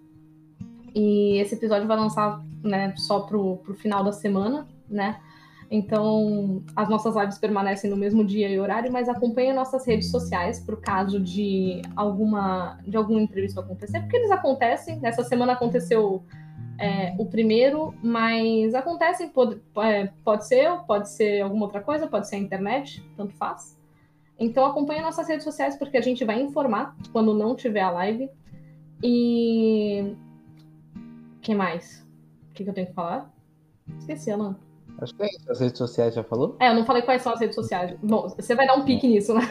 e 0.95 1.37
esse 1.39 1.55
episódio 1.55 1.87
vai 1.87 1.97
lançar 1.97 2.41
né, 2.63 2.93
só 2.95 3.21
pro, 3.21 3.57
pro 3.57 3.73
final 3.73 4.03
da 4.03 4.11
semana, 4.11 4.67
né? 4.89 5.19
Então, 5.69 6.63
as 6.75 6.87
nossas 6.87 7.15
lives 7.15 7.39
permanecem 7.39 7.89
no 7.89 7.97
mesmo 7.97 8.23
dia 8.23 8.47
e 8.47 8.59
horário, 8.59 8.91
mas 8.91 9.09
acompanhe 9.09 9.51
nossas 9.53 9.87
redes 9.87 10.11
sociais 10.11 10.59
para 10.59 10.75
o 10.75 10.77
caso 10.77 11.19
de 11.19 11.81
alguma 11.95 12.77
de 12.85 12.95
algum 12.95 13.19
imprevisto 13.19 13.59
acontecer, 13.59 13.99
porque 14.01 14.17
eles 14.17 14.29
acontecem. 14.29 14.99
Nessa 14.99 15.23
semana 15.23 15.53
aconteceu 15.53 16.23
é, 16.83 17.15
o 17.17 17.25
primeiro, 17.25 17.95
mas 18.03 18.75
acontecem, 18.75 19.29
pode, 19.29 19.61
é, 19.77 20.09
pode 20.23 20.45
ser 20.45 20.65
eu, 20.65 20.79
pode 20.79 21.09
ser 21.09 21.41
alguma 21.41 21.65
outra 21.65 21.79
coisa, 21.79 22.07
pode 22.07 22.27
ser 22.27 22.35
a 22.35 22.39
internet, 22.39 23.01
tanto 23.15 23.33
faz. 23.35 23.79
Então 24.37 24.65
acompanhe 24.65 25.01
nossas 25.01 25.27
redes 25.29 25.45
sociais 25.45 25.77
porque 25.77 25.95
a 25.95 26.01
gente 26.01 26.25
vai 26.25 26.41
informar 26.41 26.95
quando 27.13 27.33
não 27.33 27.55
tiver 27.55 27.81
a 27.81 27.89
live. 27.91 28.29
E 29.01 30.13
que 31.41 31.55
mais? 31.55 32.05
O 32.49 32.53
que, 32.53 32.63
que 32.65 32.69
eu 32.69 32.73
tenho 32.73 32.87
que 32.87 32.93
falar? 32.93 33.31
Esqueci, 33.99 34.31
Alan. 34.31 34.57
Acho 34.99 35.15
que 35.15 35.23
é 35.23 35.27
isso. 35.27 35.51
As 35.51 35.59
redes 35.61 35.77
sociais 35.77 36.13
já 36.13 36.23
falou? 36.23 36.57
É, 36.59 36.69
eu 36.69 36.75
não 36.75 36.85
falei 36.85 37.01
quais 37.01 37.21
são 37.21 37.33
as 37.33 37.39
redes 37.39 37.55
sociais. 37.55 37.97
Bom, 38.03 38.27
você 38.27 38.55
vai 38.55 38.67
dar 38.67 38.75
um 38.75 38.83
pique 38.83 39.07
nisso, 39.07 39.33
né? 39.33 39.41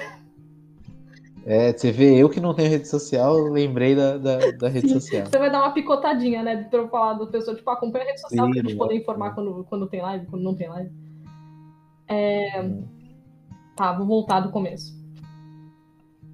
É, 1.44 1.72
você 1.72 1.90
vê, 1.90 2.16
eu 2.16 2.28
que 2.30 2.40
não 2.40 2.54
tenho 2.54 2.70
rede 2.70 2.86
social, 2.86 3.36
lembrei 3.36 3.96
da, 3.96 4.16
da, 4.16 4.50
da 4.52 4.68
rede 4.68 4.88
Sim. 4.88 4.94
social. 5.00 5.26
Você 5.26 5.38
vai 5.38 5.50
dar 5.50 5.58
uma 5.58 5.72
picotadinha, 5.72 6.42
né? 6.42 6.64
Pra 6.64 6.78
eu 6.78 6.88
falar 6.88 7.14
da 7.14 7.26
pessoa, 7.26 7.56
tipo, 7.56 7.68
acompanha 7.68 8.04
a 8.04 8.08
rede 8.08 8.20
social 8.20 8.46
Sim, 8.46 8.52
pra 8.52 8.62
gente 8.62 8.76
poder 8.76 8.96
informar 8.96 9.34
quando, 9.34 9.64
quando 9.64 9.88
tem 9.88 10.00
live, 10.00 10.26
quando 10.26 10.42
não 10.42 10.54
tem 10.54 10.68
live. 10.68 10.90
É... 12.08 12.64
Tá, 13.76 13.92
vou 13.92 14.06
voltar 14.06 14.40
do 14.40 14.52
começo. 14.52 15.01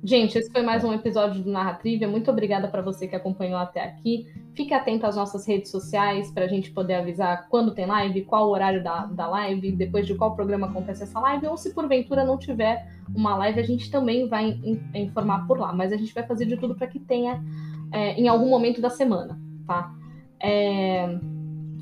Gente, 0.03 0.39
esse 0.39 0.51
foi 0.53 0.63
mais 0.63 0.85
um 0.85 0.93
episódio 0.93 1.43
do 1.43 1.51
Narratrivia. 1.51 2.07
Muito 2.07 2.31
obrigada 2.31 2.69
para 2.69 2.81
você 2.81 3.09
que 3.09 3.17
acompanhou 3.17 3.59
até 3.59 3.83
aqui. 3.83 4.27
Fique 4.55 4.73
atento 4.73 5.05
às 5.05 5.17
nossas 5.17 5.47
redes 5.47 5.71
sociais 5.73 6.31
para 6.31 6.45
a 6.45 6.49
gente 6.49 6.71
poder 6.71 6.95
avisar 6.95 7.49
quando 7.49 7.75
tem 7.75 7.85
live, 7.85 8.23
qual 8.25 8.47
o 8.47 8.53
horário 8.53 8.83
da, 8.83 9.07
da 9.07 9.27
live, 9.29 9.73
depois 9.73 10.07
de 10.07 10.15
qual 10.15 10.37
programa 10.37 10.69
acontece 10.69 11.03
essa 11.03 11.19
live, 11.19 11.49
ou 11.49 11.57
se 11.57 11.75
porventura 11.75 12.25
não 12.25 12.39
tiver 12.39 12.87
uma 13.15 13.37
live, 13.37 13.59
a 13.59 13.63
gente 13.65 13.91
também 13.91 14.29
vai 14.29 14.51
in- 14.51 14.81
informar 14.95 15.47
por 15.47 15.59
lá. 15.59 15.73
Mas 15.73 15.93
a 15.93 15.97
gente 15.97 16.15
vai 16.15 16.25
fazer 16.25 16.47
de 16.47 16.57
tudo 16.57 16.77
para 16.77 16.87
que 16.87 17.01
tenha 17.01 17.43
é, 17.93 18.15
em 18.15 18.29
algum 18.29 18.49
momento 18.49 18.81
da 18.81 18.91
semana, 18.91 19.41
tá? 19.67 19.93
É, 20.41 21.19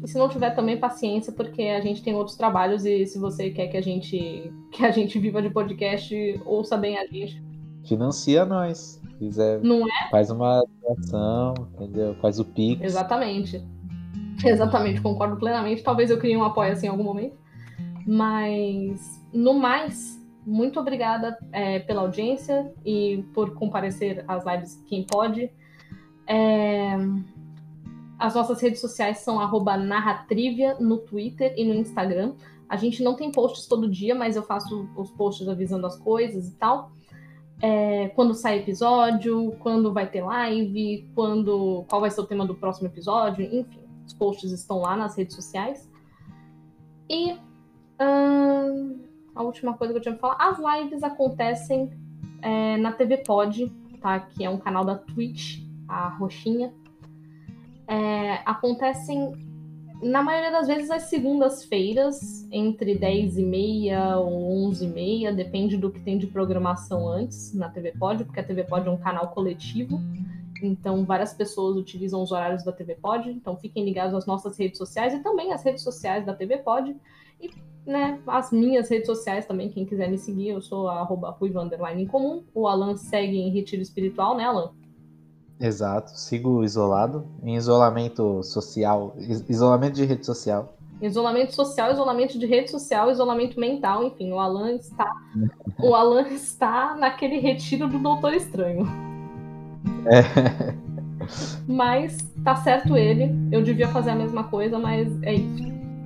E 0.02 0.08
se 0.08 0.18
não 0.18 0.28
tiver 0.28 0.52
também 0.54 0.78
paciência, 0.78 1.32
porque 1.32 1.62
a 1.64 1.80
gente 1.80 2.02
tem 2.02 2.14
outros 2.14 2.36
trabalhos 2.36 2.84
e 2.86 3.06
se 3.06 3.18
você 3.18 3.50
quer 3.50 3.68
que 3.68 3.76
a 3.76 3.82
gente 3.82 4.52
que 4.72 4.84
a 4.86 4.90
gente 4.90 5.18
viva 5.18 5.42
de 5.42 5.50
podcast, 5.50 6.14
ouça 6.46 6.76
bem 6.78 6.98
a 6.98 7.06
gente. 7.06 7.45
Financia 7.86 8.44
nós. 8.44 9.00
Se 9.02 9.14
quiser, 9.18 9.60
Não 9.62 9.86
é? 9.86 10.10
faz 10.10 10.30
uma 10.30 10.62
doação, 10.82 11.54
entendeu? 11.74 12.14
Faz 12.20 12.38
o 12.38 12.44
Pix. 12.44 12.82
Exatamente. 12.82 13.62
Exatamente, 14.44 15.00
concordo 15.00 15.36
plenamente. 15.36 15.82
Talvez 15.82 16.10
eu 16.10 16.18
crie 16.18 16.36
um 16.36 16.44
apoio 16.44 16.72
assim 16.72 16.86
em 16.86 16.90
algum 16.90 17.04
momento. 17.04 17.36
Mas, 18.06 19.00
no 19.32 19.54
mais, 19.54 20.22
muito 20.46 20.78
obrigada 20.78 21.36
é, 21.52 21.80
pela 21.80 22.02
audiência 22.02 22.72
e 22.84 23.24
por 23.34 23.54
comparecer 23.54 24.24
às 24.28 24.44
lives 24.44 24.82
quem 24.86 25.04
pode. 25.04 25.50
É, 26.26 26.96
As 28.18 28.34
nossas 28.34 28.60
redes 28.60 28.80
sociais 28.80 29.18
são 29.18 29.40
arroba 29.40 29.76
narratrivia 29.76 30.74
no 30.78 30.98
Twitter 30.98 31.52
e 31.56 31.64
no 31.64 31.74
Instagram. 31.74 32.34
A 32.68 32.76
gente 32.76 33.02
não 33.02 33.14
tem 33.14 33.30
posts 33.30 33.66
todo 33.66 33.88
dia, 33.90 34.14
mas 34.14 34.36
eu 34.36 34.42
faço 34.42 34.88
os 34.96 35.10
posts 35.10 35.48
avisando 35.48 35.86
as 35.86 35.96
coisas 35.96 36.48
e 36.48 36.54
tal. 36.56 36.90
É, 37.62 38.08
quando 38.08 38.34
sai 38.34 38.58
episódio, 38.58 39.56
quando 39.60 39.92
vai 39.92 40.06
ter 40.06 40.22
live, 40.22 41.08
quando 41.14 41.84
qual 41.88 42.00
vai 42.00 42.10
ser 42.10 42.20
o 42.20 42.26
tema 42.26 42.46
do 42.46 42.54
próximo 42.54 42.86
episódio, 42.86 43.44
enfim, 43.44 43.80
os 44.06 44.12
posts 44.12 44.52
estão 44.52 44.78
lá 44.80 44.94
nas 44.94 45.16
redes 45.16 45.34
sociais. 45.34 45.90
E 47.08 47.38
ahn, 47.98 48.98
a 49.34 49.42
última 49.42 49.74
coisa 49.76 49.92
que 49.92 49.98
eu 49.98 50.02
tinha 50.02 50.14
que 50.14 50.20
falar, 50.20 50.36
as 50.38 50.58
lives 50.58 51.02
acontecem 51.02 51.90
é, 52.42 52.76
na 52.76 52.92
TV 52.92 53.18
Pod, 53.18 53.72
tá? 54.00 54.20
Que 54.20 54.44
é 54.44 54.50
um 54.50 54.58
canal 54.58 54.84
da 54.84 54.96
Twitch, 54.96 55.60
a 55.88 56.08
roxinha. 56.08 56.74
É, 57.88 58.42
acontecem 58.44 59.32
na 60.02 60.22
maioria 60.22 60.50
das 60.50 60.66
vezes 60.66 60.90
às 60.90 61.04
segundas-feiras, 61.04 62.46
entre 62.52 62.96
10 62.96 63.38
e 63.38 63.42
meia 63.42 64.18
ou 64.18 64.66
11 64.66 64.84
e 64.84 64.88
meia, 64.88 65.32
depende 65.32 65.76
do 65.76 65.90
que 65.90 66.00
tem 66.00 66.18
de 66.18 66.26
programação 66.26 67.08
antes 67.08 67.54
na 67.54 67.68
TV 67.68 67.92
Pod, 67.92 68.24
porque 68.24 68.40
a 68.40 68.44
TV 68.44 68.64
Pod 68.64 68.86
é 68.86 68.90
um 68.90 68.98
canal 68.98 69.28
coletivo, 69.28 70.00
então 70.62 71.04
várias 71.04 71.32
pessoas 71.32 71.76
utilizam 71.76 72.22
os 72.22 72.30
horários 72.30 72.62
da 72.62 72.72
TV 72.72 72.94
Pod, 72.94 73.28
então 73.30 73.56
fiquem 73.56 73.84
ligados 73.84 74.14
às 74.14 74.26
nossas 74.26 74.58
redes 74.58 74.78
sociais 74.78 75.14
e 75.14 75.22
também 75.22 75.52
às 75.52 75.64
redes 75.64 75.82
sociais 75.82 76.26
da 76.26 76.34
TV 76.34 76.58
Pod, 76.58 76.94
e 77.40 77.50
né, 77.86 78.20
as 78.26 78.52
minhas 78.52 78.88
redes 78.90 79.06
sociais 79.06 79.46
também, 79.46 79.70
quem 79.70 79.86
quiser 79.86 80.10
me 80.10 80.18
seguir, 80.18 80.48
eu 80.48 80.60
sou 80.60 80.88
a 80.88 81.00
arroba 81.00 81.30
ruiva 81.30 81.66
em 81.94 82.06
comum, 82.06 82.44
o 82.54 82.68
Alan 82.68 82.96
segue 82.96 83.38
em 83.38 83.50
Retiro 83.50 83.80
Espiritual, 83.80 84.36
né 84.36 84.44
Alan? 84.44 84.72
Exato, 85.58 86.10
sigo 86.18 86.62
isolado, 86.62 87.26
em 87.42 87.56
isolamento 87.56 88.42
social, 88.42 89.14
isolamento 89.48 89.94
de 89.94 90.04
rede 90.04 90.26
social. 90.26 90.76
Isolamento 91.00 91.54
social, 91.54 91.92
isolamento 91.92 92.38
de 92.38 92.46
rede 92.46 92.70
social, 92.70 93.10
isolamento 93.10 93.58
mental, 93.58 94.04
enfim, 94.04 94.32
o 94.32 94.38
Alan 94.38 94.72
está. 94.72 95.10
o 95.78 95.94
Alan 95.94 96.28
está 96.28 96.94
naquele 96.94 97.38
retiro 97.38 97.88
do 97.88 97.98
Doutor 97.98 98.34
Estranho. 98.34 98.86
É. 100.06 100.74
Mas 101.66 102.18
tá 102.44 102.56
certo 102.56 102.96
ele. 102.96 103.34
Eu 103.50 103.62
devia 103.62 103.88
fazer 103.88 104.10
a 104.10 104.14
mesma 104.14 104.44
coisa, 104.44 104.78
mas 104.78 105.10
é 105.22 105.34
isso. 105.34 105.64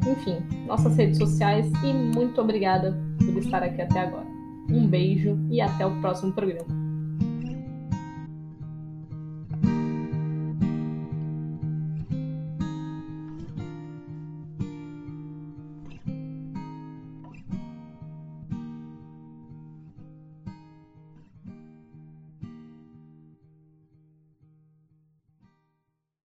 Enfim, 0.08 0.38
nossas 0.66 0.96
redes 0.96 1.18
sociais 1.18 1.70
e 1.84 1.92
muito 1.92 2.40
obrigada 2.40 2.96
por 3.18 3.36
estar 3.36 3.62
aqui 3.62 3.82
até 3.82 4.00
agora. 4.00 4.26
Um 4.68 4.86
beijo 4.86 5.38
e 5.50 5.60
até 5.60 5.84
o 5.84 6.00
próximo 6.00 6.32
programa. 6.32 6.79